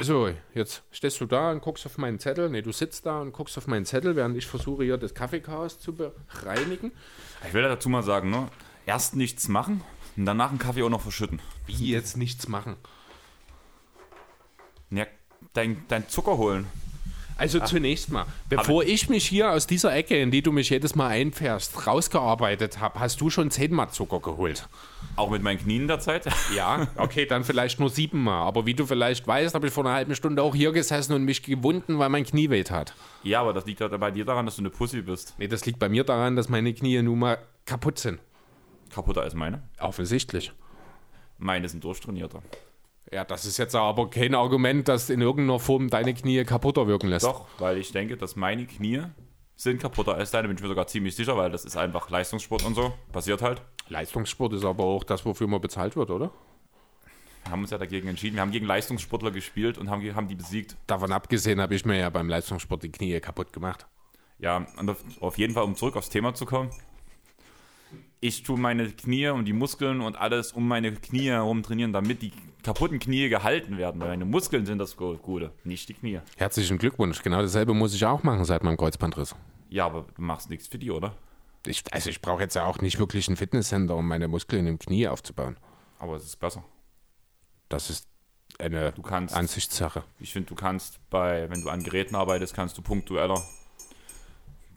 So, 0.00 0.30
jetzt 0.54 0.82
stehst 0.92 1.20
du 1.20 1.26
da 1.26 1.50
und 1.50 1.60
guckst 1.60 1.84
auf 1.86 1.98
meinen 1.98 2.20
Zettel. 2.20 2.48
Ne, 2.48 2.62
du 2.62 2.72
sitzt 2.72 3.06
da 3.06 3.20
und 3.20 3.32
guckst 3.32 3.58
auf 3.58 3.66
meinen 3.66 3.86
Zettel, 3.86 4.14
während 4.14 4.36
ich 4.36 4.46
versuche, 4.46 4.84
hier 4.84 4.98
das 4.98 5.14
Kaffeechaos 5.14 5.80
zu 5.80 5.94
bereinigen. 5.94 6.92
Ich 7.46 7.54
will 7.54 7.62
dazu 7.62 7.88
mal 7.88 8.02
sagen, 8.02 8.30
ne? 8.30 8.48
Erst 8.86 9.16
nichts 9.16 9.48
machen 9.48 9.82
und 10.16 10.26
danach 10.26 10.50
einen 10.50 10.58
Kaffee 10.58 10.82
auch 10.82 10.90
noch 10.90 11.00
verschütten. 11.00 11.40
Wie 11.66 11.90
jetzt 11.90 12.16
nichts 12.16 12.48
machen. 12.48 12.76
Ja, 14.90 15.06
dein, 15.54 15.84
dein 15.88 16.08
Zucker 16.08 16.36
holen. 16.36 16.66
Also 17.36 17.60
zunächst 17.60 18.10
mal, 18.10 18.26
bevor 18.48 18.84
ich 18.84 19.08
mich 19.08 19.26
hier 19.26 19.50
aus 19.50 19.66
dieser 19.66 19.94
Ecke, 19.94 20.20
in 20.20 20.30
die 20.30 20.42
du 20.42 20.52
mich 20.52 20.70
jedes 20.70 20.94
Mal 20.94 21.08
einfährst, 21.08 21.86
rausgearbeitet 21.86 22.78
habe, 22.78 23.00
hast 23.00 23.20
du 23.20 23.28
schon 23.28 23.50
zehnmal 23.50 23.90
Zucker 23.90 24.20
geholt. 24.20 24.68
Auch 25.16 25.30
mit 25.30 25.42
meinen 25.42 25.58
Knien 25.58 25.88
derzeit. 25.88 26.24
Ja, 26.54 26.86
okay, 26.96 27.26
dann 27.26 27.42
vielleicht 27.42 27.80
nur 27.80 27.90
siebenmal. 27.90 28.46
Aber 28.46 28.66
wie 28.66 28.74
du 28.74 28.86
vielleicht 28.86 29.26
weißt, 29.26 29.54
habe 29.54 29.66
ich 29.66 29.72
vor 29.72 29.84
einer 29.84 29.94
halben 29.94 30.14
Stunde 30.14 30.42
auch 30.42 30.54
hier 30.54 30.72
gesessen 30.72 31.14
und 31.14 31.24
mich 31.24 31.42
gewunden, 31.42 31.98
weil 31.98 32.08
mein 32.08 32.24
Knie 32.24 32.50
weht 32.50 32.70
hat. 32.70 32.94
Ja, 33.22 33.40
aber 33.40 33.52
das 33.52 33.66
liegt 33.66 33.80
ja 33.80 33.88
bei 33.88 34.10
dir 34.10 34.24
daran, 34.24 34.46
dass 34.46 34.56
du 34.56 34.62
eine 34.62 34.70
Pussy 34.70 35.02
bist. 35.02 35.34
Nee, 35.38 35.48
das 35.48 35.64
liegt 35.66 35.78
bei 35.78 35.88
mir 35.88 36.04
daran, 36.04 36.36
dass 36.36 36.48
meine 36.48 36.72
Knie 36.72 37.02
nun 37.02 37.18
mal 37.18 37.38
kaputt 37.66 37.98
sind. 37.98 38.20
Kaputter 38.94 39.22
als 39.22 39.34
meine. 39.34 39.62
Offensichtlich. 39.80 40.52
Meine 41.38 41.68
sind 41.68 41.82
durchtrainierter. 41.82 42.42
Ja, 43.12 43.24
das 43.24 43.44
ist 43.44 43.58
jetzt 43.58 43.74
aber 43.74 44.10
kein 44.10 44.34
Argument, 44.34 44.88
das 44.88 45.10
in 45.10 45.20
irgendeiner 45.20 45.60
Form 45.60 45.88
deine 45.88 46.14
Knie 46.14 46.44
kaputter 46.44 46.86
wirken 46.86 47.08
lässt. 47.08 47.24
Doch, 47.24 47.46
weil 47.58 47.78
ich 47.78 47.92
denke, 47.92 48.16
dass 48.16 48.34
meine 48.34 48.66
Knie 48.66 49.02
sind 49.56 49.80
kaputter 49.80 50.14
als 50.14 50.30
deine, 50.30 50.48
bin 50.48 50.56
ich 50.56 50.62
mir 50.62 50.68
sogar 50.68 50.86
ziemlich 50.86 51.14
sicher, 51.14 51.36
weil 51.36 51.50
das 51.50 51.64
ist 51.64 51.76
einfach 51.76 52.10
Leistungssport 52.10 52.64
und 52.64 52.74
so. 52.74 52.92
Passiert 53.12 53.42
halt. 53.42 53.62
Leistungssport 53.88 54.54
ist 54.54 54.64
aber 54.64 54.84
auch 54.84 55.04
das, 55.04 55.24
wofür 55.24 55.46
man 55.46 55.60
bezahlt 55.60 55.96
wird, 55.96 56.10
oder? 56.10 56.30
Wir 57.44 57.52
haben 57.52 57.60
uns 57.60 57.70
ja 57.70 57.78
dagegen 57.78 58.08
entschieden. 58.08 58.36
Wir 58.36 58.40
haben 58.40 58.50
gegen 58.50 58.66
Leistungssportler 58.66 59.30
gespielt 59.30 59.76
und 59.76 59.90
haben, 59.90 60.02
haben 60.14 60.28
die 60.28 60.34
besiegt. 60.34 60.76
Davon 60.86 61.12
abgesehen 61.12 61.60
habe 61.60 61.74
ich 61.74 61.84
mir 61.84 61.98
ja 61.98 62.08
beim 62.10 62.28
Leistungssport 62.28 62.82
die 62.82 62.90
Knie 62.90 63.20
kaputt 63.20 63.52
gemacht. 63.52 63.86
Ja, 64.38 64.66
auf 65.20 65.38
jeden 65.38 65.54
Fall, 65.54 65.64
um 65.64 65.76
zurück 65.76 65.96
aufs 65.96 66.08
Thema 66.08 66.34
zu 66.34 66.46
kommen. 66.46 66.70
Ich 68.26 68.42
tue 68.42 68.58
meine 68.58 68.90
Knie 68.90 69.28
und 69.28 69.44
die 69.44 69.52
Muskeln 69.52 70.00
und 70.00 70.16
alles 70.16 70.52
um 70.52 70.66
meine 70.66 70.94
Knie 70.94 71.26
herum 71.28 71.62
trainieren, 71.62 71.92
damit 71.92 72.22
die 72.22 72.32
kaputten 72.62 72.98
Knie 72.98 73.28
gehalten 73.28 73.76
werden. 73.76 74.00
Weil 74.00 74.08
meine 74.08 74.24
Muskeln 74.24 74.64
sind 74.64 74.78
das 74.78 74.96
Gute, 74.96 75.52
nicht 75.62 75.90
die 75.90 75.92
Knie. 75.92 76.20
Herzlichen 76.38 76.78
Glückwunsch. 76.78 77.22
Genau 77.22 77.42
dasselbe 77.42 77.74
muss 77.74 77.92
ich 77.92 78.06
auch 78.06 78.22
machen 78.22 78.46
seit 78.46 78.64
meinem 78.64 78.78
Kreuzbandriss. 78.78 79.36
Ja, 79.68 79.84
aber 79.84 80.06
du 80.16 80.22
machst 80.22 80.48
nichts 80.48 80.68
für 80.68 80.78
die, 80.78 80.90
oder? 80.90 81.14
Ich, 81.66 81.84
also 81.90 82.08
ich 82.08 82.22
brauche 82.22 82.40
jetzt 82.40 82.54
ja 82.56 82.64
auch 82.64 82.78
nicht 82.78 82.98
wirklich 82.98 83.28
ein 83.28 83.36
Fitnesscenter, 83.36 83.94
um 83.94 84.08
meine 84.08 84.26
Muskeln 84.26 84.66
im 84.68 84.78
Knie 84.78 85.06
aufzubauen. 85.06 85.58
Aber 85.98 86.16
es 86.16 86.24
ist 86.24 86.36
besser. 86.40 86.64
Das 87.68 87.90
ist 87.90 88.08
eine 88.58 88.92
Du 88.92 89.02
kannst, 89.02 89.34
Ansichtssache. 89.34 90.02
ich 90.18 90.32
finde, 90.32 90.48
du 90.48 90.54
kannst 90.54 90.98
bei, 91.10 91.50
wenn 91.50 91.60
du 91.60 91.68
an 91.68 91.82
Geräten 91.82 92.14
arbeitest, 92.14 92.54
kannst 92.54 92.78
du 92.78 92.80
punktueller 92.80 93.42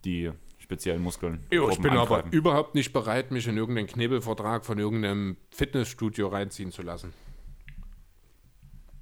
die 0.03 0.33
speziellen 0.67 1.01
Muskeln. 1.01 1.45
Ja, 1.49 1.69
ich 1.69 1.79
bin 1.79 1.91
aber 1.91 2.17
angreifen. 2.17 2.31
überhaupt 2.33 2.75
nicht 2.75 2.91
bereit, 2.91 3.31
mich 3.31 3.47
in 3.47 3.55
irgendeinen 3.55 3.87
Knebelvertrag 3.87 4.65
von 4.65 4.77
irgendeinem 4.77 5.37
Fitnessstudio 5.49 6.27
reinziehen 6.27 6.73
zu 6.73 6.81
lassen. 6.81 7.13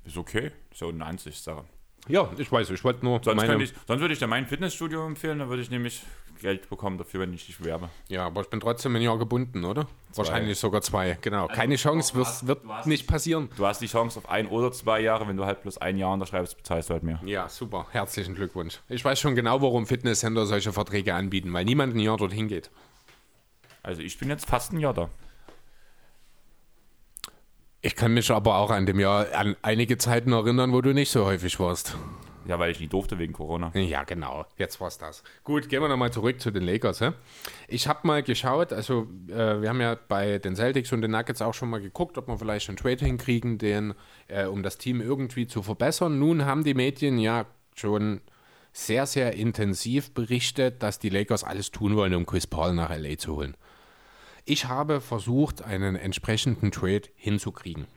Ist 0.03 0.15
okay. 0.15 0.51
Ist 0.71 0.81
ja 0.81 0.87
eine 0.89 1.03
Ansichtssache. 1.03 1.65
Ja, 2.07 2.31
ich 2.37 2.51
weiß, 2.51 2.69
ich 2.69 2.83
wollte 2.83 3.03
nur 3.03 3.19
Sonst, 3.23 3.47
meine... 3.47 3.63
ich, 3.63 3.73
sonst 3.87 3.99
würde 3.99 4.13
ich 4.13 4.19
dir 4.19 4.27
mein 4.27 4.45
Fitnessstudio 4.45 5.07
empfehlen, 5.07 5.39
dann 5.39 5.49
würde 5.49 5.63
ich 5.63 5.71
nämlich 5.71 6.03
Geld 6.39 6.69
bekommen 6.69 6.97
dafür, 6.97 7.21
wenn 7.21 7.33
ich 7.33 7.45
dich 7.45 7.57
bewerbe. 7.57 7.89
Ja, 8.07 8.25
aber 8.25 8.41
ich 8.41 8.49
bin 8.49 8.59
trotzdem 8.59 8.95
ein 8.95 9.01
Jahr 9.01 9.17
gebunden, 9.17 9.63
oder? 9.65 9.87
Wahrscheinlich 10.13 10.57
sogar 10.59 10.81
zwei, 10.81 11.17
genau. 11.21 11.47
Keine 11.47 11.75
Chance, 11.75 12.15
wird, 12.15 12.27
hast- 12.27 12.47
wird 12.47 12.61
hast- 12.67 12.87
nicht 12.87 13.07
passieren. 13.07 13.49
Du 13.57 13.65
hast 13.65 13.81
die 13.81 13.87
Chance 13.87 14.19
auf 14.19 14.29
ein 14.29 14.47
oder 14.47 14.71
zwei 14.71 14.99
Jahre, 15.01 15.27
wenn 15.27 15.37
du 15.37 15.45
halt 15.45 15.61
plus 15.61 15.77
ein 15.77 15.97
Jahr 15.97 16.13
unterschreibst, 16.13 16.57
bezahlst 16.57 16.89
du 16.89 16.93
halt 16.93 17.03
mehr. 17.03 17.19
Ja, 17.25 17.49
super. 17.49 17.87
Herzlichen 17.91 18.35
Glückwunsch. 18.35 18.79
Ich 18.89 19.03
weiß 19.03 19.19
schon 19.19 19.35
genau, 19.35 19.61
warum 19.61 19.87
Fitnesscenter 19.87 20.45
solche 20.45 20.71
Verträge 20.73 21.13
anbieten, 21.15 21.51
weil 21.53 21.65
niemand 21.65 21.95
ein 21.95 21.99
Jahr 21.99 22.17
dorthin 22.17 22.47
geht. 22.47 22.69
Also 23.83 24.01
ich 24.01 24.17
bin 24.17 24.29
jetzt 24.29 24.45
fast 24.47 24.73
ein 24.73 24.79
Jahr 24.79 24.93
da. 24.93 25.09
Ich 27.81 27.95
kann 27.95 28.13
mich 28.13 28.31
aber 28.31 28.57
auch 28.57 28.71
an 28.71 28.85
dem 28.85 28.99
Jahr 28.99 29.27
an 29.35 29.55
einige 29.61 29.97
Zeiten 29.97 30.31
erinnern, 30.33 30.73
wo 30.73 30.81
du 30.81 30.93
nicht 30.93 31.11
so 31.11 31.25
häufig 31.25 31.59
warst. 31.59 31.95
Ja, 32.47 32.59
weil 32.59 32.71
ich 32.71 32.79
nie 32.79 32.87
durfte 32.87 33.17
wegen 33.17 33.33
Corona. 33.33 33.71
Ja, 33.75 34.03
genau. 34.03 34.45
Jetzt 34.57 34.79
war's 34.79 34.97
das. 34.97 35.23
Gut, 35.43 35.69
gehen 35.69 35.81
wir 35.81 35.89
nochmal 35.89 36.11
zurück 36.11 36.39
zu 36.39 36.51
den 36.51 36.63
Lakers. 36.63 37.01
Hä? 37.01 37.11
Ich 37.67 37.87
habe 37.87 38.01
mal 38.03 38.23
geschaut, 38.23 38.71
also 38.71 39.07
äh, 39.27 39.61
wir 39.61 39.69
haben 39.69 39.81
ja 39.81 39.97
bei 40.07 40.37
den 40.37 40.55
Celtics 40.55 40.91
und 40.91 41.01
den 41.01 41.11
Nuggets 41.11 41.41
auch 41.41 41.53
schon 41.53 41.69
mal 41.69 41.81
geguckt, 41.81 42.17
ob 42.17 42.27
wir 42.27 42.37
vielleicht 42.37 42.69
einen 42.69 42.77
Trade 42.77 43.03
hinkriegen, 43.03 43.57
den, 43.57 43.93
äh, 44.27 44.45
um 44.45 44.63
das 44.63 44.77
Team 44.77 45.01
irgendwie 45.01 45.47
zu 45.47 45.63
verbessern. 45.63 46.19
Nun 46.19 46.45
haben 46.45 46.63
die 46.63 46.73
Medien 46.73 47.17
ja 47.17 47.45
schon 47.75 48.21
sehr, 48.73 49.05
sehr 49.05 49.33
intensiv 49.33 50.11
berichtet, 50.11 50.83
dass 50.83 50.99
die 50.99 51.09
Lakers 51.09 51.43
alles 51.43 51.71
tun 51.71 51.95
wollen, 51.95 52.13
um 52.13 52.25
Chris 52.25 52.45
Paul 52.45 52.73
nach 52.73 52.89
LA 52.89 53.17
zu 53.17 53.37
holen. 53.37 53.55
Ich 54.43 54.65
habe 54.65 55.01
versucht, 55.01 55.63
einen 55.63 55.95
entsprechenden 55.95 56.71
Trade 56.71 57.03
hinzukriegen. 57.15 57.87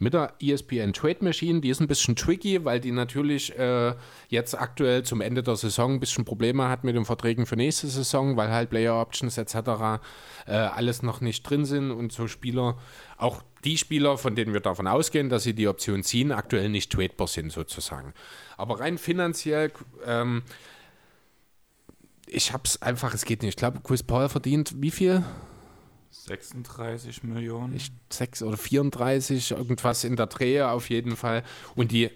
Mit 0.00 0.14
der 0.14 0.32
ESPN 0.40 0.94
Trade 0.94 1.18
Machine, 1.20 1.60
die 1.60 1.68
ist 1.68 1.80
ein 1.80 1.86
bisschen 1.86 2.16
tricky, 2.16 2.64
weil 2.64 2.80
die 2.80 2.90
natürlich 2.90 3.56
äh, 3.58 3.94
jetzt 4.30 4.58
aktuell 4.58 5.02
zum 5.02 5.20
Ende 5.20 5.42
der 5.42 5.56
Saison 5.56 5.94
ein 5.94 6.00
bisschen 6.00 6.24
Probleme 6.24 6.68
hat 6.68 6.84
mit 6.84 6.96
den 6.96 7.04
Verträgen 7.04 7.44
für 7.44 7.56
nächste 7.56 7.86
Saison, 7.86 8.36
weil 8.36 8.50
halt 8.50 8.70
Player 8.70 8.98
Options 8.98 9.36
etc. 9.36 10.00
Äh, 10.46 10.52
alles 10.52 11.02
noch 11.02 11.20
nicht 11.20 11.42
drin 11.42 11.66
sind 11.66 11.90
und 11.90 12.12
so 12.12 12.28
Spieler, 12.28 12.78
auch 13.18 13.42
die 13.64 13.76
Spieler, 13.76 14.16
von 14.16 14.34
denen 14.34 14.54
wir 14.54 14.60
davon 14.60 14.86
ausgehen, 14.86 15.28
dass 15.28 15.42
sie 15.42 15.52
die 15.52 15.68
Option 15.68 16.02
ziehen, 16.02 16.32
aktuell 16.32 16.70
nicht 16.70 16.90
tradebar 16.90 17.28
sind 17.28 17.52
sozusagen. 17.52 18.14
Aber 18.56 18.80
rein 18.80 18.96
finanziell 18.96 19.70
ähm, 20.06 20.42
ich 22.26 22.52
hab's 22.52 22.80
einfach, 22.80 23.12
es 23.12 23.24
geht 23.24 23.42
nicht. 23.42 23.50
Ich 23.50 23.56
glaube, 23.56 23.80
Chris 23.82 24.02
Paul 24.02 24.28
verdient 24.28 24.74
wie 24.80 24.90
viel? 24.90 25.22
36 26.10 27.22
Millionen. 27.22 27.74
Ich, 27.74 27.90
6 28.10 28.42
oder 28.42 28.56
34, 28.56 29.52
irgendwas 29.52 30.04
in 30.04 30.16
der 30.16 30.26
Drehe 30.26 30.68
auf 30.70 30.90
jeden 30.90 31.16
Fall. 31.16 31.42
Und 31.76 31.92
die 31.92 32.10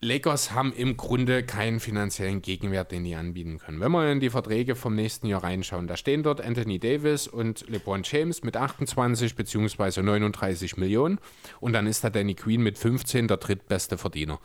Lakers 0.00 0.52
haben 0.52 0.72
im 0.74 0.96
Grunde 0.96 1.42
keinen 1.42 1.80
finanziellen 1.80 2.40
Gegenwert, 2.40 2.92
den 2.92 3.02
die 3.02 3.16
anbieten 3.16 3.58
können. 3.58 3.80
Wenn 3.80 3.90
wir 3.90 4.12
in 4.12 4.20
die 4.20 4.30
Verträge 4.30 4.76
vom 4.76 4.94
nächsten 4.94 5.26
Jahr 5.26 5.42
reinschauen, 5.42 5.88
da 5.88 5.96
stehen 5.96 6.22
dort 6.22 6.40
Anthony 6.40 6.78
Davis 6.78 7.26
und 7.26 7.68
LeBron 7.68 8.02
James 8.04 8.44
mit 8.44 8.56
28 8.56 9.34
bzw. 9.34 10.02
39 10.02 10.76
Millionen 10.76 11.18
und 11.58 11.72
dann 11.72 11.88
ist 11.88 12.04
da 12.04 12.10
Danny 12.10 12.34
Queen 12.34 12.62
mit 12.62 12.78
15 12.78 13.26
der 13.26 13.38
drittbeste 13.38 13.98
Verdiener. 13.98 14.38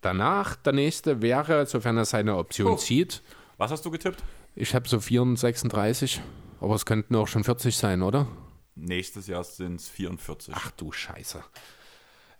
Danach, 0.00 0.56
der 0.56 0.72
nächste 0.72 1.20
wäre, 1.20 1.66
sofern 1.66 1.98
er 1.98 2.06
seine 2.06 2.36
Option 2.36 2.72
Oh. 2.72 2.76
zieht, 2.76 3.22
Was 3.58 3.70
hast 3.70 3.84
du 3.84 3.90
getippt? 3.90 4.22
ich 4.56 4.74
habe 4.74 4.88
so 4.88 4.98
34, 5.00 5.38
36, 5.40 6.22
aber 6.62 6.74
es 6.74 6.86
könnten 6.86 7.14
auch 7.16 7.28
schon 7.28 7.44
40 7.44 7.76
sein, 7.76 8.02
oder? 8.02 8.26
Nächstes 8.74 9.26
Jahr 9.26 9.44
sind 9.44 9.80
es 9.80 9.88
44. 9.88 10.54
Ach 10.56 10.70
du 10.72 10.92
Scheiße. 10.92 11.42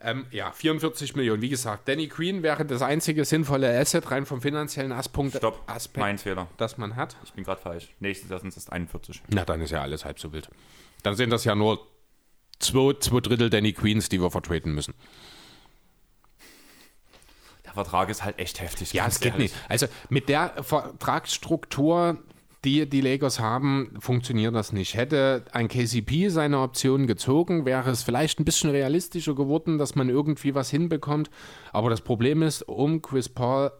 Ähm, 0.04 0.26
ja, 0.30 0.50
44 0.50 1.14
Millionen. 1.14 1.42
Wie 1.42 1.48
gesagt, 1.48 1.86
Danny 1.88 2.08
Queen 2.08 2.42
wäre 2.42 2.64
das 2.64 2.82
einzige 2.82 3.24
sinnvolle 3.24 3.78
Asset 3.78 4.10
rein 4.10 4.26
vom 4.26 4.40
finanziellen 4.40 4.90
Aspekt, 4.90 5.36
Stopp, 5.36 5.62
Aspekt 5.66 6.00
mein 6.00 6.18
Fehler. 6.18 6.48
das 6.56 6.76
man 6.76 6.96
hat. 6.96 7.16
Ich 7.24 7.32
bin 7.32 7.44
gerade 7.44 7.60
falsch. 7.60 7.90
Nächstes 8.00 8.28
Jahr 8.28 8.40
sind 8.40 8.56
es 8.56 8.68
41. 8.68 9.22
Na, 9.28 9.44
dann 9.44 9.60
ist 9.60 9.70
ja 9.70 9.80
alles 9.82 10.04
halb 10.04 10.18
so 10.18 10.32
wild. 10.32 10.50
Dann 11.04 11.14
sind 11.14 11.30
das 11.30 11.44
ja 11.44 11.54
nur 11.54 11.86
zwei, 12.58 12.94
zwei 12.94 13.20
Drittel 13.20 13.48
Danny 13.50 13.72
Queens, 13.72 14.08
die 14.08 14.20
wir 14.20 14.30
vertreten 14.30 14.72
müssen. 14.72 14.94
Der 17.64 17.72
Vertrag 17.72 18.08
ist 18.08 18.24
halt 18.24 18.38
echt 18.38 18.60
heftig. 18.60 18.92
Ja, 18.92 19.06
es 19.06 19.20
geht 19.20 19.34
ehrlich. 19.34 19.52
nicht. 19.52 19.70
Also 19.70 19.86
mit 20.08 20.28
der 20.28 20.62
Vertragsstruktur, 20.64 22.18
die 22.64 22.88
die 22.88 23.00
Lakers 23.00 23.40
haben, 23.40 23.94
funktioniert 23.98 24.54
das 24.54 24.72
nicht. 24.72 24.94
Hätte 24.94 25.44
ein 25.52 25.68
KCP 25.68 26.28
seine 26.28 26.60
Option 26.60 27.06
gezogen, 27.06 27.64
wäre 27.64 27.90
es 27.90 28.02
vielleicht 28.02 28.38
ein 28.38 28.44
bisschen 28.44 28.70
realistischer 28.70 29.34
geworden, 29.34 29.78
dass 29.78 29.94
man 29.94 30.08
irgendwie 30.08 30.54
was 30.54 30.70
hinbekommt. 30.70 31.30
Aber 31.72 31.90
das 31.90 32.02
Problem 32.02 32.42
ist, 32.42 32.62
um 32.62 33.02
Chris 33.02 33.28
Paul 33.28 33.72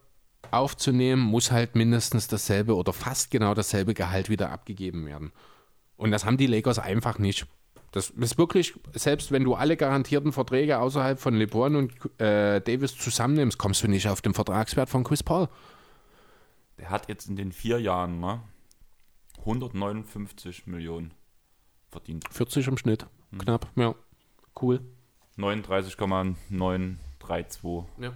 aufzunehmen, 0.50 1.22
muss 1.22 1.52
halt 1.52 1.76
mindestens 1.76 2.26
dasselbe 2.26 2.74
oder 2.74 2.92
fast 2.92 3.30
genau 3.30 3.54
dasselbe 3.54 3.94
Gehalt 3.94 4.28
wieder 4.28 4.50
abgegeben 4.50 5.06
werden. 5.06 5.32
Und 5.96 6.10
das 6.10 6.24
haben 6.24 6.36
die 6.36 6.48
Lakers 6.48 6.78
einfach 6.80 7.18
nicht. 7.18 7.46
Das 7.92 8.10
ist 8.10 8.38
wirklich, 8.38 8.74
selbst 8.94 9.30
wenn 9.30 9.44
du 9.44 9.54
alle 9.54 9.76
garantierten 9.76 10.32
Verträge 10.32 10.78
außerhalb 10.78 11.20
von 11.20 11.34
LeBron 11.34 11.76
und 11.76 12.20
äh, 12.20 12.60
Davis 12.60 12.96
zusammennimmst, 12.96 13.58
kommst 13.58 13.82
du 13.82 13.88
nicht 13.88 14.08
auf 14.08 14.22
den 14.22 14.34
Vertragswert 14.34 14.88
von 14.88 15.04
Chris 15.04 15.22
Paul. 15.22 15.48
Der 16.78 16.90
hat 16.90 17.08
jetzt 17.08 17.28
in 17.28 17.36
den 17.36 17.52
vier 17.52 17.78
Jahren 17.78 18.18
ne, 18.18 18.40
159 19.42 20.66
Millionen 20.66 21.12
verdient. 21.90 22.24
40 22.30 22.68
im 22.68 22.78
Schnitt, 22.78 23.06
knapp, 23.38 23.68
ja. 23.76 23.94
Cool. 24.60 24.80
39,932. 25.36 27.62
Ja. 27.98 28.12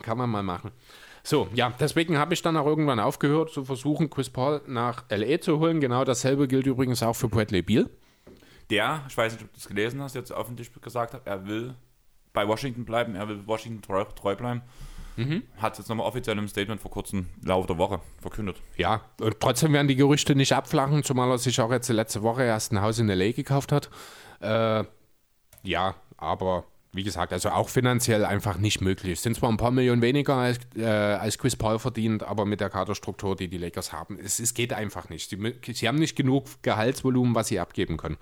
Kann 0.00 0.16
man 0.18 0.30
mal 0.30 0.42
machen. 0.42 0.72
So, 1.22 1.48
ja, 1.54 1.72
deswegen 1.78 2.18
habe 2.18 2.34
ich 2.34 2.42
dann 2.42 2.56
auch 2.56 2.66
irgendwann 2.66 2.98
aufgehört 2.98 3.50
zu 3.50 3.64
versuchen, 3.64 4.10
Chris 4.10 4.30
Paul 4.30 4.62
nach 4.66 5.04
LA 5.10 5.40
zu 5.40 5.60
holen. 5.60 5.80
Genau 5.80 6.04
dasselbe 6.04 6.48
gilt 6.48 6.66
übrigens 6.66 7.00
auch 7.02 7.14
für 7.14 7.28
Bradley 7.28 7.62
Beal. 7.62 7.88
Der, 8.70 9.04
ich 9.08 9.16
weiß 9.16 9.34
nicht, 9.34 9.44
ob 9.44 9.52
du 9.52 9.58
es 9.58 9.68
gelesen 9.68 10.00
hast, 10.00 10.14
jetzt 10.14 10.32
öffentlich 10.32 10.72
gesagt 10.80 11.14
hat, 11.14 11.26
er 11.26 11.46
will 11.46 11.74
bei 12.32 12.48
Washington 12.48 12.84
bleiben, 12.84 13.14
er 13.14 13.28
will 13.28 13.46
Washington 13.46 13.82
treu, 13.82 14.04
treu 14.04 14.34
bleiben. 14.34 14.62
Hat 15.58 15.72
es 15.72 15.78
jetzt 15.78 15.88
nochmal 15.88 16.06
offiziell 16.06 16.38
im 16.38 16.48
Statement 16.48 16.80
vor 16.80 16.90
kurzem, 16.90 17.28
Laufe 17.44 17.66
der 17.66 17.78
Woche, 17.78 18.00
verkündet. 18.20 18.60
Ja, 18.76 19.02
und 19.20 19.38
trotzdem 19.40 19.72
werden 19.72 19.88
die 19.88 19.96
Gerüchte 19.96 20.34
nicht 20.34 20.52
abflachen, 20.52 21.04
zumal 21.04 21.30
er 21.30 21.38
sich 21.38 21.60
auch 21.60 21.70
jetzt 21.70 21.88
letzte 21.88 22.22
Woche 22.22 22.44
erst 22.44 22.72
ein 22.72 22.80
Haus 22.80 22.98
in 22.98 23.08
LA 23.08 23.32
gekauft 23.32 23.72
hat. 23.72 23.90
Äh, 24.40 24.84
ja, 25.62 25.94
aber 26.16 26.64
wie 26.94 27.02
gesagt, 27.02 27.32
also 27.32 27.50
auch 27.50 27.70
finanziell 27.70 28.24
einfach 28.24 28.58
nicht 28.58 28.82
möglich. 28.82 29.14
Es 29.14 29.22
sind 29.22 29.36
zwar 29.36 29.48
ein 29.48 29.56
paar 29.56 29.70
Millionen 29.70 30.02
weniger 30.02 30.34
als, 30.34 30.58
äh, 30.76 30.84
als 30.84 31.38
Chris 31.38 31.56
Paul 31.56 31.78
verdient, 31.78 32.22
aber 32.22 32.44
mit 32.44 32.60
der 32.60 32.68
Kaderstruktur, 32.68 33.34
die 33.34 33.48
die 33.48 33.56
Lakers 33.56 33.92
haben, 33.92 34.18
es, 34.18 34.38
es 34.38 34.52
geht 34.52 34.74
einfach 34.74 35.08
nicht. 35.08 35.30
Sie, 35.30 35.54
sie 35.72 35.88
haben 35.88 35.98
nicht 35.98 36.16
genug 36.16 36.44
Gehaltsvolumen, 36.62 37.34
was 37.34 37.48
sie 37.48 37.60
abgeben 37.60 37.96
können. 37.96 38.18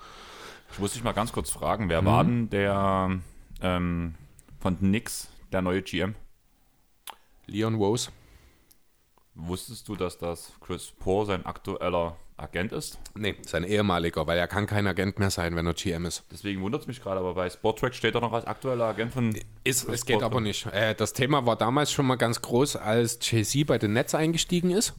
Ich 0.73 0.79
muss 0.79 0.93
dich 0.93 1.03
mal 1.03 1.13
ganz 1.13 1.33
kurz 1.33 1.51
fragen, 1.51 1.89
wer 1.89 2.05
war 2.05 2.23
denn 2.23 2.49
der 2.49 3.19
ähm, 3.61 4.15
von 4.61 4.79
Knicks, 4.79 5.29
der 5.51 5.63
neue 5.63 5.83
GM? 5.83 6.15
Leon 7.51 7.75
Rose? 7.75 8.11
Wusstest 9.35 9.89
du, 9.89 9.97
dass 9.97 10.19
das 10.19 10.53
Chris 10.61 10.93
Paul 10.99 11.27
sein 11.27 11.47
aktueller 11.47 12.17
Agent 12.37 12.73
ist? 12.73 12.99
Nee, 13.15 13.37
sein 13.47 13.65
ehemaliger, 13.65 14.27
weil 14.27 14.39
er 14.39 14.49
kann 14.49 14.67
kein 14.67 14.87
Agent 14.87 15.19
mehr 15.19 15.31
sein, 15.31 15.57
wenn 15.57 15.67
er 15.67 15.75
GM 15.75 16.07
ist. 16.07 16.25
Deswegen 16.31 16.63
wundert 16.63 16.83
es 16.83 16.87
mich 16.87 17.03
gerade, 17.03 17.21
aber 17.21 17.35
bei 17.35 17.49
Sportrack 17.49 17.95
steht 17.95 18.15
er 18.15 18.21
noch 18.21 18.33
als 18.33 18.47
aktueller 18.47 18.87
Agent 18.87 19.13
von. 19.13 19.35
Ist, 19.65 19.89
es 19.89 20.05
geht 20.05 20.23
aber 20.23 20.41
nicht. 20.41 20.67
Äh, 20.67 20.95
das 20.95 21.13
Thema 21.13 21.47
war 21.47 21.57
damals 21.57 21.93
schon 21.93 22.07
mal 22.07 22.17
ganz 22.17 22.41
groß, 22.43 22.77
als 22.77 23.19
Jay-Z 23.23 23.67
bei 23.67 23.79
den 23.79 23.93
Nets 23.93 24.15
eingestiegen 24.15 24.71
ist. 24.71 24.95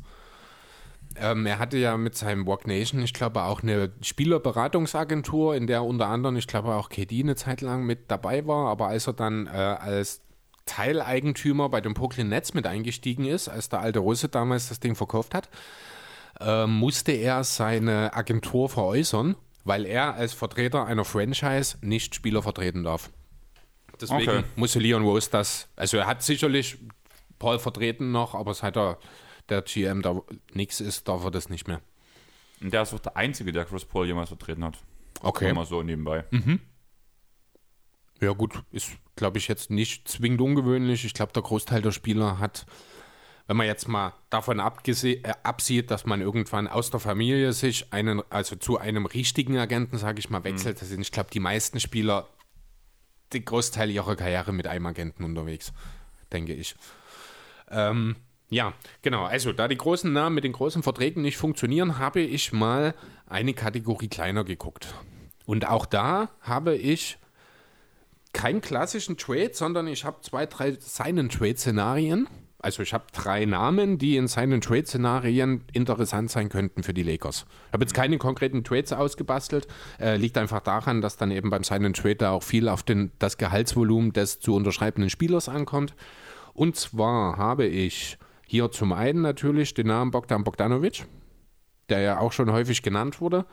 Ähm, 1.17 1.45
er 1.45 1.59
hatte 1.59 1.77
ja 1.77 1.97
mit 1.97 2.15
seinem 2.15 2.47
Walk 2.47 2.67
Nation, 2.67 3.01
ich 3.01 3.13
glaube, 3.13 3.43
auch 3.43 3.63
eine 3.63 3.91
Spielerberatungsagentur, 4.01 5.55
in 5.55 5.67
der 5.67 5.83
unter 5.83 6.07
anderem, 6.07 6.37
ich 6.37 6.47
glaube, 6.47 6.73
auch 6.73 6.89
KD 6.89 7.21
eine 7.21 7.35
Zeit 7.35 7.61
lang 7.61 7.85
mit 7.85 8.09
dabei 8.09 8.47
war. 8.47 8.67
Aber 8.67 8.87
als 8.87 9.07
er 9.07 9.13
dann 9.13 9.47
äh, 9.47 9.51
als 9.51 10.21
Teileigentümer 10.65 11.69
bei 11.69 11.81
den 11.81 11.93
Brooklyn 11.93 12.29
Nets 12.29 12.53
mit 12.53 12.67
eingestiegen 12.67 13.25
ist, 13.25 13.49
als 13.49 13.69
der 13.69 13.79
alte 13.81 13.99
Russe 13.99 14.29
damals 14.29 14.69
das 14.69 14.79
Ding 14.79 14.95
verkauft 14.95 15.33
hat, 15.33 15.49
äh, 16.39 16.65
musste 16.67 17.11
er 17.11 17.43
seine 17.43 18.13
Agentur 18.13 18.69
veräußern, 18.69 19.35
weil 19.63 19.85
er 19.85 20.13
als 20.15 20.33
Vertreter 20.33 20.85
einer 20.85 21.05
Franchise 21.05 21.77
nicht 21.81 22.15
Spieler 22.15 22.41
vertreten 22.41 22.83
darf. 22.83 23.09
Deswegen 23.99 24.21
Okay. 24.29 24.43
musste 24.55 24.79
Leon 24.79 25.03
Rose 25.03 25.29
das, 25.29 25.67
also 25.75 25.97
er 25.97 26.07
hat 26.07 26.23
sicherlich 26.23 26.77
Paul 27.37 27.59
vertreten 27.59 28.11
noch, 28.11 28.33
aber 28.33 28.53
seit 28.53 28.75
er 28.77 28.97
der 29.49 29.61
GM 29.63 30.01
da 30.01 30.19
nichts 30.53 30.79
ist, 30.79 31.07
darf 31.07 31.23
er 31.23 31.31
das 31.31 31.49
nicht 31.49 31.67
mehr. 31.67 31.81
Und 32.61 32.71
der 32.73 32.83
ist 32.83 32.93
auch 32.93 32.99
der 32.99 33.17
Einzige, 33.17 33.51
der 33.51 33.65
Chris 33.65 33.85
Paul 33.85 34.07
jemals 34.07 34.29
vertreten 34.29 34.63
hat. 34.63 34.77
Okay. 35.21 35.51
Mal 35.53 35.65
so 35.65 35.83
nebenbei. 35.83 36.23
Ja, 38.21 38.33
gut, 38.33 38.63
ist, 38.71 38.91
glaube 39.21 39.37
ich, 39.37 39.47
jetzt 39.47 39.69
nicht 39.69 40.07
zwingend 40.07 40.41
ungewöhnlich. 40.41 41.05
Ich 41.05 41.13
glaube, 41.13 41.31
der 41.31 41.43
Großteil 41.43 41.83
der 41.83 41.91
Spieler 41.91 42.39
hat, 42.39 42.65
wenn 43.45 43.55
man 43.55 43.67
jetzt 43.67 43.87
mal 43.87 44.13
davon 44.31 44.59
abgese- 44.59 45.23
äh, 45.23 45.33
absieht, 45.43 45.91
dass 45.91 46.07
man 46.07 46.21
irgendwann 46.21 46.67
aus 46.67 46.89
der 46.89 46.99
Familie 46.99 47.53
sich 47.53 47.93
einen, 47.93 48.23
also 48.31 48.55
zu 48.55 48.79
einem 48.79 49.05
richtigen 49.05 49.59
Agenten, 49.59 49.99
sage 49.99 50.17
ich 50.17 50.31
mal, 50.31 50.43
wechselt. 50.43 50.81
Also 50.81 50.97
ich 50.97 51.11
glaube, 51.11 51.29
die 51.31 51.39
meisten 51.39 51.79
Spieler, 51.79 52.29
den 53.31 53.45
Großteil 53.45 53.91
ihrer 53.91 54.15
Karriere 54.15 54.53
mit 54.53 54.65
einem 54.65 54.87
Agenten 54.87 55.23
unterwegs, 55.23 55.71
denke 56.33 56.55
ich. 56.55 56.75
Ähm, 57.69 58.15
ja, 58.49 58.73
genau. 59.03 59.25
Also, 59.25 59.53
da 59.53 59.67
die 59.67 59.77
großen 59.77 60.11
Namen 60.11 60.33
mit 60.33 60.45
den 60.45 60.53
großen 60.53 60.81
Verträgen 60.81 61.21
nicht 61.21 61.37
funktionieren, 61.37 61.99
habe 61.99 62.21
ich 62.21 62.53
mal 62.53 62.95
eine 63.27 63.53
Kategorie 63.53 64.07
kleiner 64.07 64.43
geguckt. 64.43 64.95
Und 65.45 65.67
auch 65.67 65.85
da 65.85 66.31
habe 66.41 66.75
ich 66.75 67.19
keinen 68.33 68.61
klassischen 68.61 69.17
Trade, 69.17 69.51
sondern 69.53 69.87
ich 69.87 70.05
habe 70.05 70.21
zwei, 70.21 70.45
drei 70.45 70.71
Sign-and-Trade-Szenarien. 70.79 72.27
Also 72.59 72.83
ich 72.83 72.93
habe 72.93 73.05
drei 73.11 73.45
Namen, 73.45 73.97
die 73.97 74.17
in 74.17 74.27
Sign-and-Trade-Szenarien 74.27 75.63
interessant 75.73 76.29
sein 76.29 76.49
könnten 76.49 76.83
für 76.83 76.93
die 76.93 77.01
Lakers. 77.01 77.45
Ich 77.67 77.73
habe 77.73 77.83
jetzt 77.83 77.95
keine 77.95 78.19
konkreten 78.19 78.63
Trades 78.63 78.93
ausgebastelt. 78.93 79.67
Äh, 79.99 80.17
liegt 80.17 80.37
einfach 80.37 80.61
daran, 80.61 81.01
dass 81.01 81.17
dann 81.17 81.31
eben 81.31 81.49
beim 81.49 81.63
Sign-and-Trade 81.63 82.15
da 82.15 82.31
auch 82.31 82.43
viel 82.43 82.69
auf 82.69 82.83
den, 82.83 83.11
das 83.17 83.37
Gehaltsvolumen 83.37 84.13
des 84.13 84.39
zu 84.39 84.53
unterschreibenden 84.55 85.09
Spielers 85.09 85.49
ankommt. 85.49 85.95
Und 86.53 86.75
zwar 86.75 87.37
habe 87.37 87.65
ich 87.65 88.17
hier 88.45 88.69
zum 88.69 88.93
einen 88.93 89.21
natürlich 89.21 89.73
den 89.73 89.87
Namen 89.87 90.11
Bogdan 90.11 90.43
Bogdanovic, 90.43 91.05
der 91.89 92.01
ja 92.01 92.19
auch 92.19 92.31
schon 92.31 92.51
häufig 92.51 92.83
genannt 92.83 93.21
wurde 93.21 93.45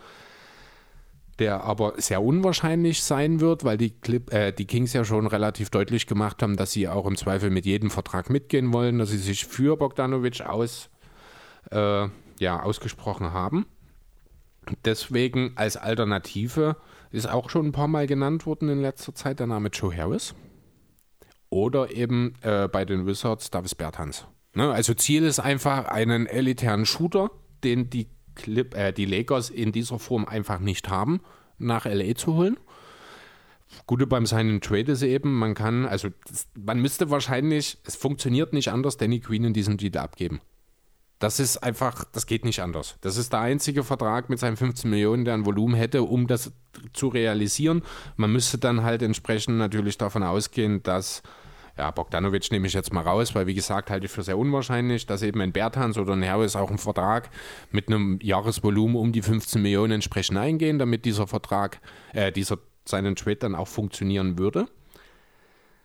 der 1.38 1.64
aber 1.64 1.94
sehr 1.96 2.22
unwahrscheinlich 2.22 3.02
sein 3.02 3.40
wird, 3.40 3.64
weil 3.64 3.76
die, 3.76 3.90
Clip, 3.90 4.32
äh, 4.32 4.52
die 4.52 4.66
Kings 4.66 4.92
ja 4.92 5.04
schon 5.04 5.26
relativ 5.26 5.70
deutlich 5.70 6.06
gemacht 6.06 6.42
haben, 6.42 6.56
dass 6.56 6.72
sie 6.72 6.88
auch 6.88 7.06
im 7.06 7.16
Zweifel 7.16 7.50
mit 7.50 7.66
jedem 7.66 7.90
Vertrag 7.90 8.30
mitgehen 8.30 8.72
wollen, 8.72 8.98
dass 8.98 9.10
sie 9.10 9.18
sich 9.18 9.46
für 9.46 9.76
Bogdanovic 9.76 10.40
aus, 10.40 10.90
äh, 11.70 12.08
ja, 12.38 12.62
ausgesprochen 12.62 13.32
haben. 13.32 13.66
Deswegen 14.84 15.52
als 15.56 15.76
Alternative 15.76 16.76
ist 17.10 17.28
auch 17.28 17.50
schon 17.50 17.66
ein 17.66 17.72
paar 17.72 17.88
Mal 17.88 18.06
genannt 18.06 18.46
worden 18.46 18.68
in 18.68 18.80
letzter 18.80 19.14
Zeit 19.14 19.40
der 19.40 19.46
Name 19.46 19.68
Joe 19.68 19.96
Harris. 19.96 20.34
Oder 21.50 21.92
eben 21.92 22.34
äh, 22.42 22.68
bei 22.68 22.84
den 22.84 23.06
Wizards 23.06 23.50
Davis 23.50 23.74
Bertans. 23.74 24.26
Ne? 24.54 24.70
Also 24.70 24.92
Ziel 24.94 25.24
ist 25.24 25.40
einfach, 25.40 25.86
einen 25.86 26.26
elitären 26.26 26.84
Shooter, 26.84 27.30
den 27.64 27.88
die, 27.88 28.08
Clip, 28.38 28.74
äh, 28.74 28.92
die 28.92 29.04
Lakers 29.04 29.50
in 29.50 29.72
dieser 29.72 29.98
Form 29.98 30.24
einfach 30.24 30.58
nicht 30.58 30.88
haben, 30.88 31.20
nach 31.58 31.84
LA 31.84 32.14
zu 32.14 32.34
holen. 32.34 32.56
Gute 33.86 34.06
beim 34.06 34.24
seinen 34.24 34.60
Trade 34.60 34.92
ist 34.92 35.02
eben, 35.02 35.38
man 35.38 35.54
kann, 35.54 35.84
also 35.84 36.08
das, 36.26 36.48
man 36.54 36.80
müsste 36.80 37.10
wahrscheinlich, 37.10 37.78
es 37.84 37.96
funktioniert 37.96 38.52
nicht 38.52 38.70
anders, 38.70 38.96
Danny 38.96 39.20
Queen 39.20 39.44
in 39.44 39.52
diesem 39.52 39.76
Deal 39.76 39.96
abgeben. 39.98 40.40
Das 41.18 41.40
ist 41.40 41.58
einfach, 41.58 42.04
das 42.04 42.26
geht 42.26 42.44
nicht 42.44 42.60
anders. 42.60 42.96
Das 43.00 43.16
ist 43.16 43.32
der 43.32 43.40
einzige 43.40 43.82
Vertrag 43.82 44.30
mit 44.30 44.38
seinen 44.38 44.56
15 44.56 44.88
Millionen, 44.88 45.24
der 45.24 45.34
ein 45.34 45.44
Volumen 45.44 45.74
hätte, 45.74 46.04
um 46.04 46.28
das 46.28 46.52
zu 46.92 47.08
realisieren. 47.08 47.82
Man 48.16 48.32
müsste 48.32 48.56
dann 48.56 48.84
halt 48.84 49.02
entsprechend 49.02 49.58
natürlich 49.58 49.98
davon 49.98 50.22
ausgehen, 50.22 50.82
dass, 50.84 51.22
ja, 51.78 51.90
Bogdanovic 51.92 52.50
nehme 52.50 52.66
ich 52.66 52.74
jetzt 52.74 52.92
mal 52.92 53.02
raus, 53.02 53.34
weil 53.34 53.46
wie 53.46 53.54
gesagt, 53.54 53.90
halte 53.90 54.06
ich 54.06 54.12
für 54.12 54.24
sehr 54.24 54.36
unwahrscheinlich, 54.36 55.06
dass 55.06 55.22
eben 55.22 55.40
ein 55.40 55.52
Bertans 55.52 55.96
oder 55.96 56.12
ein 56.12 56.28
Harris 56.28 56.56
auch 56.56 56.68
einen 56.68 56.78
Vertrag 56.78 57.30
mit 57.70 57.88
einem 57.88 58.18
Jahresvolumen 58.20 58.96
um 58.96 59.12
die 59.12 59.22
15 59.22 59.62
Millionen 59.62 59.92
entsprechend 59.92 60.38
eingehen, 60.38 60.78
damit 60.78 61.04
dieser 61.04 61.28
Vertrag, 61.28 61.80
äh, 62.12 62.32
dieser 62.32 62.58
seinen 62.84 63.16
Trade 63.16 63.36
dann 63.36 63.54
auch 63.54 63.68
funktionieren 63.68 64.38
würde. 64.38 64.66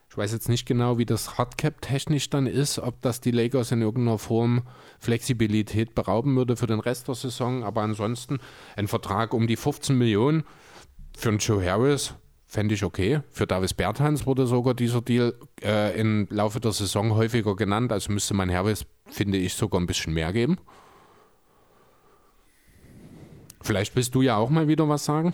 Ich 0.10 0.18
weiß 0.18 0.32
jetzt 0.32 0.48
nicht 0.48 0.66
genau, 0.66 0.98
wie 0.98 1.06
das 1.06 1.38
Hardcap 1.38 1.82
technisch 1.82 2.30
dann 2.30 2.48
ist, 2.48 2.80
ob 2.80 3.02
das 3.02 3.20
die 3.20 3.32
Lakers 3.32 3.72
in 3.72 3.82
irgendeiner 3.82 4.20
Form 4.20 4.62
Flexibilität 5.00 5.96
berauben 5.96 6.36
würde 6.36 6.56
für 6.56 6.68
den 6.68 6.80
Rest 6.80 7.08
der 7.08 7.16
Saison. 7.16 7.64
Aber 7.64 7.82
ansonsten 7.82 8.40
ein 8.76 8.88
Vertrag 8.88 9.34
um 9.34 9.48
die 9.48 9.56
15 9.56 9.98
Millionen 9.98 10.44
für 11.18 11.30
einen 11.30 11.40
Joe 11.40 11.66
Harris 11.66 12.14
fände 12.54 12.76
ich 12.76 12.84
okay. 12.84 13.22
Für 13.32 13.48
Davis 13.48 13.74
Bertans 13.74 14.28
wurde 14.28 14.46
sogar 14.46 14.76
dieser 14.76 15.02
Deal 15.02 15.34
äh, 15.64 16.00
im 16.00 16.28
Laufe 16.30 16.60
der 16.60 16.72
Saison 16.72 17.16
häufiger 17.16 17.56
genannt. 17.56 17.92
Also 17.92 18.12
müsste 18.12 18.36
man 18.36 18.52
Harris, 18.54 18.86
finde 19.08 19.40
ich, 19.40 19.56
sogar 19.56 19.82
ein 19.82 19.88
bisschen 19.88 20.14
mehr 20.14 20.32
geben. 20.32 20.58
Vielleicht 23.62 23.96
willst 23.96 24.14
du 24.14 24.22
ja 24.22 24.38
auch 24.38 24.50
mal 24.50 24.68
wieder 24.68 24.88
was 24.88 25.04
sagen. 25.04 25.34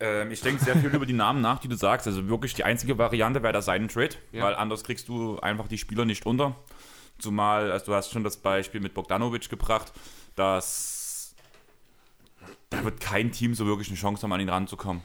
Ähm, 0.00 0.30
ich 0.30 0.40
denke 0.40 0.64
sehr 0.64 0.76
viel 0.76 0.94
über 0.94 1.04
die 1.04 1.12
Namen 1.12 1.42
nach, 1.42 1.58
die 1.58 1.68
du 1.68 1.76
sagst. 1.76 2.06
Also 2.06 2.26
wirklich 2.28 2.54
die 2.54 2.64
einzige 2.64 2.96
Variante 2.96 3.42
wäre 3.42 3.52
der 3.52 3.62
Sign 3.62 3.88
Trade, 3.88 4.16
Ja. 4.32 4.44
weil 4.44 4.54
anders 4.54 4.82
kriegst 4.82 5.08
du 5.08 5.38
einfach 5.40 5.68
die 5.68 5.78
Spieler 5.78 6.04
nicht 6.06 6.24
unter. 6.24 6.56
Zumal, 7.18 7.70
also 7.70 7.86
du 7.86 7.94
hast 7.94 8.12
schon 8.12 8.24
das 8.24 8.38
Beispiel 8.38 8.80
mit 8.80 8.94
Bogdanovic 8.94 9.48
gebracht, 9.50 9.92
dass 10.36 11.34
da 12.70 12.82
wird 12.84 13.00
kein 13.00 13.30
Team 13.30 13.54
so 13.54 13.66
wirklich 13.66 13.88
eine 13.88 13.96
Chance 13.96 14.22
haben, 14.22 14.32
an 14.32 14.40
ihn 14.40 14.48
ranzukommen. 14.48 15.02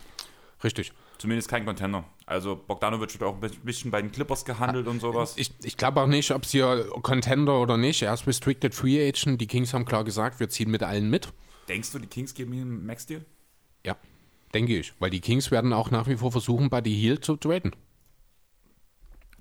Richtig. 0.63 0.93
Zumindest 1.17 1.49
kein 1.49 1.65
Contender. 1.65 2.03
Also 2.25 2.55
Bogdanovic 2.55 3.13
wird 3.13 3.23
auch 3.23 3.41
ein 3.41 3.51
bisschen 3.63 3.91
bei 3.91 4.01
den 4.01 4.11
Clippers 4.11 4.45
gehandelt 4.45 4.87
und 4.87 4.99
sowas. 4.99 5.33
Ich, 5.37 5.51
ich 5.63 5.77
glaube 5.77 6.01
auch 6.01 6.07
nicht, 6.07 6.31
ob 6.31 6.43
es 6.43 6.51
hier 6.51 6.87
Contender 7.01 7.59
oder 7.59 7.77
nicht. 7.77 8.01
Er 8.01 8.13
ist 8.13 8.27
Restricted 8.27 8.73
Free 8.73 9.07
Agent. 9.07 9.39
Die 9.41 9.47
Kings 9.47 9.73
haben 9.73 9.85
klar 9.85 10.03
gesagt, 10.03 10.39
wir 10.39 10.49
ziehen 10.49 10.71
mit 10.71 10.83
allen 10.83 11.09
mit. 11.09 11.29
Denkst 11.67 11.91
du, 11.91 11.99
die 11.99 12.07
Kings 12.07 12.33
geben 12.33 12.53
ihm 12.53 12.61
einen 12.61 12.85
Max-Deal? 12.85 13.25
Ja, 13.85 13.95
denke 14.53 14.77
ich. 14.77 14.93
Weil 14.99 15.09
die 15.09 15.21
Kings 15.21 15.51
werden 15.51 15.73
auch 15.73 15.91
nach 15.91 16.07
wie 16.07 16.17
vor 16.17 16.31
versuchen, 16.31 16.69
Buddy 16.69 16.93
Hield 16.93 17.25
zu 17.25 17.35
traden. 17.35 17.75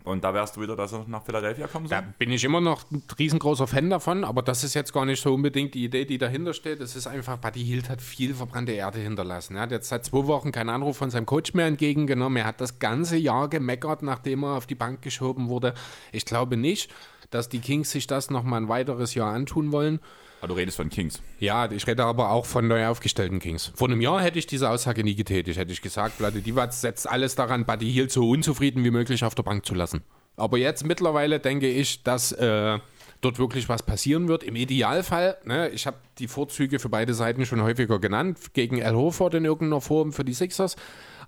Und 0.03 0.25
da 0.25 0.33
wärst 0.33 0.57
du 0.57 0.63
wieder, 0.63 0.77
dass 0.77 0.93
er 0.93 1.05
nach 1.07 1.23
Philadelphia 1.23 1.67
kommen 1.67 1.87
soll? 1.87 1.99
Da 1.99 2.05
bin 2.19 2.31
ich 2.31 2.43
immer 2.43 2.61
noch 2.61 2.91
ein 2.91 3.03
riesengroßer 3.19 3.67
Fan 3.67 3.91
davon, 3.91 4.25
aber 4.25 4.43
das 4.43 4.65
ist 4.65 4.75
jetzt 4.75 4.93
gar 4.95 5.05
nicht 5.05 5.23
so 5.23 5.35
unbedingt 5.35 5.75
die 5.75 5.85
Idee, 5.85 6.07
die 6.07 6.17
dahinter 6.17 6.55
steht. 6.55 6.81
Es 6.81 6.97
ist 6.97 7.07
einfach, 7.07 7.37
Buddy 7.37 7.63
Hield 7.63 7.91
hat 7.91 8.01
viel 8.01 8.35
verbrannte 8.35 8.73
Erde 8.73 8.99
hinterlassen. 8.99 9.57
Er 9.57 9.63
hat 9.63 9.73
jetzt 9.73 9.89
seit 9.89 10.07
zwei 10.07 10.27
Wochen 10.27 10.53
keinen 10.53 10.71
Anruf 10.71 10.97
von 10.97 11.11
seinem 11.11 11.27
Coach 11.27 11.53
mehr 11.53 11.67
entgegengenommen. 11.67 12.39
Er 12.39 12.47
hat 12.47 12.61
das 12.61 12.79
ganze 12.79 13.19
Jahr 13.19 13.49
gemeckert, 13.49 14.03
nachdem 14.03 14.45
er 14.45 14.57
auf 14.57 14.67
die 14.67 14.75
Bank 14.75 15.03
geschoben 15.03 15.49
wurde. 15.49 15.75
Ich 16.13 16.25
glaube 16.25 16.57
nicht, 16.57 16.91
dass 17.31 17.51
die 17.51 17.61
Kings 17.61 17.91
sich 17.91 18.07
das 18.07 18.31
nochmal 18.31 18.63
ein 18.63 18.69
weiteres 18.69 19.15
Jahr 19.15 19.33
antun 19.33 19.71
wollen. 19.71 20.01
Aber 20.41 20.49
du 20.49 20.55
redest 20.55 20.79
von 20.79 20.89
Kings. 20.89 21.21
Ja, 21.39 21.71
ich 21.71 21.87
rede 21.87 22.05
aber 22.05 22.31
auch 22.31 22.47
von 22.47 22.67
neu 22.67 22.87
aufgestellten 22.87 23.41
Kings. 23.41 23.73
Vor 23.75 23.89
einem 23.89 24.01
Jahr 24.01 24.23
hätte 24.23 24.39
ich 24.39 24.47
diese 24.47 24.71
Aussage 24.71 25.05
nie 25.05 25.15
getätigt. 25.15 25.59
Hätte 25.59 25.73
ich 25.73 25.83
gesagt, 25.83 26.17
Vlade 26.17 26.41
Divac 26.41 26.73
setzt 26.73 27.09
alles 27.09 27.35
daran, 27.35 27.67
Buddy 27.67 27.93
Hield 27.93 28.11
so 28.11 28.29
unzufrieden 28.29 28.83
wie 28.85 28.91
möglich 28.91 29.25
auf 29.25 29.35
der 29.35 29.43
Bank 29.43 29.67
zu 29.67 29.75
lassen. 29.75 30.03
Aber 30.37 30.57
jetzt 30.57 30.87
mittlerweile 30.87 31.41
denke 31.41 31.69
ich, 31.69 32.03
dass 32.03 32.33
äh, 32.33 32.79
dort 33.21 33.39
wirklich 33.39 33.69
was 33.69 33.83
passieren 33.83 34.29
wird. 34.29 34.43
Im 34.43 34.57
Idealfall, 34.57 35.37
ne, 35.45 35.69
ich 35.69 35.87
habe 35.87 35.99
die 36.19 36.29
Vorzüge 36.29 36.79
für 36.79 36.89
beide 36.89 37.13
Seiten 37.13 37.45
schon 37.45 37.63
häufiger 37.63 37.99
genannt, 37.99 38.55
gegen 38.55 38.83
Al 38.83 38.95
Horford 38.95 39.35
in 39.35 39.45
irgendeiner 39.45 39.83
Form 39.83 40.13
für 40.13 40.25
die 40.25 40.33
Sixers. 40.33 40.77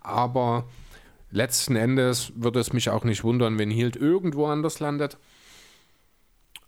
Aber 0.01 0.65
letzten 1.31 1.77
Endes 1.77 2.33
würde 2.35 2.61
es 2.61 2.73
mich 2.73 2.89
auch 2.89 3.05
nicht 3.05 3.25
wundern, 3.25 3.59
wenn 3.59 3.71
Hield 3.71 3.97
irgendwo 3.97 4.47
anders 4.47 4.81
landet. 4.81 5.19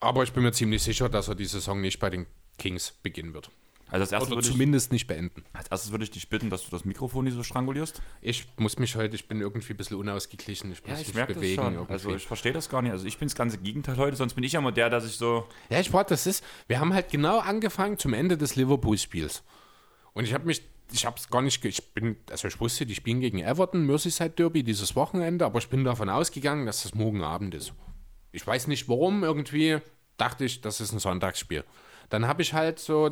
Aber 0.05 0.23
ich 0.23 0.33
bin 0.33 0.43
mir 0.43 0.53
ziemlich 0.53 0.83
sicher, 0.83 1.09
dass 1.09 1.29
er 1.29 1.35
die 1.35 1.47
Saison 1.47 1.81
nicht 1.81 1.99
bei 1.99 2.11
den 2.11 2.27
Kings 2.59 2.93
beginnen 3.03 3.33
wird. 3.33 3.51
Also 3.89 4.03
als 4.03 4.13
erstes, 4.13 4.29
Oder 4.29 4.37
würde 4.39 4.47
ich, 4.47 4.53
zumindest 4.53 4.93
nicht 4.93 5.07
beenden. 5.07 5.45
als 5.53 5.69
erstes 5.69 5.91
würde 5.93 6.05
ich 6.05 6.11
dich 6.11 6.29
bitten, 6.29 6.51
dass 6.51 6.65
du 6.65 6.71
das 6.71 6.85
Mikrofon 6.85 7.25
nicht 7.25 7.35
so 7.35 7.43
strangulierst. 7.43 8.03
Ich 8.21 8.47
muss 8.57 8.79
mich 8.79 8.97
heute, 8.97 9.15
ich 9.15 9.29
bin 9.29 9.41
irgendwie 9.41 9.73
ein 9.73 9.77
bisschen 9.77 9.97
unausgeglichen. 9.97 10.73
Ich 10.73 10.87
muss 10.87 10.99
mich 10.99 11.15
merke 11.15 11.35
bewegen. 11.35 11.63
irgendwie. 11.75 11.93
Also 11.93 12.15
ich 12.15 12.27
verstehe 12.27 12.53
das 12.53 12.69
gar 12.69 12.83
nicht. 12.83 12.93
Also 12.93 13.07
ich 13.07 13.19
bin 13.19 13.29
das 13.29 13.35
ganze 13.35 13.59
Gegenteil 13.59 13.97
heute, 13.97 14.17
sonst 14.17 14.35
bin 14.35 14.45
ich 14.45 14.53
ja 14.53 14.61
immer 14.61 14.73
der, 14.73 14.91
dass 14.91 15.07
ich 15.07 15.17
so. 15.17 15.47
ja, 15.71 15.81
ich 15.81 15.93
warte, 15.93 16.15
das 16.15 16.27
ist, 16.27 16.45
wir 16.67 16.81
haben 16.81 16.93
halt 16.93 17.11
genau 17.11 17.39
angefangen 17.39 17.99
zum 17.99 18.15
Ende 18.15 18.37
des 18.37 18.57
Liverpool-Spiels. 18.57 19.43
Und 20.13 20.25
ich 20.25 20.35
habe 20.35 20.45
mich, 20.45 20.63
ich 20.93 21.07
habe 21.07 21.17
es 21.19 21.29
gar 21.29 21.43
nicht, 21.43 21.65
ich 21.65 21.95
bin, 21.95 22.17
also 22.31 22.49
ich 22.49 22.61
wusste, 22.61 22.87
die 22.87 22.95
spielen 22.95 23.21
gegen 23.21 23.39
Everton, 23.39 23.87
Merseyside 23.87 24.31
Derby 24.31 24.63
dieses 24.63 24.97
Wochenende, 24.97 25.45
aber 25.45 25.59
ich 25.59 25.69
bin 25.69 25.85
davon 25.85 26.09
ausgegangen, 26.09 26.67
dass 26.67 26.83
das 26.83 26.95
morgen 26.95 27.23
Abend 27.23 27.55
ist. 27.55 27.73
Ich 28.33 28.45
weiß 28.47 28.67
nicht 28.67 28.89
warum, 28.89 29.23
irgendwie 29.23 29.79
dachte 30.17 30.45
ich, 30.45 30.61
das 30.61 30.81
ist 30.81 30.93
ein 30.93 30.99
Sonntagsspiel. 30.99 31.65
Dann 32.11 32.27
habe 32.27 32.43
ich 32.43 32.55
halt 32.55 32.79
so 32.79 33.11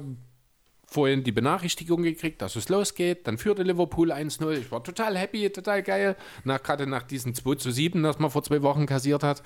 vorhin 0.93 1.25
die 1.25 1.33
Benachrichtigung 1.33 2.03
gekriegt, 2.03 2.43
dass 2.43 2.57
es 2.57 2.69
losgeht. 2.69 3.27
Dann 3.27 3.39
führte 3.39 3.63
Liverpool 3.63 4.13
1-0. 4.13 4.51
Ich 4.53 4.71
war 4.71 4.85
total 4.85 5.17
happy, 5.17 5.51
total 5.51 5.83
geil. 5.83 6.17
Nach, 6.45 6.63
gerade 6.63 6.87
nach 6.87 7.03
diesen 7.03 7.35
2 7.35 7.55
zu 7.57 7.71
7, 7.71 8.03
das 8.03 8.19
man 8.19 8.31
vor 8.31 8.43
zwei 8.43 8.63
Wochen 8.63 8.87
kassiert 8.87 9.23
hat. 9.23 9.43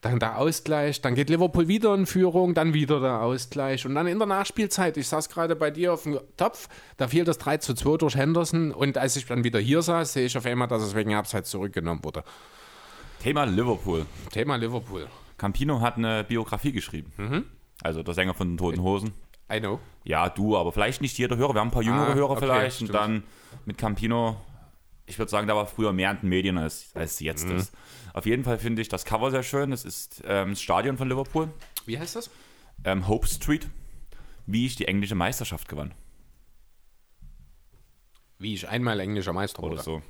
Dann 0.00 0.18
der 0.18 0.38
Ausgleich, 0.38 1.00
dann 1.00 1.14
geht 1.14 1.30
Liverpool 1.30 1.68
wieder 1.68 1.94
in 1.94 2.06
Führung, 2.06 2.54
dann 2.54 2.74
wieder 2.74 2.98
der 2.98 3.20
Ausgleich. 3.20 3.86
Und 3.86 3.94
dann 3.94 4.08
in 4.08 4.18
der 4.18 4.26
Nachspielzeit, 4.26 4.96
ich 4.96 5.06
saß 5.06 5.28
gerade 5.28 5.54
bei 5.54 5.70
dir 5.70 5.92
auf 5.92 6.02
dem 6.02 6.18
Topf, 6.36 6.68
da 6.96 7.06
fiel 7.06 7.22
das 7.24 7.38
3 7.38 7.58
zu 7.58 7.74
2 7.74 7.98
durch 7.98 8.16
Henderson. 8.16 8.72
Und 8.72 8.98
als 8.98 9.14
ich 9.14 9.26
dann 9.26 9.44
wieder 9.44 9.60
hier 9.60 9.80
saß, 9.80 10.12
sehe 10.12 10.26
ich 10.26 10.36
auf 10.36 10.44
einmal, 10.44 10.66
dass 10.66 10.82
es 10.82 10.96
wegen 10.96 11.14
Abseits 11.14 11.50
zurückgenommen 11.50 12.02
wurde. 12.02 12.24
Thema 13.22 13.44
Liverpool. 13.44 14.04
Thema 14.32 14.56
Liverpool. 14.56 15.06
Campino 15.42 15.80
hat 15.80 15.96
eine 15.96 16.22
Biografie 16.22 16.70
geschrieben. 16.70 17.44
Also 17.82 18.04
der 18.04 18.14
Sänger 18.14 18.32
von 18.32 18.50
den 18.50 18.58
Toten 18.58 18.80
Hosen. 18.80 19.12
I 19.52 19.58
know. 19.58 19.80
Ja, 20.04 20.28
du, 20.28 20.56
aber 20.56 20.70
vielleicht 20.70 21.00
nicht 21.02 21.18
jeder 21.18 21.36
Hörer. 21.36 21.52
Wir 21.54 21.60
haben 21.60 21.68
ein 21.68 21.72
paar 21.72 21.82
jüngere 21.82 22.10
Ah, 22.10 22.14
Hörer 22.14 22.30
okay, 22.30 22.40
vielleicht. 22.42 22.76
stimmt. 22.76 22.90
Und 22.90 22.94
dann 22.96 23.22
mit 23.66 23.76
Campino, 23.76 24.40
ich 25.04 25.18
würde 25.18 25.32
sagen, 25.32 25.48
da 25.48 25.56
war 25.56 25.66
früher 25.66 25.92
mehr 25.92 26.12
in 26.12 26.18
den 26.18 26.28
Medien 26.28 26.58
als, 26.58 26.94
als 26.94 27.18
jetzt 27.18 27.48
Mhm. 27.48 27.56
ist. 27.56 27.72
Auf 28.14 28.24
jeden 28.24 28.44
Fall 28.44 28.56
finde 28.60 28.82
ich 28.82 28.88
das 28.88 29.04
Cover 29.04 29.32
sehr 29.32 29.42
schön. 29.42 29.72
Das 29.72 29.84
ist 29.84 30.22
ähm, 30.24 30.50
das 30.50 30.62
Stadion 30.62 30.96
von 30.96 31.08
Liverpool, 31.08 31.50
Wie 31.86 31.98
heißt 31.98 32.14
das? 32.14 32.30
ähm, 32.84 33.08
Hope 33.08 33.26
Street, 33.26 33.68
wie 34.46 34.64
ich 34.66 34.76
die 34.76 34.86
englische 34.86 35.16
Meisterschaft 35.16 35.68
gewann. 35.68 35.92
Wie 38.38 38.54
ich 38.54 38.68
einmal 38.68 39.00
englischer 39.00 39.32
Meister 39.32 39.60
Oder 39.64 39.72
wurde. 39.72 39.82
so. 39.82 40.02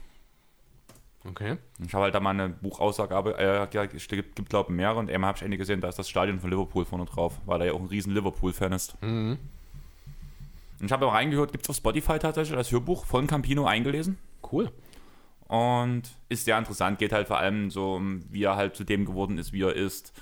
Okay. 1.24 1.56
Ich 1.86 1.94
habe 1.94 2.04
halt 2.04 2.14
da 2.14 2.20
mal 2.20 2.30
eine 2.30 2.48
Buchaussage, 2.48 3.14
äh, 3.38 3.94
es 3.96 4.08
gibt, 4.08 4.48
glaube 4.48 4.72
ich 4.72 4.76
mehrere 4.76 4.98
und 4.98 5.10
einmal 5.10 5.28
habe 5.28 5.38
ich 5.38 5.44
eine 5.44 5.56
gesehen, 5.56 5.80
da 5.80 5.88
ist 5.88 5.98
das 5.98 6.08
Stadion 6.08 6.40
von 6.40 6.50
Liverpool 6.50 6.84
vorne 6.84 7.04
drauf, 7.04 7.38
weil 7.46 7.60
er 7.60 7.66
ja 7.68 7.72
auch 7.74 7.80
ein 7.80 7.86
riesen 7.86 8.12
Liverpool-Fan 8.12 8.72
ist. 8.72 9.00
Mhm. 9.02 9.38
Und 10.80 10.86
ich 10.86 10.92
habe 10.92 11.06
auch 11.06 11.12
reingehört, 11.14 11.52
gibt 11.52 11.64
es 11.64 11.70
auf 11.70 11.76
Spotify 11.76 12.18
tatsächlich 12.18 12.56
das 12.56 12.72
Hörbuch 12.72 13.04
von 13.06 13.28
Campino 13.28 13.66
eingelesen 13.66 14.18
Cool. 14.50 14.72
und 15.46 16.02
ist 16.28 16.44
sehr 16.44 16.58
interessant, 16.58 16.98
geht 16.98 17.12
halt 17.12 17.28
vor 17.28 17.38
allem 17.38 17.70
so, 17.70 17.94
um, 17.94 18.20
wie 18.32 18.42
er 18.42 18.56
halt 18.56 18.74
zu 18.74 18.82
dem 18.84 19.04
geworden 19.04 19.38
ist, 19.38 19.52
wie 19.52 19.62
er 19.62 19.74
ist. 19.74 20.12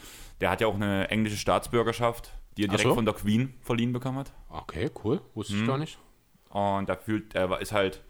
Der 0.42 0.50
hat 0.50 0.60
ja 0.60 0.66
auch 0.66 0.74
eine 0.74 1.08
englische 1.08 1.36
Staatsbürgerschaft, 1.38 2.32
die 2.58 2.64
er 2.64 2.68
direkt 2.68 2.88
so. 2.88 2.94
von 2.94 3.04
der 3.06 3.14
Queen 3.14 3.54
verliehen 3.62 3.92
bekommen 3.94 4.18
hat. 4.18 4.32
Okay, 4.50 4.90
cool. 5.04 5.20
Wusste 5.34 5.54
Mhm. 5.54 5.60
ich 5.62 5.66
gar 5.66 5.78
nicht. 5.78 5.98
Und 6.50 6.88
er 6.90 6.96
fühlt, 6.98 7.34
er 7.34 7.58
ist 7.60 7.72
halt 7.72 8.02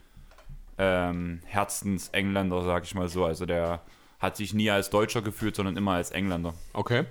ähm, 0.80 1.40
Herzens-Engländer, 1.44 2.64
sag 2.64 2.84
ich 2.84 2.94
mal 2.94 3.08
so. 3.08 3.26
Also 3.26 3.44
der 3.44 3.82
hat 4.18 4.36
sich 4.36 4.54
nie 4.54 4.70
als 4.70 4.88
Deutscher 4.88 5.20
gefühlt, 5.20 5.54
sondern 5.54 5.76
immer 5.76 5.92
als 5.92 6.10
Engländer. 6.10 6.54
Okay. 6.72 7.04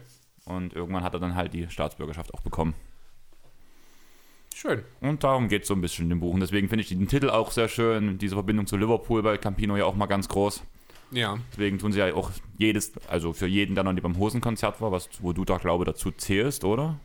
Und 0.45 0.73
irgendwann 0.73 1.03
hat 1.03 1.13
er 1.13 1.19
dann 1.19 1.35
halt 1.35 1.53
die 1.53 1.69
Staatsbürgerschaft 1.69 2.33
auch 2.33 2.41
bekommen. 2.41 2.73
Schön. 4.55 4.83
Und 5.01 5.23
darum 5.23 5.47
geht 5.47 5.61
es 5.61 5.67
so 5.67 5.75
ein 5.75 5.81
bisschen 5.81 6.05
in 6.05 6.09
dem 6.09 6.19
Buch. 6.19 6.33
Und 6.33 6.39
deswegen 6.39 6.67
finde 6.67 6.81
ich 6.81 6.89
den 6.89 7.07
Titel 7.07 7.29
auch 7.29 7.51
sehr 7.51 7.67
schön. 7.67 8.17
Diese 8.17 8.35
Verbindung 8.35 8.65
zu 8.65 8.75
Liverpool 8.75 9.21
bei 9.21 9.37
Campino 9.37 9.77
ja 9.77 9.85
auch 9.85 9.95
mal 9.95 10.07
ganz 10.07 10.27
groß. 10.27 10.63
Ja. 11.11 11.37
Deswegen 11.51 11.77
tun 11.77 11.91
sie 11.91 11.99
ja 11.99 12.13
auch 12.15 12.31
jedes, 12.57 12.93
also 13.07 13.33
für 13.33 13.47
jeden, 13.47 13.75
der 13.75 13.83
noch 13.83 13.93
nie 13.93 14.01
beim 14.01 14.17
Hosenkonzert 14.17 14.81
war, 14.81 14.91
was, 14.91 15.09
wo 15.19 15.31
du 15.31 15.45
da 15.45 15.57
glaube 15.57 15.85
dazu 15.85 16.11
zählst, 16.11 16.63
oder? 16.63 16.99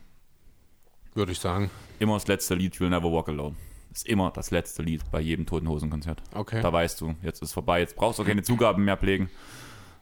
Würde 1.13 1.31
ich 1.31 1.39
sagen. 1.39 1.69
Immer 1.99 2.15
das 2.15 2.27
letzte 2.27 2.55
Lied, 2.55 2.75
You'll 2.75 2.89
Never 2.89 3.11
Walk 3.11 3.29
Alone. 3.29 3.55
Ist 3.95 4.07
immer 4.07 4.29
das 4.29 4.51
letzte 4.51 4.83
Lied 4.83 5.09
bei 5.09 5.21
jedem 5.21 5.45
Toten 5.45 5.69
Hosenkonzert. 5.69 6.21
Okay. 6.33 6.61
Da 6.61 6.73
weißt 6.73 6.99
du, 6.99 7.15
jetzt 7.23 7.41
ist 7.41 7.53
vorbei, 7.53 7.79
jetzt 7.79 7.95
brauchst 7.95 8.19
du 8.19 8.25
keine 8.25 8.43
Zugaben 8.43 8.83
mehr 8.83 8.97
pflegen, 8.97 9.29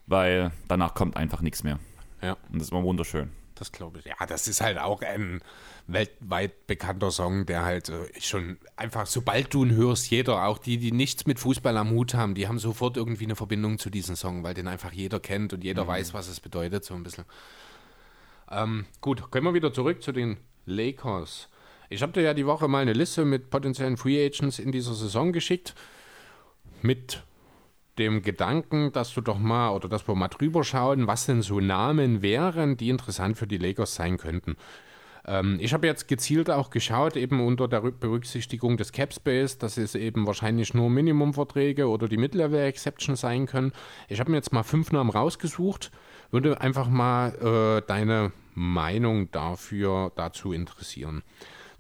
weil 0.07 0.51
danach 0.67 0.95
kommt 0.95 1.15
einfach 1.15 1.41
nichts 1.41 1.63
mehr. 1.63 1.77
Ja. 2.19 2.33
Und 2.51 2.55
das 2.55 2.63
ist 2.63 2.71
immer 2.71 2.81
wunderschön. 2.81 3.29
Das 3.53 3.71
glaube 3.71 3.99
ich. 3.99 4.05
Ja, 4.05 4.15
das 4.27 4.47
ist 4.47 4.61
halt 4.61 4.79
auch 4.79 5.03
ein 5.03 5.41
weltweit 5.85 6.65
bekannter 6.65 7.11
Song, 7.11 7.45
der 7.45 7.65
halt 7.65 7.89
äh, 7.89 8.19
schon 8.19 8.57
einfach, 8.75 9.05
sobald 9.05 9.53
du 9.53 9.63
ihn 9.63 9.75
hörst, 9.75 10.09
jeder, 10.09 10.47
auch 10.47 10.57
die, 10.57 10.79
die 10.79 10.91
nichts 10.91 11.27
mit 11.27 11.37
Fußball 11.37 11.77
am 11.77 11.91
Hut 11.91 12.15
haben, 12.15 12.33
die 12.33 12.47
haben 12.47 12.57
sofort 12.57 12.97
irgendwie 12.97 13.25
eine 13.25 13.35
Verbindung 13.35 13.77
zu 13.77 13.91
diesem 13.91 14.15
Song, 14.15 14.41
weil 14.41 14.55
den 14.55 14.67
einfach 14.67 14.91
jeder 14.91 15.19
kennt 15.19 15.53
und 15.53 15.63
jeder 15.63 15.85
weiß, 15.87 16.15
was 16.15 16.29
es 16.29 16.39
bedeutet, 16.39 16.83
so 16.83 16.95
ein 16.95 17.03
bisschen. 17.03 17.25
Ähm, 18.49 18.87
gut, 19.01 19.29
kommen 19.29 19.45
wir 19.45 19.53
wieder 19.53 19.71
zurück 19.71 20.01
zu 20.01 20.11
den 20.13 20.37
Lakers. 20.65 21.47
Ich 21.93 22.01
habe 22.01 22.11
dir 22.11 22.21
ja 22.21 22.33
die 22.33 22.47
Woche 22.47 22.67
mal 22.67 22.79
eine 22.79 22.93
Liste 22.93 23.23
mit 23.23 23.51
potenziellen 23.51 23.97
Free 23.97 24.25
Agents 24.25 24.57
in 24.57 24.71
dieser 24.71 24.95
Saison 24.95 25.31
geschickt. 25.31 25.75
Mit 26.81 27.21
dem 27.99 28.23
Gedanken, 28.23 28.91
dass 28.91 29.13
du 29.13 29.21
doch 29.21 29.37
mal 29.37 29.69
oder 29.69 29.87
dass 29.87 30.07
wir 30.07 30.15
mal 30.15 30.27
drüber 30.27 30.63
schauen, 30.63 31.05
was 31.05 31.27
denn 31.27 31.43
so 31.43 31.59
Namen 31.59 32.23
wären, 32.23 32.77
die 32.77 32.89
interessant 32.89 33.37
für 33.37 33.45
die 33.45 33.59
Lakers 33.59 33.93
sein 33.93 34.17
könnten. 34.17 34.57
Ähm, 35.27 35.59
ich 35.61 35.71
habe 35.71 35.85
jetzt 35.85 36.07
gezielt 36.07 36.49
auch 36.49 36.71
geschaut, 36.71 37.15
eben 37.15 37.45
unter 37.45 37.67
der 37.67 37.83
Rü- 37.83 37.91
Berücksichtigung 37.91 38.75
des 38.75 38.91
Cap 38.91 39.13
Space, 39.13 39.59
dass 39.59 39.77
es 39.77 39.93
eben 39.93 40.25
wahrscheinlich 40.25 40.73
nur 40.73 40.89
Minimumverträge 40.89 41.87
oder 41.87 42.07
die 42.07 42.17
Mid-Level-Exception 42.17 43.15
sein 43.15 43.45
können. 43.45 43.71
Ich 44.09 44.19
habe 44.19 44.31
mir 44.31 44.37
jetzt 44.37 44.51
mal 44.51 44.63
fünf 44.63 44.91
Namen 44.91 45.11
rausgesucht, 45.11 45.91
würde 46.31 46.59
einfach 46.59 46.89
mal 46.89 47.35
äh, 47.35 47.87
deine 47.87 48.31
Meinung 48.55 49.29
dafür 49.29 50.11
dazu 50.15 50.53
interessieren. 50.53 51.21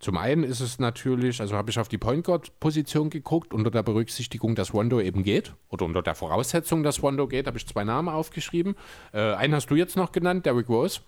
Zum 0.03 0.17
einen 0.17 0.43
ist 0.43 0.59
es 0.59 0.79
natürlich, 0.79 1.39
also 1.39 1.55
habe 1.55 1.71
ich 1.71 1.79
auf 1.79 1.87
die 1.87 1.97
Point 1.97 2.25
Guard 2.25 2.59
Position 2.59 3.09
geguckt, 3.09 3.53
unter 3.53 3.71
der 3.71 3.83
Berücksichtigung, 3.83 4.53
dass 4.53 4.73
Rondo 4.73 4.99
eben 4.99 5.23
geht, 5.23 5.53
oder 5.69 5.85
unter 5.85 6.01
der 6.01 6.13
Voraussetzung, 6.13 6.83
dass 6.83 7.01
Rondo 7.01 7.25
geht, 7.25 7.47
habe 7.47 7.57
ich 7.57 7.65
zwei 7.65 7.85
Namen 7.85 8.09
aufgeschrieben. 8.09 8.75
Äh, 9.13 9.33
einen 9.35 9.55
hast 9.55 9.67
du 9.67 9.75
jetzt 9.75 9.95
noch 9.95 10.11
genannt, 10.11 10.45
Derrick 10.45 10.67
Rose. 10.67 10.99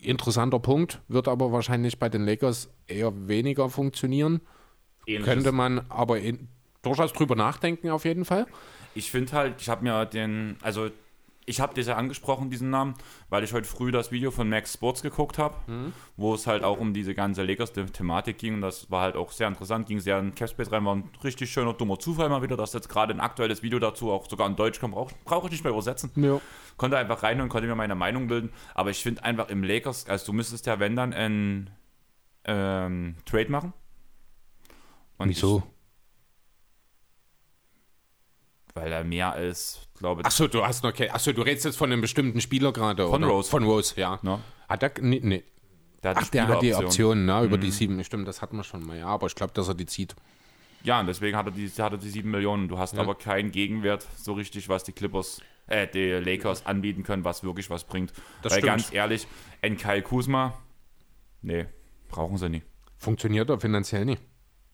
Interessanter 0.00 0.60
Punkt, 0.60 1.00
wird 1.08 1.26
aber 1.26 1.50
wahrscheinlich 1.50 1.98
bei 1.98 2.08
den 2.08 2.24
Lakers 2.24 2.70
eher 2.86 3.12
weniger 3.26 3.70
funktionieren. 3.70 4.40
Könnte 5.24 5.50
man 5.50 5.84
aber 5.88 6.20
in, 6.20 6.46
durchaus 6.82 7.12
drüber 7.12 7.34
nachdenken, 7.34 7.90
auf 7.90 8.04
jeden 8.04 8.24
Fall. 8.24 8.46
Ich 8.94 9.10
finde 9.10 9.32
halt, 9.32 9.60
ich 9.60 9.68
habe 9.68 9.82
mir 9.82 10.06
den, 10.06 10.58
also 10.62 10.90
ich 11.46 11.60
habe 11.60 11.74
das 11.74 11.86
ja 11.86 11.96
angesprochen, 11.96 12.50
diesen 12.50 12.70
Namen, 12.70 12.94
weil 13.30 13.44
ich 13.44 13.52
heute 13.52 13.66
früh 13.66 13.92
das 13.92 14.10
Video 14.10 14.30
von 14.32 14.48
Max 14.48 14.74
Sports 14.74 15.02
geguckt 15.02 15.38
habe, 15.38 15.54
wo 16.16 16.34
es 16.34 16.46
halt 16.46 16.64
auch 16.64 16.78
um 16.78 16.92
diese 16.92 17.14
ganze 17.14 17.44
Lakers-Thematik 17.44 18.36
ging 18.36 18.54
und 18.54 18.60
das 18.60 18.90
war 18.90 19.02
halt 19.02 19.16
auch 19.16 19.30
sehr 19.30 19.46
interessant, 19.46 19.86
ging 19.86 20.00
sehr 20.00 20.18
in 20.18 20.34
Capspace 20.34 20.72
rein, 20.72 20.84
war 20.84 20.96
ein 20.96 21.08
richtig 21.22 21.50
schöner, 21.50 21.72
dummer 21.72 21.98
Zufall 21.98 22.28
mal 22.28 22.42
wieder, 22.42 22.56
dass 22.56 22.72
jetzt 22.72 22.88
gerade 22.88 23.14
ein 23.14 23.20
aktuelles 23.20 23.62
Video 23.62 23.78
dazu 23.78 24.10
auch 24.10 24.28
sogar 24.28 24.48
in 24.48 24.56
Deutsch 24.56 24.80
kommt, 24.80 24.94
brauche 24.94 25.14
brauch 25.24 25.44
ich 25.44 25.52
nicht 25.52 25.64
mehr 25.64 25.72
übersetzen. 25.72 26.10
Ja. 26.16 26.40
Konnte 26.76 26.98
einfach 26.98 27.22
rein 27.22 27.40
und 27.40 27.48
konnte 27.48 27.68
mir 27.68 27.76
meine 27.76 27.94
Meinung 27.94 28.26
bilden, 28.26 28.50
aber 28.74 28.90
ich 28.90 29.02
finde 29.02 29.24
einfach 29.24 29.48
im 29.48 29.62
Lakers, 29.62 30.08
also 30.08 30.26
du 30.26 30.32
müsstest 30.32 30.66
ja, 30.66 30.80
wenn 30.80 30.96
dann, 30.96 31.12
ein 31.12 31.70
ähm, 32.44 33.16
Trade 33.24 33.50
machen. 33.50 33.72
Und 35.18 35.28
Wieso? 35.28 35.62
Ich, 35.64 35.75
weil 38.76 38.92
er 38.92 39.02
mehr 39.04 39.32
als, 39.32 39.80
glaube 39.98 40.20
ich, 40.20 40.26
Achso, 40.26 40.46
du 40.46 40.64
hast 40.64 40.84
noch 40.84 40.90
okay. 40.90 41.08
Achso, 41.10 41.32
du 41.32 41.42
redest 41.42 41.64
jetzt 41.64 41.76
von 41.76 41.90
einem 41.90 42.02
bestimmten 42.02 42.40
Spieler 42.40 42.72
gerade. 42.72 43.08
Von 43.08 43.24
oder? 43.24 43.32
Rose. 43.32 43.50
Von 43.50 43.64
Rose, 43.64 43.94
ja. 43.98 44.18
ne? 44.22 44.38
Hat 44.68 44.82
er. 44.82 44.92
Nee, 45.00 45.20
nee. 45.22 45.42
Der 46.02 46.10
hat 46.10 46.18
Ach, 46.20 46.28
der 46.28 46.46
hat 46.46 46.62
die 46.62 46.66
Spieleroption. 46.68 47.18
Option, 47.18 47.24
ne, 47.26 47.44
über 47.44 47.58
die 47.58 47.70
sieben. 47.70 48.04
Stimmt, 48.04 48.28
das 48.28 48.42
hatten 48.42 48.56
wir 48.56 48.64
schon 48.64 48.86
mal. 48.86 48.96
Ja, 48.98 49.06
aber 49.06 49.26
ich 49.26 49.34
glaube, 49.34 49.52
dass 49.54 49.66
er 49.68 49.74
die 49.74 49.86
zieht. 49.86 50.14
Ja, 50.84 51.00
und 51.00 51.06
deswegen 51.06 51.36
hat 51.36 51.46
er 51.46 51.52
die, 51.52 51.68
hat 51.68 51.92
er 51.92 51.98
die 51.98 52.08
7 52.08 52.30
Millionen. 52.30 52.68
Du 52.68 52.78
hast 52.78 52.94
Ja. 52.94 53.00
aber 53.00 53.16
keinen 53.16 53.50
Gegenwert 53.50 54.06
so 54.16 54.34
richtig, 54.34 54.68
was 54.68 54.84
die 54.84 54.92
Clippers, 54.92 55.40
äh, 55.66 55.88
die 55.88 56.10
Lakers 56.12 56.64
anbieten 56.64 57.02
können, 57.02 57.24
was 57.24 57.42
wirklich 57.42 57.70
was 57.70 57.82
bringt. 57.84 58.12
Das 58.42 58.52
Weil 58.52 58.58
stimmt. 58.60 58.66
ganz 58.66 58.92
ehrlich, 58.92 59.26
ein 59.62 59.76
Kyle 59.78 60.02
Kuzma, 60.02 60.56
nee, 61.42 61.66
brauchen 62.08 62.36
sie 62.36 62.48
nie. 62.50 62.62
Funktioniert 62.98 63.50
er 63.50 63.58
finanziell 63.58 64.04
nicht. 64.04 64.22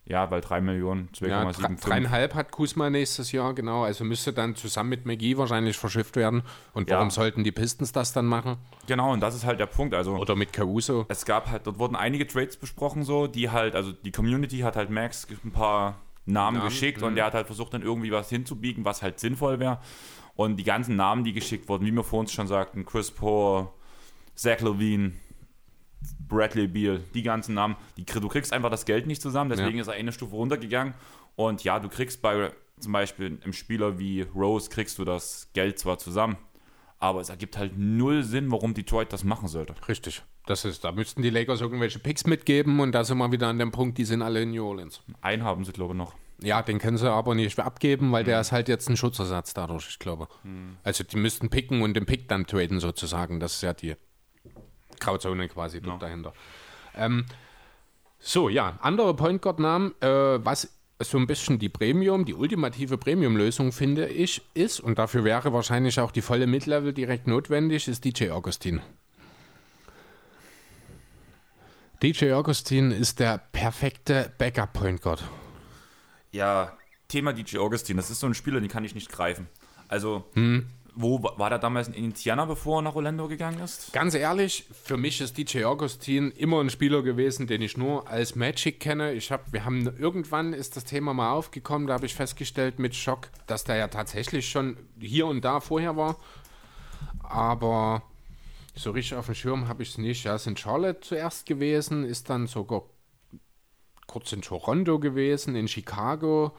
Ja, 0.05 0.31
weil 0.33 0.41
3 0.41 0.61
Millionen, 0.61 1.09
Ja, 1.21 1.45
drei- 1.45 1.53
2,75. 1.53 1.81
dreieinhalb 1.89 2.35
hat 2.35 2.51
Kusma 2.51 2.91
nächstes 2.91 3.31
Jahr, 3.31 3.55
genau. 3.55 3.85
Also 3.85 4.03
müsste 4.05 4.33
dann 4.33 4.57
zusammen 4.57 4.91
mit 4.91 5.07
McGee 5.07 5.37
wahrscheinlich 5.37 5.79
verschifft 5.79 6.17
werden. 6.17 6.43
Und 6.73 6.91
Ja. 6.91 6.97
warum 6.97 7.11
sollten 7.11 7.45
die 7.45 7.53
Pistons 7.53 7.93
das 7.93 8.13
dann 8.13 8.27
machen? 8.27 8.57
genau, 8.89 9.13
und 9.13 9.21
das 9.21 9.37
ist 9.37 9.47
halt 9.47 9.61
der 9.61 9.67
Punkt. 9.67 9.95
Also, 9.95 10.17
Oder 10.17 10.35
mit 10.35 10.53
Caruso? 10.53 11.07
es 11.09 11.25
gab 11.25 11.49
halt, 11.49 11.67
dort 11.69 11.79
wurden 11.79 11.95
einige 11.95 12.27
Trades 12.27 12.57
besprochen, 12.57 13.05
so, 13.05 13.29
die 13.29 13.51
halt, 13.51 13.77
also 13.77 13.93
die 13.93 14.11
Community 14.11 14.59
hat 14.59 14.75
halt 14.75 14.91
Max 14.91 15.27
ein 15.45 15.53
paar 15.53 16.01
Namen, 16.27 16.59
Namen, 16.59 16.69
geschickt 16.69 17.01
mhm. 17.01 17.07
und 17.09 17.15
der 17.17 17.27
hat 17.27 17.35
halt 17.35 17.47
versucht, 17.47 17.73
dann 17.73 17.83
irgendwie 17.83 18.11
was 18.11 18.29
hinzubiegen, 18.29 18.85
was 18.85 19.03
halt 19.03 19.21
sinnvoll 19.21 19.61
wäre. 19.61 19.79
Und 20.35 20.57
die 20.57 20.65
ganzen 20.65 20.97
Namen, 20.97 21.23
die 21.25 21.33
geschickt 21.33 21.69
wurden, 21.69 21.87
wie 21.87 21.93
wir 21.93 22.03
vorhin 22.03 22.29
schon 22.29 22.49
sagten, 22.49 22.85
Chris 22.87 23.11
Paul, 23.13 23.69
Zach 24.35 24.61
Levine, 24.61 25.13
Bradley 26.29 26.67
Beal, 26.67 27.01
die 27.15 27.23
ganzen 27.23 27.55
Namen, 27.55 27.77
die, 27.97 28.05
du 28.05 28.29
kriegst 28.29 28.53
einfach 28.53 28.71
das 28.71 28.85
Geld 28.85 29.07
nicht 29.07 29.21
zusammen, 29.23 29.51
deswegen 29.51 29.79
ist 29.79 29.89
er 29.89 29.95
eine 29.95 30.13
Stufe 30.13 30.35
runtergegangen. 30.37 30.95
Und 31.37 31.65
ja, 31.65 31.79
du 31.79 31.89
kriegst 31.89 32.23
bei 32.23 32.53
zum 32.81 32.93
Beispiel 32.93 33.39
einem 33.43 33.53
Spieler 33.53 33.99
wie 33.99 34.23
Rose, 34.35 34.69
kriegst 34.71 34.99
du 34.99 35.05
das 35.05 35.49
Geld 35.53 35.79
zwar 35.79 35.99
zusammen, 35.99 36.37
aber 36.99 37.21
es 37.21 37.29
ergibt 37.29 37.57
halt 37.59 37.73
null 37.77 38.23
Sinn, 38.23 38.51
warum 38.51 38.75
Detroit 38.75 39.13
das 39.13 39.25
machen 39.25 39.49
sollte. 39.49 39.75
Richtig. 39.89 40.23
Das 40.47 40.65
ist, 40.65 40.83
da 40.85 40.91
müssten 40.91 41.23
die 41.23 41.31
Lakers 41.31 41.61
irgendwelche 41.61 42.01
Picks 42.01 42.27
mitgeben 42.27 42.81
und 42.81 42.93
da 42.93 43.05
sind 43.05 43.19
wir 43.19 43.31
wieder 43.31 43.47
an 43.49 43.59
dem 43.59 43.71
Punkt, 43.71 43.99
die 43.99 44.05
sind 44.05 44.23
alle 44.23 44.43
in 44.43 44.51
New 44.51 44.65
Orleans. 44.67 45.01
Einen 45.21 45.45
haben 45.45 45.65
sie, 45.65 45.73
glaube 45.73 45.95
ich, 45.95 45.99
noch. 45.99 46.15
Ja, 46.43 46.63
den 46.63 46.81
können 46.81 46.97
sie 46.99 47.09
aber 47.09 47.37
nicht 47.37 47.57
abgeben, 47.61 48.11
weil 48.11 48.23
Hm. 48.23 48.27
der 48.31 48.41
ist 48.41 48.51
halt 48.51 48.69
jetzt 48.69 48.89
ein 48.89 48.97
Schutzersatz 48.97 49.55
dadurch, 49.55 49.87
ich 49.91 49.99
glaube. 50.01 50.27
Also 50.83 51.05
die 51.05 51.17
müssten 51.17 51.51
picken 51.51 51.83
und 51.83 51.95
den 51.95 52.07
Pick 52.07 52.27
dann 52.29 52.47
traden 52.47 52.81
sozusagen. 52.81 53.39
Das 53.39 53.55
ist 53.55 53.63
ja 53.63 53.73
die 53.75 53.95
Grauzone 55.03 55.49
quasi 55.49 55.81
dort 55.81 56.03
dahinter. 56.03 56.33
Ähm, 56.95 57.25
so, 58.19 58.49
ja, 58.49 58.79
andere 58.81 59.15
Point 59.15 59.43
Guard-Namen, 59.43 59.95
äh, 60.01 60.45
was 60.45 60.71
so 61.01 61.19
ein 61.19 61.27
bisschen 61.27 61.59
die 61.59 61.69
Premium, 61.69 62.25
die 62.25 62.35
ultimative 62.35 62.97
Premium-Lösung, 62.97 63.73
finde 63.73 64.07
ich, 64.09 64.43
ist, 64.55 64.81
und 64.81 64.99
dafür 64.99 65.25
wäre 65.25 65.53
wahrscheinlich 65.53 65.99
auch 65.99 66.13
die 66.13 66.23
volle 66.23 66.47
Mid-Level 66.47 66.93
direkt 66.93 67.27
notwendig, 67.27 67.89
ist 67.89 68.05
DJ 68.05 68.31
Augustin. 68.31 68.81
DJ 72.03 72.33
Augustin 72.33 72.91
ist 72.91 73.21
der 73.21 73.39
perfekte 73.39 74.33
Backup-Point 74.39 75.03
Guard. 75.03 75.25
Ja, 76.31 76.77
Thema 77.09 77.33
DJ 77.33 77.59
Augustin, 77.59 77.97
das 77.97 78.11
ist 78.11 78.21
so 78.21 78.27
ein 78.27 78.35
Spieler, 78.35 78.61
den 78.61 78.69
kann 78.69 78.85
ich 78.85 78.95
nicht 78.95 79.11
greifen. 79.11 79.49
Also, 79.89 80.25
Wo 80.95 81.23
war 81.23 81.49
der 81.49 81.59
damals 81.59 81.89
in 81.89 81.95
Indiana, 81.95 82.45
bevor 82.45 82.81
er 82.81 82.83
nach 82.83 82.95
Orlando 82.95 83.27
gegangen 83.27 83.61
ist? 83.61 83.95
Ganz 83.95 84.15
ehrlich, 84.15 84.67
für 84.71 84.99
mich 84.99 85.23
ist 85.23 85.39
DJ 85.39 85.65
Augustin 85.65 86.31
immer 86.33 86.61
ein 86.61 86.69
Spieler 86.69 87.03
gewesen, 87.03 87.47
den 87.47 87.63
ich 87.63 87.79
nur 87.79 88.09
als 88.09 88.35
Magic 88.37 88.79
kenne. 88.79 89.13
Ich 89.13 89.33
hab, 89.33 89.53
wir 89.53 89.65
haben 89.65 89.87
irgendwann 89.97 90.53
ist 90.53 90.77
das 90.77 90.85
Thema 90.85 91.15
mal 91.15 91.33
aufgekommen, 91.33 91.87
da 91.87 91.95
habe 91.95 92.05
ich 92.05 92.15
festgestellt 92.15 92.79
mit 92.79 92.95
Schock, 92.95 93.31
dass 93.47 93.65
der 93.65 93.77
ja 93.77 93.89
tatsächlich 93.89 94.51
schon 94.51 94.77
hier 95.01 95.27
und 95.27 95.43
da 95.43 95.61
vorher 95.61 95.97
war. 95.97 96.17
Aber 97.23 98.03
so 98.75 98.91
richtig 98.91 99.17
auf 99.17 99.27
dem 99.27 99.35
Schirm 99.35 99.69
habe 99.69 99.83
ich 99.83 99.91
es 99.91 99.99
nicht. 99.99 100.27
Er 100.27 100.35
ist 100.35 100.47
in 100.47 100.57
Charlotte 100.57 101.01
zuerst 101.01 101.47
gewesen, 101.47 102.05
ist 102.05 102.29
dann 102.29 102.47
sogar 102.47 102.83
kurz 104.07 104.33
in 104.33 104.43
Toronto 104.43 104.99
gewesen, 104.99 105.57
in 105.57 105.69
Chicago. 105.69 106.53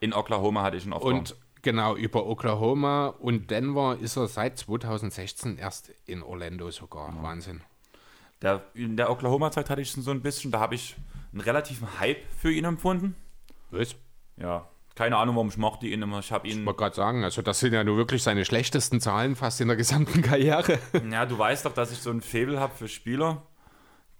In 0.00 0.14
Oklahoma 0.14 0.62
hatte 0.62 0.78
ich 0.78 0.86
ihn 0.86 0.92
oft. 0.92 1.04
Und 1.04 1.36
genau, 1.62 1.96
über 1.96 2.26
Oklahoma 2.26 3.08
und 3.08 3.50
Denver 3.50 3.98
ist 4.00 4.16
er 4.16 4.28
seit 4.28 4.58
2016 4.58 5.58
erst 5.58 5.92
in 6.06 6.22
Orlando 6.22 6.70
sogar. 6.70 7.14
Ja. 7.14 7.22
Wahnsinn. 7.22 7.60
Der, 8.42 8.62
in 8.74 8.96
der 8.96 9.10
Oklahoma-Zeit 9.10 9.68
hatte 9.68 9.80
ich 9.80 9.92
so 9.92 10.10
ein 10.10 10.22
bisschen, 10.22 10.50
da 10.50 10.60
habe 10.60 10.74
ich 10.74 10.96
einen 11.32 11.40
relativen 11.40 11.98
Hype 11.98 12.22
für 12.36 12.52
ihn 12.52 12.64
empfunden. 12.64 13.16
Was? 13.70 13.96
Ja, 14.36 14.68
keine 14.98 15.16
Ahnung, 15.16 15.36
warum 15.36 15.48
ich 15.48 15.56
mochte 15.56 15.86
ihn 15.86 16.02
immer. 16.02 16.18
Ich 16.18 16.32
habe 16.32 16.48
ihn. 16.48 16.58
Ich 16.58 16.66
wollte 16.66 16.78
gerade 16.78 16.96
sagen, 16.96 17.22
also 17.22 17.40
das 17.40 17.60
sind 17.60 17.72
ja 17.72 17.84
nur 17.84 17.96
wirklich 17.96 18.22
seine 18.22 18.44
schlechtesten 18.44 19.00
Zahlen 19.00 19.36
fast 19.36 19.60
in 19.60 19.68
der 19.68 19.76
gesamten 19.76 20.22
Karriere. 20.22 20.80
Ja, 21.08 21.24
du 21.24 21.38
weißt 21.38 21.66
doch, 21.66 21.72
dass 21.72 21.92
ich 21.92 21.98
so 21.98 22.10
ein 22.10 22.20
Faible 22.20 22.58
habe 22.58 22.74
für 22.74 22.88
Spieler, 22.88 23.42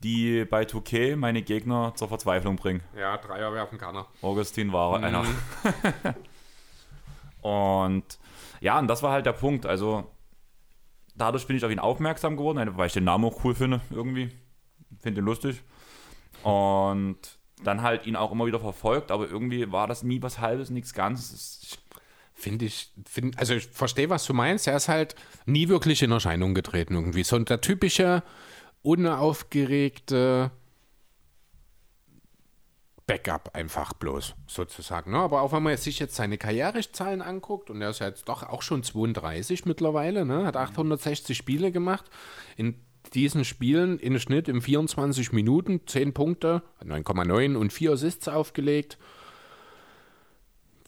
die 0.04 0.44
bei 0.44 0.62
2K 0.62 1.16
meine 1.16 1.42
Gegner 1.42 1.94
zur 1.96 2.06
Verzweiflung 2.06 2.54
bringen. 2.54 2.82
Ja, 2.96 3.16
Dreier 3.16 3.52
werfen 3.52 3.76
kann 3.76 3.96
er. 3.96 4.06
Augustin 4.22 4.72
war 4.72 4.98
mhm. 4.98 5.04
einer. 5.04 5.24
und 7.42 8.18
ja, 8.60 8.78
und 8.78 8.88
das 8.88 9.02
war 9.02 9.12
halt 9.12 9.26
der 9.26 9.32
Punkt. 9.32 9.66
Also 9.66 10.10
dadurch 11.14 11.46
bin 11.46 11.56
ich 11.56 11.64
auf 11.64 11.70
ihn 11.70 11.78
aufmerksam 11.78 12.36
geworden, 12.36 12.76
weil 12.76 12.86
ich 12.86 12.92
den 12.92 13.04
Namen 13.04 13.24
auch 13.24 13.44
cool 13.44 13.54
finde, 13.54 13.80
irgendwie. 13.90 14.30
Finde 15.00 15.20
ihn 15.20 15.26
lustig. 15.26 15.62
Und 16.42 17.18
dann 17.64 17.82
halt 17.82 18.06
ihn 18.06 18.16
auch 18.16 18.32
immer 18.32 18.46
wieder 18.46 18.60
verfolgt, 18.60 19.10
aber 19.10 19.28
irgendwie 19.28 19.70
war 19.72 19.86
das 19.86 20.02
nie 20.02 20.22
was 20.22 20.38
Halbes, 20.38 20.70
nichts 20.70 20.94
Ganzes. 20.94 21.78
Finde 22.34 22.66
ich, 22.66 22.92
find, 23.04 23.36
also 23.38 23.54
ich 23.54 23.66
verstehe, 23.66 24.10
was 24.10 24.24
du 24.24 24.32
meinst. 24.32 24.68
Er 24.68 24.76
ist 24.76 24.88
halt 24.88 25.16
nie 25.44 25.68
wirklich 25.68 26.02
in 26.02 26.12
Erscheinung 26.12 26.54
getreten 26.54 26.94
irgendwie. 26.94 27.24
So 27.24 27.38
der 27.38 27.60
typische, 27.60 28.22
unaufgeregte 28.82 30.52
Backup 33.08 33.54
einfach 33.54 33.94
bloß, 33.94 34.34
sozusagen. 34.46 35.10
Ne? 35.10 35.18
Aber 35.18 35.40
auch 35.40 35.52
wenn 35.52 35.62
man 35.62 35.76
sich 35.78 35.98
jetzt 35.98 36.14
seine 36.14 36.38
Karrierezahlen 36.38 37.22
anguckt, 37.22 37.70
und 37.70 37.82
er 37.82 37.90
ist 37.90 37.98
ja 37.98 38.06
jetzt 38.06 38.28
doch 38.28 38.44
auch 38.44 38.62
schon 38.62 38.84
32 38.84 39.64
mittlerweile, 39.64 40.24
ne? 40.24 40.44
hat 40.44 40.56
860 40.56 41.36
Spiele 41.36 41.72
gemacht, 41.72 42.04
in 42.56 42.76
diesen 43.14 43.46
Spielen 43.46 43.98
im 43.98 44.18
Schnitt 44.18 44.46
in 44.46 44.60
24 44.60 45.32
Minuten 45.32 45.80
10 45.86 46.12
Punkte, 46.12 46.62
9,9 46.84 47.56
und 47.56 47.72
4 47.72 47.92
Assists 47.92 48.28
aufgelegt. 48.28 48.98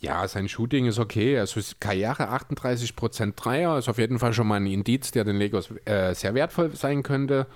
Ja, 0.01 0.28
sein 0.28 0.48
Shooting 0.48 0.86
ist 0.86 0.98
okay. 0.98 1.38
Also 1.38 1.60
Karriere 1.78 2.30
38% 2.30 3.34
Dreier 3.34 3.78
ist 3.78 3.88
auf 3.88 3.98
jeden 3.98 4.18
Fall 4.18 4.34
schon 4.34 4.47
mal 4.47 4.56
ein 4.56 4.66
Indiz, 4.66 5.10
der 5.10 5.24
den 5.24 5.36
Lakers 5.36 5.70
äh, 5.86 6.14
sehr 6.14 6.34
wertvoll 6.34 6.74
sein 6.76 7.02
könnte. 7.02 7.47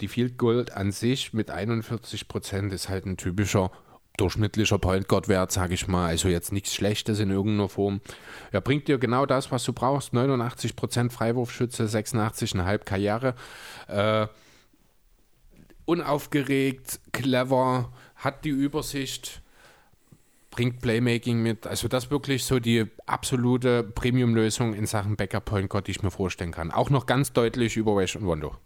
Die 0.00 0.08
Field 0.08 0.38
Gold 0.38 0.72
an 0.72 0.92
sich 0.92 1.32
mit 1.32 1.50
41% 1.50 2.70
ist 2.70 2.88
halt 2.88 3.06
ein 3.06 3.16
typischer 3.16 3.70
durchschnittlicher 4.16 4.78
Point 4.78 5.08
Guard 5.08 5.28
Wert, 5.28 5.52
sage 5.52 5.74
ich 5.74 5.88
mal. 5.88 6.06
Also 6.06 6.28
jetzt 6.28 6.52
nichts 6.52 6.74
Schlechtes 6.74 7.20
in 7.20 7.30
irgendeiner 7.30 7.68
Form. 7.68 8.00
Er 8.52 8.60
bringt 8.60 8.88
dir 8.88 8.98
genau 8.98 9.26
das, 9.26 9.50
was 9.52 9.64
du 9.64 9.72
brauchst. 9.72 10.12
89% 10.12 11.10
Freiwurfschütze, 11.10 11.84
86,5 11.84 12.78
Karriere. 12.78 13.34
Äh, 13.88 14.26
unaufgeregt, 15.84 17.00
clever, 17.12 17.92
hat 18.16 18.44
die 18.44 18.50
Übersicht, 18.50 19.40
bringt 20.50 20.80
Playmaking 20.80 21.42
mit. 21.42 21.66
Also 21.66 21.88
das 21.88 22.10
wirklich 22.10 22.44
so 22.44 22.58
die 22.58 22.86
absolute 23.06 23.82
Premium-Lösung 23.82 24.74
in 24.74 24.86
Sachen 24.86 25.16
Backup 25.16 25.44
Point 25.44 25.70
Guard, 25.70 25.86
die 25.86 25.92
ich 25.92 26.02
mir 26.02 26.10
vorstellen 26.10 26.52
kann. 26.52 26.70
Auch 26.70 26.90
noch 26.90 27.06
ganz 27.06 27.32
deutlich 27.32 27.76
über 27.76 27.96
Wesh 27.96 28.16
und 28.16 28.26
Wondo. 28.26 28.56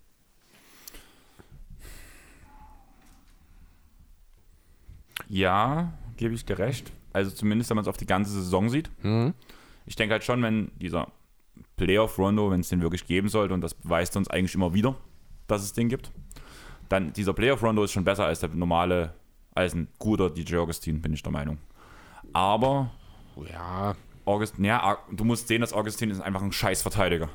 Ja, 5.31 5.93
gebe 6.17 6.35
ich 6.35 6.45
dir 6.45 6.59
recht. 6.59 6.91
Also 7.13 7.31
zumindest, 7.31 7.71
wenn 7.71 7.77
man 7.77 7.85
es 7.85 7.89
auf 7.89 7.97
die 7.97 8.07
ganze 8.07 8.33
Saison 8.33 8.69
sieht. 8.69 8.91
Mhm. 9.05 9.33
Ich 9.87 9.95
denke 9.95 10.13
halt 10.13 10.25
schon, 10.25 10.43
wenn 10.43 10.73
dieser 10.77 11.07
Playoff-Rondo, 11.77 12.51
wenn 12.51 12.61
es 12.61 12.69
den 12.69 12.83
wirklich 12.83 13.07
geben 13.07 13.29
sollte, 13.29 13.55
und 13.55 13.61
das 13.61 13.75
beweist 13.75 14.17
uns 14.17 14.29
eigentlich 14.29 14.57
immer 14.57 14.75
wieder, 14.75 14.97
dass 15.47 15.63
es 15.63 15.73
den 15.73 15.89
gibt, 15.89 16.11
dann 16.89 17.13
dieser 17.13 17.33
Playoff-Rondo 17.33 17.85
ist 17.85 17.93
schon 17.93 18.05
besser 18.05 18.27
als 18.27 18.41
der 18.41 18.49
normale, 18.51 19.15
als 19.55 19.73
ein 19.73 19.87
guter 20.01 20.31
DJ 20.31 20.57
Augustin, 20.57 21.01
bin 21.01 21.13
ich 21.13 21.23
der 21.23 21.33
Meinung. 21.33 21.59
Aber, 22.33 22.91
ja, 23.53 23.95
Augustin, 24.25 24.65
ja, 24.65 24.99
du 25.13 25.25
musst 25.25 25.47
sehen, 25.47 25.61
dass 25.61 25.73
Augustin 25.73 26.11
ist 26.11 26.21
einfach 26.21 26.43
ein 26.43 26.53
Scheißverteidiger. 26.53 27.29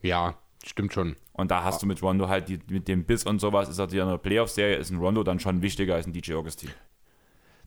Ja, 0.00 0.38
Stimmt 0.68 0.92
schon. 0.92 1.16
Und 1.32 1.50
da 1.50 1.64
hast 1.64 1.76
ja. 1.76 1.80
du 1.80 1.86
mit 1.86 2.02
Rondo 2.02 2.28
halt 2.28 2.50
die, 2.50 2.58
mit 2.68 2.88
dem 2.88 3.04
Biss 3.04 3.24
und 3.24 3.40
sowas, 3.40 3.70
ist 3.70 3.78
er 3.78 3.90
in 3.90 4.06
der 4.06 4.18
Playoff-Serie, 4.18 4.76
ist 4.76 4.90
ein 4.90 4.98
Rondo 4.98 5.22
dann 5.22 5.40
schon 5.40 5.62
wichtiger 5.62 5.94
als 5.94 6.06
ein 6.06 6.12
DJ 6.12 6.34
Augustin. 6.34 6.68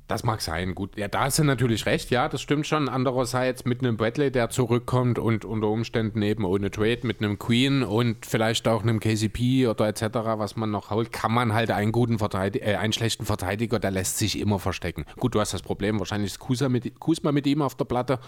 Das 0.08 0.24
mag 0.24 0.42
sein, 0.42 0.76
gut. 0.76 0.98
Ja, 0.98 1.08
da 1.08 1.22
hast 1.22 1.40
du 1.40 1.44
natürlich 1.44 1.88
recht, 1.88 2.12
ja, 2.12 2.30
das 2.30 2.42
stimmt 2.42 2.68
schon. 2.68 2.90
Andererseits 2.90 3.66
mit 3.66 3.80
einem 3.80 3.98
Bradley, 3.98 4.32
der 4.32 4.50
zurückkommt 4.50 5.18
und 5.18 5.46
unter 5.46 5.68
Umständen 5.68 6.22
eben 6.22 6.46
ohne 6.46 6.70
Trade 6.70 7.00
mit 7.04 7.22
einem 7.22 7.40
Queen 7.40 7.82
und 7.82 8.24
vielleicht 8.24 8.68
auch 8.68 8.84
einem 8.84 9.00
KCP 9.00 9.68
oder 9.68 9.88
etc., 9.88 10.04
was 10.36 10.56
man 10.56 10.70
noch 10.70 10.92
holt, 10.92 11.12
kann 11.12 11.32
man 11.32 11.54
halt 11.54 11.72
einen 11.72 11.92
guten 11.92 12.20
Verteidiger, 12.20 12.68
äh, 12.68 12.76
einen 12.76 12.94
schlechten 12.94 13.26
Verteidiger, 13.26 13.80
der 13.80 13.90
lässt 13.90 14.20
sich 14.20 14.38
immer 14.38 14.60
verstecken. 14.60 15.06
Gut, 15.18 15.34
du 15.34 15.40
hast 15.40 15.56
das 15.56 15.64
Problem, 15.64 15.98
wahrscheinlich 15.98 16.34
ist 16.34 16.40
Kusma 16.40 16.70
mit, 16.70 17.00
Kusma 17.00 17.32
mit 17.32 17.48
ihm 17.48 17.64
auf 17.64 17.74
der 17.74 17.86
Platte. 17.86 18.20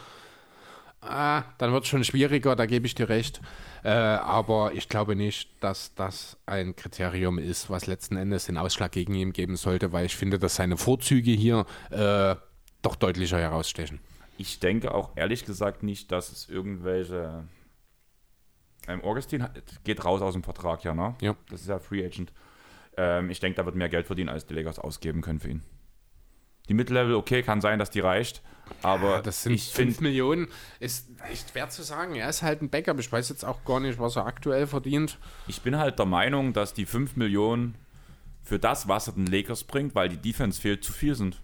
Ah, 1.06 1.44
dann 1.58 1.74
wird 1.74 1.84
es 1.84 1.90
schon 1.90 2.04
schwieriger, 2.04 2.56
da 2.56 2.66
gebe 2.66 2.86
ich 2.86 2.96
dir 2.96 3.10
recht. 3.10 3.42
Äh, 3.84 3.90
aber 3.90 4.74
ich 4.74 4.88
glaube 4.88 5.16
nicht, 5.16 5.50
dass 5.62 5.94
das 5.96 6.38
ein 6.46 6.76
Kriterium 6.76 7.38
ist, 7.38 7.70
was 7.70 7.88
letzten 7.88 8.16
Endes 8.16 8.46
den 8.46 8.58
Ausschlag 8.58 8.92
gegen 8.92 9.14
ihn 9.14 9.34
geben 9.34 9.58
sollte, 9.58 9.92
weil 9.92 10.06
ich 10.06 10.16
finde, 10.16 10.40
dass 10.40 10.56
seine 10.56 10.78
Vorzüge 10.78 11.32
hier 11.32 11.66
äh, 11.90 12.36
doch 12.82 12.96
deutlicher 12.96 13.40
herausstechen. 13.40 14.00
Ich 14.38 14.60
denke 14.60 14.94
auch 14.94 15.12
ehrlich 15.16 15.46
gesagt 15.46 15.84
nicht, 15.84 16.12
dass 16.12 16.32
es 16.32 16.50
irgendwelche. 16.50 17.44
Ähm, 18.88 19.04
Augustin 19.04 19.48
geht 19.84 20.04
raus 20.04 20.22
aus 20.22 20.34
dem 20.34 20.44
Vertrag, 20.44 20.84
ja, 20.84 20.94
ne? 20.94 21.16
Ja. 21.22 21.36
Das 21.50 21.62
ist 21.62 21.68
ja 21.68 21.80
Free 21.80 22.06
Agent. 22.06 22.34
Ähm, 22.98 23.30
ich 23.30 23.40
denke, 23.40 23.58
da 23.58 23.66
wird 23.66 23.76
mehr 23.76 23.90
Geld 23.90 24.08
verdienen, 24.08 24.30
als 24.30 24.46
die 24.46 24.54
Lakers 24.54 24.80
ausgeben 24.80 25.22
können 25.22 25.40
für 25.40 25.50
ihn. 25.50 25.64
Die 26.70 26.74
Mittellevel, 26.74 27.16
okay, 27.16 27.44
kann 27.44 27.62
sein, 27.62 27.80
dass 27.80 27.90
die 27.90 28.00
reicht. 28.00 28.42
Aber 28.82 29.12
ja, 29.12 29.22
das 29.22 29.44
sind 29.44 29.60
5 29.60 30.02
Millionen. 30.02 30.48
Ist 30.80 31.08
echt 31.32 31.52
schwer 31.52 31.70
zu 31.70 31.84
sagen. 31.84 32.16
Er 32.16 32.30
ist 32.30 32.42
halt 32.42 32.62
ein 32.62 32.70
Backup. 32.70 33.00
Ich 33.00 33.12
weiß 33.12 33.30
jetzt 33.30 33.46
auch 33.46 33.64
gar 33.66 33.80
nicht, 33.80 34.00
was 34.00 34.16
er 34.16 34.26
aktuell 34.26 34.68
verdient. 34.68 35.18
Ich 35.48 35.62
bin 35.62 35.78
halt 35.78 36.00
der 36.00 36.06
Meinung, 36.06 36.54
dass 36.54 36.74
die 36.74 36.86
5 36.86 37.16
Millionen 37.16 37.76
für 38.42 38.60
das, 38.60 38.88
was 38.88 39.08
er 39.08 39.14
den 39.14 39.28
Lakers 39.28 39.64
bringt, 39.64 39.96
weil 39.96 40.10
die 40.10 40.18
Defense 40.18 40.60
fehlt, 40.60 40.84
zu 40.84 40.92
viel 40.92 41.16
sind. 41.16 41.42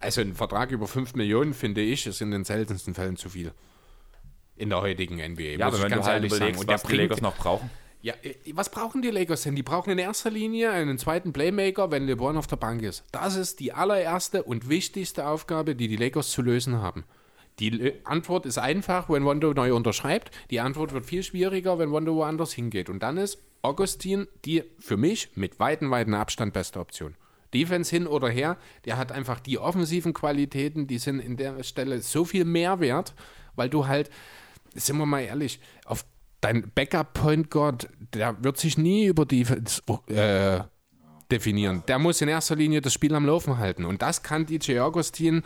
Also 0.00 0.20
ein 0.20 0.34
Vertrag 0.34 0.70
über 0.70 0.88
5 0.88 1.14
Millionen, 1.14 1.54
finde 1.54 1.82
ich, 1.82 2.06
ist 2.06 2.20
in 2.20 2.30
den 2.30 2.44
seltensten 2.44 2.94
Fällen 2.94 3.16
zu 3.16 3.28
viel. 3.28 3.52
In 4.56 4.70
der 4.70 4.80
heutigen 4.80 5.16
NBA. 5.16 5.58
Ja, 5.58 5.66
aber 5.66 5.80
wenn 5.82 5.92
du 5.92 6.02
halt 6.02 6.24
überlegst, 6.24 6.66
was 6.66 6.82
die 6.82 6.96
Lakers 6.96 7.20
noch 7.20 7.36
brauchen. 7.36 7.70
Ja, 8.02 8.14
äh, 8.22 8.34
was 8.54 8.70
brauchen 8.70 9.02
die 9.02 9.10
Lakers 9.10 9.42
denn? 9.42 9.54
Die 9.54 9.62
brauchen 9.62 9.90
in 9.90 9.98
erster 9.98 10.30
Linie 10.30 10.70
einen 10.70 10.98
zweiten 10.98 11.32
Playmaker, 11.32 11.90
wenn 11.90 12.06
LeBron 12.06 12.36
auf 12.36 12.46
der 12.46 12.56
Bank 12.56 12.82
ist. 12.82 13.04
Das 13.12 13.36
ist 13.36 13.60
die 13.60 13.72
allererste 13.72 14.42
und 14.42 14.68
wichtigste 14.68 15.26
Aufgabe, 15.26 15.74
die 15.74 15.88
die 15.88 15.96
Lakers 15.96 16.30
zu 16.30 16.42
lösen 16.42 16.76
haben. 16.76 17.04
Die 17.58 17.92
Antwort 18.04 18.46
ist 18.46 18.56
einfach, 18.56 19.10
wenn 19.10 19.24
Wondo 19.24 19.52
neu 19.52 19.74
unterschreibt. 19.74 20.30
Die 20.50 20.60
Antwort 20.60 20.94
wird 20.94 21.04
viel 21.04 21.22
schwieriger, 21.22 21.78
wenn 21.78 21.90
Wondo 21.90 22.14
woanders 22.14 22.52
hingeht. 22.52 22.88
Und 22.88 23.02
dann 23.02 23.18
ist 23.18 23.38
Augustin 23.60 24.26
die 24.46 24.64
für 24.78 24.96
mich 24.96 25.30
mit 25.34 25.60
weiten, 25.60 25.90
weiten 25.90 26.14
Abstand 26.14 26.54
beste 26.54 26.80
Option. 26.80 27.16
Defense 27.52 27.90
hin 27.90 28.06
oder 28.06 28.30
her, 28.30 28.56
der 28.84 28.96
hat 28.96 29.12
einfach 29.12 29.40
die 29.40 29.58
offensiven 29.58 30.14
Qualitäten, 30.14 30.86
die 30.86 30.98
sind 30.98 31.18
in 31.18 31.36
der 31.36 31.62
Stelle 31.64 32.00
so 32.00 32.24
viel 32.24 32.44
mehr 32.44 32.80
wert, 32.80 33.12
weil 33.56 33.68
du 33.68 33.88
halt, 33.88 34.08
sind 34.74 34.96
wir 34.96 35.04
mal 35.04 35.20
ehrlich, 35.20 35.60
auf 35.84 36.04
dein 36.40 36.70
Backup-Point 36.74 37.50
Guard, 37.50 37.88
der 38.14 38.42
wird 38.42 38.58
sich 38.58 38.78
nie 38.78 39.06
über 39.06 39.26
die 39.26 39.42
äh, 40.08 40.60
definieren. 41.30 41.82
Der 41.88 41.98
muss 41.98 42.20
in 42.20 42.28
erster 42.28 42.56
Linie 42.56 42.80
das 42.80 42.92
Spiel 42.92 43.14
am 43.14 43.26
Laufen 43.26 43.58
halten. 43.58 43.84
Und 43.84 44.02
das 44.02 44.22
kann 44.22 44.46
DJ 44.46 44.80
Augustin, 44.80 45.42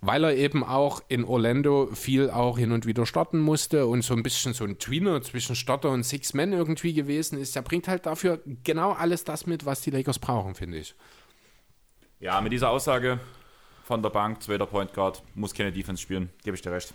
weil 0.00 0.24
er 0.24 0.34
eben 0.34 0.64
auch 0.64 1.00
in 1.08 1.24
Orlando 1.24 1.88
viel 1.94 2.30
auch 2.30 2.58
hin 2.58 2.72
und 2.72 2.86
wieder 2.86 3.06
starten 3.06 3.38
musste 3.38 3.86
und 3.86 4.02
so 4.02 4.14
ein 4.14 4.22
bisschen 4.22 4.52
so 4.52 4.64
ein 4.64 4.78
Tweener 4.78 5.22
zwischen 5.22 5.54
Stotter 5.54 5.90
und 5.90 6.02
Six 6.02 6.34
Men 6.34 6.52
irgendwie 6.52 6.92
gewesen 6.92 7.38
ist. 7.38 7.54
Der 7.54 7.62
bringt 7.62 7.86
halt 7.86 8.06
dafür 8.06 8.40
genau 8.64 8.92
alles 8.92 9.24
das 9.24 9.46
mit, 9.46 9.64
was 9.64 9.80
die 9.82 9.90
Lakers 9.90 10.18
brauchen, 10.18 10.54
finde 10.54 10.78
ich. 10.78 10.94
Ja, 12.18 12.40
mit 12.40 12.52
dieser 12.52 12.70
Aussage 12.70 13.20
von 13.84 14.02
der 14.02 14.10
Bank, 14.10 14.42
zweiter 14.42 14.66
Point 14.66 14.92
Guard, 14.92 15.22
muss 15.34 15.54
keine 15.54 15.72
Defense 15.72 16.02
spielen, 16.02 16.30
gebe 16.42 16.56
ich 16.56 16.62
dir 16.62 16.72
recht. 16.72 16.94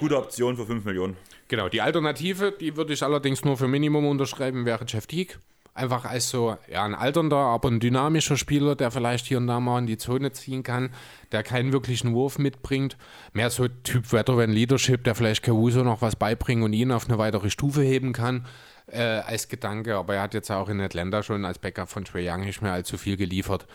Gute 0.00 0.16
Option 0.16 0.56
für 0.56 0.64
5 0.64 0.86
Millionen. 0.86 1.18
Genau, 1.48 1.68
die 1.68 1.82
Alternative, 1.82 2.54
die 2.58 2.74
würde 2.74 2.94
ich 2.94 3.02
allerdings 3.02 3.44
nur 3.44 3.58
für 3.58 3.68
Minimum 3.68 4.06
unterschreiben, 4.06 4.64
wäre 4.64 4.86
Jeff 4.88 5.06
Teague. 5.06 5.36
Einfach 5.74 6.06
als 6.06 6.30
so 6.30 6.56
ja, 6.72 6.84
ein 6.84 6.94
alternder, 6.94 7.36
aber 7.36 7.68
ein 7.68 7.80
dynamischer 7.80 8.38
Spieler, 8.38 8.76
der 8.76 8.90
vielleicht 8.90 9.26
hier 9.26 9.36
und 9.36 9.46
da 9.46 9.60
mal 9.60 9.78
in 9.78 9.86
die 9.86 9.98
Zone 9.98 10.32
ziehen 10.32 10.62
kann, 10.62 10.88
der 11.32 11.42
keinen 11.42 11.74
wirklichen 11.74 12.14
Wurf 12.14 12.38
mitbringt. 12.38 12.96
Mehr 13.34 13.50
so 13.50 13.68
Typ 13.68 14.10
Veteran 14.10 14.50
Leadership, 14.50 15.04
der 15.04 15.14
vielleicht 15.14 15.42
Caruso 15.42 15.84
noch 15.84 16.00
was 16.00 16.16
beibringen 16.16 16.64
und 16.64 16.72
ihn 16.72 16.92
auf 16.92 17.06
eine 17.06 17.18
weitere 17.18 17.50
Stufe 17.50 17.82
heben 17.82 18.14
kann 18.14 18.46
äh, 18.86 19.02
als 19.02 19.48
Gedanke. 19.48 19.96
Aber 19.96 20.14
er 20.14 20.22
hat 20.22 20.32
jetzt 20.32 20.50
auch 20.50 20.70
in 20.70 20.80
Atlanta 20.80 21.22
schon 21.22 21.44
als 21.44 21.58
Backup 21.58 21.90
von 21.90 22.06
Trey 22.06 22.26
Young 22.26 22.40
nicht 22.40 22.62
mehr 22.62 22.72
allzu 22.72 22.96
viel 22.96 23.18
geliefert. 23.18 23.66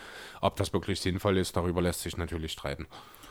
Ob 0.42 0.56
das 0.56 0.74
wirklich 0.74 1.02
sinnvoll 1.02 1.38
ist, 1.38 1.56
darüber 1.56 1.84
lässt 1.84 2.02
sich 2.02 2.18
natürlich 2.18 2.52
streiten. 2.52 2.88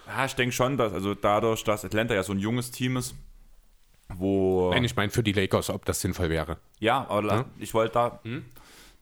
Ja, 0.07 0.25
ich 0.25 0.35
denke 0.35 0.53
schon, 0.53 0.77
dass 0.77 0.93
also 0.93 1.15
dadurch, 1.15 1.65
dass 1.65 1.85
Atlanta 1.85 2.15
ja 2.15 2.23
so 2.23 2.33
ein 2.33 2.39
junges 2.39 2.71
Team 2.71 2.97
ist, 2.97 3.15
wo. 4.09 4.71
Nein, 4.71 4.85
ich 4.85 4.97
meine 4.97 5.11
für 5.11 5.23
die 5.23 5.33
Lakers, 5.33 5.71
ob 5.71 5.85
das 5.85 6.01
sinnvoll 6.01 6.31
wäre. 6.31 6.59
Ja, 6.79 7.07
aber 7.09 7.39
hm? 7.39 7.45
ich 7.59 7.75
wollte 7.75 7.95
da. 7.95 8.21
Hm? 8.23 8.45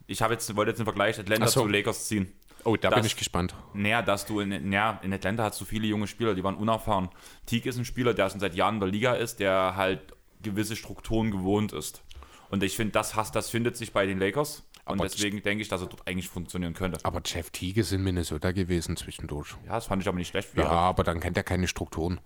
Ich 0.07 0.21
jetzt, 0.21 0.57
wollte 0.57 0.71
jetzt 0.71 0.79
den 0.79 0.85
Vergleich 0.85 1.19
Atlanta 1.19 1.47
so. 1.47 1.63
zu 1.63 1.69
Lakers 1.69 2.09
ziehen. 2.09 2.33
Oh, 2.65 2.77
da 2.77 2.91
dass, 2.91 3.01
bin 3.01 3.07
ich 3.07 3.17
gespannt. 3.17 3.55
Naja, 3.75 4.03
dass 4.03 4.27
du 4.27 4.41
in, 4.41 4.69
naja, 4.69 5.01
in 5.03 5.13
Atlanta 5.13 5.45
hast 5.45 5.61
du 5.61 5.65
viele 5.65 5.87
junge 5.87 6.07
Spieler, 6.07 6.35
die 6.35 6.45
waren 6.45 6.55
unerfahren. 6.55 7.09
Teague 7.47 7.69
ist 7.69 7.77
ein 7.77 7.85
Spieler, 7.85 8.15
der 8.15 8.31
schon 8.31 8.41
seit 8.41 8.55
Jahren 8.55 8.75
in 8.75 8.81
der 8.81 8.89
Liga 8.89 9.15
ist, 9.15 9.41
der 9.41 9.75
halt 9.77 10.01
gewisse 10.43 10.77
Strukturen 10.77 11.31
gewohnt 11.31 11.73
ist. 11.73 12.03
Und 12.51 12.63
ich 12.63 12.77
finde, 12.77 12.93
das, 12.93 13.15
das 13.33 13.51
findet 13.51 13.77
sich 13.77 13.93
bei 13.93 14.07
den 14.07 14.19
Lakers. 14.19 14.63
Und 14.85 15.01
aber 15.01 15.09
deswegen 15.09 15.43
denke 15.43 15.63
ich, 15.63 15.69
dass 15.69 15.81
er 15.81 15.87
dort 15.87 16.07
eigentlich 16.09 16.29
funktionieren 16.29 16.75
könnte. 16.75 16.99
Aber 17.05 17.23
Jeff 17.25 17.51
Teague 17.51 17.81
ist 17.81 17.93
in 17.93 18.03
Minnesota 18.03 18.51
gewesen 18.51 18.97
zwischendurch. 18.97 19.55
Ja, 19.67 19.75
das 19.75 19.87
fand 19.87 20.03
ich 20.03 20.09
aber 20.09 20.19
nicht 20.19 20.29
schlecht. 20.29 20.57
Ja, 20.57 20.69
aber 20.69 21.05
dann 21.05 21.21
kennt 21.21 21.37
er 21.37 21.45
keine 21.45 21.69
Strukturen. 21.69 22.21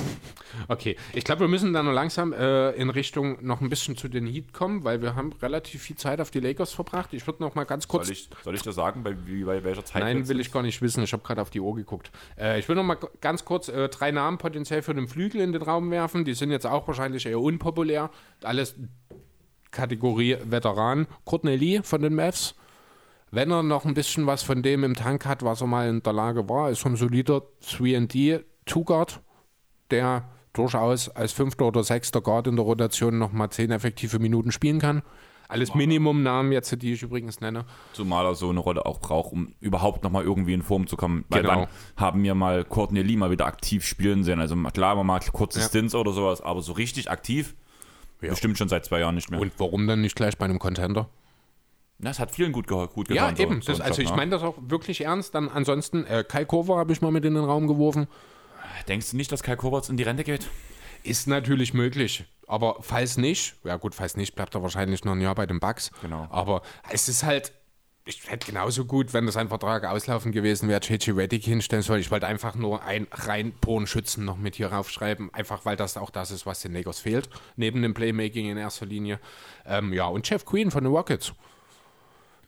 Okay, 0.68 0.98
ich 1.14 1.24
glaube, 1.24 1.42
wir 1.42 1.48
müssen 1.48 1.72
dann 1.72 1.86
nur 1.86 1.94
langsam 1.94 2.34
äh, 2.34 2.72
in 2.72 2.90
Richtung 2.90 3.38
noch 3.46 3.62
ein 3.62 3.70
bisschen 3.70 3.96
zu 3.96 4.10
den 4.10 4.28
Heat 4.28 4.54
kommen, 4.54 4.84
weil 4.84 5.02
wir 5.02 5.16
haben 5.16 5.32
relativ 5.42 5.82
viel 5.82 5.96
Zeit 5.96 6.20
auf 6.20 6.32
die 6.32 6.40
Lakers 6.40 6.74
verbracht. 6.74 7.14
Ich 7.14 7.26
würde 7.26 7.42
noch 7.42 7.56
mal 7.56 7.64
ganz 7.64 7.88
kurz. 7.88 8.08
Soll 8.08 8.14
ich, 8.14 8.30
soll 8.44 8.56
ich 8.56 8.62
dir 8.62 8.74
sagen, 8.74 9.04
bei, 9.04 9.14
bei 9.14 9.64
welcher 9.64 9.86
Zeit? 9.86 10.04
Nein, 10.04 10.28
will 10.28 10.40
ich 10.40 10.52
gar 10.52 10.62
nicht 10.62 10.82
wissen. 10.82 11.04
Ich 11.04 11.14
habe 11.14 11.24
gerade 11.24 11.42
auf 11.42 11.50
die 11.50 11.62
Uhr 11.62 11.76
geguckt. 11.76 12.12
Äh, 12.38 12.60
ich 12.60 12.68
will 12.68 12.76
noch 12.76 12.84
mal 12.84 12.98
ganz 13.22 13.46
kurz 13.46 13.70
äh, 13.70 13.90
drei 13.90 14.12
Namen 14.12 14.38
potenziell 14.38 14.82
für 14.82 14.94
den 14.94 15.08
Flügel 15.08 15.42
in 15.42 15.54
den 15.54 15.62
Raum 15.62 15.90
werfen. 15.92 16.26
Die 16.26 16.34
sind 16.34 16.52
jetzt 16.52 16.68
auch 16.68 16.88
wahrscheinlich 16.88 17.26
eher 17.26 17.40
unpopulär. 17.40 18.10
Alles 18.44 18.76
Kategorie 19.72 20.38
Veteran. 20.44 21.08
Courtney 21.26 21.56
Lee 21.56 21.82
von 21.84 22.02
den 22.02 22.16
Mavs. 22.16 22.56
Wenn 23.32 23.50
er 23.50 23.64
noch 23.64 23.86
ein 23.86 23.94
bisschen 23.94 24.28
was 24.28 24.44
von 24.44 24.62
dem 24.62 24.84
im 24.84 24.96
Tank 24.96 25.26
hat, 25.26 25.44
was 25.44 25.62
er 25.62 25.68
mal 25.68 25.88
in 25.88 26.04
der 26.04 26.14
Lage 26.14 26.50
war, 26.50 26.70
ist 26.70 26.86
ein 26.86 26.98
solider 26.98 27.44
3D 27.66 28.44
Two-Guard, 28.66 29.22
der 29.90 30.30
durchaus 30.54 31.08
als 31.08 31.32
fünfter 31.32 31.68
oder 31.68 31.84
sechster 31.84 32.20
Guard 32.20 32.48
in 32.48 32.58
der 32.58 32.66
Rotation 32.66 33.18
nochmal 33.18 33.50
zehn 33.50 33.72
effektive 33.72 34.20
Minuten 34.20 34.52
spielen 34.52 34.80
kann. 34.80 35.02
Alles 35.48 35.76
Minimumnamen 35.76 36.54
jetzt, 36.54 36.82
die 36.82 36.94
ich 36.94 37.04
übrigens 37.04 37.42
nenne. 37.42 37.66
Zumal 37.92 38.26
er 38.26 38.36
so 38.36 38.50
eine 38.50 38.62
Rolle 38.62 38.86
auch 38.86 39.00
braucht, 39.00 39.34
um 39.34 39.54
überhaupt 39.60 40.02
nochmal 40.02 40.24
irgendwie 40.24 40.54
in 40.54 40.62
Form 40.62 40.88
zu 40.88 40.96
kommen. 40.96 41.26
Weil 41.28 41.42
genau. 41.42 41.56
dann 41.56 41.68
haben 41.98 42.24
wir 42.24 42.36
mal 42.36 42.64
Courtney 42.64 43.02
Lee 43.02 43.18
mal 43.18 43.32
wieder 43.32 43.48
aktiv 43.48 43.86
spielen 43.86 44.24
sehen. 44.24 44.40
Also 44.40 44.56
klar, 44.56 45.02
mal 45.04 45.20
kurze 45.34 45.60
ja. 45.60 45.66
Stints 45.66 45.94
oder 45.94 46.14
sowas, 46.14 46.42
aber 46.42 46.62
so 46.62 46.72
richtig 46.72 47.12
aktiv 47.12 47.56
ja. 48.22 48.30
bestimmt 48.30 48.58
schon 48.58 48.70
seit 48.70 48.86
zwei 48.86 49.00
Jahren 49.00 49.16
nicht 49.16 49.32
mehr. 49.32 49.40
Und 49.40 49.54
warum 49.58 49.88
dann 49.88 50.02
nicht 50.02 50.16
gleich 50.16 50.38
bei 50.38 50.46
einem 50.46 50.60
Contender? 50.60 51.10
Das 52.00 52.20
hat 52.20 52.32
vielen 52.32 52.52
gut, 52.52 52.68
ge 52.68 52.88
gut 52.88 53.08
getan. 53.08 53.36
Ja, 53.36 53.44
eben. 53.44 53.62
So, 53.62 53.72
das, 53.72 53.82
also 53.82 54.02
ich 54.02 54.16
meine 54.16 54.32
das 54.32 54.42
auch 54.42 54.56
wirklich 54.60 55.02
ernst. 55.02 55.36
Dann 55.36 55.50
ansonsten, 55.50 56.06
äh, 56.06 56.24
Kai 56.28 56.46
Kover 56.46 56.78
habe 56.78 56.92
ich 56.94 57.02
mal 57.02 57.12
mit 57.12 57.26
in 57.26 57.36
den 57.36 57.44
Raum 57.44 57.68
geworfen. 57.68 58.08
Denkst 58.88 59.12
du 59.12 59.18
nicht, 59.18 59.32
dass 59.32 59.44
Kai 59.44 59.56
Kovacs 59.56 59.90
in 59.90 59.98
die 59.98 60.04
Rente 60.04 60.24
geht? 60.24 60.48
Ist 61.04 61.28
natürlich 61.28 61.74
möglich. 61.74 62.26
Aber 62.48 62.78
falls 62.82 63.18
nicht, 63.18 63.56
ja 63.64 63.78
gut, 63.78 63.96
falls 63.96 64.18
nicht, 64.18 64.36
bleibt 64.36 64.56
er 64.56 64.62
wahrscheinlich 64.62 65.06
noch 65.06 65.14
ein 65.14 65.22
Jahr 65.22 65.36
bei 65.36 65.46
den 65.46 65.60
Bucks. 65.60 65.92
Genau. 66.02 66.28
Aber 66.30 66.62
es 66.90 67.08
ist 67.08 67.24
halt, 67.24 67.54
ich 68.06 68.30
hätte 68.30 68.48
genauso 68.48 68.86
gut, 68.86 69.14
wenn 69.14 69.26
das 69.26 69.38
ein 69.38 69.50
Vertrag 69.50 69.86
auslaufen 69.86 70.32
gewesen 70.32 70.68
wäre, 70.68 70.82
JJ 70.82 71.12
Reddick 71.12 71.44
hinstellen 71.44 71.84
soll. 71.84 72.00
Ich 72.00 72.10
wollte 72.10 72.28
einfach 72.28 72.56
nur 72.56 72.84
ein 72.84 73.08
rein 73.12 73.54
Schützen 73.86 74.26
noch 74.26 74.38
mit 74.38 74.56
hier 74.56 74.72
raufschreiben, 74.72 75.34
einfach 75.34 75.66
weil 75.66 75.76
das 75.76 75.98
auch 75.98 76.10
das 76.10 76.32
ist, 76.32 76.46
was 76.46 76.62
den 76.62 76.74
Lakers 76.74 77.00
fehlt, 77.00 77.30
neben 77.56 77.82
dem 77.82 77.94
Playmaking 77.94 78.50
in 78.50 78.58
erster 78.58 78.86
Linie. 78.86 79.20
Ähm, 79.66 79.94
ja, 79.94 80.08
und 80.08 80.28
Jeff 80.28 80.46
Queen 80.46 80.72
von 80.72 80.84
den 80.84 80.94
Rockets 80.94 81.34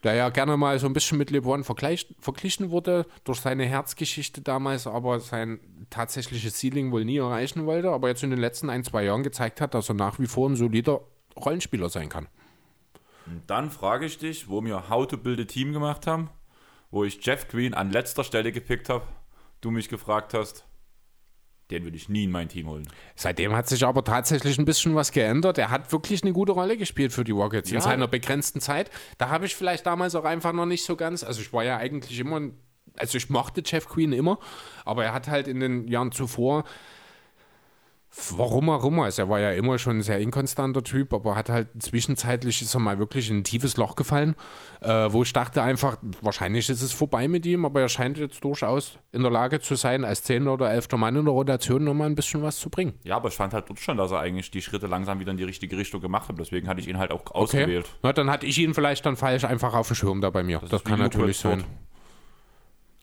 der 0.04 0.16
ja 0.16 0.30
gerne 0.30 0.58
mal 0.58 0.78
so 0.80 0.88
ein 0.88 0.94
bisschen 0.94 1.18
mit 1.18 1.32
LeBron 1.32 1.64
verglichen 1.64 2.70
wurde 2.70 3.06
durch 3.24 3.40
seine 3.40 3.66
Herzgeschichte 3.66 4.42
damals, 4.42 4.86
aber 4.86 5.20
sein 5.20 5.60
tatsächliches 5.90 6.60
Ceiling 6.60 6.92
wohl 6.92 7.06
nie 7.06 7.18
erreichen 7.18 7.66
wollte, 7.66 7.90
aber 7.90 8.10
jetzt 8.10 8.24
in 8.24 8.30
den 8.30 8.40
letzten 8.40 8.70
ein, 8.70 8.84
zwei 8.84 9.06
Jahren 9.06 9.24
gezeigt 9.24 9.62
hat, 9.62 9.74
dass 9.74 9.90
er 9.90 9.96
nach 9.96 10.20
wie 10.20 10.28
vor 10.28 10.50
ein 10.50 10.56
solider 10.56 11.02
Rollenspieler 11.38 11.90
sein 11.90 12.10
kann. 12.10 12.28
Und 13.26 13.50
dann 13.50 13.72
frage 13.72 14.06
ich 14.06 14.18
dich, 14.18 14.50
wo 14.50 14.64
wir 14.64 14.90
How 14.90 15.08
to 15.08 15.18
Build 15.18 15.40
a 15.40 15.46
Team 15.46 15.74
gemacht 15.74 16.08
haben, 16.08 16.30
wo 16.92 17.04
ich 17.04 17.26
Jeff 17.26 17.48
Green 17.48 17.74
an 17.74 17.92
letzter 17.92 18.24
Stelle 18.24 18.52
gepickt 18.52 18.90
habe, 18.90 19.06
du 19.62 19.72
mich 19.72 19.90
gefragt 19.90 20.34
hast, 20.34 20.66
den 21.72 21.84
würde 21.86 21.98
ich 21.98 22.10
nie 22.10 22.26
in 22.26 22.32
mein 22.32 22.50
Team 22.50 22.68
holen. 22.68 22.88
Seitdem 23.16 23.56
hat 23.56 23.68
sich 23.68 23.86
aber 23.86 24.04
tatsächlich 24.04 24.60
ein 24.60 24.66
bisschen 24.66 24.96
was 24.96 25.12
geändert. 25.12 25.58
Er 25.58 25.72
hat 25.72 25.92
wirklich 25.92 26.22
eine 26.24 26.34
gute 26.34 26.52
Rolle 26.52 26.78
gespielt 26.78 27.14
für 27.14 27.24
die 27.24 27.32
Rockets 27.32 27.72
ja. 27.72 27.78
in 27.78 27.82
seiner 27.82 28.08
begrenzten 28.08 28.60
Zeit. 28.60 28.92
Da 29.18 29.30
habe 29.30 29.46
ich 29.46 29.56
vielleicht 29.56 29.86
damals 29.86 30.14
auch 30.16 30.26
einfach 30.26 30.54
noch 30.54 30.66
nicht 30.66 30.86
so 30.86 30.96
ganz. 30.96 31.24
Also 31.24 31.42
ich 31.42 31.54
war 31.54 31.64
ja 31.64 31.78
eigentlich 31.78 32.20
immer, 32.20 32.42
also 32.98 33.18
ich 33.18 33.30
mochte 33.30 33.64
Jeff 33.66 33.88
Queen 33.88 34.12
immer, 34.12 34.38
aber 34.86 35.06
er 35.06 35.14
hat 35.14 35.30
halt 35.30 35.48
in 35.48 35.62
den 35.62 35.88
Jahren 35.88 36.12
zuvor 36.12 36.66
Warum 38.38 38.70
auch 38.70 38.86
immer. 38.86 39.06
Also 39.06 39.24
er 39.24 39.30
war 39.30 39.40
ja 39.40 39.52
immer 39.52 39.80
schon 39.80 39.98
ein 39.98 40.02
sehr 40.04 40.20
inkonstanter 40.20 40.84
Typ, 40.84 41.14
aber 41.14 41.36
hat 41.36 41.50
halt 41.50 41.70
zwischenzeitlich 41.80 42.62
ist 42.62 42.74
er 42.76 42.80
mal 42.80 43.00
wirklich 43.00 43.30
in 43.30 43.40
ein 43.40 43.44
tiefes 43.44 43.76
Loch 43.76 43.96
gefallen, 43.96 44.36
äh, 44.82 44.88
wo 45.10 45.24
ich 45.24 45.34
dachte 45.34 45.64
einfach, 45.64 45.98
wahrscheinlich 46.22 46.70
ist 46.70 46.82
es 46.82 46.94
vorbei 46.94 47.28
mit 47.28 47.46
ihm, 47.46 47.66
aber 47.66 47.82
er 47.82 47.90
scheint 47.90 48.18
jetzt 48.20 48.44
durchaus 48.44 49.00
in 49.12 49.24
der 49.24 49.32
Lage 49.32 49.60
zu 49.62 49.76
sein, 49.76 50.06
als 50.06 50.24
10. 50.24 50.48
oder 50.48 50.72
11. 50.72 50.90
Mann 50.96 51.16
in 51.16 51.26
der 51.26 51.34
Rotation 51.34 51.84
nochmal 51.84 52.08
ein 52.08 52.16
bisschen 52.16 52.44
was 52.44 52.60
zu 52.60 52.70
bringen. 52.70 52.94
Ja, 53.04 53.16
aber 53.16 53.30
ich 53.30 53.36
fand 53.36 53.54
halt 53.54 53.68
dort 53.68 53.80
schon, 53.80 53.98
dass 53.98 54.12
er 54.12 54.20
eigentlich 54.20 54.52
die 54.52 54.62
Schritte 54.62 54.86
langsam 54.86 55.20
wieder 55.20 55.32
in 55.32 55.38
die 55.38 55.44
richtige 55.44 55.76
Richtung 55.76 56.00
gemacht 56.00 56.30
hat. 56.30 56.38
Deswegen 56.40 56.68
hatte 56.68 56.82
ich 56.82 56.88
ihn 56.88 57.00
halt 57.00 57.12
auch 57.12 57.26
ausgewählt. 57.32 57.86
Okay. 57.86 57.98
Na, 58.04 58.14
dann 58.14 58.30
hatte 58.30 58.46
ich 58.46 58.58
ihn 58.60 58.76
vielleicht 58.76 59.06
dann 59.06 59.16
falsch 59.16 59.44
einfach 59.44 59.74
auf 59.74 59.88
dem 59.88 59.96
Schirm 59.96 60.22
da 60.22 60.30
bei 60.30 60.44
mir. 60.44 60.60
Das, 60.60 60.70
das 60.70 60.84
kann 60.84 61.00
natürlich 61.00 61.38
sein. 61.38 61.60
Dort. 61.60 61.70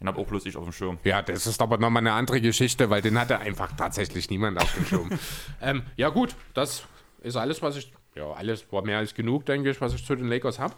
Den 0.01 0.09
habe 0.09 0.19
auch 0.19 0.27
bloß 0.27 0.47
ich 0.47 0.57
auf 0.57 0.65
dem 0.65 0.73
Schirm. 0.73 0.99
Ja, 1.05 1.21
das 1.21 1.47
ist 1.47 1.61
aber 1.61 1.77
nochmal 1.77 2.03
eine 2.03 2.13
andere 2.13 2.41
Geschichte, 2.41 2.89
weil 2.89 3.03
den 3.03 3.19
hatte 3.19 3.39
einfach 3.39 3.73
tatsächlich 3.77 4.31
niemand 4.31 4.59
auf 4.59 4.73
dem 4.75 4.87
Schirm. 4.87 5.11
ähm, 5.63 5.83
ja, 5.97 6.09
gut, 6.09 6.35
das 6.55 6.85
ist 7.21 7.37
alles, 7.37 7.61
was 7.61 7.77
ich. 7.77 7.93
Ja, 8.15 8.33
alles 8.33 8.73
war 8.73 8.83
mehr 8.83 8.99
als 8.99 9.15
genug, 9.15 9.47
denke 9.47 9.71
ich, 9.71 9.81
was 9.81 9.95
ich 9.95 10.05
zu 10.05 10.17
den 10.17 10.29
Lakers 10.29 10.59
habe. 10.59 10.75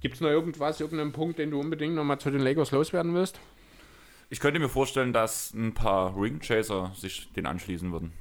Gibt 0.00 0.16
es 0.16 0.20
noch 0.20 0.30
irgendwas, 0.30 0.80
irgendeinen 0.80 1.12
Punkt, 1.12 1.38
den 1.38 1.50
du 1.50 1.60
unbedingt 1.60 1.94
nochmal 1.94 2.18
zu 2.18 2.30
den 2.30 2.40
Lakers 2.40 2.72
loswerden 2.72 3.14
willst? 3.14 3.38
Ich 4.30 4.40
könnte 4.40 4.58
mir 4.58 4.68
vorstellen, 4.68 5.12
dass 5.12 5.52
ein 5.52 5.74
paar 5.74 6.16
Ringchaser 6.16 6.92
sich 6.96 7.32
den 7.34 7.46
anschließen 7.46 7.92
würden. 7.92 8.12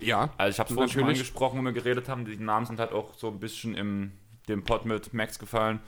Ja. 0.00 0.30
Also 0.36 0.54
ich 0.54 0.58
habe 0.58 0.70
es 0.70 0.74
vorhin 0.74 0.92
schon 0.92 1.04
angesprochen, 1.04 1.60
wo 1.60 1.64
wir 1.64 1.72
geredet 1.72 2.08
haben. 2.08 2.24
Die 2.24 2.36
Namen 2.38 2.66
sind 2.66 2.80
halt 2.80 2.92
auch 2.92 3.14
so 3.14 3.28
ein 3.28 3.38
bisschen 3.38 3.74
im 3.74 4.12
dem 4.48 4.64
Pod 4.64 4.86
mit 4.86 5.12
Max 5.12 5.38
gefallen 5.38 5.80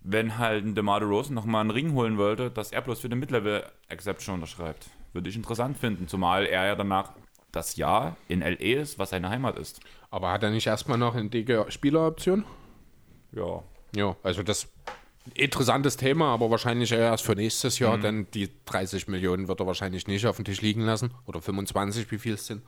wenn 0.00 0.38
halt 0.38 0.64
ein 0.64 0.74
DeMar 0.74 1.00
DeRozan 1.00 1.34
nochmal 1.34 1.60
einen 1.60 1.70
Ring 1.70 1.92
holen 1.92 2.16
wollte, 2.18 2.50
dass 2.50 2.72
er 2.72 2.82
bloß 2.82 3.00
für 3.00 3.08
den 3.08 3.18
Mid-Level-Exception 3.18 4.36
unterschreibt. 4.36 4.88
Würde 5.12 5.28
ich 5.28 5.36
interessant 5.36 5.76
finden, 5.76 6.08
zumal 6.08 6.46
er 6.46 6.66
ja 6.66 6.74
danach 6.74 7.12
das 7.52 7.76
Jahr 7.76 8.16
in 8.28 8.40
LE 8.40 8.80
ist, 8.80 8.98
was 8.98 9.10
seine 9.10 9.28
Heimat 9.28 9.58
ist. 9.58 9.80
Aber 10.10 10.30
hat 10.30 10.42
er 10.42 10.50
nicht 10.50 10.66
erstmal 10.66 10.98
noch 10.98 11.14
eine 11.14 11.28
dicke 11.28 11.66
Spieleroption? 11.68 12.44
Ja. 13.32 13.62
Ja, 13.94 14.16
also 14.22 14.44
das 14.44 14.68
interessantes 15.34 15.96
Thema, 15.96 16.32
aber 16.32 16.50
wahrscheinlich 16.50 16.92
erst 16.92 17.24
für 17.24 17.34
nächstes 17.34 17.78
Jahr, 17.78 17.96
mhm. 17.96 18.02
denn 18.02 18.26
die 18.32 18.50
30 18.66 19.08
Millionen 19.08 19.48
wird 19.48 19.60
er 19.60 19.66
wahrscheinlich 19.66 20.06
nicht 20.06 20.26
auf 20.26 20.36
den 20.36 20.44
Tisch 20.44 20.60
liegen 20.60 20.82
lassen. 20.82 21.12
Oder 21.26 21.40
25, 21.40 22.10
wie 22.10 22.18
viel 22.18 22.34
es 22.34 22.46
sind. 22.46 22.62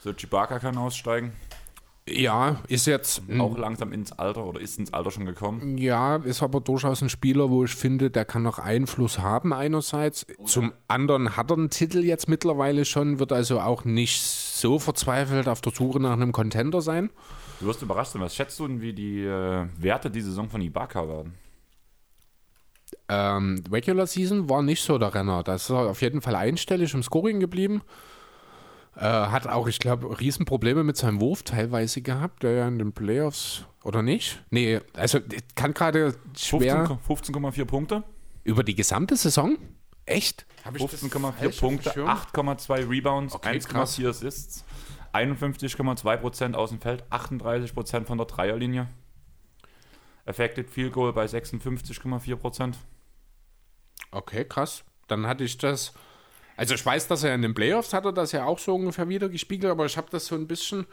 So, 0.00 0.12
Chibaka 0.12 0.58
kann 0.58 0.76
aussteigen. 0.76 1.32
Ja, 2.10 2.60
ist 2.68 2.86
jetzt. 2.86 3.22
Auch 3.38 3.56
langsam 3.58 3.92
ins 3.92 4.12
Alter 4.12 4.44
oder 4.44 4.60
ist 4.60 4.78
ins 4.78 4.92
Alter 4.92 5.10
schon 5.10 5.26
gekommen? 5.26 5.78
Ja, 5.78 6.16
ist 6.16 6.42
aber 6.42 6.60
durchaus 6.60 7.02
ein 7.02 7.08
Spieler, 7.08 7.50
wo 7.50 7.64
ich 7.64 7.74
finde, 7.74 8.10
der 8.10 8.24
kann 8.24 8.42
noch 8.42 8.58
Einfluss 8.58 9.18
haben, 9.18 9.52
einerseits. 9.52 10.26
Zum 10.44 10.72
anderen 10.86 11.36
hat 11.36 11.50
er 11.50 11.56
einen 11.56 11.70
Titel 11.70 11.98
jetzt 11.98 12.28
mittlerweile 12.28 12.84
schon, 12.84 13.18
wird 13.18 13.32
also 13.32 13.60
auch 13.60 13.84
nicht 13.84 14.22
so 14.22 14.78
verzweifelt 14.78 15.48
auf 15.48 15.60
der 15.60 15.72
Suche 15.72 16.00
nach 16.00 16.12
einem 16.12 16.32
Contender 16.32 16.80
sein. 16.80 17.10
Du 17.60 17.66
wirst 17.66 17.82
überrascht 17.82 18.12
sein. 18.12 18.22
Was 18.22 18.34
schätzt 18.34 18.58
du 18.60 18.68
denn, 18.68 18.80
wie 18.80 18.92
die 18.92 19.22
äh, 19.24 19.66
Werte 19.78 20.10
die 20.10 20.20
Saison 20.20 20.48
von 20.48 20.60
Ibaka 20.60 21.08
werden? 21.08 21.34
Ähm, 23.08 23.62
Regular 23.70 24.06
Season 24.06 24.48
war 24.48 24.62
nicht 24.62 24.82
so 24.82 24.98
der 24.98 25.14
Renner. 25.14 25.42
Da 25.42 25.54
ist 25.54 25.70
er 25.70 25.90
auf 25.90 26.02
jeden 26.02 26.20
Fall 26.20 26.36
einstellig 26.36 26.94
im 26.94 27.02
Scoring 27.02 27.40
geblieben. 27.40 27.82
Äh, 29.00 29.04
hat 29.04 29.46
auch, 29.46 29.68
ich 29.68 29.78
glaube, 29.78 30.18
Riesenprobleme 30.18 30.82
mit 30.82 30.96
seinem 30.96 31.20
Wurf 31.20 31.44
teilweise 31.44 32.02
gehabt, 32.02 32.42
der 32.42 32.52
ja 32.52 32.66
in 32.66 32.78
den 32.78 32.92
Playoffs, 32.92 33.64
oder 33.84 34.02
nicht? 34.02 34.42
Nee, 34.50 34.80
also 34.94 35.20
kann 35.54 35.72
gerade 35.72 36.16
schwer. 36.36 36.98
15,4 37.06 37.64
Punkte. 37.64 38.02
Über 38.42 38.64
die 38.64 38.74
gesamte 38.74 39.14
Saison? 39.16 39.56
Echt? 40.04 40.46
Hab 40.64 40.74
ich 40.74 40.84
das 40.84 41.00
15,4 41.00 41.20
falsch 41.20 41.34
auf 41.34 41.38
dem 41.38 41.60
Punkte, 41.60 41.90
Schirm? 41.92 42.08
8,2 42.08 42.90
Rebounds, 42.90 43.34
Okay, 43.36 43.60
krass. 43.60 44.00
1,4 44.00 44.08
Assists, 44.08 44.64
51,2% 45.12 46.54
aus 46.54 46.70
dem 46.70 46.80
Feld, 46.80 47.04
38% 47.12 48.04
von 48.04 48.18
der 48.18 48.26
Dreierlinie. 48.26 48.88
Affected 50.26 50.70
Field 50.70 50.92
Goal 50.92 51.12
bei 51.12 51.24
56,4%. 51.26 52.74
Okay, 54.10 54.44
krass. 54.44 54.82
Dann 55.06 55.26
hatte 55.28 55.44
ich 55.44 55.56
das. 55.56 55.94
Also 56.58 56.74
ich 56.74 56.84
weiß, 56.84 57.06
dass 57.06 57.22
er 57.22 57.34
in 57.36 57.42
den 57.42 57.54
Playoffs 57.54 57.92
hat 57.94 58.04
er 58.04 58.12
das 58.12 58.32
ja 58.32 58.44
auch 58.44 58.58
so 58.58 58.74
ungefähr 58.74 59.08
wieder 59.08 59.28
gespiegelt, 59.28 59.70
aber 59.70 59.86
ich 59.86 59.96
habe 59.96 60.08
das 60.10 60.26
so 60.26 60.34
ein 60.34 60.48
bisschen. 60.48 60.86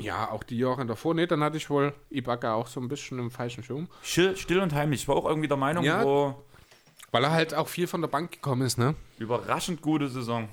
Ja, 0.00 0.30
auch 0.30 0.42
die 0.42 0.56
Jahre 0.58 0.84
davor. 0.86 1.14
Nee, 1.14 1.26
dann 1.26 1.44
hatte 1.44 1.58
ich 1.58 1.68
wohl 1.68 1.92
Ibaka 2.10 2.54
auch 2.54 2.66
so 2.66 2.80
ein 2.80 2.88
bisschen 2.88 3.18
im 3.18 3.30
falschen 3.30 3.62
Schirm. 3.62 3.86
Still, 4.02 4.34
still 4.36 4.60
und 4.60 4.72
heimlich. 4.72 5.02
Ich 5.02 5.08
war 5.08 5.16
auch 5.16 5.26
irgendwie 5.26 5.46
der 5.46 5.58
Meinung, 5.58 5.84
Ja. 5.84 6.02
wo 6.02 6.42
Weil 7.12 7.22
er 7.24 7.32
halt 7.32 7.52
auch 7.54 7.68
viel 7.68 7.86
von 7.86 8.00
der 8.00 8.08
Bank 8.08 8.32
gekommen 8.32 8.62
ist, 8.62 8.78
ne? 8.78 8.94
überraschend 9.18 9.82
gute 9.82 10.08
Saison. 10.08 10.48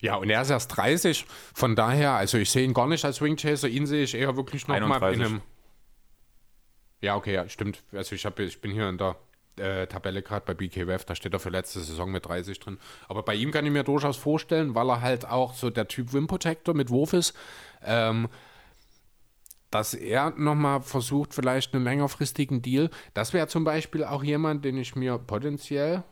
Ja, 0.00 0.16
und 0.16 0.30
er 0.30 0.40
ist 0.42 0.50
erst 0.50 0.74
30. 0.76 1.26
Von 1.54 1.76
daher, 1.76 2.12
also 2.12 2.38
ich 2.38 2.50
sehe 2.50 2.64
ihn 2.64 2.74
gar 2.74 2.88
nicht 2.88 3.04
als 3.04 3.20
Wingchaser, 3.20 3.68
ihn 3.68 3.86
sehe 3.86 4.02
ich 4.02 4.14
eher 4.14 4.34
wirklich 4.36 4.66
noch 4.66 4.74
mal 4.80 4.86
in 4.86 4.92
31. 4.92 5.20
einem. 5.26 5.40
Ja, 7.02 7.16
okay, 7.16 7.34
ja, 7.34 7.48
stimmt. 7.48 7.82
Also 7.92 8.14
ich, 8.16 8.24
hab, 8.26 8.40
ich 8.40 8.60
bin 8.62 8.72
hier 8.72 8.88
in 8.88 8.96
der 8.98 9.14
äh, 9.62 9.86
Tabelle 9.86 10.22
gerade 10.22 10.44
bei 10.44 10.54
BKWF, 10.54 11.04
da 11.04 11.14
steht 11.14 11.32
er 11.32 11.40
für 11.40 11.50
letzte 11.50 11.80
Saison 11.80 12.10
mit 12.10 12.26
30 12.26 12.58
drin. 12.60 12.78
Aber 13.08 13.22
bei 13.22 13.34
ihm 13.34 13.50
kann 13.50 13.64
ich 13.64 13.72
mir 13.72 13.84
durchaus 13.84 14.16
vorstellen, 14.16 14.74
weil 14.74 14.90
er 14.90 15.00
halt 15.00 15.26
auch 15.26 15.54
so 15.54 15.70
der 15.70 15.88
Typ 15.88 16.12
Wim 16.12 16.26
Protector 16.26 16.74
mit 16.74 16.90
Wurf 16.90 17.12
ist, 17.12 17.34
ähm, 17.84 18.28
dass 19.70 19.94
er 19.94 20.30
nochmal 20.30 20.82
versucht, 20.82 21.32
vielleicht 21.32 21.74
einen 21.74 21.84
längerfristigen 21.84 22.60
Deal. 22.60 22.90
Das 23.14 23.32
wäre 23.32 23.46
zum 23.46 23.64
Beispiel 23.64 24.04
auch 24.04 24.22
jemand, 24.22 24.64
den 24.64 24.76
ich 24.76 24.94
mir 24.96 25.18
potenziell 25.18 26.02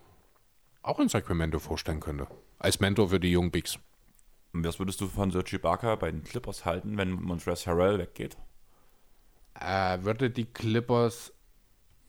auch 0.82 0.98
in 0.98 1.08
Sacramento 1.10 1.58
vorstellen 1.58 2.00
könnte. 2.00 2.26
Als 2.58 2.80
Mentor 2.80 3.10
für 3.10 3.20
die 3.20 3.30
jungen 3.30 3.50
Bigs. 3.50 3.78
Und 4.54 4.64
was 4.64 4.78
würdest 4.78 5.00
du 5.00 5.08
von 5.08 5.30
Serge 5.30 5.56
Ibaka 5.56 5.96
bei 5.96 6.10
den 6.10 6.24
Clippers 6.24 6.64
halten, 6.64 6.96
wenn 6.96 7.10
Montrezl 7.10 7.70
Harrell 7.70 7.98
weggeht? 7.98 8.36
äh, 9.58 9.98
würde 10.02 10.30
die 10.30 10.46
Clippers 10.46 11.32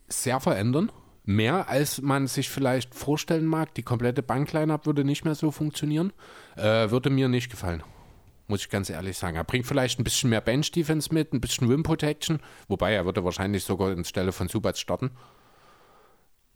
sehr 0.07 0.39
verändern. 0.39 0.91
Mehr 1.23 1.69
als 1.69 2.01
man 2.01 2.27
sich 2.27 2.49
vielleicht 2.49 2.95
vorstellen 2.95 3.45
mag. 3.45 3.73
Die 3.75 3.83
komplette 3.83 4.23
Bankline-Up 4.23 4.85
würde 4.85 5.03
nicht 5.03 5.23
mehr 5.23 5.35
so 5.35 5.51
funktionieren. 5.51 6.13
Äh, 6.55 6.89
würde 6.89 7.09
mir 7.09 7.27
nicht 7.27 7.51
gefallen. 7.51 7.83
Muss 8.47 8.61
ich 8.61 8.69
ganz 8.69 8.89
ehrlich 8.89 9.17
sagen. 9.17 9.37
Er 9.37 9.43
bringt 9.43 9.67
vielleicht 9.67 9.99
ein 9.99 10.03
bisschen 10.03 10.29
mehr 10.29 10.41
Bench-Defense 10.41 11.13
mit, 11.13 11.31
ein 11.31 11.41
bisschen 11.41 11.69
Rim-Protection. 11.69 12.39
Wobei 12.67 12.93
er 12.93 13.05
würde 13.05 13.23
wahrscheinlich 13.23 13.63
sogar 13.63 13.91
anstelle 13.91 14.31
von 14.31 14.47
Subats 14.47 14.79
starten. 14.79 15.11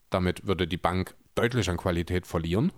Damit 0.09 0.47
würde 0.47 0.67
die 0.67 0.77
Bank 0.77 1.15
deutlich 1.35 1.69
an 1.69 1.77
Qualität 1.77 2.25
verlieren. 2.25 2.71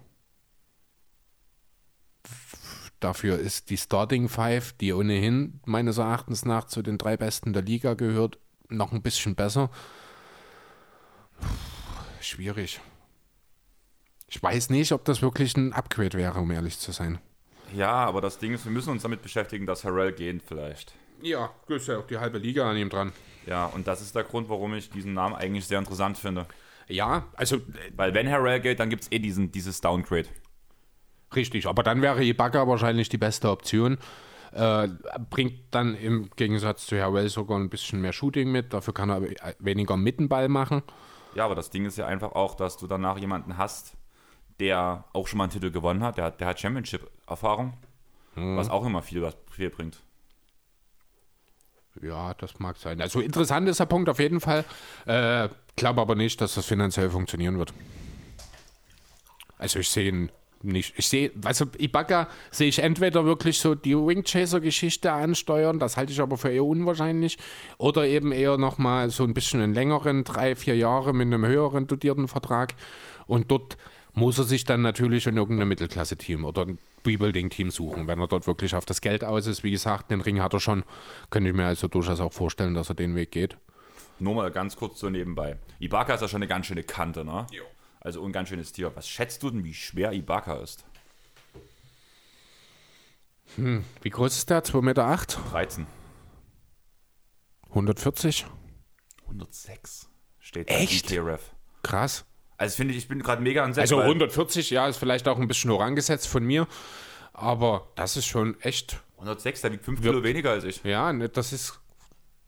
Dafür 2.99 3.38
ist 3.38 3.69
die 3.69 3.77
Starting 3.77 4.27
Five, 4.27 4.73
die 4.73 4.91
ohnehin 4.91 5.61
meines 5.65 5.99
Erachtens 5.99 6.45
nach 6.45 6.65
zu 6.65 6.81
den 6.81 6.97
drei 6.97 7.15
besten 7.15 7.53
der 7.53 7.61
Liga 7.61 7.93
gehört, 7.93 8.39
noch 8.69 8.91
ein 8.91 9.03
bisschen 9.03 9.35
besser. 9.35 9.69
Schwierig. 12.28 12.82
Ich 14.28 14.44
weiß 14.44 14.70
nicht, 14.70 14.91
ob 14.91 15.06
das 15.06 15.22
wirklich 15.22 15.56
ein 15.56 15.72
Upgrade 15.72 16.18
wäre, 16.18 16.38
um 16.40 16.52
ehrlich 16.52 16.78
zu 16.78 16.91
sein. 16.91 17.20
Ja, 17.74 17.91
aber 17.91 18.20
das 18.20 18.38
Ding 18.38 18.54
ist, 18.54 18.66
wir 18.66 18.72
müssen 18.72 18.90
uns 18.90 19.04
damit 19.04 19.22
beschäftigen, 19.22 19.66
dass 19.66 19.86
Harrell 19.86 20.12
gehen 20.12 20.41
vielleicht. 20.45 20.94
Ja, 21.22 21.52
ist 21.70 21.88
ja 21.88 21.98
auch 21.98 22.06
die 22.06 22.18
halbe 22.18 22.38
Liga 22.38 22.70
an 22.70 22.76
ihm 22.76 22.90
dran. 22.90 23.14
Ja, 23.45 23.68
und 23.68 23.88
das 23.88 24.02
ist 24.02 24.14
der 24.14 24.26
Grund, 24.26 24.49
warum 24.49 24.74
ich 24.74 24.90
diesen 24.90 25.14
Namen 25.14 25.36
eigentlich 25.36 25.68
sehr 25.68 25.80
interessant 25.80 26.18
finde. 26.18 26.48
Ja, 26.90 27.28
also 27.36 27.62
Weil 27.95 28.14
wenn 28.14 28.30
Harrell 28.30 28.60
geht, 28.60 28.82
dann 28.82 28.90
gibt 28.90 29.04
es 29.04 29.12
eh 29.12 29.20
diesen, 29.20 29.52
dieses 29.54 29.80
Downgrade. 29.80 30.28
richtig. 31.34 31.66
Aber 31.66 31.82
dann 31.82 32.02
wäre 32.02 32.24
Ibaka 32.24 32.68
wahrscheinlich 32.68 33.08
die 33.08 33.18
beste 33.18 33.49
Option. 33.49 33.98
Äh, 34.52 34.90
bringt 35.30 35.54
dann 35.72 35.95
im 35.95 36.30
Gegensatz 36.36 36.88
zu 36.88 36.99
Harrell 37.02 37.30
sogar 37.30 37.58
ein 37.58 37.70
bisschen 37.70 38.02
mehr 38.02 38.14
Shooting 38.14 38.52
mit. 38.52 38.74
Dafür 38.74 38.94
kann 38.94 39.10
er 39.10 39.22
weniger 39.60 39.95
Mittenball 39.95 40.49
machen. 40.49 40.84
Ja, 41.38 41.45
aber 41.45 41.53
das 41.55 41.69
Ding 41.69 41.85
ist 41.85 41.97
ja 41.99 42.07
einfach 42.07 42.31
auch, 42.31 42.55
dass 42.55 42.77
du 42.77 42.88
danach 42.88 43.18
jemanden 43.19 43.57
hast, 43.57 43.93
der 44.59 45.03
auch 45.14 45.27
schon 45.27 45.38
mal 45.38 45.43
einen 45.43 45.53
Titel 45.53 45.69
gewonnen 45.69 46.03
hat. 46.03 46.18
Der, 46.18 46.26
hat- 46.26 46.39
der 46.41 46.47
hat 46.47 46.59
Championship-Erfahrung, 46.59 47.73
was 48.34 48.69
auch 48.72 48.84
immer 48.85 49.03
viel, 49.03 49.22
was 49.22 49.38
viel 49.51 49.69
bringt. 49.69 50.01
Ja, 52.01 52.34
das 52.35 52.57
mag 52.59 52.77
sein. 52.77 53.01
Also 53.01 53.19
interessant 53.19 53.69
ist 53.69 53.80
der 53.80 53.85
Punkt 53.85 54.09
auf 54.09 54.19
jeden 54.19 54.39
Fall. 54.41 54.65
Äh, 55.05 55.49
glaube 55.76 56.01
aber 56.01 56.15
nicht, 56.15 56.41
dass 56.41 56.55
das 56.55 56.65
finanziell 56.65 57.09
funktionieren 57.11 57.57
wird. 57.59 57.72
Also 59.59 59.77
ich 59.80 59.89
sehe 59.89 60.09
ihn 60.09 60.31
nicht. 60.63 60.93
Ich 60.97 61.07
sehe, 61.07 61.31
also 61.43 61.65
Ibaka 61.77 62.27
sehe 62.51 62.67
ich 62.67 62.79
entweder 62.79 63.25
wirklich 63.25 63.59
so 63.59 63.75
die 63.75 63.95
Wingchaser-Geschichte 63.95 65.11
ansteuern, 65.11 65.79
das 65.79 65.97
halte 65.97 66.11
ich 66.11 66.21
aber 66.21 66.38
für 66.38 66.49
eher 66.49 66.65
unwahrscheinlich, 66.65 67.38
oder 67.77 68.05
eben 68.05 68.31
eher 68.31 68.57
nochmal 68.57 69.09
so 69.09 69.23
ein 69.23 69.34
bisschen 69.34 69.61
einen 69.61 69.73
längeren, 69.73 70.23
drei, 70.23 70.55
vier 70.55 70.75
Jahre 70.75 71.13
mit 71.13 71.27
einem 71.27 71.45
höheren 71.45 71.88
dotierten 71.88 72.27
Vertrag. 72.27 72.75
Und 73.25 73.51
dort 73.51 73.77
muss 74.13 74.39
er 74.39 74.45
sich 74.45 74.63
dann 74.63 74.81
natürlich 74.81 75.27
in 75.27 75.38
irgendein 75.38 75.67
Mittelklasse-Team 75.67 76.43
oder 76.43 76.63
ein 76.63 76.79
Rebuilding-Team 77.05 77.69
suchen, 77.69 78.07
wenn 78.07 78.19
er 78.19 78.27
dort 78.27 78.47
wirklich 78.47 78.73
auf 78.73 78.85
das 78.85 79.01
Geld 79.01 79.23
aus 79.23 79.45
ist. 79.45 79.63
Wie 79.63 79.71
gesagt, 79.71 80.09
den 80.11 80.21
Ring 80.21 80.41
hat 80.41 80.53
er 80.53 80.59
schon. 80.59 80.84
Könnte 81.29 81.49
ich 81.49 81.55
mir 81.55 81.67
also 81.67 81.88
durchaus 81.88 82.19
auch 82.19 82.34
vorstellen, 82.34 82.73
dass 82.73 82.89
er 82.89 82.95
den 82.95 83.15
Weg 83.15 83.31
geht. 83.31 83.57
Nur 84.19 84.34
mal 84.34 84.49
ganz 84.49 84.75
kurz 84.75 84.99
so 84.99 85.09
nebenbei. 85.09 85.57
Ibaka 85.79 86.15
ist 86.15 86.21
ja 86.21 86.27
schon 86.27 86.39
eine 86.41 86.47
ganz 86.47 86.65
schöne 86.65 86.84
Kante, 86.84 87.23
ne? 87.23 87.45
Jo. 87.51 87.63
Also 88.07 88.23
ein 88.23 88.31
ganz 88.31 88.47
schönes 88.47 88.71
Tier. 88.71 88.95
Was 88.95 89.05
schätzt 89.09 89.43
du 89.43 89.49
denn, 89.49 89.65
wie 89.65 89.73
schwer 89.73 90.13
Ibaka 90.13 90.59
ist? 90.59 90.85
Wie 93.57 94.09
groß 94.09 94.38
ist 94.38 94.49
der? 94.49 94.63
2,8 94.63 94.81
Meter? 94.81 95.03
8? 95.07 95.38
13. 95.51 95.85
140? 97.67 98.45
106 99.23 100.07
steht 100.39 100.69
Echt? 100.69 101.11
Ref. 101.11 101.51
Krass. 101.84 102.23
Also 102.55 102.77
finde 102.77 102.93
ich, 102.93 102.99
ich 102.99 103.07
bin 103.09 103.21
gerade 103.21 103.41
mega 103.41 103.65
entsetzt. 103.65 103.91
Also 103.91 103.97
weil- 103.97 104.05
140, 104.05 104.69
ja, 104.69 104.88
ist 104.88 104.95
vielleicht 104.95 105.27
auch 105.27 105.38
ein 105.38 105.49
bisschen 105.49 105.69
hoch 105.71 105.81
angesetzt 105.81 106.29
von 106.29 106.45
mir. 106.45 106.65
Aber 107.34 107.89
das 107.95 108.15
ist 108.15 108.25
schon 108.25 108.57
echt, 108.61 109.01
106, 109.17 109.59
der 109.63 109.73
wiegt 109.73 109.84
5 109.84 109.99
Kilo 110.01 110.23
weniger 110.23 110.51
als 110.51 110.63
ich. 110.63 110.81
ja, 110.85 111.11
ne, 111.11 111.27
das 111.27 111.51
ist, 111.51 111.81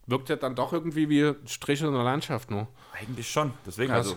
wirkt 0.06 0.30
ja 0.30 0.36
dann 0.36 0.54
doch 0.54 0.72
irgendwie 0.72 1.10
wie 1.10 1.22
ein 1.22 1.46
Strich 1.48 1.82
in 1.82 1.92
der 1.92 2.02
Landschaft 2.02 2.50
nur. 2.50 2.66
Eigentlich 2.98 3.30
schon. 3.30 3.52
Deswegen, 3.66 3.92
Krass. 3.92 4.06
also 4.06 4.16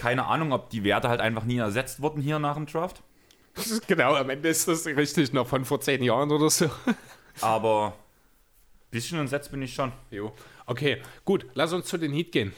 keine 0.00 0.24
Ahnung, 0.24 0.52
ob 0.52 0.70
die 0.70 0.82
Werte 0.82 1.10
halt 1.10 1.20
einfach 1.20 1.44
nie 1.44 1.58
ersetzt 1.58 2.00
wurden 2.00 2.22
hier 2.22 2.38
nach 2.38 2.54
dem 2.54 2.64
Draft. 2.64 3.02
genau, 3.86 4.14
am 4.14 4.30
Ende 4.30 4.48
ist 4.48 4.66
das 4.66 4.86
richtig 4.86 5.34
noch 5.34 5.46
von 5.46 5.66
vor 5.66 5.80
zehn 5.80 6.02
Jahren 6.02 6.30
oder 6.30 6.48
so. 6.48 6.70
Aber 7.42 7.88
ein 7.88 8.90
bisschen 8.90 9.20
entsetzt 9.20 9.50
bin 9.50 9.60
ich 9.60 9.74
schon. 9.74 9.92
Jo. 10.10 10.32
Okay, 10.64 11.02
gut, 11.26 11.44
lass 11.52 11.74
uns 11.74 11.84
zu 11.86 11.98
den 11.98 12.12
Heat 12.12 12.32
gehen. 12.32 12.54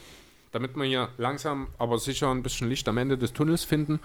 Damit 0.52 0.76
wir 0.76 0.84
hier 0.84 1.08
langsam, 1.16 1.68
aber 1.78 1.98
sicher 1.98 2.30
ein 2.30 2.42
bisschen 2.42 2.68
Licht 2.68 2.86
am 2.86 2.98
Ende 2.98 3.16
des 3.16 3.32
Tunnels 3.32 3.64
finden. 3.64 4.00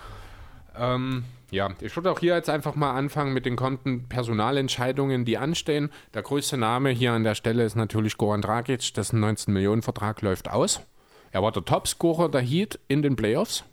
Ähm, 0.78 1.26
ja, 1.52 1.70
ich 1.82 1.94
würde 1.96 2.10
auch 2.10 2.20
hier 2.20 2.36
jetzt 2.36 2.50
einfach 2.50 2.76
mal 2.76 2.96
anfangen 2.96 3.34
mit 3.34 3.46
den 3.46 3.58
kommenden 3.58 4.08
Personalentscheidungen, 4.08 5.26
die 5.26 5.38
anstehen. 5.38 5.92
Der 6.14 6.22
größte 6.22 6.58
Name 6.58 6.90
hier 6.92 7.12
an 7.12 7.26
der 7.26 7.36
Stelle 7.36 7.66
ist 7.66 7.76
natürlich 7.76 8.18
Goran 8.18 8.42
Dragic, 8.42 8.94
dessen 8.94 9.24
19-Millionen-Vertrag 9.24 10.22
läuft 10.22 10.50
aus. 10.50 10.82
Er 11.32 11.44
war 11.44 11.52
der 11.52 11.66
Topscorer 11.66 12.30
der 12.30 12.42
Heat 12.42 12.80
in 12.88 13.02
den 13.02 13.16
Playoffs. 13.16 13.64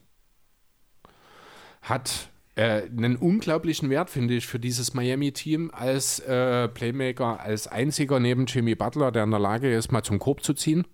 Hat 1.82 2.30
äh, 2.56 2.82
einen 2.82 3.16
unglaublichen 3.16 3.90
Wert, 3.90 4.10
finde 4.10 4.34
ich, 4.34 4.46
für 4.46 4.58
dieses 4.58 4.94
Miami-Team 4.94 5.70
als 5.72 6.20
äh, 6.20 6.68
Playmaker, 6.68 7.40
als 7.40 7.66
einziger 7.66 8.20
neben 8.20 8.46
Jimmy 8.46 8.74
Butler, 8.74 9.12
der 9.12 9.24
in 9.24 9.30
der 9.30 9.40
Lage 9.40 9.72
ist, 9.74 9.92
mal 9.92 10.02
zum 10.02 10.18
Korb 10.18 10.42
zu 10.42 10.54
ziehen. 10.54 10.86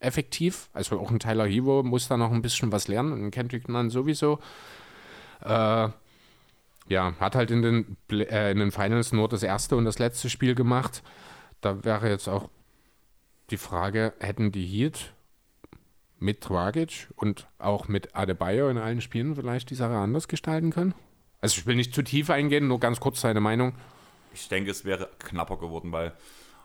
Effektiv. 0.00 0.68
Also 0.72 0.98
auch 0.98 1.10
ein 1.10 1.20
Tyler 1.20 1.46
Hero 1.46 1.82
muss 1.82 2.08
da 2.08 2.16
noch 2.16 2.32
ein 2.32 2.42
bisschen 2.42 2.72
was 2.72 2.88
lernen 2.88 3.12
und 3.12 3.30
Kendrick 3.30 3.68
Nunn 3.68 3.90
sowieso. 3.90 4.38
Äh, 5.42 5.88
ja, 6.88 7.14
hat 7.18 7.34
halt 7.34 7.50
in 7.50 7.62
den, 7.62 7.96
äh, 8.10 8.50
in 8.50 8.58
den 8.58 8.70
Finals 8.70 9.12
nur 9.12 9.28
das 9.28 9.42
erste 9.42 9.76
und 9.76 9.84
das 9.84 9.98
letzte 9.98 10.28
Spiel 10.28 10.54
gemacht. 10.54 11.02
Da 11.60 11.84
wäre 11.84 12.10
jetzt 12.10 12.28
auch 12.28 12.48
die 13.50 13.56
Frage, 13.56 14.12
hätten 14.20 14.52
die 14.52 14.66
Heat 14.66 15.13
mit 16.18 16.48
Dragic 16.48 17.08
und 17.16 17.46
auch 17.58 17.88
mit 17.88 18.14
Adebayo 18.16 18.68
in 18.70 18.78
allen 18.78 19.00
Spielen 19.00 19.34
vielleicht 19.34 19.70
die 19.70 19.74
Sache 19.74 19.94
anders 19.96 20.28
gestalten 20.28 20.70
können? 20.70 20.94
Also 21.40 21.58
ich 21.58 21.66
will 21.66 21.76
nicht 21.76 21.94
zu 21.94 22.02
tief 22.02 22.30
eingehen, 22.30 22.68
nur 22.68 22.80
ganz 22.80 23.00
kurz 23.00 23.20
seine 23.20 23.40
Meinung. 23.40 23.74
Ich 24.32 24.48
denke, 24.48 24.70
es 24.70 24.84
wäre 24.84 25.10
knapper 25.18 25.58
geworden, 25.58 25.92
weil, 25.92 26.12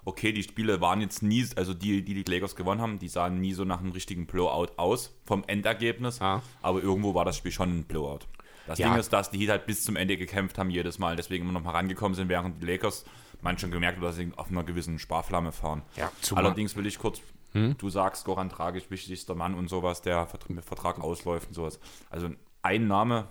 okay, 0.06 0.32
die 0.32 0.44
Spiele 0.44 0.80
waren 0.82 1.02
jetzt 1.02 1.22
nie, 1.22 1.46
also 1.56 1.74
die, 1.74 2.04
die 2.04 2.24
die 2.24 2.32
Lakers 2.32 2.56
gewonnen 2.56 2.82
haben, 2.82 2.98
die 3.00 3.10
sahen 3.10 3.40
nie 3.42 3.54
so 3.54 3.66
nach 3.66 3.80
einem 3.80 3.92
richtigen 3.92 4.26
Blowout 4.26 4.70
aus 4.78 5.14
vom 5.26 5.44
Endergebnis, 5.48 6.22
Ah. 6.22 6.42
aber 6.62 6.82
irgendwo 6.82 7.14
war 7.14 7.26
das 7.26 7.36
Spiel 7.38 7.52
schon 7.52 7.80
ein 7.80 7.84
Blowout. 7.84 8.20
Das 8.68 8.80
Ja. 8.80 8.90
Ding 8.90 9.00
ist, 9.00 9.12
dass 9.12 9.32
die 9.32 9.40
Heat 9.40 9.50
halt 9.50 9.66
bis 9.66 9.84
zum 9.84 9.96
Ende 9.96 10.16
gekämpft 10.16 10.58
haben 10.58 10.70
jedes 10.70 10.98
Mal, 11.00 11.16
deswegen 11.16 11.44
immer 11.44 11.54
noch 11.54 11.64
mal 11.64 11.72
rangekommen 11.72 12.16
sind, 12.16 12.30
während 12.30 12.62
die 12.62 12.68
Lakers 12.68 13.04
man 13.42 13.58
schon 13.58 13.72
gemerkt 13.72 13.98
hat, 13.98 14.04
dass 14.04 14.16
sie 14.16 14.32
auf 14.36 14.50
einer 14.50 14.64
gewissen 14.64 15.00
Sparflamme 15.00 15.52
fahren. 15.52 15.82
Ja, 15.96 16.12
Allerdings 16.36 16.76
will 16.76 16.86
ich 16.86 17.00
kurz, 17.00 17.22
du 17.54 17.90
sagst, 17.90 18.26
Goran 18.26 18.50
Dragic, 18.50 18.92
wichtigster 18.92 19.36
Mann 19.36 19.56
und 19.56 19.70
sowas, 19.70 20.02
der 20.02 20.28
mit 20.48 20.64
Vertrag 20.64 21.00
ausläuft 21.00 21.50
und 21.50 21.54
sowas. 21.54 21.80
Also 22.10 22.30
ein 22.62 22.88
Name 22.88 23.28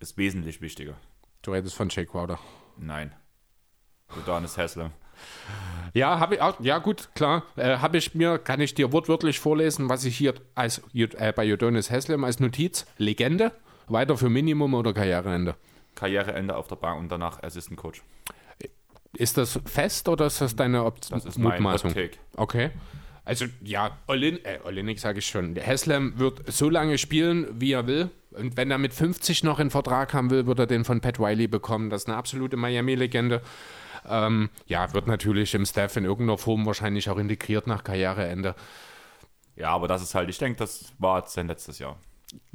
ist 0.00 0.16
wesentlich 0.16 0.60
wichtiger. 0.60 0.94
Du 1.42 1.52
redest 1.52 1.76
von 1.76 1.88
Jake 1.88 2.10
Crowder. 2.10 2.38
Nein. 2.76 3.14
Udonis 4.16 4.58
Haslem. 4.58 4.90
Ja, 5.92 6.18
habe 6.18 6.36
ich 6.36 6.40
auch, 6.40 6.58
ja 6.60 6.78
gut, 6.78 7.10
klar, 7.14 7.44
äh, 7.56 7.78
habe 7.78 7.98
ich 7.98 8.14
mir, 8.14 8.38
kann 8.38 8.60
ich 8.60 8.74
dir 8.74 8.92
wortwörtlich 8.92 9.38
vorlesen, 9.38 9.88
was 9.88 10.04
ich 10.04 10.16
hier 10.16 10.34
als 10.54 10.82
äh, 10.92 11.32
bei 11.34 11.52
Udonis 11.52 11.90
Haslem 11.90 12.24
als 12.24 12.40
Notiz, 12.40 12.86
Legende, 12.98 13.52
weiter 13.86 14.16
für 14.16 14.28
Minimum 14.28 14.74
oder 14.74 14.92
Karriereende. 14.92 15.54
Karriereende 15.94 16.56
auf 16.56 16.66
der 16.66 16.76
Bank 16.76 16.98
und 16.98 17.10
danach 17.10 17.42
Assistant 17.42 17.78
Coach. 17.78 18.02
Ist 19.16 19.38
das 19.38 19.60
fest 19.64 20.08
oder 20.08 20.26
ist 20.26 20.40
das 20.40 20.56
deine 20.56 20.84
Op 20.84 21.00
Das 21.08 21.24
ist 21.24 21.38
mein 21.38 21.64
Hot 21.64 21.82
Take. 21.82 22.18
Okay. 22.36 22.70
Also 23.24 23.46
ja, 23.62 23.98
Olin, 24.06 24.38
äh, 24.44 24.58
Olinik 24.64 25.00
sage 25.00 25.20
ich 25.20 25.26
schon. 25.26 25.56
Haslam 25.56 26.18
wird 26.18 26.42
so 26.52 26.68
lange 26.68 26.98
spielen, 26.98 27.60
wie 27.60 27.72
er 27.72 27.86
will. 27.86 28.10
Und 28.32 28.56
wenn 28.56 28.70
er 28.70 28.78
mit 28.78 28.92
50 28.92 29.44
noch 29.44 29.58
einen 29.58 29.70
Vertrag 29.70 30.12
haben 30.12 30.30
will, 30.30 30.46
wird 30.46 30.58
er 30.58 30.66
den 30.66 30.84
von 30.84 31.00
Pat 31.00 31.18
Wiley 31.18 31.46
bekommen. 31.46 31.88
Das 31.88 32.02
ist 32.02 32.08
eine 32.08 32.16
absolute 32.16 32.56
Miami-Legende. 32.56 33.40
Ähm, 34.06 34.50
ja, 34.66 34.92
wird 34.92 35.06
natürlich 35.06 35.54
im 35.54 35.64
Staff 35.64 35.96
in 35.96 36.04
irgendeiner 36.04 36.36
Form 36.36 36.66
wahrscheinlich 36.66 37.08
auch 37.08 37.16
integriert 37.16 37.66
nach 37.66 37.84
Karriereende. 37.84 38.54
Ja, 39.56 39.70
aber 39.70 39.88
das 39.88 40.02
ist 40.02 40.14
halt, 40.14 40.28
ich 40.28 40.38
denke, 40.38 40.58
das 40.58 40.92
war 40.98 41.26
sein 41.26 41.46
letztes 41.46 41.78
Jahr. 41.78 41.96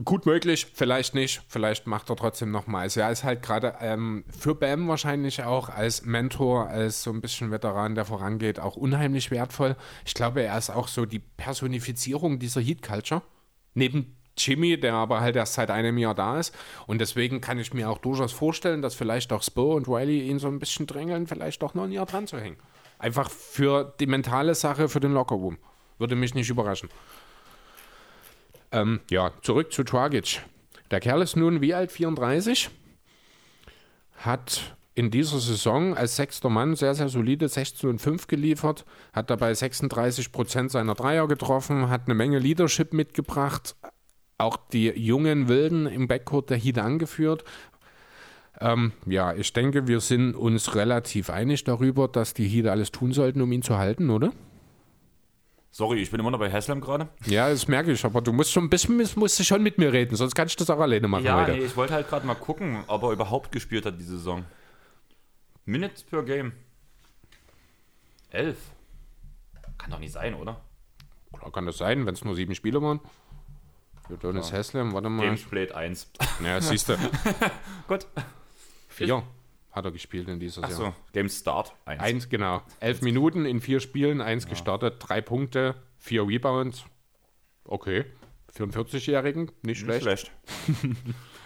Gut 0.04 0.26
möglich, 0.26 0.68
vielleicht 0.74 1.14
nicht. 1.14 1.42
Vielleicht 1.48 1.88
macht 1.88 2.10
er 2.10 2.16
trotzdem 2.16 2.52
nochmal. 2.52 2.84
Also 2.84 3.02
er 3.02 3.12
ist 3.12 3.24
halt 3.24 3.42
gerade 3.42 3.76
ähm, 3.82 4.24
für 4.30 4.56
Bam 4.56 4.88
wahrscheinlich 4.88 5.44
auch 5.44 5.70
als 5.70 6.06
Mentor, 6.06 6.68
als 6.68 7.04
so 7.04 7.12
ein 7.12 7.22
bisschen 7.22 7.52
Veteran, 7.52 7.96
der 7.96 8.06
vorangeht, 8.06 8.60
auch 8.60 8.76
unheimlich 8.76 9.32
wertvoll. 9.32 9.76
Ich 10.06 10.14
glaube, 10.14 10.42
er 10.42 10.58
ist 10.58 10.70
auch 10.70 10.88
so 10.88 11.06
die 11.06 11.20
Personifizierung 11.20 12.40
dieser 12.40 12.62
Heat-Culture. 12.62 13.22
Neben 13.74 14.16
Jimmy, 14.38 14.80
der 14.80 14.94
aber 14.94 15.20
halt 15.22 15.36
erst 15.36 15.56
seit 15.56 15.70
einem 15.70 15.98
Jahr 15.98 16.16
da 16.16 16.40
ist. 16.40 16.56
Und 16.88 17.02
deswegen 17.02 17.42
kann 17.42 17.60
ich 17.60 17.74
mir 17.74 17.90
auch 17.90 17.98
durchaus 17.98 18.32
vorstellen, 18.32 18.82
dass 18.82 18.96
vielleicht 18.96 19.34
auch 19.34 19.44
Spo 19.44 19.76
und 19.76 19.88
Riley 19.88 20.28
ihn 20.28 20.40
so 20.40 20.48
ein 20.48 20.60
bisschen 20.60 20.88
drängeln, 20.88 21.28
vielleicht 21.28 21.62
doch 21.62 21.74
noch 21.74 21.84
ein 21.84 21.92
Jahr 21.92 22.06
dran 22.06 22.28
zu 22.28 22.40
hängen. 22.40 22.58
Einfach 22.98 23.30
für 23.30 23.94
die 24.00 24.08
mentale 24.08 24.56
Sache, 24.56 24.90
für 24.90 25.00
den 25.00 25.14
Lockerroom. 25.14 25.58
Würde 25.98 26.16
mich 26.16 26.34
nicht 26.34 26.50
überraschen. 26.50 26.90
Ähm, 28.72 29.00
ja, 29.10 29.32
zurück 29.42 29.74
zu 29.74 29.84
Dragic. 29.84 30.42
Der 30.92 31.00
Kerl 31.00 31.22
ist 31.22 31.36
nun 31.36 31.62
wie 31.62 31.74
alt? 31.74 31.92
34? 31.92 32.70
Hat 34.18 34.76
in 34.96 35.12
dieser 35.12 35.40
Saison 35.40 35.96
als 35.96 36.18
sechster 36.18 36.50
Mann 36.50 36.76
sehr, 36.76 36.94
sehr 36.94 37.08
solide 37.08 37.48
16 37.48 37.90
und 37.90 38.00
5 38.00 38.28
geliefert, 38.28 38.86
hat 39.14 39.30
dabei 39.30 39.54
36 39.54 40.32
Prozent 40.32 40.72
seiner 40.72 40.94
Dreier 40.94 41.28
getroffen, 41.28 41.90
hat 41.90 42.02
eine 42.06 42.16
Menge 42.16 42.40
Leadership 42.40 42.92
mitgebracht, 42.92 43.76
auch 44.38 44.58
die 44.58 44.88
jungen 44.90 45.48
Wilden 45.48 45.86
im 45.86 46.08
Backcourt 46.08 46.50
der 46.50 46.58
Heat 46.58 46.80
angeführt. 46.80 47.46
Ähm, 48.60 48.92
ja, 49.06 49.34
ich 49.34 49.54
denke, 49.54 49.88
wir 49.88 50.02
sind 50.02 50.36
uns 50.36 50.76
relativ 50.76 51.30
einig 51.30 51.64
darüber, 51.64 52.10
dass 52.10 52.34
die 52.34 52.48
Heat 52.48 52.68
alles 52.68 52.92
tun 52.92 53.14
sollten, 53.14 53.42
um 53.42 53.52
ihn 53.54 53.62
zu 53.62 53.78
halten, 53.78 54.10
oder? 54.10 54.34
Sorry, 55.72 56.02
ich 56.02 56.10
bin 56.10 56.20
immer 56.20 56.32
noch 56.32 56.40
bei 56.40 56.52
Haslam 56.52 56.82
gerade. 56.82 57.10
Ja, 57.26 57.50
das 57.50 57.68
merke 57.68 57.92
ich, 57.92 58.04
aber 58.04 58.22
du 58.22 58.34
musst 58.34 58.52
schon 58.52 58.64
ein 58.66 58.70
bisschen 58.70 58.98
musst 59.16 59.40
du 59.40 59.44
schon 59.44 59.62
mit 59.62 59.78
mir 59.78 59.94
reden, 59.94 60.16
sonst 60.16 60.34
kann 60.36 60.48
ich 60.48 60.56
das 60.56 60.70
auch 60.70 60.80
alleine 60.80 61.08
machen 61.08 61.26
Ja, 61.26 61.42
heute. 61.42 61.52
nee, 61.52 61.60
ich 61.64 61.76
wollte 61.78 61.94
halt 61.94 62.10
gerade 62.10 62.26
mal 62.26 62.34
gucken, 62.36 62.84
ob 62.88 63.04
er 63.04 63.12
überhaupt 63.12 63.52
gespielt 63.52 63.86
hat 63.86 64.00
diese 64.00 64.18
Saison. 64.18 64.46
Minutes 65.66 66.04
per 66.04 66.24
Game. 66.24 66.54
Elf. 68.32 68.58
Kann 69.78 69.92
doch 69.92 70.00
nicht 70.00 70.12
sein, 70.14 70.34
oder? 70.34 70.60
Klar 71.38 71.52
kann 71.52 71.66
das 71.68 71.78
sein, 71.78 72.06
wenn 72.06 72.14
es 72.16 72.24
nur 72.26 72.36
sieben 72.36 72.56
Spiele 72.56 72.82
waren. 72.82 73.00
Jodonis 74.10 74.52
Haslam, 74.52 74.94
warte 74.94 75.10
mal. 75.10 75.24
Games 75.28 75.44
played 75.44 75.72
1. 75.72 76.10
Ja, 76.44 76.60
siehst 76.60 76.90
du. 76.90 76.98
Gut. 77.88 78.08
Vier 78.88 79.24
hat 79.80 79.86
er 79.86 79.92
gespielt 79.92 80.28
in 80.28 80.40
dieser 80.40 80.66
Saison. 80.68 80.88
Achso, 80.90 80.98
Game 81.14 81.30
Start 81.30 81.74
1. 81.86 82.02
Eins, 82.02 82.30
genau. 82.30 82.62
Elf 82.80 83.02
Minuten 83.02 83.46
in 83.46 83.60
vier 83.62 83.80
Spielen, 83.80 84.22
eins 84.22 84.48
gestartet, 84.48 84.96
drei 85.00 85.22
Punkte, 85.22 85.76
vier 85.98 86.28
Rebounds. 86.28 86.84
Okay. 87.66 88.06
Für 88.54 88.64
einen 88.64 88.72
40-Jährigen, 88.74 89.44
nicht 89.62 89.86
Nicht 89.86 90.02
schlecht. 90.02 90.02
schlecht. 90.04 90.32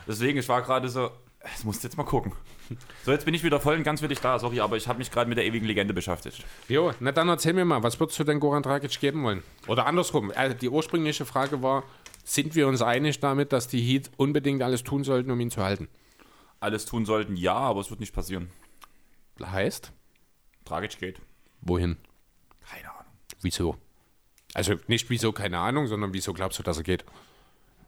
Deswegen, 0.08 0.38
ich 0.40 0.48
war 0.50 0.62
gerade 0.62 0.90
so, 0.90 1.12
das 1.42 1.64
musst 1.64 1.84
du 1.84 1.88
jetzt 1.88 1.98
mal 1.98 2.04
gucken. 2.06 2.32
So, 3.06 3.12
jetzt 3.12 3.26
bin 3.26 3.34
ich 3.34 3.44
wieder 3.44 3.60
voll 3.60 3.76
und 3.76 3.84
ganz 3.84 4.00
für 4.00 4.08
dich 4.08 4.20
da, 4.20 4.40
sorry, 4.40 4.62
aber 4.62 4.78
ich 4.78 4.88
habe 4.88 5.00
mich 5.00 5.12
gerade 5.12 5.28
mit 5.28 5.38
der 5.38 5.46
ewigen 5.46 5.66
Legende 5.66 5.94
beschäftigt. 5.94 6.44
Jo, 6.70 6.92
na 7.02 7.12
dann 7.12 7.28
erzähl 7.28 7.54
mir 7.54 7.66
mal, 7.66 7.84
was 7.84 8.00
würdest 8.00 8.18
du 8.20 8.24
denn 8.24 8.40
Goran 8.40 8.64
Dragic 8.64 9.00
geben 9.00 9.24
wollen? 9.24 9.44
Oder 9.68 9.86
andersrum, 9.86 10.32
äh, 10.32 10.56
die 10.56 10.70
ursprüngliche 10.70 11.26
Frage 11.26 11.62
war, 11.62 11.84
sind 12.24 12.56
wir 12.56 12.68
uns 12.68 12.82
einig 12.82 13.20
damit, 13.20 13.52
dass 13.52 13.68
die 13.68 13.82
Heat 13.82 14.10
unbedingt 14.16 14.64
alles 14.64 14.84
tun 14.84 15.04
sollten, 15.04 15.30
um 15.30 15.40
ihn 15.42 15.52
zu 15.52 15.62
halten? 15.62 15.90
Alles 16.64 16.86
tun 16.86 17.06
sollten, 17.06 17.36
ja, 17.36 17.56
aber 17.56 17.82
es 17.82 17.90
wird 17.90 18.00
nicht 18.00 18.16
passieren. 18.16 18.50
Heißt? 19.44 19.92
Dragic 20.64 20.98
geht. 20.98 21.20
Wohin? 21.60 21.98
Keine 22.62 22.90
Ahnung. 22.90 23.12
Wieso? 23.42 23.76
Also 24.54 24.76
nicht 24.88 25.10
wieso, 25.10 25.34
keine 25.34 25.60
Ahnung, 25.60 25.88
sondern 25.88 26.14
wieso 26.14 26.32
glaubst 26.32 26.58
du, 26.60 26.64
dass 26.64 26.78
er 26.78 26.84
geht? 26.84 27.04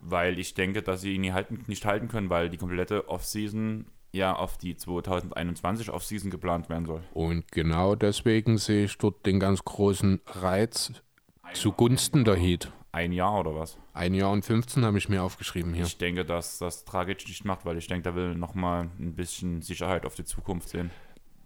Weil 0.02 0.40
ich 0.40 0.56
denke, 0.56 0.82
dass 0.82 1.00
sie 1.00 1.16
ihn 1.16 1.22
nie 1.22 1.32
halten, 1.32 1.64
nicht 1.68 1.86
halten 1.86 2.10
können, 2.10 2.30
weil 2.30 2.50
die 2.50 2.58
komplette 2.58 3.08
Offseason 3.08 3.86
ja 4.12 4.36
auf 4.36 4.58
die 4.58 4.76
2021 4.76 5.90
Offseason 5.90 6.30
geplant 6.30 6.68
werden 6.68 6.86
soll. 6.86 7.02
Und 7.14 7.50
genau 7.54 7.96
deswegen 7.96 8.58
sehe 8.58 8.84
ich 8.84 8.98
dort 8.98 9.26
den 9.26 9.40
ganz 9.40 9.64
großen 9.64 10.20
Reiz 10.26 10.92
zugunsten 11.54 12.26
der 12.26 12.36
Heat. 12.36 12.74
Ein 12.96 13.12
Jahr 13.12 13.42
oder 13.42 13.54
was? 13.54 13.78
Ein 13.94 14.14
Jahr 14.14 14.32
und 14.32 14.46
15 14.46 14.86
habe 14.86 14.98
ich 14.98 15.10
mir 15.10 15.22
aufgeschrieben 15.22 15.74
hier. 15.74 15.84
Ich 15.84 15.98
denke, 15.98 16.24
dass 16.24 16.60
das 16.60 16.86
Dragic 16.86 17.28
nicht 17.28 17.44
macht, 17.44 17.66
weil 17.66 17.78
ich 17.78 17.88
denke, 17.88 18.04
der 18.04 18.16
will 18.16 18.36
nochmal 18.36 18.90
ein 18.98 19.16
bisschen 19.16 19.62
Sicherheit 19.62 20.06
auf 20.06 20.16
die 20.16 20.24
Zukunft 20.24 20.70
sehen. 20.70 20.92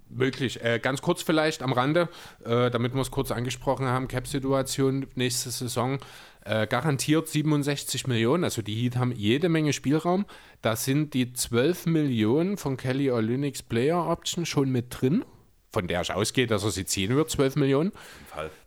Möglich. 0.10 0.64
Äh, 0.64 0.78
ganz 0.78 1.02
kurz 1.02 1.24
vielleicht 1.24 1.64
am 1.64 1.74
Rande, 1.74 2.08
äh, 2.46 2.70
damit 2.70 2.94
wir 2.94 3.02
es 3.02 3.10
kurz 3.10 3.32
angesprochen 3.32 3.88
haben, 3.88 4.08
Cap-Situation 4.08 5.08
nächste 5.16 5.50
Saison. 5.50 5.98
Äh, 6.46 6.68
garantiert 6.68 7.28
67 7.28 8.06
Millionen, 8.06 8.44
also 8.44 8.62
die 8.62 8.76
Heat 8.76 8.98
haben 8.98 9.12
jede 9.12 9.50
Menge 9.50 9.74
Spielraum. 9.74 10.28
Da 10.62 10.76
sind 10.76 11.16
die 11.16 11.34
12 11.34 11.88
Millionen 11.88 12.58
von 12.58 12.78
Kelly 12.78 13.10
Olynyk's 13.10 13.64
Player 13.64 14.08
Option 14.08 14.46
schon 14.46 14.70
mit 14.70 15.02
drin, 15.02 15.26
von 15.72 15.88
der 15.88 16.02
ich 16.02 16.14
ausgehe, 16.14 16.46
dass 16.46 16.64
er 16.64 16.70
sie 16.70 16.86
ziehen 16.86 17.16
wird, 17.16 17.32
12 17.32 17.56
Millionen. 17.56 17.92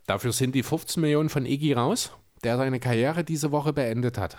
Dafür 0.07 0.33
sind 0.33 0.57
die 0.57 0.65
15 0.65 1.01
Millionen 1.01 1.29
von 1.29 1.47
Iggy 1.47 1.75
raus, 1.75 2.11
der 2.45 2.57
seine 2.57 2.81
Karriere 2.81 3.25
diese 3.25 3.53
Woche 3.53 3.73
beendet 3.73 4.19
hat. 4.19 4.37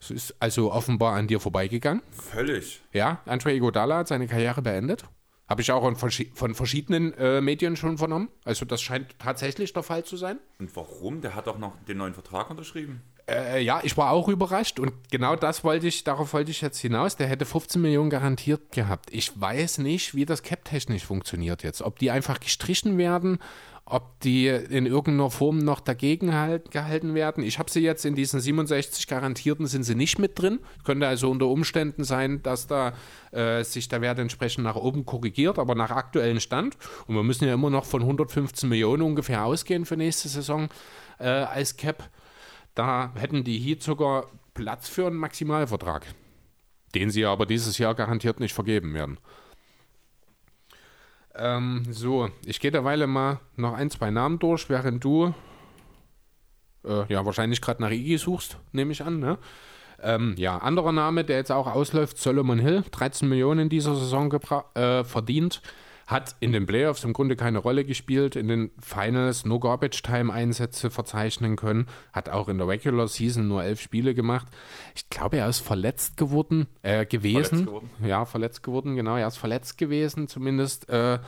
Es 0.00 0.10
ist 0.10 0.34
also 0.38 0.70
offenbar 0.72 1.14
an 1.14 1.26
dir 1.26 1.40
vorbeigegangen. 1.40 2.02
Völlig. 2.10 2.82
Ja, 2.92 3.20
Andre 3.24 3.54
Iguodala 3.54 3.98
hat 3.98 4.08
seine 4.08 4.26
Karriere 4.26 4.60
beendet. 4.60 5.04
Habe 5.48 5.62
ich 5.62 5.72
auch 5.72 5.82
von, 5.82 5.96
verschi- 5.96 6.34
von 6.34 6.54
verschiedenen 6.54 7.12
äh, 7.14 7.40
Medien 7.40 7.76
schon 7.76 7.98
vernommen. 7.98 8.28
Also 8.44 8.64
das 8.64 8.80
scheint 8.82 9.18
tatsächlich 9.18 9.72
der 9.72 9.82
Fall 9.82 10.04
zu 10.04 10.16
sein. 10.16 10.38
Und 10.58 10.74
warum? 10.76 11.20
Der 11.20 11.34
hat 11.34 11.46
doch 11.46 11.58
noch 11.58 11.72
den 11.86 11.98
neuen 11.98 12.14
Vertrag 12.14 12.50
unterschrieben. 12.50 13.02
Äh, 13.28 13.62
ja, 13.62 13.80
ich 13.82 13.96
war 13.96 14.10
auch 14.10 14.28
überrascht 14.28 14.78
und 14.78 14.92
genau 15.10 15.36
das 15.36 15.64
wollte 15.64 15.86
ich, 15.86 16.04
darauf 16.04 16.32
wollte 16.34 16.50
ich 16.50 16.60
jetzt 16.60 16.78
hinaus. 16.78 17.16
Der 17.16 17.26
hätte 17.26 17.44
15 17.46 17.80
Millionen 17.80 18.10
garantiert 18.10 18.72
gehabt. 18.72 19.08
Ich 19.12 19.38
weiß 19.38 19.78
nicht, 19.78 20.14
wie 20.14 20.26
das 20.26 20.42
Cap-technisch 20.42 21.04
funktioniert 21.06 21.62
jetzt. 21.62 21.80
Ob 21.82 21.98
die 21.98 22.10
einfach 22.10 22.40
gestrichen 22.40 22.98
werden, 22.98 23.38
ob 23.86 24.18
die 24.20 24.48
in 24.48 24.86
irgendeiner 24.86 25.30
Form 25.30 25.58
noch 25.58 25.80
dagegen 25.80 26.34
halt, 26.34 26.70
gehalten 26.70 27.14
werden. 27.14 27.44
Ich 27.44 27.58
habe 27.58 27.70
sie 27.70 27.80
jetzt 27.80 28.06
in 28.06 28.14
diesen 28.14 28.40
67 28.40 29.06
garantierten 29.06 29.66
sind 29.66 29.82
sie 29.82 29.94
nicht 29.94 30.18
mit 30.18 30.40
drin. 30.40 30.60
Könnte 30.84 31.06
also 31.06 31.30
unter 31.30 31.48
Umständen 31.48 32.02
sein, 32.02 32.42
dass 32.42 32.66
da 32.66 32.94
äh, 33.30 33.62
sich 33.62 33.88
der 33.88 34.00
Wert 34.00 34.18
entsprechend 34.18 34.64
nach 34.64 34.76
oben 34.76 35.04
korrigiert, 35.04 35.58
aber 35.58 35.74
nach 35.74 35.90
aktuellem 35.90 36.40
Stand. 36.40 36.78
Und 37.06 37.14
wir 37.14 37.22
müssen 37.22 37.44
ja 37.44 37.52
immer 37.52 37.68
noch 37.68 37.84
von 37.84 38.00
115 38.00 38.68
Millionen 38.68 39.02
ungefähr 39.02 39.44
ausgehen 39.44 39.84
für 39.84 39.98
nächste 39.98 40.28
Saison 40.28 40.70
äh, 41.18 41.28
als 41.28 41.76
Cap. 41.76 42.08
Da 42.74 43.12
hätten 43.16 43.44
die 43.44 43.58
Heat 43.58 43.82
sogar 43.82 44.28
Platz 44.54 44.88
für 44.88 45.06
einen 45.06 45.16
Maximalvertrag, 45.16 46.06
den 46.94 47.10
sie 47.10 47.26
aber 47.26 47.44
dieses 47.44 47.76
Jahr 47.76 47.94
garantiert 47.94 48.40
nicht 48.40 48.54
vergeben 48.54 48.94
werden. 48.94 49.18
Ähm, 51.36 51.84
so, 51.90 52.30
ich 52.46 52.60
gehe 52.60 52.70
derweil 52.70 53.06
mal 53.06 53.40
noch 53.56 53.74
ein, 53.74 53.90
zwei 53.90 54.10
Namen 54.10 54.38
durch, 54.38 54.68
während 54.68 55.02
du 55.02 55.34
äh, 56.84 57.12
ja 57.12 57.24
wahrscheinlich 57.24 57.60
gerade 57.60 57.82
nach 57.82 57.90
Iggy 57.90 58.18
suchst, 58.18 58.58
nehme 58.72 58.92
ich 58.92 59.02
an. 59.02 59.18
Ne? 59.18 59.38
Ähm, 60.02 60.34
ja, 60.36 60.58
anderer 60.58 60.92
Name, 60.92 61.24
der 61.24 61.38
jetzt 61.38 61.50
auch 61.50 61.66
ausläuft, 61.66 62.18
Solomon 62.18 62.58
Hill, 62.58 62.84
13 62.90 63.28
Millionen 63.28 63.60
in 63.60 63.68
dieser 63.68 63.94
Saison 63.94 64.32
äh, 64.74 65.02
verdient. 65.04 65.62
Hat 66.06 66.36
in 66.40 66.52
den 66.52 66.66
Playoffs 66.66 67.04
im 67.04 67.12
Grunde 67.12 67.36
keine 67.36 67.58
Rolle 67.58 67.84
gespielt, 67.84 68.36
in 68.36 68.48
den 68.48 68.70
Finals 68.80 69.44
nur 69.44 69.60
Garbage-Time-Einsätze 69.60 70.90
verzeichnen 70.90 71.56
können, 71.56 71.86
hat 72.12 72.28
auch 72.28 72.48
in 72.48 72.58
der 72.58 72.68
Regular 72.68 73.08
Season 73.08 73.48
nur 73.48 73.64
elf 73.64 73.80
Spiele 73.80 74.14
gemacht. 74.14 74.46
Ich 74.94 75.08
glaube, 75.08 75.38
er 75.38 75.48
ist 75.48 75.60
verletzt 75.60 76.16
geworden, 76.16 76.66
äh, 76.82 77.06
gewesen. 77.06 77.44
Verletzt 77.44 77.66
geworden. 77.66 77.90
Ja, 78.04 78.24
verletzt 78.24 78.62
geworden, 78.62 78.96
genau, 78.96 79.16
er 79.16 79.28
ist 79.28 79.38
verletzt 79.38 79.78
gewesen, 79.78 80.28
zumindest. 80.28 80.88
Äh, 80.88 81.18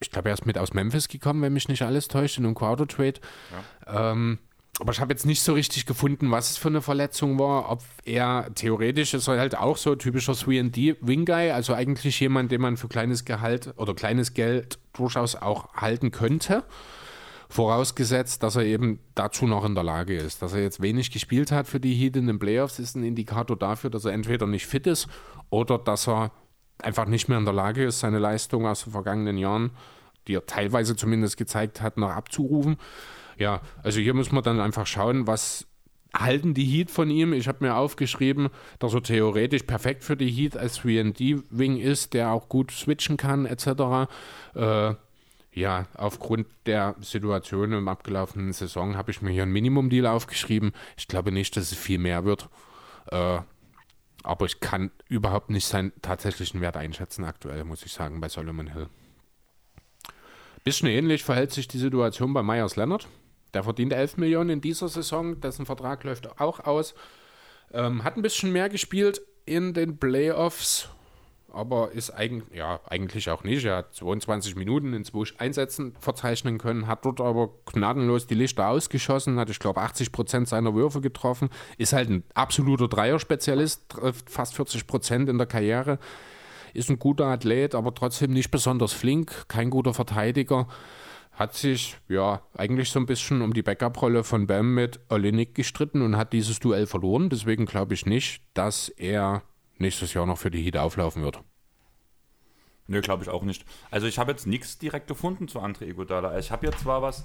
ich 0.00 0.12
glaube, 0.12 0.28
er 0.28 0.34
ist 0.34 0.46
mit 0.46 0.58
aus 0.58 0.74
Memphis 0.74 1.08
gekommen, 1.08 1.42
wenn 1.42 1.52
mich 1.52 1.68
nicht 1.68 1.82
alles 1.82 2.06
täuscht, 2.06 2.38
in 2.38 2.44
einem 2.44 2.54
Crowder-Trade. 2.54 3.20
Ähm, 3.86 4.38
aber 4.80 4.92
ich 4.92 5.00
habe 5.00 5.12
jetzt 5.12 5.26
nicht 5.26 5.42
so 5.42 5.54
richtig 5.54 5.86
gefunden, 5.86 6.30
was 6.30 6.50
es 6.50 6.56
für 6.56 6.68
eine 6.68 6.80
Verletzung 6.80 7.38
war. 7.38 7.70
Ob 7.70 7.82
er 8.04 8.48
theoretisch 8.54 9.12
ist 9.12 9.26
er 9.26 9.38
halt 9.38 9.56
auch 9.56 9.76
so 9.76 9.96
typischer 9.96 10.34
3D-Wing-Guy, 10.34 11.50
also 11.50 11.74
eigentlich 11.74 12.20
jemand, 12.20 12.52
den 12.52 12.60
man 12.60 12.76
für 12.76 12.86
kleines 12.86 13.24
Gehalt 13.24 13.74
oder 13.76 13.94
kleines 13.94 14.34
Geld 14.34 14.78
durchaus 14.92 15.34
auch 15.34 15.74
halten 15.74 16.12
könnte. 16.12 16.62
Vorausgesetzt, 17.48 18.42
dass 18.42 18.56
er 18.56 18.64
eben 18.64 19.00
dazu 19.14 19.46
noch 19.46 19.64
in 19.64 19.74
der 19.74 19.82
Lage 19.82 20.16
ist. 20.16 20.42
Dass 20.42 20.52
er 20.52 20.62
jetzt 20.62 20.80
wenig 20.80 21.10
gespielt 21.10 21.50
hat 21.50 21.66
für 21.66 21.80
die 21.80 21.94
Heat 21.94 22.16
in 22.16 22.26
den 22.26 22.38
Playoffs, 22.38 22.78
ist 22.78 22.94
ein 22.94 23.02
Indikator 23.02 23.58
dafür, 23.58 23.90
dass 23.90 24.04
er 24.04 24.12
entweder 24.12 24.46
nicht 24.46 24.66
fit 24.66 24.86
ist 24.86 25.08
oder 25.50 25.78
dass 25.78 26.06
er 26.06 26.30
einfach 26.80 27.06
nicht 27.06 27.28
mehr 27.28 27.38
in 27.38 27.44
der 27.44 27.54
Lage 27.54 27.84
ist, 27.84 28.00
seine 28.00 28.20
Leistung 28.20 28.66
aus 28.66 28.84
den 28.84 28.92
vergangenen 28.92 29.38
Jahren, 29.38 29.70
die 30.28 30.34
er 30.34 30.46
teilweise 30.46 30.94
zumindest 30.94 31.36
gezeigt 31.36 31.80
hat, 31.80 31.96
noch 31.96 32.10
abzurufen. 32.10 32.76
Ja, 33.38 33.60
also 33.82 34.00
hier 34.00 34.14
muss 34.14 34.32
man 34.32 34.42
dann 34.42 34.60
einfach 34.60 34.86
schauen, 34.86 35.26
was 35.26 35.66
halten 36.14 36.54
die 36.54 36.64
Heat 36.64 36.90
von 36.90 37.10
ihm. 37.10 37.32
Ich 37.32 37.48
habe 37.48 37.64
mir 37.64 37.76
aufgeschrieben, 37.76 38.48
dass 38.78 38.94
er 38.94 39.02
theoretisch 39.02 39.62
perfekt 39.62 40.04
für 40.04 40.16
die 40.16 40.30
Heat 40.30 40.56
als 40.56 40.80
3D-Wing 40.80 41.78
ist, 41.78 42.14
der 42.14 42.32
auch 42.32 42.48
gut 42.48 42.72
switchen 42.72 43.16
kann, 43.16 43.46
etc. 43.46 44.10
Äh, 44.54 44.94
ja, 45.52 45.86
aufgrund 45.94 46.46
der 46.66 46.96
Situation 47.00 47.72
im 47.72 47.88
abgelaufenen 47.88 48.52
Saison 48.52 48.96
habe 48.96 49.10
ich 49.10 49.22
mir 49.22 49.30
hier 49.30 49.44
ein 49.44 49.52
Minimum-Deal 49.52 50.06
aufgeschrieben. 50.06 50.72
Ich 50.96 51.08
glaube 51.08 51.32
nicht, 51.32 51.56
dass 51.56 51.72
es 51.72 51.78
viel 51.78 51.98
mehr 51.98 52.24
wird. 52.24 52.48
Äh, 53.10 53.40
aber 54.24 54.46
ich 54.46 54.60
kann 54.60 54.90
überhaupt 55.08 55.50
nicht 55.50 55.66
seinen 55.66 55.92
tatsächlichen 56.02 56.60
Wert 56.60 56.76
einschätzen 56.76 57.24
aktuell, 57.24 57.64
muss 57.64 57.84
ich 57.84 57.92
sagen, 57.92 58.20
bei 58.20 58.28
Solomon 58.28 58.72
Hill. 58.72 58.88
Bisschen 60.64 60.88
ähnlich 60.88 61.24
verhält 61.24 61.52
sich 61.52 61.68
die 61.68 61.78
Situation 61.78 62.34
bei 62.34 62.42
Myers 62.42 62.76
Leonard. 62.76 63.08
Der 63.54 63.62
verdient 63.62 63.92
11 63.92 64.16
Millionen 64.18 64.50
in 64.50 64.60
dieser 64.60 64.88
Saison, 64.88 65.40
dessen 65.40 65.66
Vertrag 65.66 66.04
läuft 66.04 66.40
auch 66.40 66.60
aus. 66.60 66.94
Ähm, 67.72 68.04
hat 68.04 68.16
ein 68.16 68.22
bisschen 68.22 68.52
mehr 68.52 68.68
gespielt 68.68 69.20
in 69.44 69.74
den 69.74 69.98
Playoffs, 69.98 70.88
aber 71.50 71.92
ist 71.92 72.10
eigentlich, 72.10 72.56
ja, 72.56 72.80
eigentlich 72.86 73.30
auch 73.30 73.42
nicht. 73.42 73.64
Er 73.64 73.78
hat 73.78 73.94
22 73.94 74.54
Minuten 74.56 74.92
in 74.92 75.04
zwei 75.04 75.24
Einsätzen 75.38 75.94
verzeichnen 75.98 76.58
können, 76.58 76.86
hat 76.86 77.04
dort 77.04 77.20
aber 77.20 77.50
gnadenlos 77.66 78.26
die 78.26 78.34
Lichter 78.34 78.68
ausgeschossen, 78.68 79.38
hat, 79.38 79.50
ich 79.50 79.58
glaube, 79.58 79.80
80 79.80 80.12
Prozent 80.12 80.48
seiner 80.48 80.74
Würfe 80.74 81.00
getroffen, 81.00 81.48
ist 81.78 81.94
halt 81.94 82.10
ein 82.10 82.24
absoluter 82.34 82.88
Dreier-Spezialist, 82.88 83.88
trifft 83.88 84.30
fast 84.30 84.54
40 84.54 84.86
Prozent 84.86 85.28
in 85.28 85.38
der 85.38 85.46
Karriere, 85.46 85.98
ist 86.74 86.90
ein 86.90 86.98
guter 86.98 87.26
Athlet, 87.26 87.74
aber 87.74 87.94
trotzdem 87.94 88.32
nicht 88.32 88.50
besonders 88.50 88.92
flink, 88.92 89.48
kein 89.48 89.70
guter 89.70 89.94
Verteidiger. 89.94 90.68
Hat 91.38 91.54
sich 91.54 91.96
ja 92.08 92.42
eigentlich 92.56 92.90
so 92.90 92.98
ein 92.98 93.06
bisschen 93.06 93.42
um 93.42 93.54
die 93.54 93.62
Backup-Rolle 93.62 94.24
von 94.24 94.48
Bam 94.48 94.74
mit 94.74 94.98
Olinik 95.08 95.54
gestritten 95.54 96.02
und 96.02 96.16
hat 96.16 96.32
dieses 96.32 96.58
Duell 96.58 96.88
verloren. 96.88 97.28
Deswegen 97.28 97.64
glaube 97.64 97.94
ich 97.94 98.06
nicht, 98.06 98.42
dass 98.54 98.88
er 98.88 99.42
nächstes 99.78 100.14
Jahr 100.14 100.26
noch 100.26 100.38
für 100.38 100.50
die 100.50 100.60
Heat 100.60 100.76
auflaufen 100.76 101.22
wird. 101.22 101.40
Nö, 102.88 103.00
glaube 103.02 103.22
ich 103.22 103.28
auch 103.28 103.44
nicht. 103.44 103.64
Also 103.92 104.08
ich 104.08 104.18
habe 104.18 104.32
jetzt 104.32 104.48
nichts 104.48 104.78
direkt 104.78 105.06
gefunden 105.06 105.46
zu 105.46 105.60
André 105.60 105.84
Iguodala. 105.84 106.36
Ich 106.40 106.50
habe 106.50 106.66
jetzt 106.66 106.80
zwar 106.80 107.02
was 107.02 107.24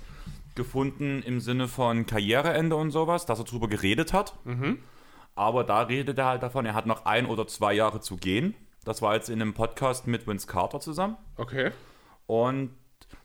gefunden 0.54 1.24
im 1.24 1.40
Sinne 1.40 1.68
von 1.68 2.06
Karriereende 2.06 2.76
und 2.76 2.92
sowas, 2.92 3.26
dass 3.26 3.40
er 3.40 3.46
drüber 3.46 3.68
geredet 3.68 4.14
hat. 4.14 4.36
Mhm. 4.44 4.78
Aber 5.34 5.64
da 5.64 5.82
redet 5.82 6.20
er 6.20 6.26
halt 6.26 6.44
davon, 6.44 6.68
er 6.68 6.76
hat 6.76 6.86
noch 6.86 7.06
ein 7.06 7.26
oder 7.26 7.48
zwei 7.48 7.74
Jahre 7.74 8.00
zu 8.00 8.18
gehen. 8.18 8.54
Das 8.84 9.02
war 9.02 9.16
jetzt 9.16 9.30
in 9.30 9.42
einem 9.42 9.56
Podcast 9.56 10.06
mit 10.06 10.28
Vince 10.28 10.46
Carter 10.46 10.80
zusammen. 10.80 11.18
Okay. 11.38 11.72
Und 12.28 12.70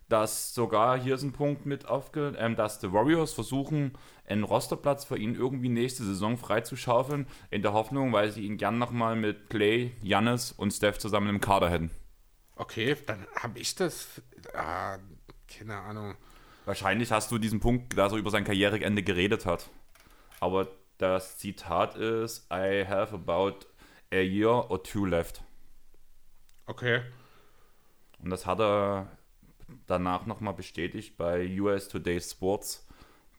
dass 0.09 0.55
sogar, 0.55 0.98
hier 0.98 1.14
ist 1.14 1.22
ein 1.22 1.32
Punkt 1.32 1.66
mit 1.66 1.86
aufge, 1.86 2.35
ähm, 2.39 2.56
dass 2.56 2.78
die 2.78 2.93
Warriors 2.93 3.32
versuchen, 3.32 3.93
einen 4.26 4.44
Rosterplatz 4.44 5.05
für 5.05 5.18
ihn 5.18 5.35
irgendwie 5.35 5.68
nächste 5.68 6.05
Saison 6.05 6.36
freizuschaufeln, 6.36 7.26
in 7.51 7.62
der 7.62 7.72
Hoffnung, 7.72 8.12
weil 8.12 8.30
sie 8.30 8.44
ihn 8.44 8.56
gern 8.56 8.78
nochmal 8.78 9.16
mit 9.16 9.51
Clay, 9.51 9.93
Jannis 10.02 10.52
und 10.52 10.72
Steph 10.72 10.98
zusammen 10.98 11.28
im 11.28 11.40
Kader 11.40 11.70
hätten. 11.70 11.90
Okay, 12.56 12.97
dann 13.06 13.26
habe 13.40 13.59
ich 13.59 13.74
das, 13.74 14.20
ah, 14.55 14.98
keine 15.47 15.76
Ahnung. 15.76 16.16
Wahrscheinlich 16.64 17.12
hast 17.12 17.30
du 17.30 17.39
diesen 17.39 17.60
Punkt, 17.60 17.97
dass 17.97 18.12
er 18.12 18.18
über 18.18 18.30
sein 18.30 18.44
Karriereende 18.44 19.02
geredet 19.02 19.47
hat. 19.47 19.70
Aber 20.40 20.68
das 20.98 21.39
Zitat 21.39 21.97
ist, 21.97 22.47
I 22.52 22.85
have 22.86 23.14
about 23.14 23.66
a 24.12 24.20
year 24.20 24.70
or 24.70 24.82
two 24.82 25.05
left. 25.05 25.43
Okay. 26.66 27.02
Und 28.22 28.30
das 28.30 28.44
hat 28.44 28.60
er 28.60 29.17
danach 29.86 30.26
nochmal 30.26 30.54
bestätigt 30.54 31.16
bei 31.16 31.60
US 31.60 31.88
Today 31.88 32.20
Sports 32.20 32.86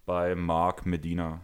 bei 0.06 0.36
Mark 0.36 0.86
Medina. 0.86 1.42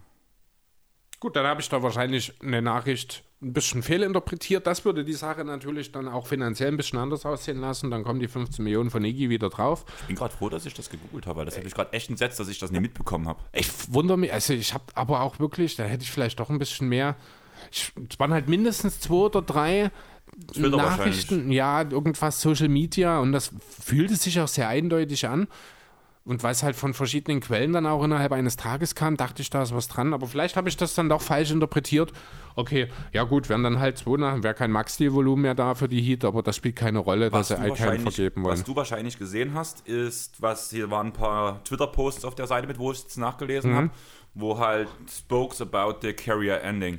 Gut, 1.19 1.35
dann 1.35 1.45
habe 1.45 1.61
ich 1.61 1.69
da 1.69 1.81
wahrscheinlich 1.81 2.33
eine 2.41 2.61
Nachricht 2.61 3.23
ein 3.41 3.53
bisschen 3.53 3.83
fehlinterpretiert. 3.83 4.65
Das 4.65 4.85
würde 4.85 5.05
die 5.05 5.13
Sache 5.13 5.45
natürlich 5.45 5.91
dann 5.91 6.07
auch 6.07 6.27
finanziell 6.27 6.69
ein 6.69 6.77
bisschen 6.77 6.99
anders 6.99 7.25
aussehen 7.25 7.59
lassen. 7.59 7.91
Dann 7.91 8.03
kommen 8.03 8.19
die 8.19 8.27
15 8.27 8.63
Millionen 8.63 8.89
von 8.89 9.03
Iggy 9.03 9.29
wieder 9.29 9.49
drauf. 9.49 9.85
Ich 10.01 10.07
bin 10.07 10.15
gerade 10.15 10.33
froh, 10.33 10.49
dass 10.49 10.65
ich 10.65 10.73
das 10.73 10.89
gegoogelt 10.89 11.27
habe, 11.27 11.39
weil 11.39 11.45
das 11.45 11.57
hätte 11.57 11.67
ich 11.67 11.73
gerade 11.73 11.93
echt 11.93 12.09
entsetzt, 12.09 12.39
dass 12.39 12.47
ich 12.47 12.59
das 12.59 12.71
nie 12.71 12.79
mitbekommen 12.79 13.27
habe. 13.27 13.39
Ich 13.53 13.69
wundere 13.93 14.17
mich, 14.17 14.33
also 14.33 14.53
ich 14.53 14.73
habe 14.73 14.85
aber 14.95 15.21
auch 15.21 15.39
wirklich, 15.39 15.75
da 15.75 15.83
hätte 15.83 16.03
ich 16.03 16.11
vielleicht 16.11 16.39
doch 16.39 16.49
ein 16.49 16.59
bisschen 16.59 16.89
mehr. 16.89 17.15
Es 17.71 17.91
waren 18.17 18.33
halt 18.33 18.49
mindestens 18.49 18.99
zwei 18.99 19.15
oder 19.15 19.41
drei 19.41 19.91
Twitter 20.53 20.77
Nachrichten, 20.77 21.51
ja, 21.51 21.81
irgendwas 21.81 22.41
Social 22.41 22.69
Media 22.69 23.19
und 23.19 23.31
das 23.31 23.51
fühlte 23.81 24.15
sich 24.15 24.39
auch 24.39 24.47
sehr 24.47 24.67
eindeutig 24.67 25.27
an. 25.27 25.47
Und 26.25 26.41
weil 26.41 26.53
es 26.53 26.63
halt 26.63 26.75
von 26.75 26.95
verschiedenen 26.95 27.39
Quellen 27.39 27.71
dann 27.71 27.85
auch 27.85 28.03
innerhalb 28.03 28.31
eines 28.31 28.57
Tages 28.57 28.95
kam, 28.95 29.15
dachte 29.15 29.43
ich, 29.43 29.51
da 29.51 29.61
ist 29.61 29.75
was 29.75 29.87
dran. 29.87 30.11
Aber 30.11 30.25
vielleicht 30.25 30.57
habe 30.57 30.67
ich 30.67 30.75
das 30.75 30.95
dann 30.95 31.07
doch 31.07 31.21
falsch 31.21 31.51
interpretiert. 31.51 32.11
Okay, 32.55 32.87
ja 33.13 33.23
gut, 33.25 33.47
wären 33.47 33.61
dann 33.61 33.77
halt 33.77 33.99
zwei 33.99 34.17
nach, 34.17 34.41
wäre 34.41 34.55
kein 34.55 34.71
Max-Deal-Volumen 34.71 35.43
mehr 35.43 35.53
da 35.53 35.75
für 35.75 35.87
die 35.87 36.01
Heat, 36.01 36.25
aber 36.25 36.41
das 36.41 36.55
spielt 36.55 36.77
keine 36.77 36.97
Rolle, 36.97 37.31
was 37.31 37.49
dass 37.49 37.59
sie 37.59 37.71
keinen 37.73 37.99
vergeben 37.99 38.43
wollen. 38.43 38.53
Was 38.53 38.63
du 38.63 38.75
wahrscheinlich 38.75 39.19
gesehen 39.19 39.53
hast, 39.53 39.87
ist, 39.87 40.41
was 40.41 40.71
hier 40.71 40.89
waren 40.89 41.07
ein 41.07 41.13
paar 41.13 41.63
Twitter-Posts 41.63 42.25
auf 42.25 42.33
der 42.33 42.47
Seite 42.47 42.65
mit, 42.65 42.79
wo 42.79 42.91
ich 42.91 43.05
es 43.05 43.17
nachgelesen 43.17 43.71
mhm. 43.71 43.75
habe, 43.75 43.89
wo 44.33 44.57
halt 44.57 44.87
spokes 45.07 45.61
about 45.61 45.99
the 46.01 46.11
carrier 46.13 46.59
ending. 46.63 46.97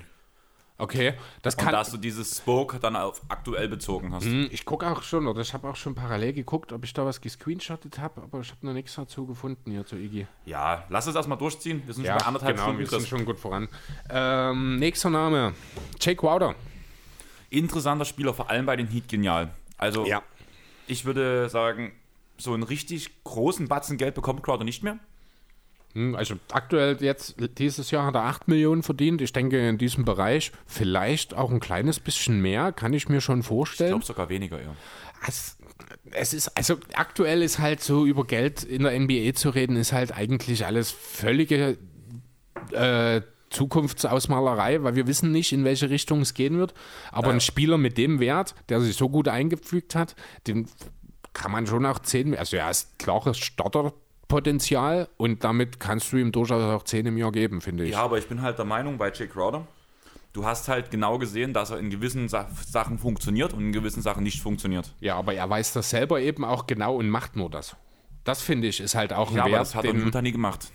Okay, 0.78 1.15
das 1.40 1.57
kann. 1.57 1.69
Und 1.69 1.73
dass 1.73 1.90
du 1.90 1.97
dieses 1.97 2.36
Spoke 2.36 2.78
dann 2.78 2.97
auf 2.97 3.23
aktuell 3.28 3.66
bezogen 3.69 4.12
hast. 4.12 4.27
Mhm, 4.27 4.48
ich 4.51 4.66
gucke 4.66 4.86
auch 4.86 5.03
schon, 5.03 5.27
oder 5.27 5.40
ich 5.40 5.55
habe 5.55 5.69
auch 5.69 5.77
schon 5.77 5.94
parallel 5.94 6.35
geguckt, 6.35 6.73
ob 6.73 6.85
ich 6.85 6.93
da 6.93 7.07
was 7.07 7.20
gescreenshottet 7.20 7.98
habe, 7.98 8.23
aber 8.23 8.40
ich 8.40 8.51
habe 8.51 8.66
noch 8.66 8.74
nichts 8.74 8.94
dazu 8.94 9.27
gefunden 9.27 9.70
hier 9.70 9.86
zu 9.86 9.97
Iggy. 9.97 10.27
Ja, 10.44 10.85
lass 10.90 11.07
es 11.07 11.15
erstmal 11.15 11.39
durchziehen. 11.39 11.82
Wir 11.86 11.94
sind 11.94 12.05
ja, 12.05 12.12
schon 12.12 12.20
bei 12.20 12.27
anderthalb 12.27 12.57
genau, 12.57 12.65
Stunden. 12.65 12.81
Wir 12.81 12.89
sind 12.89 13.09
schon 13.09 13.24
gut 13.24 13.39
voran. 13.39 13.69
Ähm, 14.11 14.78
nächster 14.78 15.09
Name: 15.09 15.55
Jake 15.98 16.23
Wouter. 16.23 16.55
Interessanter 17.48 18.05
Spieler, 18.05 18.35
vor 18.35 18.51
allem 18.51 18.66
bei 18.66 18.77
den 18.77 18.89
Heat 18.89 19.09
genial. 19.09 19.51
Also, 19.78 20.05
ja. 20.05 20.23
ich 20.86 21.07
würde 21.07 21.48
sagen, 21.48 21.93
so 22.36 22.53
einen 22.53 22.65
richtig 22.65 23.24
großen 23.24 23.69
Batzen 23.69 23.97
Geld 23.97 24.15
bekommt 24.15 24.43
Crowder 24.43 24.65
nicht 24.65 24.82
mehr. 24.82 24.98
Hm, 25.97 26.14
also 26.14 26.35
aktuell 26.52 26.98
jetzt, 27.01 27.36
dieses 27.56 27.90
Jahr 27.90 28.05
hat 28.05 28.14
er 28.14 28.24
8 28.24 28.48
Millionen 28.48 28.82
verdient. 28.82 29.23
Ich 29.23 29.32
denke 29.32 29.66
in 29.66 29.78
diesem 29.78 30.05
Bereich 30.05 30.52
vielleicht 30.66 31.32
auch 31.32 31.51
ein 31.51 31.59
kleines 31.59 32.01
bisschen 32.01 32.43
mehr, 32.43 32.70
kann 32.73 32.93
ich 32.93 33.09
mir 33.09 33.23
schon 33.23 33.43
vorstellen. 33.43 33.89
Ich 33.89 33.93
glaube 33.93 34.05
sogar 34.05 34.28
weniger, 34.28 34.60
ja. 34.60 34.77
Es, 35.27 35.56
es 36.10 36.35
ist, 36.35 36.48
also 36.55 36.77
aktuell 36.93 37.40
ist 37.40 37.60
halt 37.60 37.82
so 37.82 38.05
über 38.05 38.27
Geld 38.27 38.62
in 38.62 38.82
der 38.82 38.98
NBA 39.01 39.32
zu 39.32 39.48
reden, 39.48 39.77
ist 39.77 39.94
halt 39.94 40.14
eigentlich 40.14 40.66
alles 40.66 40.90
völlige 40.90 41.78
äh, 42.73 43.23
Zukunftsausmalerei, 43.48 44.82
weil 44.82 44.97
wir 44.97 45.06
wissen 45.06 45.32
nicht, 45.32 45.52
in 45.55 45.64
welche 45.64 45.89
Richtung 45.89 46.20
es 46.20 46.35
gehen 46.35 46.59
wird. 46.59 46.74
Aber 47.10 47.28
ja. 47.28 47.35
ein 47.35 47.40
Spieler 47.40 47.78
mit 47.78 47.97
dem 47.97 48.20
Wert, 48.20 48.55
der 48.68 48.82
sich 48.82 48.97
so 48.97 49.09
gut 49.09 49.28
eingefügt 49.28 49.94
hat, 49.94 50.14
den 50.47 50.68
kann 51.32 51.52
man 51.52 51.66
schon 51.66 51.86
auch 51.86 52.01
10, 52.01 52.36
also 52.36 52.59
er 52.59 52.70
ist 52.70 52.98
klares 52.98 53.39
Starter 53.39 53.94
Potenzial 54.28 55.09
und 55.16 55.44
damit 55.44 55.78
kannst 55.78 56.12
du 56.12 56.16
ihm 56.16 56.32
durchaus 56.32 56.62
auch 56.62 56.82
10 56.82 57.07
im 57.07 57.19
Jahr 57.19 57.32
geben, 57.32 57.61
finde 57.61 57.85
ich. 57.85 57.93
Ja, 57.93 58.03
aber 58.03 58.19
ich 58.19 58.28
bin 58.28 58.43
halt 58.43 58.59
der 58.59 58.65
Meinung 58.65 58.98
bei 58.98 59.09
Jake 59.09 59.28
Crowder, 59.28 59.66
du 60.32 60.44
hast 60.44 60.69
halt 60.69 60.90
genau 60.90 61.19
gesehen, 61.19 61.53
dass 61.53 61.70
er 61.70 61.78
in 61.78 61.90
gewissen 61.90 62.28
Sa 62.28 62.48
Sachen 62.69 62.98
funktioniert 62.98 63.53
und 63.53 63.61
in 63.61 63.73
gewissen 63.73 64.03
Sachen 64.03 64.23
nicht 64.23 64.43
funktioniert. 64.43 64.93
Ja, 65.01 65.16
aber 65.16 65.35
er 65.35 65.48
weiß 65.48 65.73
das 65.73 65.90
selber 65.90 66.20
eben 66.20 66.44
auch 66.44 66.66
genau 66.66 66.97
und 66.97 67.09
macht 67.09 67.36
nur 67.36 67.51
das. 67.51 67.77
Das 68.24 68.43
finde 68.43 68.66
ich 68.69 68.81
ist 68.81 68.94
halt 68.94 69.12
auch 69.12 69.31
ein 69.31 69.36
ja, 69.36 69.44
Wert. 69.44 69.55
Aber 69.55 69.59
das 69.59 69.74
hat 69.74 69.85
er 69.85 69.93
in 69.93 70.05
Utah 70.05 70.23
nie 70.23 70.32
gemacht. 70.32 70.73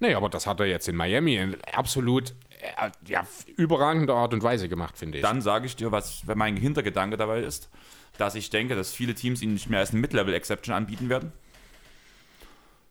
Nee, 0.00 0.14
aber 0.14 0.30
das 0.30 0.46
hat 0.46 0.60
er 0.60 0.66
jetzt 0.66 0.88
in 0.88 0.96
Miami 0.96 1.36
in 1.36 1.56
absolut 1.74 2.30
äh, 2.60 2.90
ja, 3.06 3.26
überragender 3.56 4.14
Art 4.14 4.32
und 4.32 4.42
Weise 4.42 4.68
gemacht, 4.68 4.96
finde 4.96 5.18
ich. 5.18 5.22
Dann 5.22 5.42
sage 5.42 5.66
ich 5.66 5.76
dir, 5.76 5.92
was 5.92 6.22
mein 6.34 6.56
Hintergedanke 6.56 7.18
dabei 7.18 7.40
ist, 7.40 7.68
dass 8.16 8.34
ich 8.34 8.48
denke, 8.48 8.74
dass 8.74 8.92
viele 8.92 9.14
Teams 9.14 9.42
ihn 9.42 9.52
nicht 9.52 9.68
mehr 9.68 9.80
als 9.80 9.90
eine 9.90 10.00
Mid-Level-Exception 10.00 10.74
anbieten 10.74 11.10
werden 11.10 11.32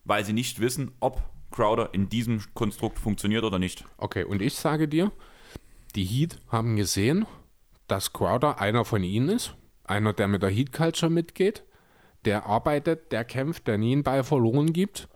weil 0.03 0.25
sie 0.25 0.33
nicht 0.33 0.59
wissen, 0.59 0.91
ob 0.99 1.21
Crowder 1.51 1.93
in 1.93 2.09
diesem 2.09 2.41
Konstrukt 2.53 2.99
funktioniert 2.99 3.43
oder 3.43 3.59
nicht. 3.59 3.85
Okay, 3.97 4.23
und 4.23 4.41
ich 4.41 4.55
sage 4.55 4.87
dir, 4.87 5.11
die 5.95 6.05
Heat 6.05 6.39
haben 6.49 6.75
gesehen, 6.75 7.25
dass 7.87 8.13
Crowder 8.13 8.61
einer 8.61 8.85
von 8.85 9.03
ihnen 9.03 9.29
ist, 9.29 9.55
einer, 9.83 10.13
der 10.13 10.27
mit 10.27 10.43
der 10.43 10.49
Heat 10.49 10.71
Culture 10.71 11.11
mitgeht, 11.11 11.63
der 12.25 12.45
arbeitet, 12.45 13.11
der 13.11 13.23
kämpft, 13.23 13.67
der 13.67 13.77
nie 13.77 13.93
einen 13.93 14.03
Ball 14.03 14.23
verloren 14.23 14.73
gibt. 14.73 15.07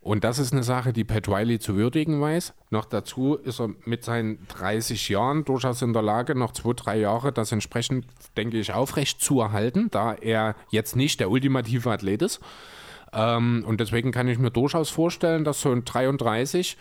Und 0.00 0.24
das 0.24 0.40
ist 0.40 0.52
eine 0.52 0.64
Sache, 0.64 0.92
die 0.92 1.04
Pat 1.04 1.28
Riley 1.28 1.60
zu 1.60 1.76
würdigen 1.76 2.20
weiß. 2.20 2.54
Noch 2.70 2.86
dazu 2.86 3.36
ist 3.36 3.60
er 3.60 3.70
mit 3.84 4.02
seinen 4.02 4.44
30 4.48 5.08
Jahren 5.08 5.44
durchaus 5.44 5.80
in 5.80 5.92
der 5.92 6.02
Lage, 6.02 6.34
noch 6.34 6.50
zwei, 6.52 6.72
drei 6.72 6.98
Jahre 6.98 7.32
das 7.32 7.52
entsprechend, 7.52 8.06
denke 8.36 8.58
ich, 8.58 8.72
aufrecht 8.72 9.20
zu 9.20 9.40
erhalten, 9.40 9.90
da 9.92 10.14
er 10.14 10.56
jetzt 10.70 10.96
nicht 10.96 11.20
der 11.20 11.30
ultimative 11.30 11.88
Athlet 11.88 12.22
ist. 12.22 12.40
Ähm, 13.12 13.64
und 13.66 13.80
deswegen 13.80 14.12
kann 14.12 14.28
ich 14.28 14.38
mir 14.38 14.50
durchaus 14.50 14.90
vorstellen, 14.90 15.44
dass 15.44 15.60
so 15.60 15.70
ein 15.70 15.84
33 15.84 16.76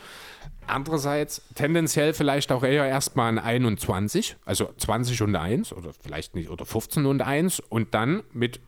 andererseits 0.68 1.42
tendenziell 1.56 2.14
vielleicht 2.14 2.52
auch 2.52 2.64
eher 2.64 2.86
erstmal 2.86 3.30
ein 3.30 3.40
21, 3.40 4.38
also 4.46 4.70
20 4.78 5.22
und 5.24 5.36
1 5.36 5.74
oder 5.74 5.92
vielleicht 6.02 6.36
nicht, 6.36 6.50
oder 6.50 6.66
15 6.66 7.06
und 7.06 7.22
1 7.22 7.60
und 7.60 7.94
dann 7.94 8.24
mit 8.32 8.60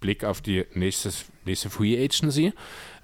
Blick 0.00 0.24
auf 0.24 0.40
die 0.40 0.66
nächstes, 0.74 1.26
nächste 1.44 1.70
Free 1.70 2.02
Agency 2.02 2.52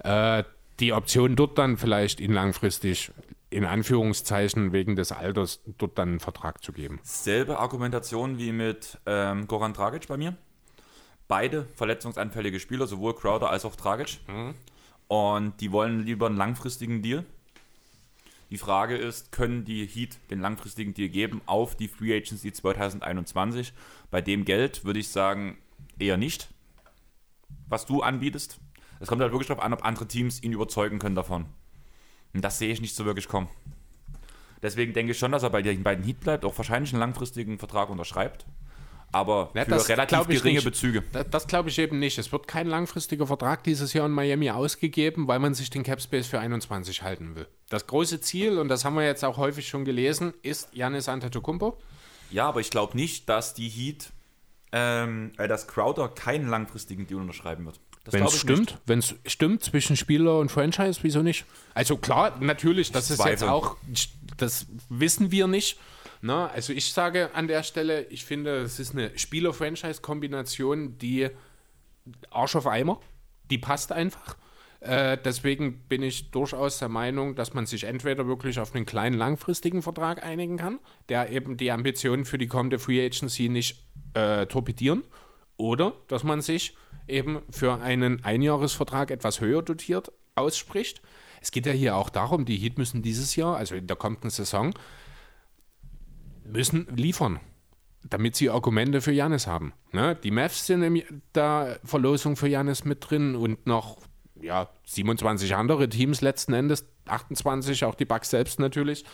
äh, 0.03 0.43
die 0.79 0.93
Option 0.93 1.35
dort 1.35 1.57
dann 1.57 1.77
vielleicht 1.77 2.19
ihn 2.19 2.33
langfristig 2.33 3.11
in 3.49 3.63
Anführungszeichen 3.63 4.73
wegen 4.73 4.95
des 4.97 5.11
Alters 5.13 5.61
dort 5.77 5.97
dann 5.97 6.09
einen 6.09 6.19
Vertrag 6.19 6.61
zu 6.61 6.73
geben. 6.73 6.99
Selbe 7.03 7.59
Argumentation 7.59 8.37
wie 8.37 8.51
mit 8.51 8.99
ähm, 9.05 9.47
Goran 9.47 9.71
Dragic 9.73 10.07
bei 10.07 10.17
mir. 10.17 10.35
Beide 11.27 11.65
verletzungsanfällige 11.75 12.59
Spieler, 12.59 12.87
sowohl 12.87 13.15
Crowder 13.15 13.49
als 13.49 13.65
auch 13.65 13.75
Dragic. 13.75 14.19
Mhm. 14.27 14.53
Und 15.07 15.61
die 15.61 15.71
wollen 15.71 16.05
lieber 16.05 16.27
einen 16.27 16.37
langfristigen 16.37 17.01
Deal. 17.01 17.25
Die 18.51 18.57
Frage 18.57 18.95
ist, 18.95 19.31
können 19.31 19.65
die 19.65 19.85
Heat 19.85 20.17
den 20.29 20.39
langfristigen 20.39 20.93
Deal 20.93 21.09
geben 21.09 21.41
auf 21.45 21.75
die 21.75 21.87
Free 21.87 22.15
Agency 22.15 22.53
2021? 22.53 23.73
Bei 24.11 24.21
dem 24.21 24.45
Geld 24.45 24.85
würde 24.85 24.99
ich 24.99 25.09
sagen, 25.09 25.57
eher 25.97 26.17
nicht. 26.17 26.49
Was 27.67 27.85
du 27.85 28.01
anbietest, 28.01 28.59
es 28.99 29.07
kommt 29.07 29.21
halt 29.21 29.31
wirklich 29.31 29.47
darauf 29.47 29.63
an, 29.63 29.73
ob 29.73 29.83
andere 29.83 30.07
Teams 30.07 30.41
ihn 30.43 30.53
überzeugen 30.53 30.99
können 30.99 31.15
davon. 31.15 31.45
Und 32.33 32.43
das 32.43 32.59
sehe 32.59 32.71
ich 32.71 32.81
nicht 32.81 32.95
so 32.95 33.05
wirklich 33.05 33.27
kommen. 33.27 33.47
Deswegen 34.61 34.93
denke 34.93 35.11
ich 35.11 35.19
schon, 35.19 35.31
dass 35.31 35.43
er 35.43 35.49
bei 35.49 35.61
den 35.61 35.83
beiden 35.83 36.03
Heat 36.05 36.19
bleibt, 36.19 36.45
auch 36.45 36.57
wahrscheinlich 36.57 36.93
einen 36.93 36.99
langfristigen 36.99 37.57
Vertrag 37.57 37.89
unterschreibt. 37.89 38.45
Aber 39.11 39.51
ja, 39.53 39.63
für 39.63 39.87
relativ 39.89 40.27
geringe 40.27 40.55
nicht. 40.55 40.65
Bezüge. 40.65 41.03
Das, 41.13 41.29
das 41.29 41.47
glaube 41.47 41.69
ich 41.69 41.79
eben 41.79 41.99
nicht. 41.99 42.17
Es 42.17 42.31
wird 42.31 42.47
kein 42.47 42.67
langfristiger 42.67 43.25
Vertrag 43.27 43.63
dieses 43.63 43.93
Jahr 43.93 44.05
in 44.05 44.11
Miami 44.11 44.49
ausgegeben, 44.49 45.27
weil 45.27 45.39
man 45.39 45.53
sich 45.53 45.69
den 45.69 45.83
Cap 45.83 46.01
Space 46.01 46.27
für 46.27 46.39
21 46.39 47.01
halten 47.01 47.35
will. 47.35 47.47
Das 47.69 47.87
große 47.87 48.19
Ziel, 48.21 48.57
und 48.57 48.67
das 48.67 48.83
haben 48.83 48.95
wir 48.95 49.05
jetzt 49.05 49.23
auch 49.23 49.37
häufig 49.37 49.67
schon 49.67 49.85
gelesen, 49.85 50.33
ist 50.41 50.69
Janis 50.73 51.07
Antetokounmpo. 51.07 51.77
Ja, 52.29 52.47
aber 52.47 52.59
ich 52.59 52.69
glaube 52.69 52.97
nicht, 52.97 53.29
dass 53.29 53.53
die 53.53 53.69
Heat, 53.69 54.11
ähm, 54.71 55.31
äh, 55.37 55.47
dass 55.47 55.67
Crowder 55.67 56.09
keinen 56.09 56.49
langfristigen 56.49 57.07
Deal 57.07 57.21
unterschreiben 57.21 57.65
wird. 57.65 57.79
Wenn 58.11 58.23
es 58.23 58.39
stimmt, 58.39 58.77
wenn 58.85 58.99
es 58.99 59.15
stimmt 59.25 59.63
zwischen 59.63 59.95
Spieler 59.95 60.37
und 60.39 60.51
Franchise, 60.51 60.99
wieso 61.01 61.23
nicht? 61.23 61.45
Also 61.73 61.97
klar, 61.97 62.37
natürlich, 62.39 62.91
das 62.91 63.09
ist 63.09 63.23
jetzt 63.25 63.43
auch, 63.43 63.77
das 64.37 64.67
wissen 64.89 65.31
wir 65.31 65.47
nicht. 65.47 65.79
Na, 66.25 66.45
ne? 66.45 66.49
also 66.49 66.73
ich 66.73 66.91
sage 66.91 67.35
an 67.35 67.47
der 67.47 67.61
Stelle, 67.61 68.07
ich 68.07 68.25
finde, 68.25 68.57
es 68.61 68.79
ist 68.79 68.93
eine 68.93 69.15
Spieler-Franchise-Kombination, 69.15 70.97
die 70.97 71.29
Arsch 72.31 72.55
auf 72.55 72.65
Eimer, 72.65 72.99
die 73.51 73.59
passt 73.59 73.91
einfach. 73.91 74.35
Äh, 74.79 75.19
deswegen 75.23 75.81
bin 75.87 76.01
ich 76.01 76.31
durchaus 76.31 76.79
der 76.79 76.89
Meinung, 76.89 77.35
dass 77.35 77.53
man 77.53 77.67
sich 77.67 77.83
entweder 77.83 78.25
wirklich 78.25 78.59
auf 78.59 78.73
einen 78.73 78.87
kleinen 78.87 79.15
langfristigen 79.15 79.83
Vertrag 79.83 80.23
einigen 80.23 80.57
kann, 80.57 80.79
der 81.09 81.29
eben 81.29 81.57
die 81.57 81.71
Ambitionen 81.71 82.25
für 82.25 82.39
die 82.39 82.47
kommende 82.47 82.79
Free 82.79 83.05
Agency 83.05 83.47
nicht 83.47 83.85
äh, 84.15 84.47
torpedieren, 84.47 85.03
oder 85.57 85.93
dass 86.07 86.23
man 86.23 86.41
sich 86.41 86.75
eben 87.07 87.43
für 87.51 87.83
einen 87.83 88.23
Einjahresvertrag 88.23 89.11
etwas 89.11 89.41
höher 89.41 89.61
dotiert 89.61 90.11
ausspricht. 90.33 91.03
Es 91.39 91.51
geht 91.51 91.67
ja 91.67 91.71
hier 91.71 91.95
auch 91.95 92.09
darum, 92.09 92.45
die 92.45 92.57
Heat 92.57 92.79
müssen 92.79 93.03
dieses 93.03 93.35
Jahr, 93.35 93.57
also 93.57 93.75
in 93.75 93.85
der 93.85 93.95
kommenden 93.95 94.31
Saison, 94.31 94.73
müssen 96.45 96.87
liefern, 96.95 97.39
damit 98.03 98.35
sie 98.35 98.49
Argumente 98.49 99.01
für 99.01 99.11
Janis 99.11 99.47
haben. 99.47 99.73
Ne? 99.91 100.15
Die 100.15 100.31
Mavs 100.31 100.65
sind 100.65 100.83
in 100.83 101.21
der 101.33 101.79
Verlosung 101.83 102.35
für 102.35 102.47
Janis 102.47 102.85
mit 102.85 103.09
drin 103.09 103.35
und 103.35 103.65
noch 103.67 103.97
ja, 104.41 104.69
27 104.85 105.55
andere 105.55 105.89
Teams 105.89 106.21
letzten 106.21 106.53
Endes, 106.53 106.85
28, 107.07 107.85
auch 107.85 107.95
die 107.95 108.05
Bucks 108.05 108.29
selbst 108.29 108.59
natürlich. 108.59 109.05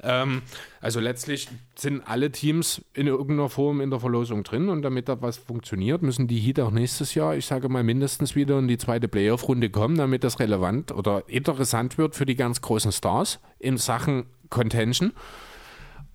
Ähm, 0.00 0.42
also 0.80 1.00
letztlich 1.00 1.48
sind 1.74 2.02
alle 2.06 2.30
Teams 2.30 2.84
in 2.94 3.06
irgendeiner 3.06 3.48
Form 3.48 3.80
in 3.80 3.90
der 3.90 3.98
Verlosung 3.98 4.44
drin 4.44 4.68
und 4.68 4.82
damit 4.82 5.08
da 5.08 5.20
was 5.20 5.38
funktioniert, 5.38 6.02
müssen 6.02 6.28
die 6.28 6.38
Heat 6.38 6.60
auch 6.60 6.70
nächstes 6.70 7.14
Jahr, 7.14 7.36
ich 7.36 7.46
sage 7.46 7.68
mal, 7.68 7.82
mindestens 7.82 8.36
wieder 8.36 8.58
in 8.58 8.68
die 8.68 8.78
zweite 8.78 9.08
Playoff-Runde 9.08 9.70
kommen, 9.70 9.96
damit 9.96 10.22
das 10.22 10.38
relevant 10.38 10.92
oder 10.92 11.24
interessant 11.26 11.98
wird 11.98 12.14
für 12.14 12.26
die 12.26 12.36
ganz 12.36 12.60
großen 12.60 12.92
Stars 12.92 13.40
in 13.58 13.76
Sachen 13.76 14.26
Contention. 14.50 15.12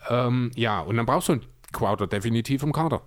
Ähm, 0.09 0.51
ja, 0.55 0.79
und 0.81 0.97
dann 0.97 1.05
brauchst 1.05 1.29
du 1.29 1.33
einen 1.33 1.45
Crowder 1.71 2.07
definitiv 2.07 2.63
im 2.63 2.73
Kader. 2.73 3.01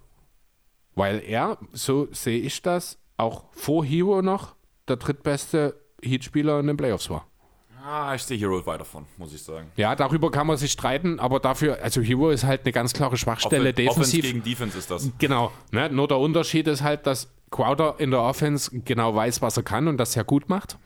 Weil 0.95 1.23
er, 1.25 1.59
so 1.73 2.09
sehe 2.11 2.41
ich 2.41 2.63
das, 2.63 2.99
auch 3.17 3.45
vor 3.53 3.85
Hero 3.85 4.23
noch 4.23 4.55
der 4.89 4.97
drittbeste 4.97 5.81
Heat-Spieler 6.03 6.61
in 6.61 6.69
den 6.69 6.77
Playoffs 6.77 7.11
war. 7.11 7.27
Ah, 7.89 8.15
ich 8.17 8.23
sehe 8.23 8.37
Hero 8.37 8.67
weit 8.67 8.81
davon, 8.81 9.07
muss 9.17 9.33
ich 9.33 9.43
sagen. 9.43 9.71
Ja, 9.77 9.95
darüber 9.95 10.31
kann 10.33 10.49
man 10.49 10.57
sich 10.57 10.73
streiten, 10.73 11.21
aber 11.21 11.39
dafür, 11.39 11.79
also 11.83 12.01
Hero 12.01 12.31
ist 12.31 12.43
halt 12.43 12.63
eine 12.65 12.73
ganz 12.73 12.93
klare 12.93 13.17
Schwachstelle 13.17 13.71
Offen, 13.71 13.77
defensiv. 13.77 14.01
Offense 14.01 14.21
gegen 14.21 14.43
Defense 14.43 14.79
ist 14.79 14.91
das. 14.91 15.11
Genau. 15.19 15.53
Ne? 15.71 15.89
Nur 15.91 16.09
der 16.09 16.19
Unterschied 16.19 16.67
ist 16.67 16.83
halt, 16.83 17.07
dass 17.07 17.29
Crowder 17.51 17.95
in 17.99 18.11
der 18.11 18.23
Offense 18.23 18.81
genau 18.81 19.15
weiß, 19.15 19.41
was 19.41 19.57
er 19.57 19.63
kann 19.63 19.87
und 19.87 19.99
das 19.99 20.15
sehr 20.15 20.25
gut 20.25 20.49
macht. 20.49 20.79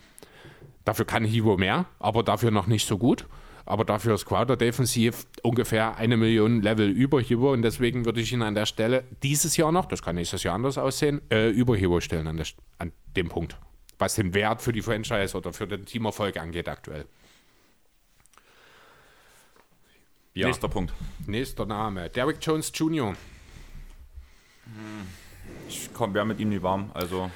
Dafür 0.85 1.07
kann 1.07 1.25
Hero 1.25 1.57
mehr, 1.57 1.87
aber 1.99 2.23
dafür 2.23 2.51
noch 2.51 2.67
nicht 2.67 2.87
so 2.87 2.99
gut. 2.99 3.27
Aber 3.67 3.85
dafür 3.85 4.15
ist 4.15 4.27
Crowder 4.27 4.57
defensiv 4.57 5.27
ungefähr 5.43 5.97
eine 5.97 6.17
Million 6.17 6.63
Level 6.63 6.89
über 6.89 7.21
Hero 7.21 7.53
und 7.53 7.63
deswegen 7.63 8.05
würde 8.05 8.21
ich 8.21 8.33
ihn 8.33 8.43
an 8.43 8.55
der 8.55 8.67
Stelle 8.67 9.05
dieses 9.23 9.57
Jahr 9.57 9.73
noch, 9.73 9.87
das 9.87 10.03
kann 10.03 10.17
nächstes 10.17 10.43
Jahr 10.43 10.55
anders 10.55 10.79
aussehen, 10.79 11.21
äh, 11.31 11.51
über 11.51 11.77
Hero 11.77 12.01
stellen 12.01 12.27
an, 12.27 12.37
der, 12.37 12.47
an 12.79 12.93
dem 13.17 13.29
Punkt 13.29 13.57
was 14.01 14.15
den 14.15 14.35
Wert 14.35 14.63
für 14.63 14.73
die 14.73 14.83
Franchise 14.83 15.37
oder 15.37 15.53
für 15.53 15.67
den 15.67 15.85
Teamerfolg 15.85 16.37
angeht 16.39 16.69
aktuell. 16.69 17.07
Ja. 20.35 20.47
Nächster 20.47 20.69
Punkt. 20.69 20.93
Nächster 21.27 21.67
Name. 21.67 22.09
Derrick 22.09 22.39
Jones 22.41 22.73
Jr. 22.75 23.15
Ich 25.69 25.93
komme 25.93 26.17
ja 26.17 26.25
mit 26.25 26.41
ihm 26.41 26.49
nie 26.49 26.63
warm. 26.63 26.91
Also, 26.95 27.31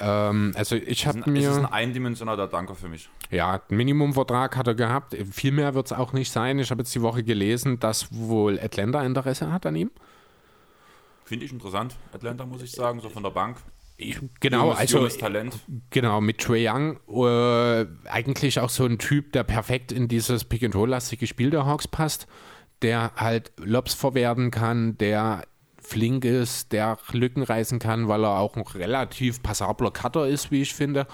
ähm, 0.00 0.52
also 0.56 0.76
ich 0.76 1.06
habe 1.06 1.30
mir. 1.30 1.48
Das 1.48 1.56
ist 1.58 1.64
ein 1.64 1.72
eindimensionaler 1.72 2.46
Danke 2.46 2.74
für 2.74 2.88
mich. 2.88 3.08
Ja, 3.30 3.60
Minimumvertrag 3.68 4.56
hat 4.56 4.66
er 4.66 4.74
gehabt. 4.74 5.16
Viel 5.30 5.52
mehr 5.52 5.74
wird 5.74 5.86
es 5.86 5.92
auch 5.92 6.12
nicht 6.12 6.30
sein. 6.30 6.58
Ich 6.58 6.70
habe 6.70 6.82
jetzt 6.82 6.94
die 6.94 7.02
Woche 7.02 7.22
gelesen, 7.22 7.78
dass 7.78 8.12
wohl 8.12 8.58
Atlanta 8.58 9.02
Interesse 9.04 9.52
hat 9.52 9.66
an 9.66 9.76
ihm. 9.76 9.90
Finde 11.24 11.44
ich 11.44 11.52
interessant. 11.52 11.94
Atlanta, 12.12 12.44
muss 12.44 12.62
ich 12.62 12.72
sagen, 12.72 13.00
so 13.00 13.08
von 13.08 13.22
der 13.22 13.30
Bank. 13.30 13.58
Ich, 13.96 14.18
genau, 14.40 14.64
junges, 14.64 14.78
also 14.78 14.96
junges 14.98 15.18
Talent. 15.18 15.58
Genau, 15.90 16.20
mit 16.22 16.38
Trey 16.38 16.66
Young 16.66 16.98
äh, 17.06 17.86
eigentlich 18.08 18.58
auch 18.58 18.70
so 18.70 18.86
ein 18.86 18.98
Typ, 18.98 19.32
der 19.32 19.44
perfekt 19.44 19.92
in 19.92 20.08
dieses 20.08 20.44
Pick-and-Roll-lastige 20.44 21.26
Spiel 21.26 21.50
der 21.50 21.66
Hawks 21.66 21.86
passt, 21.86 22.26
der 22.80 23.12
halt 23.16 23.52
Lobs 23.58 23.92
verwerten 23.92 24.50
kann, 24.50 24.96
der 24.96 25.42
flink 25.90 26.24
ist, 26.24 26.72
der 26.72 26.98
Lücken 27.12 27.42
reißen 27.42 27.78
kann, 27.78 28.08
weil 28.08 28.24
er 28.24 28.38
auch 28.38 28.56
ein 28.56 28.62
relativ 28.62 29.42
passabler 29.42 29.90
Cutter 29.90 30.28
ist, 30.28 30.50
wie 30.50 30.62
ich 30.62 30.74
finde. 30.74 31.06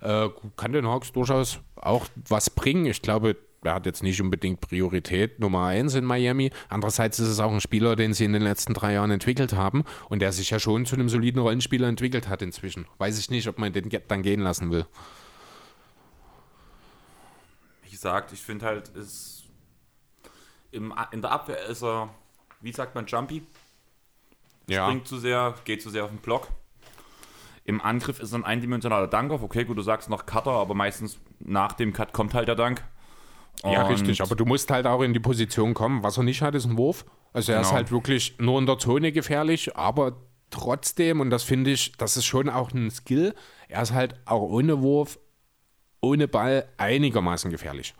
Äh, 0.00 0.28
kann 0.56 0.72
den 0.72 0.86
Hawks 0.86 1.12
durchaus 1.12 1.60
auch 1.76 2.06
was 2.28 2.50
bringen. 2.50 2.86
Ich 2.86 3.02
glaube, 3.02 3.36
er 3.62 3.74
hat 3.74 3.86
jetzt 3.86 4.02
nicht 4.02 4.20
unbedingt 4.20 4.60
Priorität 4.60 5.40
Nummer 5.40 5.66
eins 5.66 5.94
in 5.94 6.04
Miami. 6.04 6.50
Andererseits 6.68 7.18
ist 7.18 7.28
es 7.28 7.40
auch 7.40 7.52
ein 7.52 7.60
Spieler, 7.60 7.96
den 7.96 8.14
sie 8.14 8.24
in 8.24 8.32
den 8.32 8.42
letzten 8.42 8.72
drei 8.72 8.94
Jahren 8.94 9.10
entwickelt 9.10 9.52
haben 9.52 9.84
und 10.08 10.20
der 10.20 10.32
sich 10.32 10.50
ja 10.50 10.58
schon 10.58 10.86
zu 10.86 10.94
einem 10.94 11.08
soliden 11.08 11.42
Rollenspieler 11.42 11.88
entwickelt 11.88 12.28
hat 12.28 12.40
inzwischen. 12.40 12.86
Weiß 12.98 13.18
ich 13.18 13.30
nicht, 13.30 13.48
ob 13.48 13.58
man 13.58 13.72
den 13.72 13.90
dann 14.08 14.22
gehen 14.22 14.40
lassen 14.40 14.70
will. 14.70 14.86
Wie 17.82 17.90
gesagt, 17.90 18.32
ich 18.32 18.40
finde 18.40 18.64
halt, 18.64 18.88
ist 18.88 19.40
in 20.70 20.92
der 21.20 21.30
Abwehr 21.32 21.66
ist 21.66 21.82
er, 21.82 22.08
wie 22.60 22.72
sagt 22.72 22.94
man, 22.94 23.06
jumpy. 23.06 23.42
Ja. 24.70 24.86
Springt 24.86 25.08
zu 25.08 25.18
sehr, 25.18 25.54
geht 25.64 25.82
zu 25.82 25.90
sehr 25.90 26.04
auf 26.04 26.10
den 26.10 26.18
Block. 26.18 26.48
Im 27.64 27.80
Angriff 27.80 28.20
ist 28.20 28.32
ein 28.34 28.44
eindimensionaler 28.44 29.06
Dank 29.06 29.30
Okay, 29.30 29.64
gut, 29.64 29.76
du 29.76 29.82
sagst 29.82 30.08
noch 30.08 30.26
Cutter, 30.26 30.52
aber 30.52 30.74
meistens 30.74 31.18
nach 31.38 31.72
dem 31.72 31.92
Cut 31.92 32.12
kommt 32.12 32.34
halt 32.34 32.48
der 32.48 32.56
Dank. 32.56 32.82
Ja, 33.64 33.86
richtig, 33.86 34.22
aber 34.22 34.34
du 34.34 34.46
musst 34.46 34.70
halt 34.70 34.86
auch 34.86 35.02
in 35.02 35.12
die 35.12 35.20
Position 35.20 35.74
kommen. 35.74 36.02
Was 36.02 36.16
er 36.16 36.22
nicht 36.22 36.40
hat, 36.40 36.54
ist 36.54 36.64
ein 36.64 36.78
Wurf. 36.78 37.04
Also 37.32 37.52
er 37.52 37.58
genau. 37.58 37.68
ist 37.68 37.74
halt 37.74 37.92
wirklich 37.92 38.36
nur 38.38 38.58
in 38.58 38.66
der 38.66 38.78
Zone 38.78 39.12
gefährlich, 39.12 39.76
aber 39.76 40.16
trotzdem, 40.50 41.20
und 41.20 41.30
das 41.30 41.42
finde 41.42 41.70
ich, 41.70 41.92
das 41.92 42.16
ist 42.16 42.24
schon 42.24 42.48
auch 42.48 42.72
ein 42.72 42.90
Skill, 42.90 43.34
er 43.68 43.82
ist 43.82 43.92
halt 43.92 44.14
auch 44.24 44.40
ohne 44.40 44.80
Wurf, 44.80 45.18
ohne 46.00 46.26
Ball 46.26 46.66
einigermaßen 46.76 47.50
gefährlich. 47.50 47.94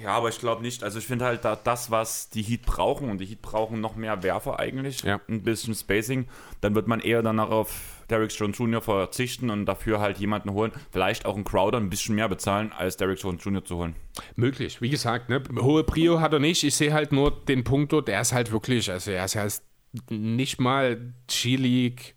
Ja, 0.00 0.10
aber 0.10 0.30
ich 0.30 0.38
glaube 0.38 0.62
nicht. 0.62 0.82
Also 0.82 0.98
ich 0.98 1.06
finde 1.06 1.24
halt 1.26 1.44
da, 1.44 1.54
das, 1.54 1.90
was 1.90 2.30
die 2.30 2.42
Heat 2.42 2.62
brauchen, 2.62 3.10
und 3.10 3.18
die 3.18 3.26
Heat 3.26 3.42
brauchen 3.42 3.80
noch 3.80 3.94
mehr 3.94 4.22
Werfer 4.22 4.58
eigentlich, 4.58 5.02
Ja. 5.02 5.20
ein 5.28 5.42
bisschen 5.42 5.74
Spacing, 5.74 6.28
dann 6.60 6.74
wird 6.74 6.88
man 6.88 7.00
eher 7.00 7.22
danach 7.22 7.50
auf 7.50 8.04
Derrick 8.08 8.32
Jones 8.32 8.58
Jr. 8.58 8.80
verzichten 8.80 9.50
und 9.50 9.66
dafür 9.66 10.00
halt 10.00 10.18
jemanden 10.18 10.50
holen, 10.52 10.72
vielleicht 10.90 11.24
auch 11.26 11.34
einen 11.34 11.44
Crowder 11.44 11.78
ein 11.78 11.90
bisschen 11.90 12.14
mehr 12.14 12.28
bezahlen, 12.28 12.72
als 12.72 12.96
Derrick 12.96 13.22
Jones 13.22 13.44
Jr. 13.44 13.64
zu 13.64 13.76
holen. 13.76 13.94
Möglich. 14.34 14.80
Wie 14.80 14.90
gesagt, 14.90 15.28
ne, 15.28 15.42
hohe 15.60 15.84
Prio 15.84 16.20
hat 16.20 16.32
er 16.32 16.38
nicht. 16.40 16.62
Ich 16.64 16.74
sehe 16.74 16.92
halt 16.92 17.12
nur 17.12 17.30
den 17.44 17.62
Punkt 17.64 17.92
der 18.08 18.20
ist 18.20 18.32
halt 18.32 18.50
wirklich, 18.50 18.90
also 18.90 19.10
er 19.10 19.24
ist 19.26 19.36
als 19.36 19.62
nicht 20.08 20.60
mal 20.60 21.12
G-League, 21.26 22.14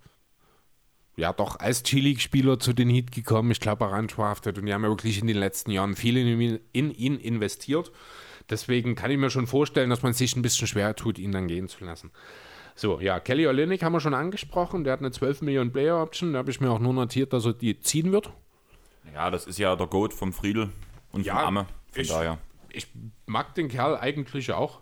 ja 1.17 1.31
doch 1.33 1.59
als 1.59 1.83
G-League-Spieler 1.83 2.59
zu 2.59 2.73
den 2.73 2.89
Heat 2.89 3.11
gekommen. 3.11 3.51
Ich 3.51 3.59
glaube, 3.59 3.85
er 3.85 3.97
undrafted 3.97 4.57
und 4.57 4.65
die 4.65 4.73
haben 4.73 4.83
ja 4.83 4.89
wirklich 4.89 5.19
in 5.19 5.27
den 5.27 5.37
letzten 5.37 5.71
Jahren 5.71 5.95
viel 5.95 6.17
in 6.17 6.39
ihn, 6.39 6.59
in 6.73 6.91
ihn 6.91 7.17
investiert. 7.19 7.91
Deswegen 8.49 8.95
kann 8.95 9.09
ich 9.11 9.17
mir 9.17 9.29
schon 9.29 9.47
vorstellen, 9.47 9.89
dass 9.89 10.03
man 10.03 10.13
sich 10.13 10.35
ein 10.35 10.41
bisschen 10.41 10.67
schwer 10.67 10.95
tut, 10.95 11.17
ihn 11.17 11.31
dann 11.31 11.47
gehen 11.47 11.67
zu 11.67 11.83
lassen. 11.83 12.11
So, 12.75 12.99
ja, 12.99 13.19
Kelly 13.21 13.47
Olynyk 13.47 13.81
haben 13.83 13.93
wir 13.93 14.01
schon 14.01 14.13
angesprochen. 14.13 14.83
Der 14.83 14.93
hat 14.93 14.99
eine 14.99 15.11
12 15.11 15.41
Millionen 15.41 15.71
Player 15.71 16.01
Option. 16.01 16.33
Da 16.33 16.39
habe 16.39 16.51
ich 16.51 16.59
mir 16.59 16.69
auch 16.69 16.79
nur 16.79 16.93
notiert, 16.93 17.31
dass 17.33 17.45
er 17.45 17.53
die 17.53 17.79
ziehen 17.79 18.11
wird. 18.11 18.31
Ja, 19.13 19.31
das 19.31 19.47
ist 19.47 19.57
ja 19.59 19.75
der 19.75 19.87
Goat 19.87 20.13
vom 20.13 20.33
Friedel 20.33 20.69
und 21.11 21.25
Ja, 21.25 21.37
vom 21.37 21.47
Amme. 21.47 21.65
Von 21.91 22.01
ich- 22.01 22.07
daher. 22.09 22.37
ich 22.69 22.87
mag 23.25 23.55
den 23.55 23.69
Kerl 23.69 23.95
eigentlich 23.97 24.51
auch. 24.51 24.81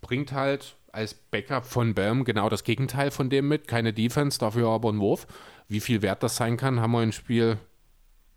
Bringt 0.00 0.32
halt 0.32 0.76
als 0.90 1.12
Backup 1.12 1.66
von 1.66 1.92
Bam 1.94 2.24
genau 2.24 2.48
das 2.48 2.64
Gegenteil 2.64 3.10
von 3.10 3.28
dem 3.28 3.46
mit. 3.46 3.68
Keine 3.68 3.92
Defense, 3.92 4.38
dafür 4.38 4.68
aber 4.70 4.88
ein 4.90 4.98
Wurf. 5.00 5.26
Wie 5.68 5.80
viel 5.80 6.02
wert 6.02 6.22
das 6.22 6.36
sein 6.36 6.56
kann, 6.56 6.80
haben 6.80 6.92
wir 6.92 7.02
in 7.02 7.12
Spiel 7.12 7.58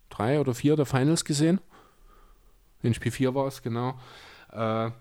3 0.10 0.40
oder 0.40 0.53
4 0.53 0.76
der 0.76 0.86
Finals 0.86 1.26
gesehen. 1.26 1.62
In 2.84 2.94
Spiel 2.94 3.12
4 3.12 3.34
war 3.34 3.48
es, 3.48 3.62
genau. 3.62 3.99
Äh, 4.52 4.91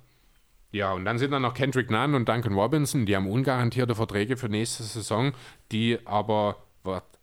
ja, 0.73 0.93
und 0.93 1.05
dann 1.05 1.19
sind 1.19 1.33
dann 1.33 1.43
noch 1.43 1.55
Kendrick 1.55 1.91
Nunn 1.91 2.15
und 2.15 2.29
Duncan 2.29 2.55
Robinson, 2.55 3.07
die 3.07 3.17
haben 3.17 3.29
ungarantierte 3.29 3.97
Verträge 3.97 4.37
für 4.37 4.49
nächste 4.49 4.85
Saison, 4.85 5.33
die 5.73 5.99
aber 6.05 6.57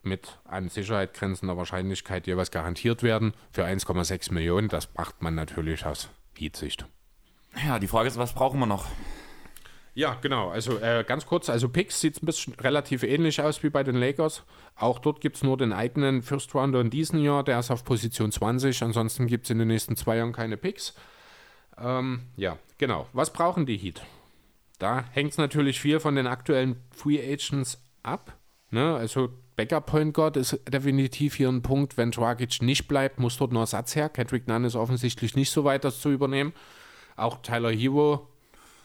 mit 0.08 0.40
an 0.46 0.70
Sicherheit 0.70 1.14
grenzender 1.14 1.58
Wahrscheinlichkeit 1.58 2.28
jeweils 2.28 2.52
garantiert 2.52 3.04
werden 3.04 3.34
für 3.52 3.66
1,6 3.66 4.34
Millionen. 4.34 4.70
Das 4.70 4.94
macht 4.96 5.22
man 5.22 5.36
natürlich 5.36 5.86
aus 5.86 6.10
Heat-Sicht. 6.38 6.86
Ja, 7.66 7.80
die 7.80 7.88
Frage 7.88 8.08
ist, 8.08 8.18
was 8.18 8.34
brauchen 8.34 8.60
wir 8.60 8.66
noch? 8.66 8.86
Ja, 9.98 10.14
genau. 10.22 10.50
Also 10.50 10.78
äh, 10.78 11.04
ganz 11.08 11.26
kurz, 11.26 11.50
also 11.50 11.70
Picks 11.70 12.00
sieht 12.00 12.22
ein 12.22 12.28
bisschen 12.28 12.54
relativ 12.54 13.02
ähnlich 13.02 13.42
aus 13.42 13.64
wie 13.64 13.72
bei 13.72 13.84
den 13.84 13.96
Lakers. 13.96 14.44
Auch 14.76 15.00
dort 15.00 15.22
gibt 15.22 15.38
es 15.38 15.44
nur 15.44 15.58
den 15.58 15.74
eigenen 15.74 16.22
First 16.22 16.54
Rounder 16.54 16.82
in 16.82 16.92
diesem 16.92 17.18
Jahr, 17.18 17.44
der 17.44 17.58
ist 17.58 17.72
auf 17.72 17.84
Position 17.84 18.32
20. 18.32 18.84
Ansonsten 18.84 19.26
gibt 19.26 19.46
es 19.46 19.50
in 19.50 19.58
den 19.58 19.70
nächsten 19.70 19.96
zwei 19.96 20.18
Jahren 20.18 20.34
keine 20.34 20.56
Picks. 20.56 20.94
Ähm, 21.80 22.28
ja, 22.36 22.60
genau. 22.78 23.08
Was 23.14 23.34
brauchen 23.34 23.66
die 23.66 23.76
Heat? 23.76 24.04
Da 24.78 25.04
hängt 25.14 25.32
es 25.32 25.40
natürlich 25.40 25.82
viel 25.82 26.00
von 26.00 26.14
den 26.14 26.28
aktuellen 26.28 26.76
Free 26.92 27.20
Agents 27.20 27.82
ab. 28.04 28.38
Ne? 28.70 28.96
Also 28.96 29.30
Backup 29.56 29.88
Point 29.88 30.14
Guard 30.14 30.38
ist 30.38 30.60
definitiv 30.70 31.34
hier 31.34 31.50
ein 31.50 31.64
Punkt. 31.64 31.98
Wenn 31.98 32.12
Dragic 32.12 32.62
nicht 32.62 32.88
bleibt, 32.88 33.20
muss 33.20 33.38
dort 33.38 33.52
noch 33.52 33.62
Ersatz 33.62 33.96
her. 33.96 34.10
Kendrick 34.10 34.48
Nunn 34.48 34.64
ist 34.64 34.76
offensichtlich 34.76 35.36
nicht 35.36 35.50
so 35.50 35.64
weit, 35.64 35.84
das 35.84 36.02
zu 36.02 36.12
übernehmen. 36.12 36.54
Auch 37.16 37.42
Tyler 37.42 37.72
Hero 37.72 38.28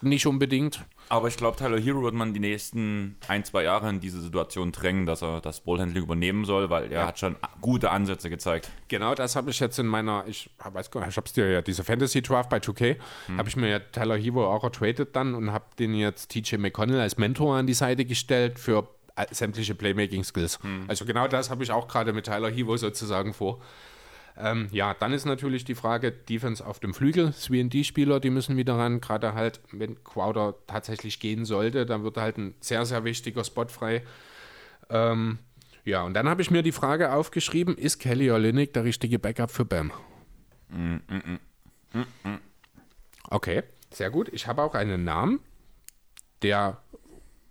nicht 0.02 0.26
unbedingt. 0.26 0.84
Aber 1.08 1.28
ich 1.28 1.36
glaube, 1.36 1.56
Tyler 1.56 1.78
Hero 1.78 2.02
wird 2.02 2.14
man 2.14 2.32
die 2.32 2.40
nächsten 2.40 3.16
ein, 3.28 3.44
zwei 3.44 3.64
Jahre 3.64 3.88
in 3.90 4.00
diese 4.00 4.20
Situation 4.20 4.72
drängen, 4.72 5.06
dass 5.06 5.22
er 5.22 5.40
das 5.40 5.60
Ballhandling 5.60 6.04
übernehmen 6.04 6.44
soll, 6.44 6.70
weil 6.70 6.90
er 6.90 7.06
hat 7.06 7.18
schon 7.18 7.36
gute 7.60 7.90
Ansätze 7.90 8.30
gezeigt. 8.30 8.70
Genau, 8.88 9.14
das 9.14 9.36
habe 9.36 9.50
ich 9.50 9.60
jetzt 9.60 9.78
in 9.78 9.86
meiner, 9.86 10.24
ich 10.26 10.50
weiß 10.58 10.90
gar 10.90 11.00
nicht, 11.00 11.10
ich 11.10 11.16
habe 11.16 11.26
es 11.26 11.32
dir 11.32 11.50
ja, 11.50 11.62
diese 11.62 11.84
Fantasy 11.84 12.22
Draft 12.22 12.48
bei 12.48 12.58
2K, 12.58 12.96
habe 13.36 13.48
ich 13.48 13.56
mir 13.56 13.68
ja 13.68 13.78
Tyler 13.78 14.16
Hero 14.16 14.52
auch 14.52 14.64
ertradet 14.64 15.14
dann 15.14 15.34
und 15.34 15.52
habe 15.52 15.66
den 15.78 15.94
jetzt 15.94 16.30
TJ 16.30 16.56
McConnell 16.56 17.00
als 17.00 17.18
Mentor 17.18 17.56
an 17.56 17.66
die 17.66 17.74
Seite 17.74 18.04
gestellt 18.04 18.58
für 18.58 18.88
äh, 19.16 19.26
sämtliche 19.30 19.74
Playmaking-Skills. 19.74 20.60
Also 20.88 21.04
genau 21.04 21.28
das 21.28 21.50
habe 21.50 21.62
ich 21.62 21.70
auch 21.70 21.86
gerade 21.88 22.12
mit 22.12 22.24
Tyler 22.24 22.50
Hero 22.50 22.76
sozusagen 22.76 23.34
vor. 23.34 23.60
Ähm, 24.36 24.68
ja, 24.72 24.94
dann 24.94 25.12
ist 25.12 25.26
natürlich 25.26 25.64
die 25.64 25.74
Frage, 25.74 26.10
Defense 26.10 26.64
auf 26.66 26.80
dem 26.80 26.94
Flügel, 26.94 27.28
3D-Spieler, 27.28 28.18
die 28.18 28.30
müssen 28.30 28.56
wieder 28.56 28.74
ran, 28.78 29.00
gerade 29.00 29.34
halt, 29.34 29.60
wenn 29.72 30.02
Crowder 30.04 30.54
tatsächlich 30.66 31.20
gehen 31.20 31.44
sollte, 31.44 31.84
dann 31.84 32.02
wird 32.02 32.16
halt 32.16 32.38
ein 32.38 32.54
sehr, 32.60 32.86
sehr 32.86 33.04
wichtiger 33.04 33.44
Spot 33.44 33.68
frei. 33.68 34.02
Ähm, 34.88 35.38
ja, 35.84 36.02
und 36.02 36.14
dann 36.14 36.28
habe 36.28 36.40
ich 36.42 36.50
mir 36.50 36.62
die 36.62 36.72
Frage 36.72 37.12
aufgeschrieben, 37.12 37.76
ist 37.76 37.98
Kelly 37.98 38.30
Olynyk 38.30 38.72
der 38.72 38.84
richtige 38.84 39.18
Backup 39.18 39.50
für 39.50 39.64
Bam? 39.64 39.92
Okay, 43.28 43.62
sehr 43.90 44.10
gut. 44.10 44.28
Ich 44.32 44.46
habe 44.46 44.62
auch 44.62 44.74
einen 44.74 45.04
Namen, 45.04 45.40
der 46.42 46.78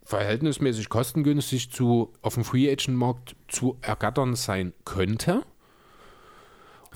verhältnismäßig 0.03 0.89
kostengünstig 0.89 1.71
zu, 1.71 2.13
auf 2.21 2.33
dem 2.35 2.43
Free 2.43 2.71
Agent 2.71 2.97
Markt 2.97 3.35
zu 3.47 3.77
ergattern 3.81 4.35
sein 4.35 4.73
könnte. 4.85 5.43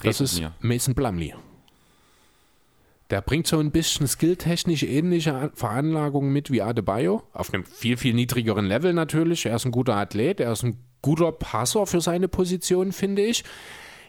Das 0.04 0.22
ist 0.22 0.40
mir. 0.40 0.54
Mason 0.62 0.94
Plumlee. 0.96 1.34
Der 3.12 3.22
bringt 3.22 3.46
so 3.48 3.60
ein 3.60 3.72
bisschen 3.72 4.08
skilltechnisch 4.08 4.84
ähnliche 4.84 5.34
An- 5.34 5.52
Veranlagungen 5.54 6.34
mit 6.34 6.50
wie 6.52 6.62
Adebayo. 6.62 7.24
Auf 7.34 7.54
einem 7.54 7.64
viel, 7.64 7.98
viel 7.98 8.14
niedrigeren 8.16 8.66
Level 8.66 8.94
natürlich. 8.94 9.46
Er 9.46 9.56
ist 9.56 9.66
ein 9.66 9.72
guter 9.72 9.96
Athlet, 9.96 10.40
er 10.40 10.52
ist 10.52 10.64
ein 10.64 10.78
guter 11.02 11.32
Passer 11.32 11.86
für 11.86 12.02
seine 12.02 12.28
Position, 12.28 12.92
finde 12.92 13.22
ich. 13.24 13.44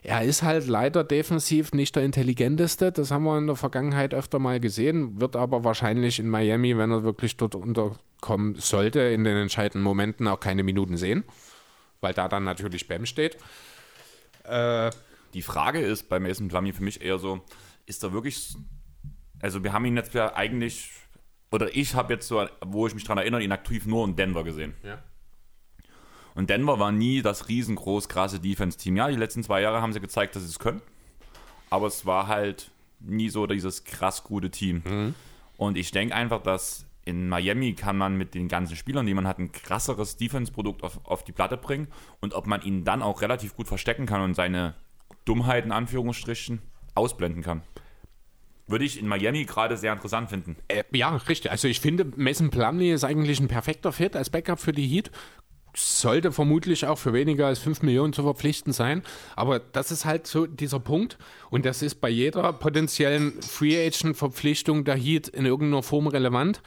Er 0.02 0.22
ist 0.22 0.42
halt 0.42 0.66
leider 0.66 1.04
defensiv 1.04 1.72
nicht 1.72 1.94
der 1.96 2.04
intelligenteste. 2.04 2.90
Das 2.92 3.10
haben 3.10 3.24
wir 3.24 3.36
in 3.38 3.46
der 3.48 3.56
Vergangenheit 3.56 4.14
öfter 4.14 4.38
mal 4.38 4.60
gesehen. 4.60 5.20
Wird 5.20 5.36
aber 5.36 5.62
wahrscheinlich 5.64 6.18
in 6.18 6.28
Miami, 6.28 6.78
wenn 6.78 6.90
er 6.92 7.02
wirklich 7.02 7.36
dort 7.36 7.54
unterkommen 7.54 8.54
sollte, 8.54 9.00
in 9.00 9.24
den 9.24 9.36
entscheidenden 9.36 9.82
Momenten 9.82 10.26
auch 10.28 10.40
keine 10.40 10.62
Minuten 10.62 10.96
sehen. 10.96 11.24
Weil 12.00 12.14
da 12.14 12.28
dann 12.28 12.44
natürlich 12.44 12.88
Bam 12.88 13.04
steht. 13.04 13.36
Die 15.36 15.42
Frage 15.42 15.80
ist 15.80 16.08
bei 16.08 16.18
Mason 16.18 16.48
Plumlee 16.48 16.72
für 16.72 16.82
mich 16.82 17.02
eher 17.02 17.18
so, 17.18 17.44
ist 17.84 18.02
er 18.02 18.14
wirklich, 18.14 18.56
also 19.42 19.62
wir 19.62 19.74
haben 19.74 19.84
ihn 19.84 19.94
jetzt 19.94 20.14
ja 20.14 20.34
eigentlich, 20.34 20.92
oder 21.50 21.76
ich 21.76 21.94
habe 21.94 22.14
jetzt 22.14 22.26
so, 22.26 22.46
wo 22.64 22.86
ich 22.86 22.94
mich 22.94 23.04
dran 23.04 23.18
erinnere, 23.18 23.42
ihn 23.42 23.52
aktiv 23.52 23.84
nur 23.84 24.06
in 24.06 24.16
Denver 24.16 24.44
gesehen. 24.44 24.72
Ja. 24.82 25.04
Und 26.34 26.48
Denver 26.48 26.78
war 26.78 26.90
nie 26.90 27.20
das 27.20 27.50
riesengroß 27.50 28.08
krasse 28.08 28.40
Defense-Team. 28.40 28.96
Ja, 28.96 29.08
die 29.08 29.16
letzten 29.16 29.42
zwei 29.42 29.60
Jahre 29.60 29.82
haben 29.82 29.92
sie 29.92 30.00
gezeigt, 30.00 30.36
dass 30.36 30.42
sie 30.42 30.48
es 30.48 30.58
können. 30.58 30.80
Aber 31.68 31.86
es 31.86 32.06
war 32.06 32.28
halt 32.28 32.70
nie 32.98 33.28
so 33.28 33.46
dieses 33.46 33.84
krass 33.84 34.24
gute 34.24 34.50
Team. 34.50 35.14
Und 35.58 35.76
ich 35.76 35.90
denke 35.90 36.14
einfach, 36.14 36.42
dass 36.42 36.86
in 37.04 37.28
Miami 37.28 37.74
kann 37.74 37.98
man 37.98 38.16
mit 38.16 38.32
den 38.32 38.48
ganzen 38.48 38.74
Spielern, 38.74 39.04
die 39.04 39.12
man 39.12 39.26
hat, 39.26 39.38
ein 39.38 39.52
krasseres 39.52 40.16
Defense-Produkt 40.16 40.82
auf, 40.82 41.04
auf 41.04 41.24
die 41.24 41.32
Platte 41.32 41.58
bringen. 41.58 41.88
Und 42.22 42.32
ob 42.32 42.46
man 42.46 42.62
ihn 42.62 42.84
dann 42.84 43.02
auch 43.02 43.20
relativ 43.20 43.54
gut 43.54 43.68
verstecken 43.68 44.06
kann 44.06 44.22
und 44.22 44.32
seine 44.32 44.74
Dummheiten, 45.26 45.72
Anführungsstrichen, 45.72 46.62
ausblenden 46.94 47.42
kann. 47.42 47.62
Würde 48.66 48.84
ich 48.84 48.98
in 48.98 49.06
Miami 49.06 49.44
gerade 49.44 49.76
sehr 49.76 49.92
interessant 49.92 50.30
finden. 50.30 50.56
Äh, 50.68 50.82
ja, 50.92 51.14
richtig. 51.14 51.50
Also 51.50 51.68
ich 51.68 51.80
finde, 51.80 52.04
Mason 52.16 52.50
Plumlee 52.50 52.92
ist 52.92 53.04
eigentlich 53.04 53.38
ein 53.38 53.48
perfekter 53.48 53.92
Fit 53.92 54.16
als 54.16 54.30
Backup 54.30 54.58
für 54.58 54.72
die 54.72 54.86
Heat. 54.86 55.10
Sollte 55.74 56.32
vermutlich 56.32 56.86
auch 56.86 56.98
für 56.98 57.12
weniger 57.12 57.46
als 57.46 57.58
5 57.60 57.82
Millionen 57.82 58.12
zu 58.12 58.22
verpflichten 58.22 58.72
sein. 58.72 59.02
Aber 59.36 59.60
das 59.60 59.92
ist 59.92 60.04
halt 60.04 60.26
so 60.26 60.46
dieser 60.46 60.80
Punkt. 60.80 61.18
Und 61.50 61.64
das 61.64 61.82
ist 61.82 61.96
bei 61.96 62.08
jeder 62.08 62.52
potenziellen 62.54 63.40
Free 63.40 63.86
Agent-Verpflichtung 63.86 64.84
der 64.84 64.96
Heat 64.96 65.28
in 65.28 65.46
irgendeiner 65.46 65.82
Form 65.82 66.08
relevant. 66.08 66.60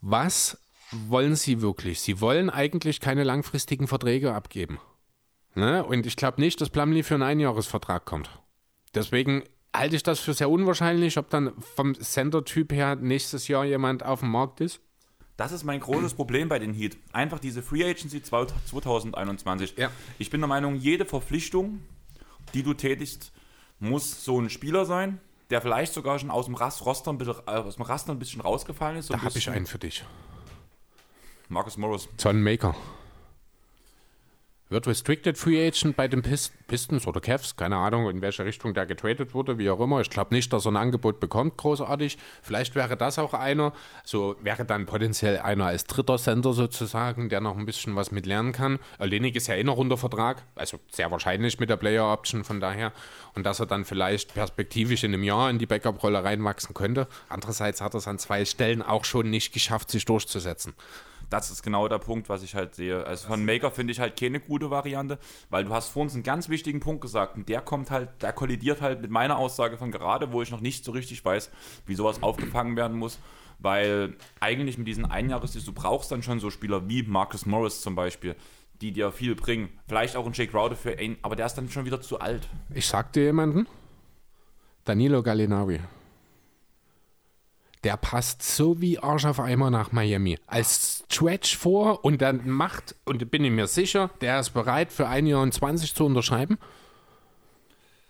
Was 0.00 0.58
wollen 0.90 1.34
sie 1.36 1.60
wirklich? 1.60 2.00
Sie 2.00 2.20
wollen 2.20 2.48
eigentlich 2.48 3.00
keine 3.00 3.24
langfristigen 3.24 3.88
Verträge 3.88 4.32
abgeben. 4.32 4.78
Ne? 5.58 5.84
Und 5.84 6.06
ich 6.06 6.14
glaube 6.14 6.40
nicht, 6.40 6.60
dass 6.60 6.70
Plumlee 6.70 7.02
für 7.02 7.14
einen 7.14 7.24
Einjahresvertrag 7.24 8.04
kommt. 8.04 8.30
Deswegen 8.94 9.42
halte 9.74 9.96
ich 9.96 10.04
das 10.04 10.20
für 10.20 10.32
sehr 10.32 10.48
unwahrscheinlich, 10.48 11.18
ob 11.18 11.30
dann 11.30 11.52
vom 11.74 11.94
Center-Typ 11.94 12.72
her 12.72 12.94
nächstes 12.94 13.48
Jahr 13.48 13.64
jemand 13.64 14.04
auf 14.04 14.20
dem 14.20 14.30
Markt 14.30 14.60
ist. 14.60 14.80
Das 15.36 15.50
ist 15.50 15.64
mein 15.64 15.80
großes 15.80 16.14
Problem 16.14 16.48
bei 16.48 16.60
den 16.60 16.72
Heat. 16.74 16.96
Einfach 17.12 17.40
diese 17.40 17.62
Free 17.62 17.84
Agency 17.84 18.22
2021. 18.22 19.74
Ja. 19.76 19.90
Ich 20.18 20.30
bin 20.30 20.40
der 20.40 20.48
Meinung, 20.48 20.76
jede 20.76 21.04
Verpflichtung, 21.04 21.80
die 22.54 22.62
du 22.62 22.74
tätigst, 22.74 23.32
muss 23.80 24.24
so 24.24 24.40
ein 24.40 24.50
Spieler 24.50 24.84
sein, 24.84 25.20
der 25.50 25.60
vielleicht 25.60 25.92
sogar 25.92 26.20
schon 26.20 26.30
aus 26.30 26.46
dem 26.46 26.54
Rast, 26.54 26.84
Roster, 26.86 27.12
ein 27.12 27.18
bisschen, 27.18 27.34
äh, 27.46 27.50
aus 27.50 27.76
dem 27.76 27.82
Raster 27.82 28.12
ein 28.12 28.18
bisschen 28.18 28.40
rausgefallen 28.40 28.96
ist. 28.98 29.06
So 29.06 29.14
Da 29.14 29.22
habe 29.22 29.36
ich 29.36 29.50
einen 29.50 29.66
für 29.66 29.78
dich. 29.78 30.04
Marcus 31.48 31.76
Morris. 31.76 32.08
John 32.18 32.42
Maker. 32.42 32.76
Wird 34.70 34.86
Restricted 34.86 35.38
Free 35.38 35.66
Agent 35.66 35.96
bei 35.96 36.08
den 36.08 36.22
Pist 36.22 36.52
Pistons 36.66 37.06
oder 37.06 37.20
Cavs, 37.20 37.56
keine 37.56 37.76
Ahnung, 37.76 38.10
in 38.10 38.20
welche 38.20 38.44
Richtung 38.44 38.74
der 38.74 38.84
getradet 38.84 39.32
wurde, 39.32 39.56
wie 39.56 39.70
auch 39.70 39.80
immer. 39.80 40.02
Ich 40.02 40.10
glaube 40.10 40.34
nicht, 40.34 40.52
dass 40.52 40.66
er 40.66 40.72
ein 40.72 40.76
Angebot 40.76 41.18
bekommt, 41.18 41.56
großartig. 41.56 42.18
Vielleicht 42.42 42.74
wäre 42.74 42.96
das 42.96 43.18
auch 43.18 43.32
einer. 43.32 43.72
So 44.04 44.36
wäre 44.42 44.66
dann 44.66 44.84
potenziell 44.84 45.38
einer 45.38 45.64
als 45.66 45.84
dritter 45.84 46.18
Center 46.18 46.52
sozusagen, 46.52 47.30
der 47.30 47.40
noch 47.40 47.56
ein 47.56 47.64
bisschen 47.64 47.96
was 47.96 48.10
mit 48.10 48.26
lernen 48.26 48.52
kann. 48.52 48.78
Olenik 48.98 49.34
ist 49.36 49.46
ja 49.46 49.54
eh 49.54 49.64
noch 49.64 49.78
unter 49.78 49.96
Vertrag, 49.96 50.44
also 50.54 50.78
sehr 50.90 51.10
wahrscheinlich 51.10 51.58
mit 51.58 51.70
der 51.70 51.76
Player 51.76 52.12
Option 52.12 52.44
von 52.44 52.60
daher. 52.60 52.92
Und 53.34 53.46
dass 53.46 53.60
er 53.60 53.66
dann 53.66 53.86
vielleicht 53.86 54.34
perspektivisch 54.34 55.04
in 55.04 55.14
einem 55.14 55.24
Jahr 55.24 55.48
in 55.48 55.58
die 55.58 55.66
Backup-Rolle 55.66 56.22
reinwachsen 56.22 56.74
könnte. 56.74 57.08
Andererseits 57.30 57.80
hat 57.80 57.94
er 57.94 57.98
es 57.98 58.08
an 58.08 58.18
zwei 58.18 58.44
Stellen 58.44 58.82
auch 58.82 59.06
schon 59.06 59.30
nicht 59.30 59.54
geschafft, 59.54 59.90
sich 59.90 60.04
durchzusetzen 60.04 60.74
das 61.30 61.50
ist 61.50 61.62
genau 61.62 61.88
der 61.88 61.98
Punkt, 61.98 62.28
was 62.28 62.42
ich 62.42 62.54
halt 62.54 62.74
sehe. 62.74 63.04
Also 63.04 63.28
von 63.28 63.44
Maker 63.44 63.70
finde 63.70 63.92
ich 63.92 64.00
halt 64.00 64.18
keine 64.18 64.40
gute 64.40 64.70
Variante, 64.70 65.18
weil 65.50 65.64
du 65.64 65.72
hast 65.72 65.88
vor 65.88 66.02
uns 66.02 66.14
einen 66.14 66.22
ganz 66.22 66.48
wichtigen 66.48 66.80
Punkt 66.80 67.00
gesagt 67.00 67.36
und 67.36 67.48
der 67.48 67.60
kommt 67.60 67.90
halt, 67.90 68.10
der 68.22 68.32
kollidiert 68.32 68.80
halt 68.80 69.02
mit 69.02 69.10
meiner 69.10 69.38
Aussage 69.38 69.76
von 69.76 69.90
gerade, 69.90 70.32
wo 70.32 70.42
ich 70.42 70.50
noch 70.50 70.60
nicht 70.60 70.84
so 70.84 70.92
richtig 70.92 71.24
weiß, 71.24 71.50
wie 71.86 71.94
sowas 71.94 72.22
aufgefangen 72.22 72.76
werden 72.76 72.96
muss. 72.96 73.18
Weil 73.60 74.16
eigentlich 74.38 74.78
mit 74.78 74.86
diesen 74.86 75.04
Einjahres, 75.04 75.52
du 75.52 75.72
brauchst 75.72 76.12
dann 76.12 76.22
schon 76.22 76.38
so 76.38 76.48
Spieler 76.48 76.88
wie 76.88 77.02
Marcus 77.02 77.44
Morris 77.44 77.80
zum 77.80 77.96
Beispiel, 77.96 78.36
die 78.80 78.92
dir 78.92 79.10
viel 79.10 79.34
bringen. 79.34 79.68
Vielleicht 79.88 80.14
auch 80.14 80.24
ein 80.24 80.32
Jake 80.32 80.52
Crowder 80.52 80.76
für 80.76 80.92
ihn, 80.92 81.16
aber 81.22 81.34
der 81.34 81.46
ist 81.46 81.54
dann 81.54 81.68
schon 81.68 81.84
wieder 81.84 82.00
zu 82.00 82.20
alt. 82.20 82.48
Ich 82.72 82.86
sag 82.86 83.12
dir 83.12 83.24
jemanden, 83.24 83.66
Danilo 84.84 85.22
Gallinari 85.22 85.80
der 87.84 87.96
passt 87.96 88.42
so 88.42 88.80
wie 88.80 88.98
Arsch 88.98 89.24
auf 89.24 89.40
Eimer 89.40 89.70
nach 89.70 89.92
Miami. 89.92 90.38
Als 90.46 91.04
Stretch 91.10 91.56
vor 91.56 92.04
und 92.04 92.20
dann 92.20 92.48
macht, 92.48 92.96
und 93.04 93.30
bin 93.30 93.44
ich 93.44 93.52
mir 93.52 93.66
sicher, 93.66 94.10
der 94.20 94.40
ist 94.40 94.50
bereit 94.50 94.92
für 94.92 95.08
ein 95.08 95.26
Jahr 95.26 95.42
und 95.42 95.54
20 95.54 95.94
zu 95.94 96.04
unterschreiben, 96.04 96.58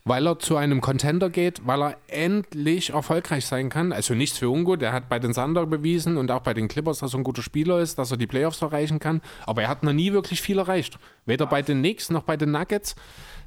weil 0.05 0.27
er 0.27 0.39
zu 0.39 0.57
einem 0.57 0.81
Contender 0.81 1.29
geht, 1.29 1.67
weil 1.67 1.83
er 1.83 1.97
endlich 2.07 2.91
erfolgreich 2.91 3.45
sein 3.45 3.69
kann. 3.69 3.93
Also 3.93 4.15
nichts 4.15 4.39
für 4.39 4.49
Ungo, 4.49 4.77
der 4.77 4.93
hat 4.93 5.09
bei 5.09 5.19
den 5.19 5.35
Sander 5.35 5.67
bewiesen 5.67 6.17
und 6.17 6.31
auch 6.31 6.41
bei 6.41 6.55
den 6.55 6.69
Clippers, 6.69 7.01
dass 7.01 7.15
er 7.15 7.21
ein 7.21 7.25
guter 7.25 7.43
Spieler 7.43 7.81
ist, 7.81 7.99
dass 7.99 8.11
er 8.11 8.17
die 8.17 8.27
Playoffs 8.27 8.63
erreichen 8.63 9.01
kann, 9.01 9.21
aber 9.45 9.63
er 9.63 9.69
hat 9.69 9.83
noch 9.83 9.93
nie 9.93 10.13
wirklich 10.13 10.41
viel 10.41 10.59
erreicht. 10.59 10.99
Weder 11.27 11.47
bei 11.47 11.61
den 11.61 11.81
Knicks 11.81 12.11
noch 12.11 12.23
bei 12.23 12.37
den 12.37 12.53
Nuggets. 12.53 12.97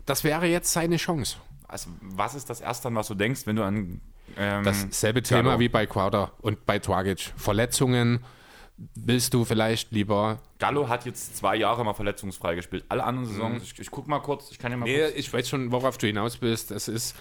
Das 0.05 0.23
wäre 0.23 0.45
jetzt 0.45 0.71
seine 0.71 0.97
Chance. 0.97 1.37
Also, 1.67 1.89
was 2.01 2.35
ist 2.35 2.49
das 2.49 2.61
Erste, 2.61 2.89
an 2.89 2.95
was 2.95 3.07
du 3.07 3.15
denkst, 3.15 3.41
wenn 3.45 3.55
du 3.55 3.63
an 3.63 4.01
ähm, 4.37 4.63
Dasselbe 4.63 5.21
Thema 5.21 5.43
Gallo. 5.43 5.59
wie 5.59 5.69
bei 5.69 5.85
Crowder 5.85 6.31
und 6.41 6.65
bei 6.65 6.79
Twagic. 6.79 7.33
Verletzungen 7.35 8.23
willst 8.95 9.33
du 9.33 9.45
vielleicht 9.45 9.91
lieber. 9.91 10.39
Gallo 10.59 10.89
hat 10.89 11.05
jetzt 11.05 11.37
zwei 11.37 11.55
Jahre 11.55 11.83
mal 11.83 11.93
verletzungsfrei 11.93 12.55
gespielt. 12.55 12.85
Alle 12.89 13.03
anderen 13.03 13.27
Saisons, 13.27 13.59
mhm. 13.59 13.63
ich, 13.63 13.79
ich 13.79 13.91
guck 13.91 14.07
mal 14.07 14.19
kurz, 14.19 14.51
ich 14.51 14.59
kann 14.59 14.71
ja 14.71 14.77
mal 14.77 14.85
nee, 14.85 14.99
kurz. 14.99 15.13
ich 15.15 15.33
weiß 15.33 15.49
schon, 15.49 15.71
worauf 15.71 15.97
du 15.97 16.07
hinaus 16.07 16.37
bist. 16.37 16.71
Es 16.71 16.87
ist, 16.87 17.15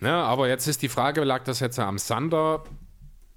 ne, 0.00 0.12
aber 0.12 0.48
jetzt 0.48 0.66
ist 0.66 0.82
die 0.82 0.88
Frage, 0.88 1.24
lag 1.24 1.44
das 1.44 1.60
jetzt 1.60 1.78
am 1.78 1.98
Sander 1.98 2.64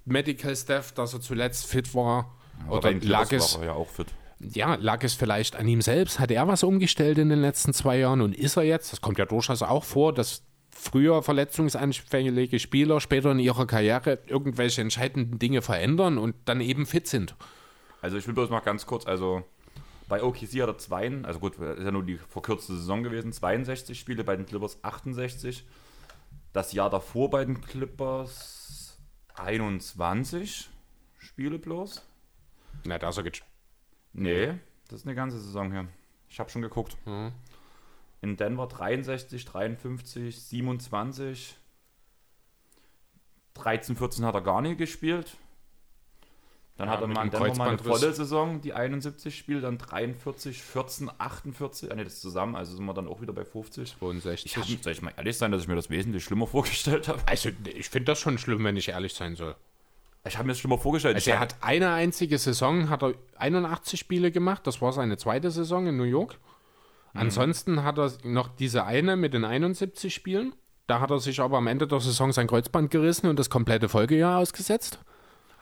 Medical 0.04 0.54
Staff, 0.54 0.92
dass 0.92 1.14
er 1.14 1.20
zuletzt 1.20 1.66
fit 1.66 1.94
war? 1.94 2.36
Ja, 2.66 2.72
oder 2.72 2.92
lag 2.92 3.30
es, 3.32 3.58
ja 3.62 3.72
auch 3.72 3.88
fit. 3.88 4.08
Ja, 4.38 4.76
lag 4.76 5.02
es 5.02 5.14
vielleicht 5.14 5.56
an 5.56 5.66
ihm 5.66 5.82
selbst? 5.82 6.20
Hat 6.20 6.30
er 6.30 6.46
was 6.46 6.62
umgestellt 6.62 7.18
in 7.18 7.28
den 7.28 7.40
letzten 7.40 7.72
zwei 7.72 7.98
Jahren 7.98 8.20
und 8.20 8.34
ist 8.34 8.56
er 8.56 8.62
jetzt? 8.62 8.92
Das 8.92 9.00
kommt 9.00 9.18
ja 9.18 9.24
durchaus 9.24 9.62
auch 9.62 9.84
vor, 9.84 10.12
dass 10.12 10.42
früher 10.78 11.22
verletzungsanfällige 11.22 12.58
Spieler 12.58 13.00
später 13.00 13.32
in 13.32 13.38
ihrer 13.38 13.66
Karriere 13.66 14.18
irgendwelche 14.26 14.80
entscheidenden 14.80 15.38
Dinge 15.38 15.62
verändern 15.62 16.18
und 16.18 16.34
dann 16.44 16.60
eben 16.60 16.86
fit 16.86 17.06
sind. 17.06 17.34
Also 18.02 18.16
ich 18.16 18.26
will 18.26 18.34
bloß 18.34 18.50
mal 18.50 18.60
ganz 18.60 18.86
kurz, 18.86 19.06
also 19.06 19.44
bei 20.08 20.22
OKC 20.22 20.62
hat 20.62 20.68
er 20.68 20.78
zwei, 20.78 21.10
also 21.24 21.40
gut, 21.40 21.56
ist 21.58 21.84
ja 21.84 21.90
nur 21.90 22.04
die 22.04 22.16
verkürzte 22.16 22.76
Saison 22.76 23.02
gewesen, 23.02 23.32
62 23.32 23.98
Spiele, 23.98 24.22
bei 24.22 24.36
den 24.36 24.46
Clippers 24.46 24.78
68. 24.82 25.64
Das 26.52 26.72
Jahr 26.72 26.90
davor 26.90 27.30
bei 27.30 27.44
den 27.44 27.60
Clippers 27.60 28.98
21 29.34 30.68
Spiele 31.18 31.58
bloß. 31.58 32.02
Na, 32.84 32.98
da 32.98 33.08
ist 33.08 33.16
er 33.16 33.24
geht. 33.24 33.42
Nee, 34.12 34.54
das 34.88 35.00
ist 35.00 35.06
eine 35.06 35.14
ganze 35.14 35.38
Saison 35.40 35.72
hier. 35.72 35.88
Ich 36.28 36.38
habe 36.38 36.50
schon 36.50 36.62
geguckt. 36.62 36.96
Mhm. 37.04 37.32
In 38.22 38.36
Denver 38.36 38.66
63, 38.66 39.44
53, 39.44 40.42
27. 40.42 41.56
13, 43.54 43.96
14 43.96 44.24
hat 44.24 44.34
er 44.34 44.40
gar 44.42 44.60
nicht 44.60 44.78
gespielt. 44.78 45.36
Dann 46.76 46.88
ja, 46.88 46.94
hat 46.94 47.00
er 47.00 47.06
mal 47.06 47.24
in 47.24 47.30
Denver 47.30 47.54
mal 47.54 47.68
eine 47.70 47.78
volle 47.78 48.12
Saison, 48.12 48.60
die 48.60 48.74
71 48.74 49.36
spielt, 49.36 49.64
dann 49.64 49.78
43, 49.78 50.62
14, 50.62 51.10
48. 51.16 51.90
Ah, 51.90 51.94
ne, 51.94 52.04
das 52.04 52.20
zusammen, 52.20 52.54
also 52.54 52.76
sind 52.76 52.84
wir 52.84 52.92
dann 52.92 53.08
auch 53.08 53.22
wieder 53.22 53.32
bei 53.32 53.46
50. 53.46 53.96
62. 53.98 54.44
Ich 54.44 54.56
hab, 54.58 54.82
soll 54.82 54.92
ich 54.92 55.00
mal 55.00 55.12
ehrlich 55.16 55.38
sein, 55.38 55.52
dass 55.52 55.62
ich 55.62 55.68
mir 55.68 55.76
das 55.76 55.88
wesentlich 55.88 56.22
schlimmer 56.24 56.46
vorgestellt 56.46 57.08
habe? 57.08 57.20
Also, 57.24 57.50
ich 57.64 57.88
finde 57.88 58.12
das 58.12 58.18
schon 58.18 58.36
schlimm, 58.36 58.62
wenn 58.64 58.76
ich 58.76 58.90
ehrlich 58.90 59.14
sein 59.14 59.36
soll. 59.36 59.56
Ich 60.26 60.36
habe 60.36 60.46
mir 60.46 60.52
das 60.52 60.58
schlimmer 60.58 60.76
vorgestellt. 60.76 61.14
Also, 61.14 61.30
er 61.30 61.40
hat 61.40 61.56
eine 61.62 61.92
einzige 61.92 62.36
Saison, 62.36 62.90
hat 62.90 63.02
er 63.02 63.14
81 63.38 63.98
Spiele 63.98 64.30
gemacht, 64.30 64.66
das 64.66 64.82
war 64.82 64.92
seine 64.92 65.16
zweite 65.16 65.50
Saison 65.50 65.86
in 65.86 65.96
New 65.96 66.04
York. 66.04 66.38
Mhm. 67.16 67.22
Ansonsten 67.22 67.82
hat 67.82 67.98
er 67.98 68.12
noch 68.24 68.48
diese 68.48 68.84
eine 68.84 69.16
mit 69.16 69.34
den 69.34 69.44
71 69.44 70.14
Spielen. 70.14 70.54
Da 70.86 71.00
hat 71.00 71.10
er 71.10 71.18
sich 71.18 71.40
aber 71.40 71.58
am 71.58 71.66
Ende 71.66 71.88
der 71.88 72.00
Saison 72.00 72.32
sein 72.32 72.46
Kreuzband 72.46 72.90
gerissen 72.90 73.28
und 73.28 73.38
das 73.38 73.50
komplette 73.50 73.88
Folgejahr 73.88 74.38
ausgesetzt. 74.38 75.00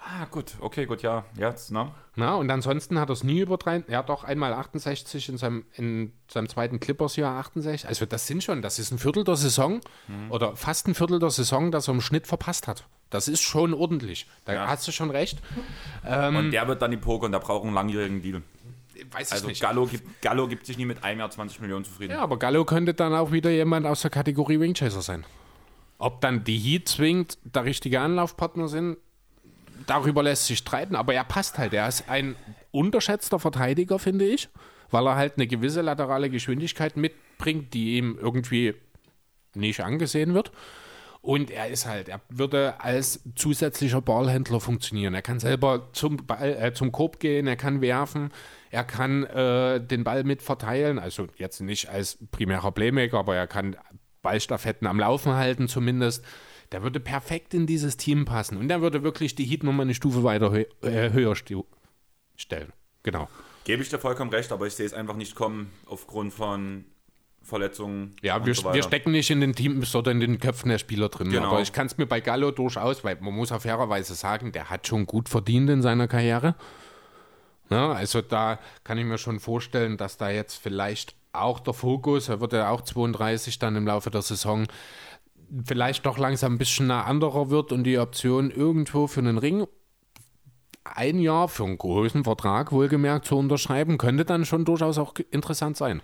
Ah, 0.06 0.26
gut, 0.30 0.52
okay, 0.60 0.84
gut, 0.84 1.00
ja, 1.00 1.24
jetzt, 1.38 1.72
ne? 1.72 1.90
Na, 2.14 2.34
und 2.34 2.50
ansonsten 2.50 2.98
hat 2.98 3.08
er 3.08 3.14
es 3.14 3.24
nie 3.24 3.40
über 3.40 3.56
drei, 3.56 3.82
er 3.86 3.98
hat 3.98 4.10
doch 4.10 4.22
einmal 4.22 4.52
68 4.52 5.30
in 5.30 5.38
seinem, 5.38 5.64
in 5.76 6.12
seinem 6.28 6.46
zweiten 6.50 6.78
Clippers-Jahr 6.78 7.38
68. 7.38 7.88
Also, 7.88 8.04
das 8.04 8.26
sind 8.26 8.44
schon, 8.44 8.60
das 8.60 8.78
ist 8.78 8.90
ein 8.92 8.98
Viertel 8.98 9.24
der 9.24 9.36
Saison 9.36 9.80
mhm. 10.08 10.30
oder 10.30 10.56
fast 10.56 10.88
ein 10.88 10.94
Viertel 10.94 11.20
der 11.20 11.30
Saison, 11.30 11.70
das 11.70 11.88
er 11.88 11.94
im 11.94 12.02
Schnitt 12.02 12.26
verpasst 12.26 12.68
hat. 12.68 12.84
Das 13.08 13.28
ist 13.28 13.40
schon 13.40 13.72
ordentlich. 13.72 14.28
Da 14.44 14.52
ja. 14.52 14.66
hast 14.66 14.86
du 14.86 14.92
schon 14.92 15.10
recht. 15.10 15.40
Ähm, 16.06 16.36
und 16.36 16.50
der 16.50 16.68
wird 16.68 16.82
dann 16.82 16.90
die 16.90 16.98
Poker 16.98 17.24
und 17.24 17.32
der 17.32 17.38
braucht 17.38 17.64
einen 17.64 17.72
langjährigen 17.72 18.20
Deal 18.20 18.42
weiß 19.12 19.32
also 19.32 19.44
ich 19.44 19.48
nicht. 19.48 19.62
Gallo 19.62 19.86
gibt, 19.86 20.22
Gallo 20.22 20.48
gibt 20.48 20.66
sich 20.66 20.78
nie 20.78 20.86
mit 20.86 21.02
einem 21.04 21.20
Jahr 21.20 21.30
20 21.30 21.60
Millionen 21.60 21.84
zufrieden. 21.84 22.12
Ja, 22.12 22.20
aber 22.20 22.38
Gallo 22.38 22.64
könnte 22.64 22.94
dann 22.94 23.14
auch 23.14 23.32
wieder 23.32 23.50
jemand 23.50 23.86
aus 23.86 24.02
der 24.02 24.10
Kategorie 24.10 24.60
Wingchaser 24.60 25.02
sein. 25.02 25.24
Ob 25.98 26.20
dann 26.20 26.44
die 26.44 26.58
Heat 26.58 26.88
zwingend 26.88 27.38
der 27.44 27.64
richtige 27.64 28.00
Anlaufpartner 28.00 28.68
sind, 28.68 28.96
darüber 29.86 30.22
lässt 30.22 30.46
sich 30.46 30.58
streiten, 30.58 30.96
aber 30.96 31.14
er 31.14 31.24
passt 31.24 31.58
halt. 31.58 31.72
Er 31.72 31.88
ist 31.88 32.08
ein 32.08 32.36
unterschätzter 32.70 33.38
Verteidiger, 33.38 33.98
finde 33.98 34.26
ich, 34.26 34.48
weil 34.90 35.06
er 35.06 35.16
halt 35.16 35.34
eine 35.36 35.46
gewisse 35.46 35.82
laterale 35.82 36.30
Geschwindigkeit 36.30 36.96
mitbringt, 36.96 37.74
die 37.74 37.96
ihm 37.96 38.18
irgendwie 38.20 38.74
nicht 39.54 39.80
angesehen 39.80 40.34
wird. 40.34 40.52
Und 41.24 41.50
er 41.50 41.68
ist 41.68 41.86
halt, 41.86 42.10
er 42.10 42.20
würde 42.28 42.74
als 42.80 43.20
zusätzlicher 43.34 44.02
Ballhändler 44.02 44.60
funktionieren. 44.60 45.14
Er 45.14 45.22
kann 45.22 45.40
selber 45.40 45.88
zum, 45.94 46.18
Ball, 46.18 46.54
äh, 46.60 46.74
zum 46.74 46.92
Korb 46.92 47.18
gehen, 47.18 47.46
er 47.46 47.56
kann 47.56 47.80
werfen, 47.80 48.30
er 48.74 48.82
kann 48.82 49.22
äh, 49.24 49.80
den 49.80 50.02
Ball 50.02 50.24
mit 50.24 50.42
verteilen. 50.42 50.98
Also 50.98 51.28
jetzt 51.36 51.60
nicht 51.60 51.88
als 51.88 52.18
primärer 52.32 52.72
Playmaker, 52.72 53.18
aber 53.18 53.36
er 53.36 53.46
kann 53.46 53.76
Ballstaffetten 54.22 54.88
am 54.88 54.98
Laufen 54.98 55.32
halten 55.34 55.68
zumindest. 55.68 56.24
Der 56.72 56.82
würde 56.82 56.98
perfekt 56.98 57.54
in 57.54 57.66
dieses 57.66 57.96
Team 57.96 58.24
passen. 58.24 58.58
Und 58.58 58.66
der 58.66 58.80
würde 58.80 59.04
wirklich 59.04 59.36
die 59.36 59.44
Heat 59.44 59.62
nochmal 59.62 59.84
eine 59.84 59.94
Stufe 59.94 60.24
weiter 60.24 60.50
hö 60.50 60.64
äh, 60.82 61.12
höher 61.12 61.36
stellen. 61.36 62.72
Genau. 63.04 63.28
Gebe 63.62 63.82
ich 63.82 63.90
dir 63.90 63.98
vollkommen 63.98 64.30
recht, 64.30 64.50
aber 64.50 64.66
ich 64.66 64.74
sehe 64.74 64.86
es 64.86 64.92
einfach 64.92 65.14
nicht 65.14 65.36
kommen 65.36 65.70
aufgrund 65.86 66.34
von 66.34 66.84
Verletzungen. 67.42 68.16
Ja, 68.22 68.44
wir, 68.44 68.54
so 68.54 68.74
wir, 68.74 68.82
stecken 68.82 69.12
nicht 69.12 69.30
in 69.30 69.40
den 69.40 69.54
Teams 69.54 69.94
oder 69.94 70.10
in 70.10 70.18
den 70.18 70.40
Köpfen 70.40 70.68
der 70.68 70.78
Spieler 70.78 71.10
drin. 71.10 71.30
Genau. 71.30 71.50
Aber 71.50 71.60
ich 71.60 71.72
kann 71.72 71.86
es 71.86 71.96
mir 71.96 72.06
bei 72.06 72.20
Gallo 72.20 72.50
durchaus, 72.50 73.04
weil 73.04 73.18
man 73.20 73.34
muss 73.34 73.52
auf 73.52 73.62
fairerweise 73.62 74.14
sagen, 74.14 74.50
der 74.50 74.68
hat 74.68 74.88
schon 74.88 75.06
gut 75.06 75.28
verdient 75.28 75.70
in 75.70 75.80
seiner 75.80 76.08
Karriere. 76.08 76.56
Ja, 77.70 77.92
also 77.92 78.20
da 78.20 78.58
kann 78.84 78.98
ich 78.98 79.04
mir 79.04 79.18
schon 79.18 79.40
vorstellen, 79.40 79.96
dass 79.96 80.16
da 80.16 80.30
jetzt 80.30 80.56
vielleicht 80.56 81.14
auch 81.32 81.60
der 81.60 81.74
Fokus, 81.74 82.28
er 82.28 82.40
wird 82.40 82.52
ja 82.52 82.70
auch 82.70 82.82
32 82.82 83.58
dann 83.58 83.76
im 83.76 83.86
Laufe 83.86 84.10
der 84.10 84.22
Saison, 84.22 84.66
vielleicht 85.64 86.06
doch 86.06 86.18
langsam 86.18 86.54
ein 86.54 86.58
bisschen 86.58 86.86
nah 86.86 87.04
anderer 87.04 87.50
wird 87.50 87.72
und 87.72 87.84
die 87.84 87.98
Option 87.98 88.50
irgendwo 88.50 89.06
für 89.06 89.20
einen 89.20 89.38
Ring 89.38 89.66
ein 90.84 91.18
Jahr 91.18 91.48
für 91.48 91.64
einen 91.64 91.78
großen 91.78 92.24
Vertrag 92.24 92.70
wohlgemerkt 92.70 93.26
zu 93.26 93.38
unterschreiben, 93.38 93.98
könnte 93.98 94.24
dann 94.24 94.44
schon 94.44 94.64
durchaus 94.64 94.98
auch 94.98 95.14
interessant 95.30 95.76
sein. 95.76 96.02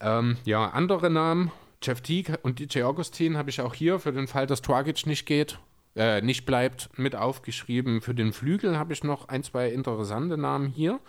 Ähm, 0.00 0.36
ja, 0.44 0.68
andere 0.68 1.08
Namen, 1.08 1.52
Jeff 1.80 2.00
Teague 2.00 2.38
und 2.42 2.58
DJ 2.58 2.82
Augustin 2.82 3.36
habe 3.36 3.50
ich 3.50 3.60
auch 3.60 3.74
hier 3.74 4.00
für 4.00 4.12
den 4.12 4.26
Fall, 4.26 4.46
dass 4.46 4.62
Twagic 4.62 5.06
nicht 5.06 5.26
geht, 5.26 5.58
äh, 5.96 6.20
nicht 6.20 6.46
bleibt, 6.46 6.90
mit 6.98 7.14
aufgeschrieben. 7.16 8.00
Für 8.00 8.14
den 8.14 8.32
Flügel 8.32 8.78
habe 8.78 8.92
ich 8.92 9.04
noch 9.04 9.28
ein, 9.28 9.42
zwei 9.42 9.68
interessante 9.68 10.36
Namen 10.36 10.68
hier. 10.68 11.00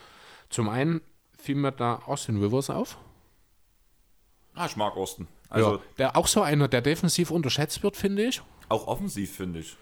Zum 0.50 0.70
einen 0.70 1.02
fiel 1.38 1.56
mir 1.56 1.72
da 1.72 2.02
Austin 2.06 2.42
Rivers 2.42 2.70
auf. 2.70 2.98
Ah, 4.54 4.66
ich 4.66 4.76
mag 4.76 4.96
Austin. 4.96 5.28
Also 5.50 5.74
ja, 5.74 5.82
der 5.98 6.18
auch 6.18 6.28
so 6.28 6.42
einer, 6.42 6.68
der 6.68 6.82
defensiv 6.82 7.32
unterschätzt 7.32 7.84
wird, 7.84 7.98
finde 7.98 8.26
ich. 8.26 8.42
Auch 8.70 8.88
offensiv, 8.88 9.36
finde 9.36 9.60
ich. 9.60 9.78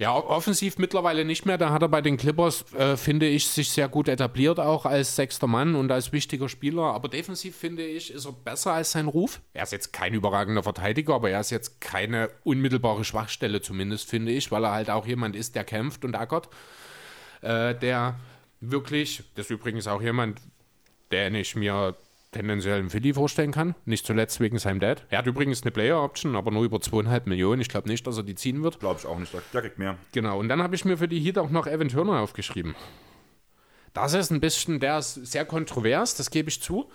Ja, 0.00 0.14
offensiv 0.14 0.78
mittlerweile 0.78 1.24
nicht 1.24 1.44
mehr. 1.44 1.58
Da 1.58 1.70
hat 1.70 1.82
er 1.82 1.88
bei 1.88 2.00
den 2.00 2.16
Clippers, 2.16 2.72
äh, 2.74 2.96
finde 2.96 3.26
ich, 3.26 3.48
sich 3.48 3.70
sehr 3.70 3.88
gut 3.88 4.06
etabliert, 4.06 4.60
auch 4.60 4.86
als 4.86 5.16
sechster 5.16 5.48
Mann 5.48 5.74
und 5.74 5.90
als 5.90 6.12
wichtiger 6.12 6.48
Spieler. 6.48 6.82
Aber 6.82 7.08
defensiv, 7.08 7.56
finde 7.56 7.84
ich, 7.84 8.12
ist 8.12 8.24
er 8.24 8.32
besser 8.32 8.74
als 8.74 8.92
sein 8.92 9.08
Ruf. 9.08 9.40
Er 9.54 9.64
ist 9.64 9.72
jetzt 9.72 9.92
kein 9.92 10.14
überragender 10.14 10.62
Verteidiger, 10.62 11.14
aber 11.14 11.30
er 11.30 11.40
ist 11.40 11.50
jetzt 11.50 11.80
keine 11.80 12.30
unmittelbare 12.44 13.04
Schwachstelle, 13.04 13.60
zumindest, 13.60 14.08
finde 14.08 14.30
ich, 14.30 14.52
weil 14.52 14.64
er 14.64 14.70
halt 14.70 14.88
auch 14.88 15.04
jemand 15.04 15.34
ist, 15.34 15.56
der 15.56 15.64
kämpft 15.64 16.04
und 16.04 16.14
ackert. 16.14 16.48
Äh, 17.40 17.74
der 17.74 18.20
wirklich, 18.60 19.24
das 19.34 19.46
ist 19.46 19.50
übrigens 19.50 19.88
auch 19.88 20.00
jemand, 20.00 20.40
den 21.10 21.34
ich 21.34 21.56
mir 21.56 21.96
tendenziell 22.30 22.78
einen 22.78 22.90
Philly 22.90 23.14
vorstellen 23.14 23.52
kann. 23.52 23.74
Nicht 23.84 24.06
zuletzt 24.06 24.40
wegen 24.40 24.58
seinem 24.58 24.80
Dad. 24.80 25.06
Er 25.10 25.18
hat 25.18 25.26
übrigens 25.26 25.62
eine 25.62 25.70
Player-Option, 25.70 26.36
aber 26.36 26.50
nur 26.50 26.64
über 26.64 26.80
zweieinhalb 26.80 27.26
Millionen. 27.26 27.60
Ich 27.60 27.68
glaube 27.68 27.88
nicht, 27.88 28.06
dass 28.06 28.16
er 28.16 28.22
die 28.22 28.34
ziehen 28.34 28.62
wird. 28.62 28.80
Glaube 28.80 29.00
ich 29.00 29.06
auch 29.06 29.18
nicht. 29.18 29.32
Der 29.32 29.60
kriegt 29.60 29.78
mehr. 29.78 29.96
Genau, 30.12 30.38
und 30.38 30.48
dann 30.48 30.62
habe 30.62 30.74
ich 30.74 30.84
mir 30.84 30.98
für 30.98 31.08
die 31.08 31.20
Heat 31.20 31.38
auch 31.38 31.50
noch 31.50 31.66
Evan 31.66 31.88
Turner 31.88 32.20
aufgeschrieben. 32.20 32.74
Das 33.94 34.14
ist 34.14 34.30
ein 34.30 34.40
bisschen, 34.40 34.80
der 34.80 34.98
ist 34.98 35.14
sehr 35.14 35.44
kontrovers, 35.44 36.14
das 36.14 36.30
gebe 36.30 36.50
ich 36.50 36.62
zu. 36.62 36.90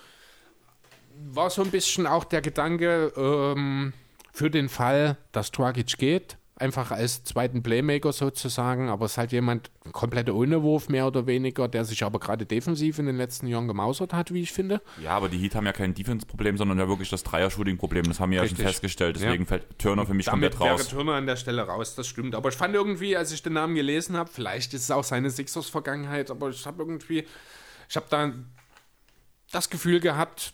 War 1.16 1.50
so 1.50 1.64
ein 1.64 1.72
bisschen 1.72 2.08
auch 2.08 2.24
der 2.24 2.42
Gedanke 2.42 3.12
ähm, 3.18 3.94
für 4.32 4.50
den 4.50 4.70
Fall, 4.70 5.18
dass 5.32 5.52
Dragic 5.52 5.98
geht, 5.98 6.38
einfach 6.64 6.92
als 6.92 7.24
zweiten 7.24 7.62
Playmaker 7.62 8.14
sozusagen, 8.14 8.90
aber 8.90 9.06
es 9.06 9.12
ist 9.14 9.18
halt 9.18 9.32
jemand 9.34 9.70
komplett 9.92 10.30
ohne 10.30 10.64
Wurf 10.64 10.90
mehr 10.90 11.06
oder 11.06 11.28
weniger, 11.28 11.68
der 11.68 11.84
sich 11.86 12.04
aber 12.04 12.20
gerade 12.20 12.46
defensiv 12.46 12.98
in 13.00 13.06
den 13.06 13.18
letzten 13.18 13.48
Jahren 13.48 13.68
gemausert 13.68 14.14
hat, 14.14 14.34
wie 14.34 14.42
ich 14.42 14.52
finde. 14.54 14.82
Ja, 15.02 15.12
aber 15.12 15.30
die 15.30 15.38
Heat 15.38 15.56
haben 15.56 15.66
ja 15.66 15.74
kein 15.74 15.94
Defense-Problem, 15.94 16.58
sondern 16.58 16.80
ja 16.80 16.88
wirklich 16.88 17.10
das 17.10 17.24
Dreier-Shooting-Problem. 17.24 18.06
Das 18.06 18.20
haben 18.20 18.32
wir 18.32 18.42
Richtig. 18.42 18.58
ja 18.60 18.64
schon 18.64 18.72
festgestellt. 18.72 19.18
Deswegen 19.18 19.44
Ja. 19.44 19.48
fällt 19.50 19.78
Turner 19.78 20.06
für 20.06 20.14
mich 20.14 20.26
Damit 20.26 20.52
komplett 20.54 20.72
raus. 20.72 20.80
wäre 20.80 20.90
Turner 20.96 21.14
an 21.14 21.26
der 21.28 21.36
Stelle 21.36 21.62
raus, 21.64 21.96
das 21.96 22.08
stimmt. 22.08 22.34
Aber 22.34 22.50
ich 22.50 22.56
fand 22.56 22.74
irgendwie, 22.74 23.16
als 23.18 23.32
ich 23.32 23.44
den 23.44 23.54
Namen 23.54 23.76
gelesen 23.76 24.16
habe, 24.18 24.30
vielleicht 24.34 24.74
ist 24.74 24.84
es 24.84 24.92
auch 24.92 25.04
seine 25.04 25.30
Sixers-Vergangenheit, 25.30 26.32
aber 26.32 26.50
ich 26.50 26.66
habe 26.66 26.82
irgendwie, 26.82 27.26
ich 27.90 27.96
habe 27.96 28.06
da 28.10 28.32
das 29.52 29.70
Gefühl 29.70 30.00
gehabt, 30.00 30.54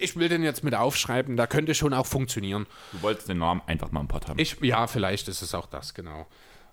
ich 0.00 0.16
will 0.16 0.28
den 0.28 0.42
jetzt 0.42 0.64
mit 0.64 0.74
aufschreiben, 0.74 1.36
da 1.36 1.46
könnte 1.46 1.74
schon 1.74 1.92
auch 1.94 2.06
funktionieren. 2.06 2.66
Du 2.92 3.02
wolltest 3.02 3.28
den 3.28 3.38
Namen 3.38 3.62
einfach 3.66 3.90
mal 3.90 4.00
im 4.00 4.08
Pod 4.08 4.28
haben. 4.28 4.38
Ich, 4.38 4.60
ja, 4.60 4.86
vielleicht 4.86 5.28
ist 5.28 5.42
es 5.42 5.54
auch 5.54 5.66
das, 5.66 5.94
genau. 5.94 6.26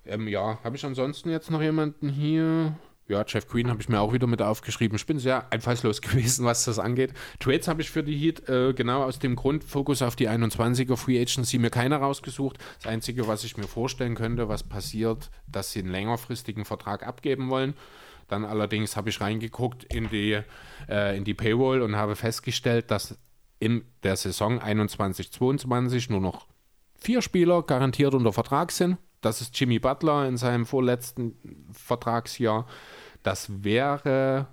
Ähm, 0.05 0.27
ja, 0.27 0.59
habe 0.63 0.75
ich 0.75 0.85
ansonsten 0.85 1.29
jetzt 1.29 1.49
noch 1.49 1.61
jemanden 1.61 2.09
hier? 2.09 2.75
Ja, 3.07 3.23
Jeff 3.27 3.47
Green 3.47 3.69
habe 3.69 3.79
ich 3.81 3.87
mir 3.87 3.99
auch 3.99 4.13
wieder 4.13 4.25
mit 4.25 4.41
aufgeschrieben. 4.41 4.95
Ich 4.95 5.05
bin 5.05 5.19
sehr 5.19 5.51
einfallslos 5.51 6.01
gewesen, 6.01 6.45
was 6.45 6.65
das 6.65 6.79
angeht. 6.79 7.13
Trades 7.39 7.67
habe 7.67 7.81
ich 7.81 7.91
für 7.91 8.03
die 8.03 8.17
Heat 8.17 8.49
äh, 8.49 8.73
genau 8.73 9.03
aus 9.03 9.19
dem 9.19 9.35
Grund, 9.35 9.63
Fokus 9.63 10.01
auf 10.01 10.15
die 10.15 10.27
21er 10.27 10.97
Free 10.97 11.21
Agency, 11.21 11.59
mir 11.59 11.69
keiner 11.69 11.97
rausgesucht. 11.97 12.57
Das 12.81 12.87
Einzige, 12.87 13.27
was 13.27 13.43
ich 13.43 13.57
mir 13.57 13.67
vorstellen 13.67 14.15
könnte, 14.15 14.49
was 14.49 14.63
passiert, 14.63 15.29
dass 15.47 15.71
sie 15.71 15.79
einen 15.79 15.91
längerfristigen 15.91 16.65
Vertrag 16.65 17.05
abgeben 17.05 17.49
wollen. 17.49 17.75
Dann 18.27 18.45
allerdings 18.45 18.95
habe 18.97 19.09
ich 19.09 19.21
reingeguckt 19.21 19.83
in 19.83 20.09
die, 20.09 20.41
äh, 20.89 21.17
in 21.17 21.23
die 21.23 21.33
Payroll 21.33 21.81
und 21.81 21.95
habe 21.95 22.15
festgestellt, 22.15 22.91
dass 22.91 23.17
in 23.59 23.83
der 24.03 24.15
Saison 24.15 24.59
21-22 24.59 26.11
nur 26.11 26.21
noch 26.21 26.47
vier 26.95 27.21
Spieler 27.21 27.63
garantiert 27.63 28.13
unter 28.13 28.33
Vertrag 28.33 28.71
sind. 28.71 28.97
Das 29.21 29.41
ist 29.41 29.59
Jimmy 29.59 29.79
Butler 29.79 30.27
in 30.27 30.37
seinem 30.37 30.65
vorletzten 30.65 31.35
Vertragsjahr. 31.71 32.67
Das 33.23 33.63
wäre, 33.63 34.47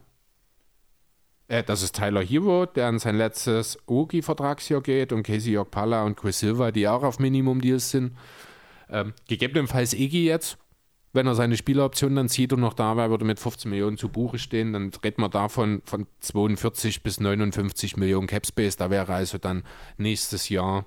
äh, 1.49 1.62
das 1.62 1.82
ist 1.82 1.97
Tyler 1.97 2.23
Hero, 2.23 2.66
der 2.66 2.89
an 2.89 2.99
sein 2.99 3.16
letztes 3.16 3.78
Ogi-Vertragsjahr 3.86 4.81
geht 4.81 5.12
und 5.12 5.24
Casey 5.24 5.59
Okpala 5.59 6.05
und 6.05 6.16
Chris 6.16 6.39
Silva, 6.39 6.70
die 6.70 6.89
auch 6.89 7.03
auf 7.03 7.19
Minimum-Deals 7.19 7.90
sind. 7.90 8.16
Ähm, 8.89 9.12
gegebenenfalls 9.28 9.94
Iggy 9.94 10.24
jetzt, 10.27 10.59
wenn 11.13 11.27
er 11.27 11.35
seine 11.35 11.57
Spieleroption 11.57 12.17
dann 12.17 12.29
zieht 12.29 12.53
und 12.53 12.61
noch 12.61 12.75
da 12.75 12.97
wäre, 12.97 13.11
würde 13.11 13.25
mit 13.25 13.39
15 13.39 13.71
Millionen 13.71 13.99
zu 13.99 14.09
Buche 14.09 14.39
stehen, 14.39 14.73
dann 14.73 14.91
redet 15.05 15.19
man 15.19 15.31
davon 15.31 15.83
von 15.85 16.07
42 16.21 17.03
bis 17.03 17.21
59 17.21 17.97
Millionen 17.97 18.27
Capspace. 18.27 18.77
Da 18.77 18.91
wäre 18.91 19.13
also 19.13 19.39
dann 19.39 19.63
nächstes 19.99 20.49
Jahr, 20.49 20.87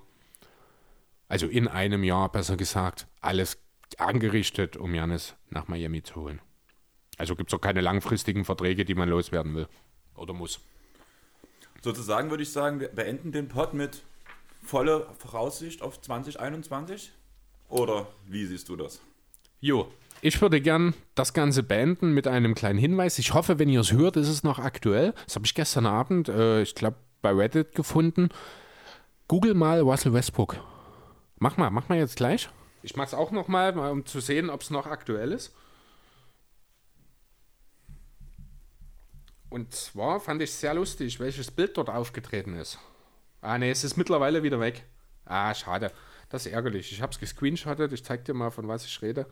also 1.28 1.48
in 1.48 1.68
einem 1.68 2.04
Jahr 2.04 2.32
besser 2.32 2.58
gesagt, 2.58 3.08
alles 3.22 3.60
angerichtet, 3.98 4.78
um 4.78 4.96
Janis 4.96 5.36
nach 5.50 5.68
Miami 5.68 6.02
zu 6.02 6.16
holen. 6.16 6.42
Also 7.18 7.36
gibt 7.36 7.52
es 7.52 7.58
auch 7.58 7.62
keine 7.62 7.82
langfristigen 7.82 8.46
Verträge, 8.46 8.84
die 8.84 8.96
man 8.96 9.10
loswerden 9.10 9.56
will 9.56 9.68
oder 10.16 10.34
muss. 10.34 10.60
Sozusagen 11.82 12.32
würde 12.32 12.44
ich 12.44 12.52
sagen, 12.52 12.80
wir 12.80 12.88
beenden 12.88 13.32
den 13.32 13.48
Pod 13.48 13.74
mit 13.74 14.02
voller 14.64 15.14
Voraussicht 15.20 15.84
auf 15.84 16.02
2021. 16.02 17.12
Oder 17.70 18.08
wie 18.28 18.46
siehst 18.46 18.70
du 18.70 18.76
das? 18.76 19.02
Jo, 19.60 19.92
ich 20.22 20.42
würde 20.42 20.62
gern 20.62 20.94
das 21.14 21.34
Ganze 21.34 21.64
beenden 21.64 22.14
mit 22.14 22.28
einem 22.28 22.56
kleinen 22.56 22.80
Hinweis. 22.80 23.20
Ich 23.20 23.34
hoffe, 23.34 23.60
wenn 23.60 23.70
ihr 23.70 23.80
es 23.80 23.92
hört, 23.92 24.18
ist 24.18 24.30
es 24.30 24.44
noch 24.44 24.60
aktuell. 24.60 25.14
Das 25.26 25.36
habe 25.36 25.46
ich 25.46 25.56
gestern 25.56 25.86
Abend, 25.86 26.30
äh, 26.30 26.62
ich 26.62 26.76
glaube, 26.76 26.98
bei 27.22 27.32
Reddit 27.32 27.76
gefunden. 27.76 28.30
Google 29.28 29.54
mal 29.54 29.80
Russell 29.82 30.14
Westbrook. 30.14 30.58
Mach 31.38 31.58
mal, 31.58 31.70
mach 31.70 31.90
mal 31.90 31.98
jetzt 31.98 32.16
gleich. 32.16 32.50
Ich 32.84 32.96
mache 32.96 33.08
es 33.08 33.14
auch 33.14 33.32
noch 33.32 33.48
mal, 33.48 33.78
um 33.78 34.06
zu 34.06 34.20
sehen, 34.20 34.50
ob 34.50 34.62
es 34.62 34.70
noch 34.70 34.86
aktuell 34.86 35.32
ist. 35.32 35.56
Und 39.50 39.74
zwar 39.74 40.20
fand 40.20 40.42
ich 40.42 40.52
sehr 40.52 40.74
lustig, 40.74 41.20
welches 41.20 41.50
Bild 41.50 41.78
dort 41.78 41.90
aufgetreten 41.90 42.56
ist. 42.56 42.78
Ah, 43.42 43.58
ne, 43.58 43.70
es 43.70 43.84
ist 43.84 43.96
mittlerweile 43.96 44.44
wieder 44.44 44.60
weg. 44.60 44.86
Ah, 45.26 45.54
schade. 45.54 45.92
Das 46.30 46.46
ist 46.46 46.52
ärgerlich. 46.52 46.92
Ich 46.92 47.02
habe 47.02 47.12
es 47.12 47.20
gescreenshottet. 47.20 47.94
Ich 47.94 48.04
zeig 48.04 48.26
dir 48.26 48.34
mal, 48.34 48.52
von 48.52 48.68
was 48.68 48.86
ich 48.86 49.02
rede. 49.02 49.28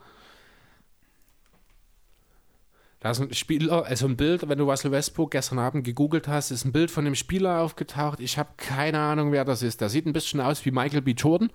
Da 3.03 3.11
ist 3.11 3.19
ein 3.19 3.33
Spieler, 3.33 3.85
also 3.85 4.05
ein 4.07 4.15
Bild, 4.15 4.47
wenn 4.47 4.57
du 4.57 4.63
Russell 4.63 4.91
Westbrook 4.91 5.31
gestern 5.31 5.59
Abend 5.59 5.83
gegoogelt 5.83 6.29
hast, 6.29 6.51
ist 6.51 6.63
ein 6.63 6.71
Bild 6.71 6.89
von 6.89 7.03
dem 7.03 7.15
Spieler 7.15 7.59
aufgetaucht. 7.59 8.21
Ich 8.21 8.37
habe 8.37 8.51
keine 8.55 8.97
Ahnung, 8.97 9.33
wer 9.33 9.43
das 9.43 9.61
ist. 9.61 9.81
Der 9.81 9.89
sieht 9.89 10.05
ein 10.05 10.13
bisschen 10.13 10.39
aus 10.39 10.63
wie 10.65 10.71
Michael 10.71 11.01
B. 11.01 11.11
Jordan. 11.11 11.49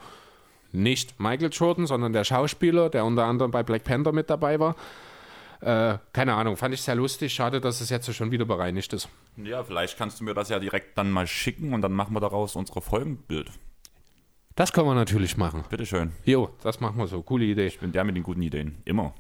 Nicht 0.72 1.18
Michael 1.18 1.48
Jordan, 1.50 1.86
sondern 1.86 2.12
der 2.12 2.24
Schauspieler, 2.24 2.90
der 2.90 3.06
unter 3.06 3.24
anderem 3.24 3.50
bei 3.50 3.62
Black 3.62 3.84
Panther 3.84 4.12
mit 4.12 4.28
dabei 4.28 4.60
war. 4.60 4.76
Äh, 5.62 5.96
keine 6.12 6.34
Ahnung, 6.34 6.58
fand 6.58 6.74
ich 6.74 6.82
sehr 6.82 6.96
lustig. 6.96 7.32
Schade, 7.32 7.62
dass 7.62 7.80
es 7.80 7.88
jetzt 7.88 8.14
schon 8.14 8.30
wieder 8.30 8.44
bereinigt 8.44 8.92
ist. 8.92 9.08
Ja, 9.38 9.64
vielleicht 9.64 9.96
kannst 9.96 10.20
du 10.20 10.24
mir 10.24 10.34
das 10.34 10.50
ja 10.50 10.58
direkt 10.58 10.98
dann 10.98 11.10
mal 11.10 11.26
schicken 11.26 11.72
und 11.72 11.80
dann 11.80 11.92
machen 11.92 12.14
wir 12.14 12.20
daraus 12.20 12.56
unsere 12.56 12.82
Folgenbild. 12.82 13.50
Das 14.54 14.74
können 14.74 14.86
wir 14.86 14.94
natürlich 14.94 15.38
machen. 15.38 15.64
Bitteschön. 15.70 16.12
Jo, 16.26 16.50
das 16.62 16.80
machen 16.80 16.98
wir 16.98 17.06
so. 17.06 17.22
Coole 17.22 17.46
Idee. 17.46 17.68
Ich 17.68 17.80
bin 17.80 17.90
der 17.90 18.04
mit 18.04 18.16
den 18.16 18.22
guten 18.22 18.42
Ideen. 18.42 18.82
Immer. 18.84 19.14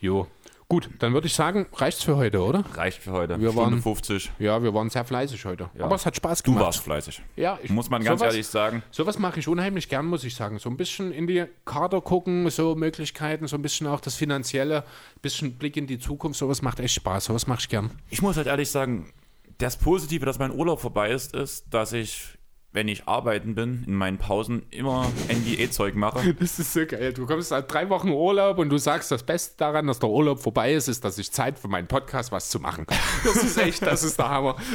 Jo. 0.00 0.26
Gut, 0.68 0.90
dann 0.98 1.12
würde 1.14 1.28
ich 1.28 1.34
sagen, 1.34 1.66
reicht's 1.74 2.02
für 2.02 2.16
heute, 2.16 2.42
oder? 2.42 2.64
Reicht 2.74 3.00
für 3.00 3.12
heute. 3.12 3.40
Wir 3.40 3.52
Stunde 3.52 3.70
waren- 3.76 3.82
50. 3.82 4.32
Ja, 4.40 4.60
wir 4.64 4.74
waren 4.74 4.90
sehr 4.90 5.04
fleißig 5.04 5.44
heute. 5.44 5.70
Aber 5.78 5.94
es 5.94 6.04
hat 6.04 6.16
Spaß 6.16 6.42
Du 6.42 6.50
gemacht. 6.50 6.64
warst 6.66 6.80
fleißig. 6.80 7.22
Ja, 7.36 7.56
ich, 7.62 7.70
Muss 7.70 7.88
man 7.88 8.02
ganz 8.02 8.18
sowas, 8.18 8.32
ehrlich 8.34 8.48
sagen. 8.48 8.82
Sowas 8.90 9.16
mache 9.20 9.38
ich 9.38 9.46
unheimlich 9.46 9.88
gern, 9.88 10.06
muss 10.06 10.24
ich 10.24 10.34
sagen. 10.34 10.58
So 10.58 10.68
ein 10.68 10.76
bisschen 10.76 11.12
in 11.12 11.28
die 11.28 11.44
Kader 11.64 12.00
gucken, 12.00 12.50
so 12.50 12.74
Möglichkeiten, 12.74 13.46
so 13.46 13.54
ein 13.56 13.62
bisschen 13.62 13.86
auch 13.86 14.00
das 14.00 14.16
Finanzielle, 14.16 14.82
bisschen 15.22 15.52
Blick 15.56 15.76
in 15.76 15.86
die 15.86 16.00
Zukunft. 16.00 16.36
Sowas 16.40 16.62
macht 16.62 16.80
echt 16.80 16.94
Spaß. 16.96 17.26
Sowas 17.26 17.46
mache 17.46 17.60
ich 17.60 17.68
gern. 17.68 17.92
Ich 18.10 18.20
muss 18.20 18.36
halt 18.36 18.48
ehrlich 18.48 18.68
sagen, 18.68 19.12
das 19.58 19.76
Positive, 19.76 20.26
dass 20.26 20.40
mein 20.40 20.50
Urlaub 20.50 20.80
vorbei 20.80 21.10
ist, 21.12 21.32
ist, 21.32 21.66
dass 21.70 21.92
ich, 21.92 22.24
wenn 22.72 22.88
ich 22.88 23.08
arbeiten 23.08 23.54
bin, 23.54 23.84
in 23.86 23.94
meinen 23.94 24.18
Pausen 24.18 24.66
immer 24.70 25.10
NBA-Zeug 25.28 25.94
mache. 25.94 26.34
Das 26.38 26.58
ist 26.58 26.72
so 26.72 26.84
geil. 26.84 27.12
Du 27.12 27.26
kommst 27.26 27.48
seit 27.48 27.72
drei 27.72 27.88
Wochen 27.88 28.10
Urlaub 28.10 28.58
und 28.58 28.68
du 28.68 28.78
sagst, 28.78 29.10
das 29.10 29.22
Beste 29.22 29.54
daran, 29.56 29.86
dass 29.86 29.98
der 29.98 30.10
Urlaub 30.10 30.40
vorbei 30.40 30.74
ist, 30.74 30.88
ist, 30.88 31.04
dass 31.04 31.16
ich 31.18 31.32
Zeit 31.32 31.58
für 31.58 31.68
meinen 31.68 31.86
Podcast 31.86 32.32
was 32.32 32.50
zu 32.50 32.60
machen. 32.60 32.86
Das 33.24 33.36
ist 33.36 33.56
echt, 33.56 33.82
das 33.82 34.02
ist 34.02 34.18
der 34.18 34.28
Hammer. 34.28 34.56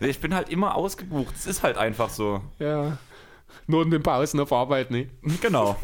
Ich 0.00 0.20
bin 0.20 0.34
halt 0.34 0.48
immer 0.48 0.76
ausgebucht. 0.76 1.34
Es 1.34 1.46
ist 1.46 1.62
halt 1.62 1.76
einfach 1.76 2.10
so. 2.10 2.40
Ja. 2.58 2.98
Nur 3.66 3.82
in 3.82 3.90
den 3.90 4.02
Pausen 4.02 4.40
auf 4.40 4.52
Arbeit, 4.52 4.90
ne? 4.90 5.08
Genau. 5.40 5.76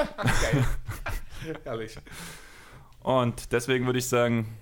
Ehrlich. 1.65 1.99
Und 3.01 3.53
deswegen 3.53 3.87
würde 3.87 3.99
ich 3.99 4.07
sagen, 4.07 4.57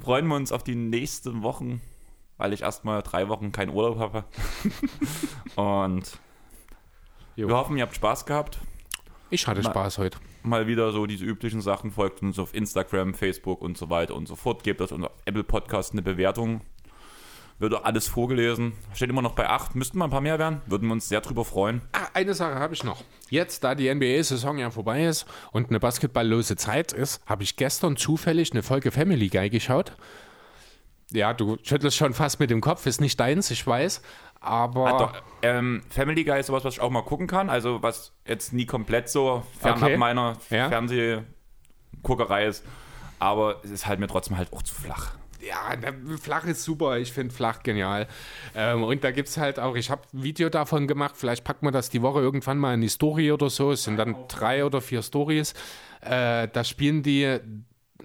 freuen 0.00 0.26
wir 0.28 0.36
uns 0.36 0.52
auf 0.52 0.64
die 0.64 0.74
nächsten 0.74 1.42
Wochen, 1.42 1.82
weil 2.38 2.52
ich 2.52 2.62
erstmal 2.62 3.02
drei 3.02 3.28
Wochen 3.28 3.52
keinen 3.52 3.70
Urlaub 3.74 3.98
habe. 3.98 4.24
Und 5.56 6.18
Jo. 7.36 7.48
wir 7.48 7.56
hoffen, 7.56 7.76
ihr 7.76 7.82
habt 7.82 7.94
Spaß 7.94 8.26
gehabt. 8.26 8.58
Ich 9.30 9.46
hatte 9.46 9.62
Ma- 9.62 9.70
Spaß 9.70 9.98
heute. 9.98 10.18
Mal 10.42 10.66
wieder 10.66 10.92
so 10.92 11.06
diese 11.06 11.24
üblichen 11.24 11.60
Sachen. 11.60 11.90
Folgt 11.90 12.22
uns 12.22 12.38
auf 12.38 12.54
Instagram, 12.54 13.12
Facebook 13.12 13.60
und 13.60 13.76
so 13.76 13.90
weiter 13.90 14.14
und 14.14 14.26
so 14.26 14.36
fort. 14.36 14.62
Gebt 14.62 14.80
uns 14.80 14.92
auf 14.92 15.10
Apple 15.26 15.44
Podcast 15.44 15.92
eine 15.92 16.00
Bewertung. 16.02 16.62
Wird 17.58 17.74
auch 17.74 17.84
alles 17.84 18.06
vorgelesen. 18.06 18.72
Steht 18.94 19.10
immer 19.10 19.20
noch 19.20 19.34
bei 19.34 19.48
8. 19.48 19.74
Müssten 19.74 19.98
mal 19.98 20.04
ein 20.04 20.10
paar 20.12 20.20
mehr 20.20 20.38
werden. 20.38 20.62
Würden 20.66 20.86
wir 20.88 20.92
uns 20.92 21.08
sehr 21.08 21.20
drüber 21.20 21.44
freuen. 21.44 21.82
Ah, 21.92 22.06
eine 22.14 22.32
Sache 22.32 22.54
habe 22.54 22.72
ich 22.72 22.84
noch. 22.84 23.02
Jetzt, 23.30 23.64
da 23.64 23.74
die 23.74 23.92
NBA-Saison 23.92 24.58
ja 24.58 24.70
vorbei 24.70 25.04
ist 25.04 25.26
und 25.50 25.68
eine 25.68 25.80
basketballlose 25.80 26.54
Zeit 26.56 26.92
ist, 26.92 27.20
habe 27.26 27.42
ich 27.42 27.56
gestern 27.56 27.96
zufällig 27.96 28.52
eine 28.52 28.62
Folge 28.62 28.92
Family 28.92 29.28
Guy 29.28 29.50
geschaut. 29.50 29.96
Ja, 31.12 31.32
du 31.32 31.56
schüttelst 31.62 31.96
schon 31.96 32.12
fast 32.14 32.38
mit 32.38 32.50
dem 32.50 32.60
Kopf, 32.60 32.84
ist 32.86 33.00
nicht 33.00 33.18
deins, 33.18 33.50
ich 33.50 33.66
weiß. 33.66 34.02
Aber. 34.40 34.86
Ah, 34.86 34.98
doch, 34.98 35.12
ähm, 35.42 35.82
Family 35.90 36.22
Guy 36.24 36.38
ist 36.40 36.46
sowas, 36.46 36.64
was 36.64 36.74
ich 36.74 36.80
auch 36.80 36.90
mal 36.90 37.02
gucken 37.02 37.26
kann. 37.26 37.48
Also, 37.50 37.82
was 37.82 38.12
jetzt 38.26 38.52
nie 38.52 38.66
komplett 38.66 39.08
so 39.08 39.42
fernab 39.58 39.82
Okay. 39.84 39.96
meiner 39.96 40.36
Ja. 40.50 40.68
Fernsehguckerei 40.68 42.46
ist. 42.46 42.64
Aber 43.18 43.60
es 43.64 43.70
ist 43.70 43.86
halt 43.86 43.98
mir 44.00 44.06
trotzdem 44.06 44.36
halt 44.36 44.52
auch 44.52 44.62
zu 44.62 44.74
flach. 44.74 45.12
Ja, 45.40 45.70
flach 46.20 46.44
ist 46.44 46.62
super. 46.64 46.98
Ich 46.98 47.12
finde 47.12 47.32
flach 47.34 47.62
genial. 47.62 48.06
Ähm, 48.54 48.82
und 48.84 49.02
da 49.02 49.10
gibt 49.12 49.28
es 49.28 49.36
halt 49.38 49.58
auch, 49.58 49.76
ich 49.76 49.90
habe 49.90 50.02
ein 50.12 50.22
Video 50.22 50.48
davon 50.50 50.86
gemacht. 50.86 51.14
Vielleicht 51.16 51.44
packt 51.44 51.62
man 51.62 51.72
das 51.72 51.90
die 51.90 52.02
Woche 52.02 52.20
irgendwann 52.20 52.58
mal 52.58 52.74
in 52.74 52.80
die 52.80 52.88
Story 52.88 53.32
oder 53.32 53.48
so. 53.48 53.72
Es 53.72 53.84
sind 53.84 53.96
dann 53.96 54.14
drei 54.28 54.64
oder 54.64 54.80
vier 54.80 55.02
Stories. 55.02 55.54
Äh, 56.00 56.48
da 56.52 56.64
spielen 56.64 57.02
die, 57.02 57.38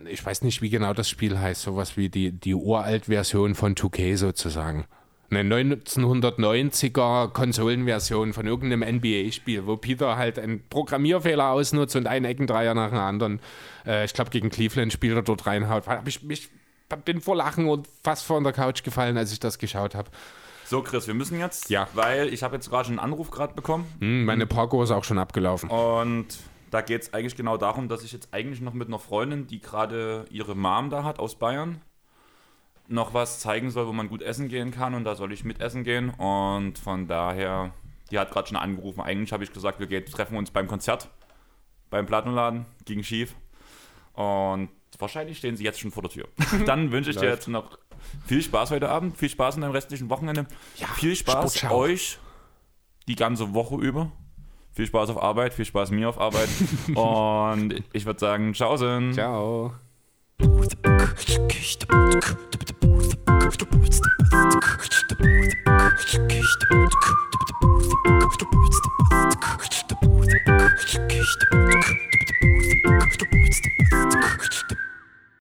ich 0.06 0.26
weiß 0.26 0.42
nicht, 0.42 0.62
wie 0.62 0.70
genau 0.70 0.94
das 0.94 1.10
Spiel 1.10 1.40
heißt, 1.40 1.62
sowas 1.62 1.98
wie 1.98 2.10
die, 2.10 2.32
die 2.32 2.54
uralt-Version 2.56 3.56
von 3.56 3.76
2K 3.76 4.18
sozusagen. 4.18 4.86
Eine 5.30 5.66
1990er 5.66 7.30
Konsolenversion 7.30 8.34
von 8.34 8.46
irgendeinem 8.46 8.98
NBA-Spiel, 8.98 9.66
wo 9.66 9.78
Peter 9.78 10.16
halt 10.16 10.38
einen 10.38 10.64
Programmierfehler 10.70 11.50
ausnutzt 11.50 11.96
und 11.96 12.06
einen 12.08 12.26
Eckendreier 12.26 12.74
nach 12.76 12.90
dem 12.90 13.00
anderen. 13.00 13.40
Äh, 13.86 14.06
ich 14.06 14.14
glaube, 14.14 14.30
gegen 14.30 14.50
Cleveland 14.50 14.94
spielt 14.94 15.16
er 15.16 15.24
dort 15.24 15.46
reinhaut. 15.48 15.88
Hab 15.88 16.08
ich 16.08 16.22
mich 16.24 16.50
bin 17.06 17.22
vor 17.22 17.36
Lachen 17.36 17.68
und 17.68 17.88
fast 18.04 18.24
vor 18.26 18.42
der 18.44 18.54
Couch 18.54 18.84
gefallen, 18.84 19.18
als 19.18 19.32
ich 19.32 19.40
das 19.40 19.58
geschaut 19.58 19.96
habe. 19.96 20.12
So, 20.66 20.82
Chris, 20.84 21.08
wir 21.08 21.16
müssen 21.16 21.40
jetzt, 21.40 21.70
Ja. 21.70 21.88
weil 21.94 22.32
ich 22.32 22.44
habe 22.44 22.56
jetzt 22.56 22.70
gerade 22.70 22.86
schon 22.86 23.00
einen 23.00 23.12
Anruf 23.12 23.32
gerade 23.32 23.54
bekommen. 23.56 23.86
Hm, 24.00 24.26
meine 24.26 24.46
Parkour 24.46 24.84
ist 24.84 24.92
auch 24.92 25.04
schon 25.04 25.18
abgelaufen. 25.18 25.70
Und 25.70 26.28
da 26.74 26.82
geht 26.82 27.04
es 27.04 27.14
eigentlich 27.14 27.36
genau 27.36 27.58
darum, 27.58 27.88
dass 27.88 28.04
ich 28.04 28.12
jetzt 28.12 28.34
eigentlich 28.34 28.60
noch 28.60 28.74
mit 28.74 28.88
einer 28.88 28.98
Freundin, 28.98 29.46
die 29.46 29.60
gerade 29.60 30.26
ihre 30.32 30.56
Mom 30.56 30.90
da 30.90 31.04
hat 31.04 31.20
aus 31.20 31.36
Bayern, 31.36 31.82
noch 32.88 33.14
was 33.14 33.40
zeigen 33.40 33.70
soll, 33.70 33.86
wo 33.86 33.94
man 33.94 34.10
gut 34.10 34.24
essen 34.24 34.50
gehen 34.50 34.72
kann. 34.72 34.96
Und 34.96 35.04
da 35.04 35.16
soll 35.16 35.32
ich 35.32 35.44
mit 35.44 35.62
essen 35.62 35.84
gehen. 35.84 36.10
Und 36.10 36.80
von 36.80 37.08
daher, 37.08 37.74
die 38.10 38.18
hat 38.18 38.32
gerade 38.32 38.48
schon 38.48 38.58
angerufen. 38.58 39.02
Eigentlich 39.02 39.32
habe 39.32 39.44
ich 39.44 39.54
gesagt, 39.54 39.80
wir 39.80 39.86
gehen, 39.86 40.06
treffen 40.06 40.36
uns 40.36 40.50
beim 40.50 40.68
Konzert, 40.68 41.10
beim 41.92 42.08
Plattenladen, 42.08 42.66
ging 42.86 43.04
schief. 43.04 43.36
Und 44.14 44.70
wahrscheinlich 44.98 45.38
stehen 45.38 45.56
sie 45.56 45.64
jetzt 45.64 45.80
schon 45.80 45.92
vor 45.92 46.02
der 46.02 46.12
Tür. 46.12 46.28
Dann 46.66 46.92
wünsche 46.92 47.12
ich 47.12 47.18
dir 47.18 47.30
jetzt 47.30 47.48
noch 47.48 47.78
viel 48.26 48.42
Spaß 48.42 48.72
heute 48.72 48.90
Abend, 48.90 49.16
viel 49.16 49.30
Spaß 49.30 49.56
in 49.56 49.62
deinem 49.62 49.72
restlichen 49.72 50.10
Wochenende. 50.10 50.48
Ja, 50.78 50.88
viel 50.88 51.16
Spaß 51.16 51.56
Sportschau. 51.56 51.78
euch 51.78 52.18
die 53.08 53.16
ganze 53.16 53.54
Woche 53.54 53.76
über. 53.76 54.12
Viel 54.74 54.88
Spaß 54.88 55.12
auf 55.12 55.22
Arbeit, 55.22 55.54
viel 55.54 55.66
Spaß 55.66 55.92
mir 55.92 56.10
auf 56.10 56.20
Arbeit. 56.20 56.50
und 56.96 57.84
ich 57.94 58.06
würde 58.06 58.20
sagen, 58.20 58.54
tschaußen. 58.54 59.14
Ciao. 59.14 59.74
Ciao. 60.40 60.74